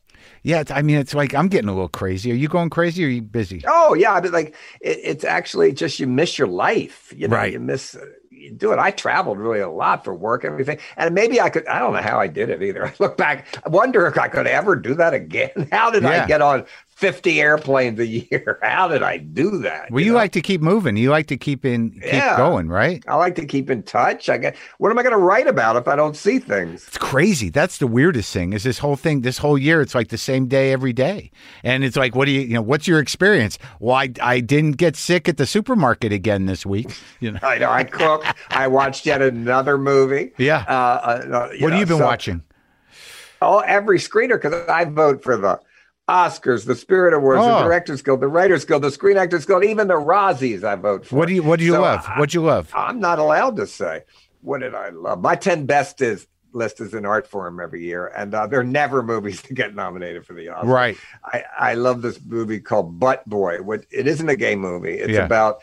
Yeah, 0.48 0.60
it's, 0.60 0.70
I 0.70 0.80
mean, 0.80 0.96
it's 0.96 1.12
like 1.14 1.34
I'm 1.34 1.48
getting 1.48 1.68
a 1.68 1.72
little 1.74 1.88
crazy. 1.90 2.32
Are 2.32 2.34
you 2.34 2.48
going 2.48 2.70
crazy? 2.70 3.04
or 3.04 3.08
Are 3.08 3.10
you 3.10 3.20
busy? 3.22 3.62
Oh 3.66 3.92
yeah, 3.92 4.14
I 4.14 4.20
mean, 4.22 4.32
like 4.32 4.54
it, 4.80 4.98
it's 5.04 5.24
actually 5.24 5.72
just 5.72 6.00
you 6.00 6.06
miss 6.06 6.38
your 6.38 6.48
life. 6.48 7.12
You 7.14 7.28
know, 7.28 7.36
Right. 7.36 7.52
you 7.52 7.60
miss. 7.60 7.94
uh, 7.94 8.00
You 8.30 8.52
do 8.52 8.72
it. 8.72 8.78
I 8.78 8.90
traveled 8.92 9.38
really 9.38 9.60
a 9.60 9.68
lot 9.68 10.04
for 10.04 10.14
work 10.14 10.44
and 10.44 10.52
everything, 10.52 10.78
and 10.96 11.14
maybe 11.14 11.40
I 11.40 11.50
could. 11.50 11.66
I 11.66 11.78
don't 11.80 11.92
know 11.92 12.00
how 12.00 12.18
I 12.18 12.28
did 12.28 12.48
it 12.50 12.62
either. 12.62 12.86
I 12.88 12.94
look 12.98 13.16
back, 13.18 13.46
I 13.66 13.68
wonder 13.68 14.06
if 14.06 14.16
I 14.16 14.28
could 14.28 14.46
ever 14.46 14.74
do 14.76 14.94
that 14.94 15.12
again. 15.12 15.68
How 15.72 15.90
did 15.90 16.04
Yeah. 16.04 16.24
I 16.24 16.26
get 16.26 16.40
on 16.40 16.64
fifty 16.98 17.40
airplanes 17.40 18.00
a 18.00 18.06
year? 18.06 18.58
How 18.62 18.88
did 18.88 19.04
I 19.04 19.18
do 19.18 19.58
that? 19.58 19.88
Well, 19.90 20.02
you 20.02 20.10
know? 20.10 20.16
like 20.18 20.32
to 20.32 20.40
keep 20.40 20.60
moving. 20.60 20.96
You 20.96 21.10
like 21.10 21.28
to 21.28 21.36
keep 21.36 21.64
in, 21.64 21.92
keep 21.92 22.02
Yeah. 22.04 22.36
going, 22.36 22.68
right? 22.68 23.04
I 23.06 23.14
like 23.14 23.36
to 23.36 23.46
keep 23.46 23.70
in 23.70 23.84
touch. 23.84 24.28
I 24.28 24.36
get. 24.36 24.56
What 24.78 24.90
am 24.90 24.98
I 24.98 25.02
going 25.04 25.12
to 25.12 25.18
write 25.18 25.46
about 25.46 25.76
if 25.76 25.86
I 25.86 25.94
don't 25.94 26.16
see 26.16 26.40
things? 26.40 26.88
It's 26.88 26.98
crazy. 26.98 27.50
That's 27.50 27.78
the 27.78 27.86
weirdest 27.86 28.32
thing. 28.32 28.52
Is 28.52 28.64
this 28.64 28.78
whole 28.78 28.96
thing? 28.96 29.20
This 29.20 29.38
whole 29.38 29.56
year, 29.56 29.80
it's 29.80 29.94
like 29.94 30.08
the 30.08 30.18
same 30.18 30.48
day 30.48 30.72
every 30.72 30.92
day, 30.92 31.30
and 31.62 31.84
it's 31.84 31.96
like, 31.96 32.16
what 32.16 32.24
do 32.24 32.32
you, 32.32 32.40
you 32.40 32.54
know, 32.54 32.62
what's 32.62 32.88
your 32.88 32.98
experience? 32.98 33.58
Well, 33.78 33.94
I, 33.94 34.10
I 34.20 34.40
didn't 34.40 34.72
get 34.72 34.96
sick 34.96 35.28
at 35.28 35.36
the 35.36 35.46
supermarket 35.46 36.12
again 36.12 36.46
this 36.46 36.66
week. 36.66 36.88
You 37.20 37.32
know, 37.32 37.40
I 37.42 37.58
know. 37.58 37.70
I 37.70 37.82
cooked. 37.84 38.26
I 38.50 38.68
watched 38.68 39.04
yet 39.04 39.20
another 39.22 39.76
movie. 39.76 40.32
yeah. 40.38 40.64
Uh, 40.68 40.72
uh, 40.72 41.48
you 41.52 41.62
what 41.62 41.68
know, 41.68 41.68
have 41.70 41.80
you 41.80 41.86
been 41.86 41.98
so- 41.98 42.04
watching? 42.04 42.42
Oh, 43.40 43.60
every 43.60 43.98
screener 43.98 44.40
because 44.40 44.68
I 44.68 44.84
vote 44.84 45.22
for 45.22 45.36
the 45.36 45.60
Oscars, 46.08 46.64
the 46.64 46.74
Spirit 46.74 47.12
Awards, 47.14 47.42
Oh. 47.44 47.58
the 47.58 47.64
Directors 47.64 48.02
Guild, 48.02 48.20
the 48.20 48.28
Writers 48.28 48.64
Guild, 48.64 48.82
the 48.82 48.90
Screen 48.90 49.16
Actors 49.16 49.44
Guild, 49.44 49.64
even 49.64 49.88
the 49.88 49.94
Razzies. 49.94 50.64
I 50.64 50.74
vote 50.74 51.06
for. 51.06 51.16
What 51.16 51.28
do 51.28 51.34
you, 51.34 51.42
what 51.42 51.58
do 51.58 51.64
you 51.64 51.72
So, 51.74 51.82
love? 51.82 52.04
I- 52.08 52.18
What 52.18 52.30
do 52.30 52.38
you 52.38 52.44
love? 52.44 52.70
I'm 52.74 52.98
not 53.00 53.18
allowed 53.18 53.56
to 53.56 53.66
say. 53.66 54.04
What 54.40 54.60
did 54.60 54.74
I 54.74 54.88
love? 54.90 55.20
My 55.20 55.34
ten 55.34 55.66
best 55.66 56.00
is 56.00 56.26
list 56.54 56.80
is 56.80 56.94
an 56.94 57.04
art 57.04 57.26
form 57.26 57.60
every 57.60 57.84
year, 57.84 58.06
and 58.06 58.34
uh, 58.34 58.46
there 58.46 58.60
are 58.60 58.64
never 58.64 59.02
movies 59.02 59.42
that 59.42 59.52
get 59.54 59.74
nominated 59.74 60.24
for 60.24 60.32
the 60.32 60.46
Oscars. 60.46 60.64
Right. 60.64 60.96
I, 61.24 61.44
I 61.58 61.74
love 61.74 62.00
this 62.02 62.18
movie 62.24 62.60
called 62.60 62.98
Butt 62.98 63.28
Boy. 63.28 63.60
Which 63.62 63.84
it 63.90 64.06
isn't 64.06 64.28
a 64.28 64.36
gay 64.36 64.56
movie. 64.56 64.94
It's 64.94 65.10
Yeah. 65.12 65.26
about 65.26 65.60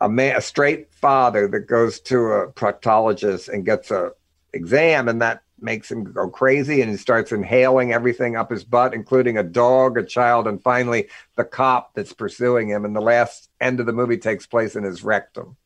a 0.00 0.08
man, 0.08 0.36
a 0.36 0.40
straight 0.40 0.94
father 0.94 1.46
that 1.48 1.66
goes 1.66 2.00
to 2.00 2.18
a 2.32 2.52
proctologist 2.52 3.48
and 3.52 3.66
gets 3.66 3.90
a 3.90 4.12
exam, 4.54 5.08
and 5.08 5.20
that 5.20 5.42
makes 5.60 5.90
him 5.90 6.04
go 6.04 6.28
crazy, 6.28 6.80
and 6.80 6.90
he 6.90 6.96
starts 6.96 7.32
inhaling 7.32 7.92
everything 7.92 8.36
up 8.36 8.50
his 8.50 8.64
butt, 8.64 8.94
including 8.94 9.38
a 9.38 9.42
dog, 9.42 9.98
a 9.98 10.04
child, 10.04 10.46
and 10.46 10.62
finally 10.62 11.08
the 11.36 11.44
cop 11.44 11.94
that's 11.94 12.12
pursuing 12.12 12.68
him. 12.68 12.84
And 12.84 12.94
the 12.94 13.00
last 13.00 13.48
end 13.60 13.80
of 13.80 13.86
the 13.86 13.92
movie 13.92 14.18
takes 14.18 14.46
place 14.46 14.76
in 14.76 14.84
his 14.84 15.02
rectum. 15.04 15.56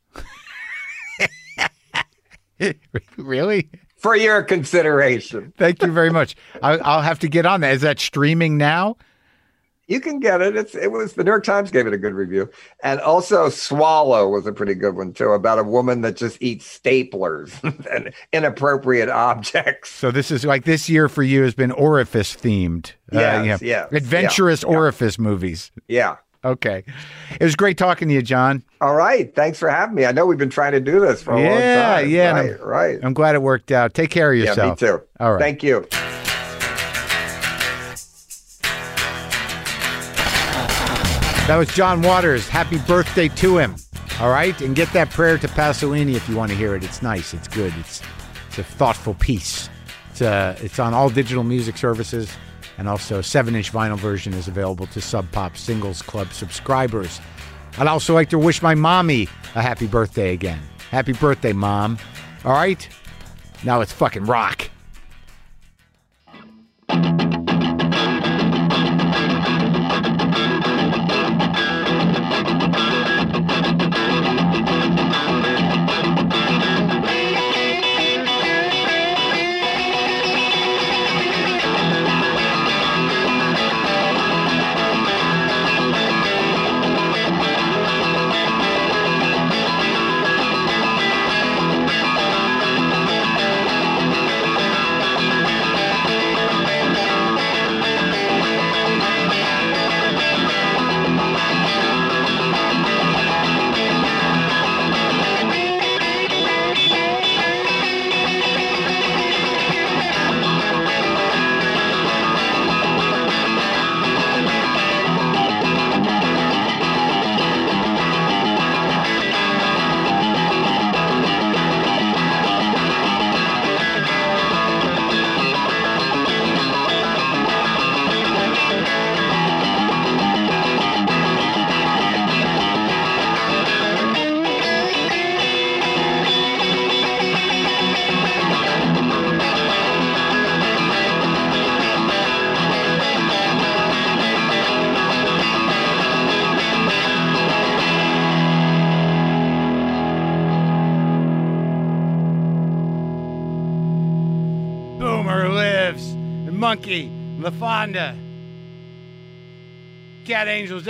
really? 3.17 3.69
For 3.97 4.15
your 4.15 4.43
consideration, 4.43 5.53
Thank 5.57 5.81
you 5.81 5.91
very 5.91 6.09
much. 6.09 6.35
I, 6.61 6.77
I'll 6.77 7.01
have 7.01 7.19
to 7.19 7.29
get 7.29 7.45
on 7.45 7.61
that. 7.61 7.73
Is 7.73 7.81
that 7.81 7.99
streaming 7.99 8.57
now? 8.57 8.97
You 9.87 9.99
can 9.99 10.19
get 10.19 10.41
it. 10.41 10.55
It's 10.55 10.75
it 10.75 10.91
was 10.91 11.13
the 11.13 11.23
New 11.23 11.31
York 11.31 11.43
Times 11.43 11.71
gave 11.71 11.85
it 11.87 11.93
a 11.93 11.97
good 11.97 12.13
review, 12.13 12.49
and 12.83 12.99
also 13.01 13.49
Swallow 13.49 14.29
was 14.29 14.45
a 14.47 14.51
pretty 14.53 14.73
good 14.75 14.95
one 14.95 15.13
too 15.13 15.29
about 15.31 15.59
a 15.59 15.63
woman 15.63 16.01
that 16.01 16.15
just 16.15 16.41
eats 16.41 16.65
staplers 16.79 17.51
and 17.93 18.13
inappropriate 18.31 19.09
objects. 19.09 19.89
So 19.91 20.11
this 20.11 20.31
is 20.31 20.45
like 20.45 20.63
this 20.65 20.89
year 20.89 21.09
for 21.09 21.23
you 21.23 21.43
has 21.43 21.53
been 21.53 21.71
orifice 21.71 22.35
themed. 22.35 22.91
Uh, 23.11 23.19
Yes, 23.19 23.61
yeah. 23.61 23.87
yes, 23.91 23.93
Adventurous 24.03 24.63
yeah, 24.63 24.69
yeah. 24.69 24.75
orifice 24.77 25.19
movies. 25.19 25.71
Yeah. 25.87 26.15
Okay. 26.45 26.83
It 27.39 27.43
was 27.43 27.55
great 27.55 27.77
talking 27.77 28.09
to 28.09 28.13
you, 28.13 28.21
John. 28.21 28.63
All 28.81 28.95
right. 28.95 29.33
Thanks 29.33 29.57
for 29.59 29.69
having 29.69 29.95
me. 29.95 30.05
I 30.05 30.11
know 30.11 30.25
we've 30.25 30.37
been 30.37 30.49
trying 30.49 30.73
to 30.73 30.81
do 30.81 30.99
this 30.99 31.23
for 31.23 31.31
a 31.31 31.35
long 31.35 31.45
Yeah, 31.45 31.95
time. 32.01 32.09
yeah, 32.09 32.29
and 32.29 32.37
Right. 32.37 32.49
I'm- 32.59 32.67
right. 32.67 32.99
I'm 33.01 33.13
glad 33.13 33.35
it 33.35 33.41
worked 33.41 33.71
out. 33.71 33.93
Take 33.93 34.09
care 34.09 34.33
of 34.33 34.37
yourself. 34.37 34.57
Yeah, 34.57 34.87
yourself. 34.87 35.01
me 35.01 35.07
too. 35.19 35.23
All 35.23 35.31
right. 35.33 35.39
Thank 35.41 35.63
you. 35.63 35.85
That 41.47 41.57
was 41.57 41.67
John 41.75 42.01
Waters. 42.01 42.47
Happy 42.47 42.77
birthday 42.79 43.27
to 43.27 43.57
him. 43.57 43.75
All 44.21 44.29
right, 44.29 44.59
and 44.61 44.73
get 44.73 44.91
that 44.93 45.09
prayer 45.09 45.37
to 45.37 45.47
Pasolini 45.49 46.15
if 46.15 46.29
you 46.29 46.37
want 46.37 46.51
to 46.51 46.57
hear 46.57 46.73
it. 46.73 46.85
It's 46.85 47.01
nice. 47.01 47.33
It's 47.33 47.49
good. 47.49 47.73
It's 47.79 48.01
it's 48.47 48.59
a 48.59 48.63
thoughtful 48.63 49.15
piece. 49.15 49.69
It's 50.11 50.21
uh, 50.21 50.57
it's 50.61 50.79
on 50.79 50.93
all 50.93 51.09
digital 51.09 51.43
music 51.43 51.75
services, 51.75 52.31
and 52.77 52.87
also 52.87 53.19
a 53.19 53.23
seven-inch 53.23 53.73
vinyl 53.73 53.97
version 53.97 54.33
is 54.33 54.47
available 54.47 54.87
to 54.87 55.01
Sub 55.01 55.29
Pop 55.33 55.57
Singles 55.57 56.01
Club 56.01 56.31
subscribers. 56.31 57.19
I'd 57.77 57.87
also 57.87 58.13
like 58.13 58.29
to 58.29 58.39
wish 58.39 58.61
my 58.61 58.73
mommy 58.73 59.27
a 59.55 59.61
happy 59.61 59.87
birthday 59.87 60.31
again. 60.31 60.59
Happy 60.91 61.11
birthday, 61.11 61.51
mom. 61.51 61.97
All 62.45 62.53
right, 62.53 62.87
now 63.65 63.79
let's 63.79 63.91
fucking 63.91 64.25
rock. 64.25 64.69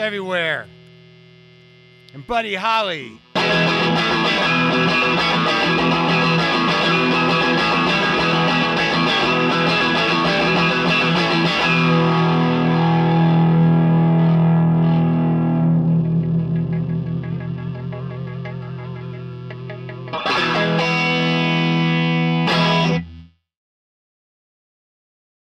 Everywhere. 0.04 0.68
And 2.14 2.28
Buddy 2.28 2.56
Holly. 2.56 3.13